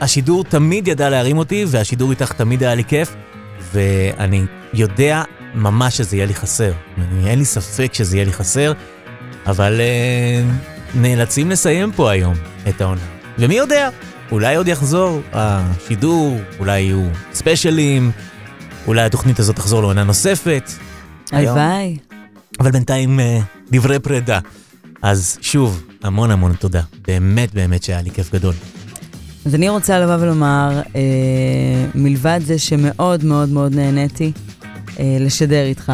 השידור 0.00 0.44
תמיד 0.44 0.88
ידע 0.88 1.10
להרים 1.10 1.38
אותי, 1.38 1.64
והשידור 1.68 2.10
איתך 2.10 2.32
תמיד 2.32 2.62
היה 2.62 2.74
לי 2.74 2.84
כיף, 2.84 3.14
ואני 3.72 4.44
יודע 4.74 5.22
ממש 5.54 5.96
שזה 5.96 6.16
יהיה 6.16 6.26
לי 6.26 6.34
חסר. 6.34 6.72
אני, 6.98 7.30
אין 7.30 7.38
לי 7.38 7.44
ספק 7.44 7.94
שזה 7.94 8.16
יהיה 8.16 8.24
לי 8.24 8.32
חסר, 8.32 8.72
אבל 9.46 9.80
אה, 9.80 10.42
נאלצים 10.94 11.50
לסיים 11.50 11.92
פה 11.92 12.10
היום 12.10 12.34
את 12.68 12.80
העונה. 12.80 13.00
ומי 13.38 13.54
יודע, 13.54 13.88
אולי 14.30 14.56
עוד 14.56 14.68
יחזור 14.68 15.20
השידור, 15.32 16.40
אולי 16.58 16.80
יהיו 16.80 17.08
ספיישלים, 17.32 18.10
אולי 18.86 19.02
התוכנית 19.02 19.38
הזאת 19.38 19.56
תחזור 19.56 19.80
לעונה 19.80 20.04
נוספת. 20.04 20.70
הלוואי. 21.32 21.96
אבל 22.60 22.70
בינתיים 22.70 23.20
אה, 23.20 23.38
דברי 23.70 23.98
פרידה. 23.98 24.38
אז 25.02 25.38
שוב, 25.40 25.82
המון 26.02 26.30
המון 26.30 26.52
תודה. 26.52 26.82
באמת 27.06 27.54
באמת 27.54 27.82
שהיה 27.82 28.02
לי 28.02 28.10
כיף 28.10 28.32
גדול. 28.32 28.54
אז 29.46 29.54
אני 29.54 29.68
רוצה 29.68 29.98
לבוא 30.00 30.14
ולומר, 30.14 30.80
אה, 30.96 31.00
מלבד 31.94 32.40
זה 32.44 32.58
שמאוד 32.58 33.24
מאוד 33.24 33.48
מאוד 33.48 33.74
נהניתי 33.74 34.32
אה, 34.98 35.16
לשדר 35.20 35.64
איתך, 35.64 35.92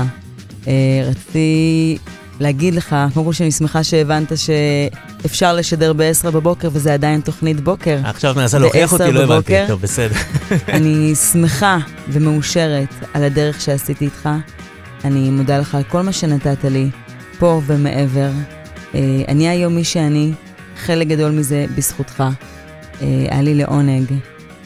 אה, 0.67 0.73
רציתי 1.05 1.99
להגיד 2.41 2.75
לך, 2.75 2.97
קודם 3.15 3.27
כל 3.27 3.33
שאני 3.33 3.53
שמחה 3.53 3.83
שהבנת 3.83 4.33
שאפשר 4.37 5.55
לשדר 5.55 5.93
ב-10 5.93 6.31
בבוקר 6.31 6.69
וזה 6.73 6.95
עדיין 6.95 7.21
תוכנית 7.21 7.61
בוקר. 7.61 7.99
עכשיו 8.05 8.35
מנסה 8.37 8.59
להוכיח 8.59 8.93
אותי, 8.93 9.05
ב-10 9.05 9.11
לא 9.13 9.21
הבנתי. 9.21 9.35
בבוקר. 9.35 9.65
טוב, 9.69 9.81
בסדר. 9.81 10.15
אני 10.77 11.15
שמחה 11.15 11.79
ומאושרת 12.09 12.95
על 13.15 13.25
הדרך 13.25 13.61
שעשיתי 13.61 14.05
איתך. 14.05 14.29
אני 15.05 15.31
מודה 15.31 15.59
לך 15.59 15.75
על 15.75 15.83
כל 15.83 16.03
מה 16.03 16.13
שנתת 16.13 16.65
לי, 16.65 16.91
פה 17.39 17.61
ומעבר. 17.67 18.31
אה, 18.95 19.23
אני 19.29 19.49
היום 19.49 19.75
מי 19.75 19.85
שאני, 19.85 20.33
חלק 20.77 21.07
גדול 21.07 21.31
מזה 21.33 21.67
בזכותך. 21.77 22.25
אה, 23.03 23.27
היה 23.31 23.43
לי 23.43 23.55
לעונג. 23.55 24.05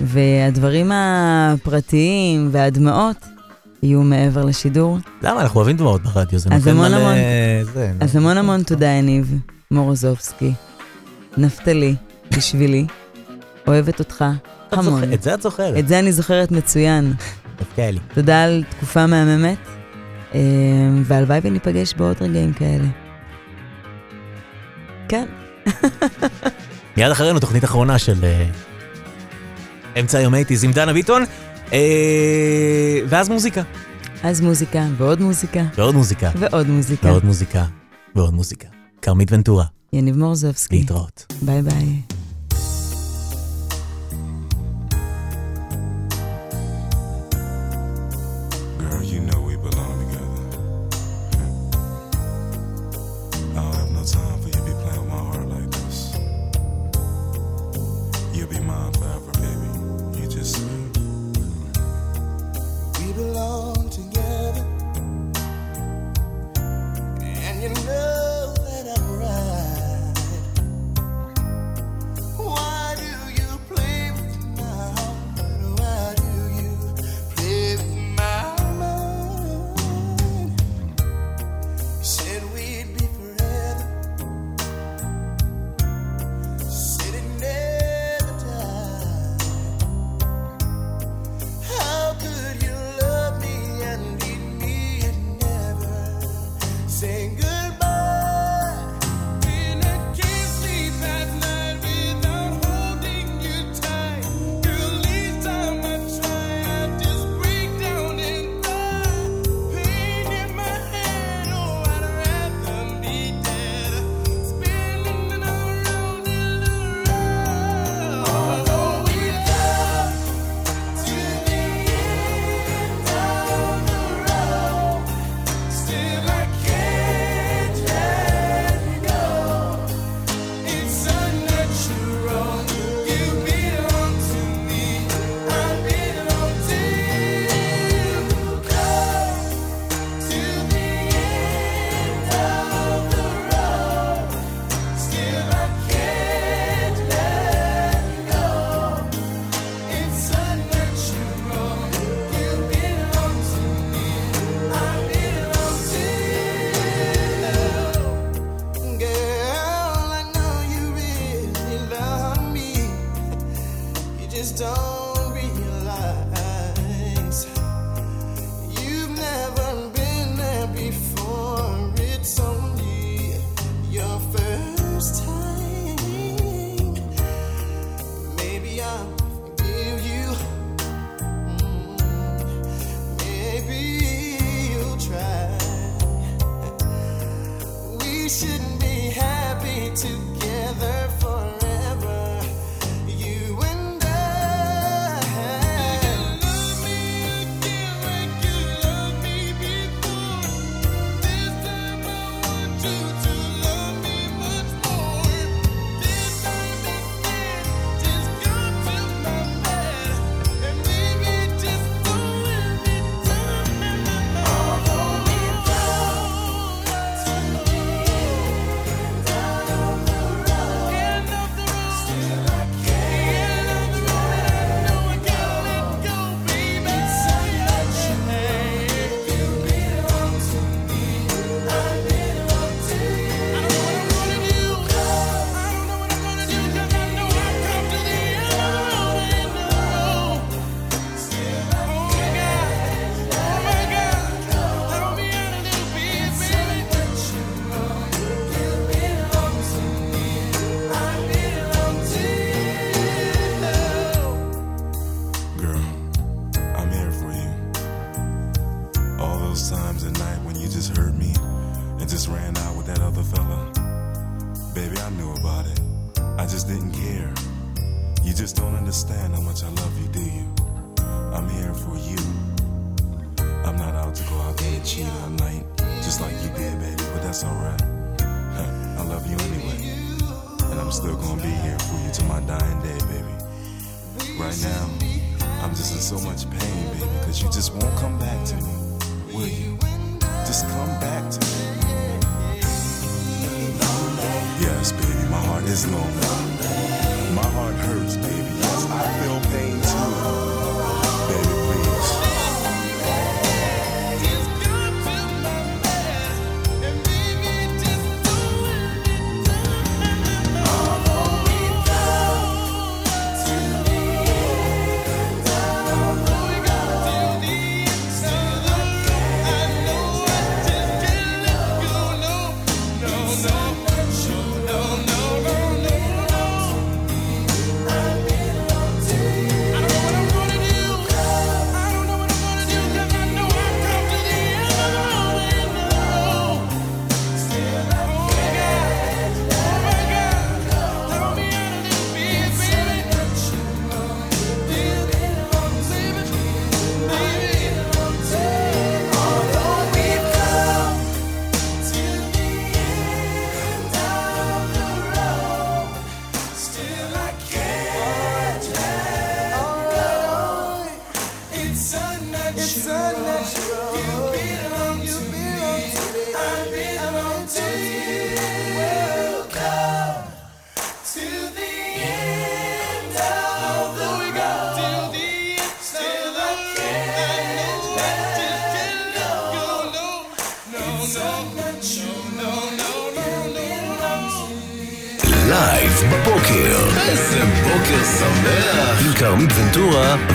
והדברים 0.01 0.91
הפרטיים 0.95 2.49
והדמעות 2.53 3.27
יהיו 3.83 4.03
מעבר 4.03 4.45
לשידור. 4.45 4.99
למה? 5.23 5.41
אנחנו 5.41 5.57
אוהבים 5.57 5.77
דמעות 5.77 6.03
ברדיו, 6.03 6.39
זה 6.39 6.51
נותן 6.51 6.77
מלא... 6.77 6.97
המון, 6.97 7.15
זה, 7.73 7.93
אז 8.01 8.17
המון 8.17 8.37
המון 8.39 8.63
תודה, 8.63 8.87
יניב 8.87 9.39
מורוזובסקי. 9.71 10.53
נפתלי, 11.37 11.95
בשבילי. 12.37 12.87
אוהבת 13.67 13.99
אותך 13.99 14.25
המון. 14.73 15.13
את 15.13 15.23
זה 15.23 15.35
את 15.35 15.43
זוכרת. 15.43 15.79
את 15.79 15.89
זה 15.89 15.99
אני 15.99 16.13
זוכרת 16.13 16.51
מצוין. 16.51 17.13
תודה 18.15 18.45
על 18.45 18.65
תקופה 18.71 19.07
מהממת, 19.07 19.59
אה, 20.35 20.41
והלוואי 21.05 21.41
וניפגש 21.43 21.95
בעוד 21.95 22.17
רגעים 22.21 22.53
כאלה. 22.53 23.02
כן. 25.09 25.25
מיד 26.97 27.11
אחרינו 27.11 27.41
תוכנית 27.41 27.65
אחרונה 27.65 27.99
של 27.99 28.15
uh, 28.21 29.99
אמצע 30.01 30.19
היום 30.19 30.35
80's 30.35 30.65
עם 30.65 30.73
דנה 30.73 30.93
ביטון, 30.93 31.25
uh, 31.69 31.73
ואז 33.09 33.29
מוזיקה. 33.29 33.63
אז 34.23 34.41
מוזיקה, 34.41 34.87
ועוד 34.97 35.21
מוזיקה. 35.21 35.65
ועוד 35.77 35.95
מוזיקה. 35.95 36.31
ועוד 36.39 36.69
מוזיקה. 36.69 37.09
ועוד 37.09 37.25
מוזיקה. 37.25 37.65
ועוד 38.15 38.35
מוזיקה. 38.35 38.69
כרמית 39.03 39.33
ונטורה. 39.33 39.65
יניב 39.93 40.17
מורזובסקי. 40.17 40.77
להתראות. 40.77 41.33
ביי 41.43 41.63
ביי. 41.63 42.22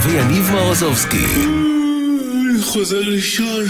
ויניב 0.03 0.51
מרוזובסקי. 0.51 1.25
חוזר 2.61 3.01
לישון. 3.01 3.65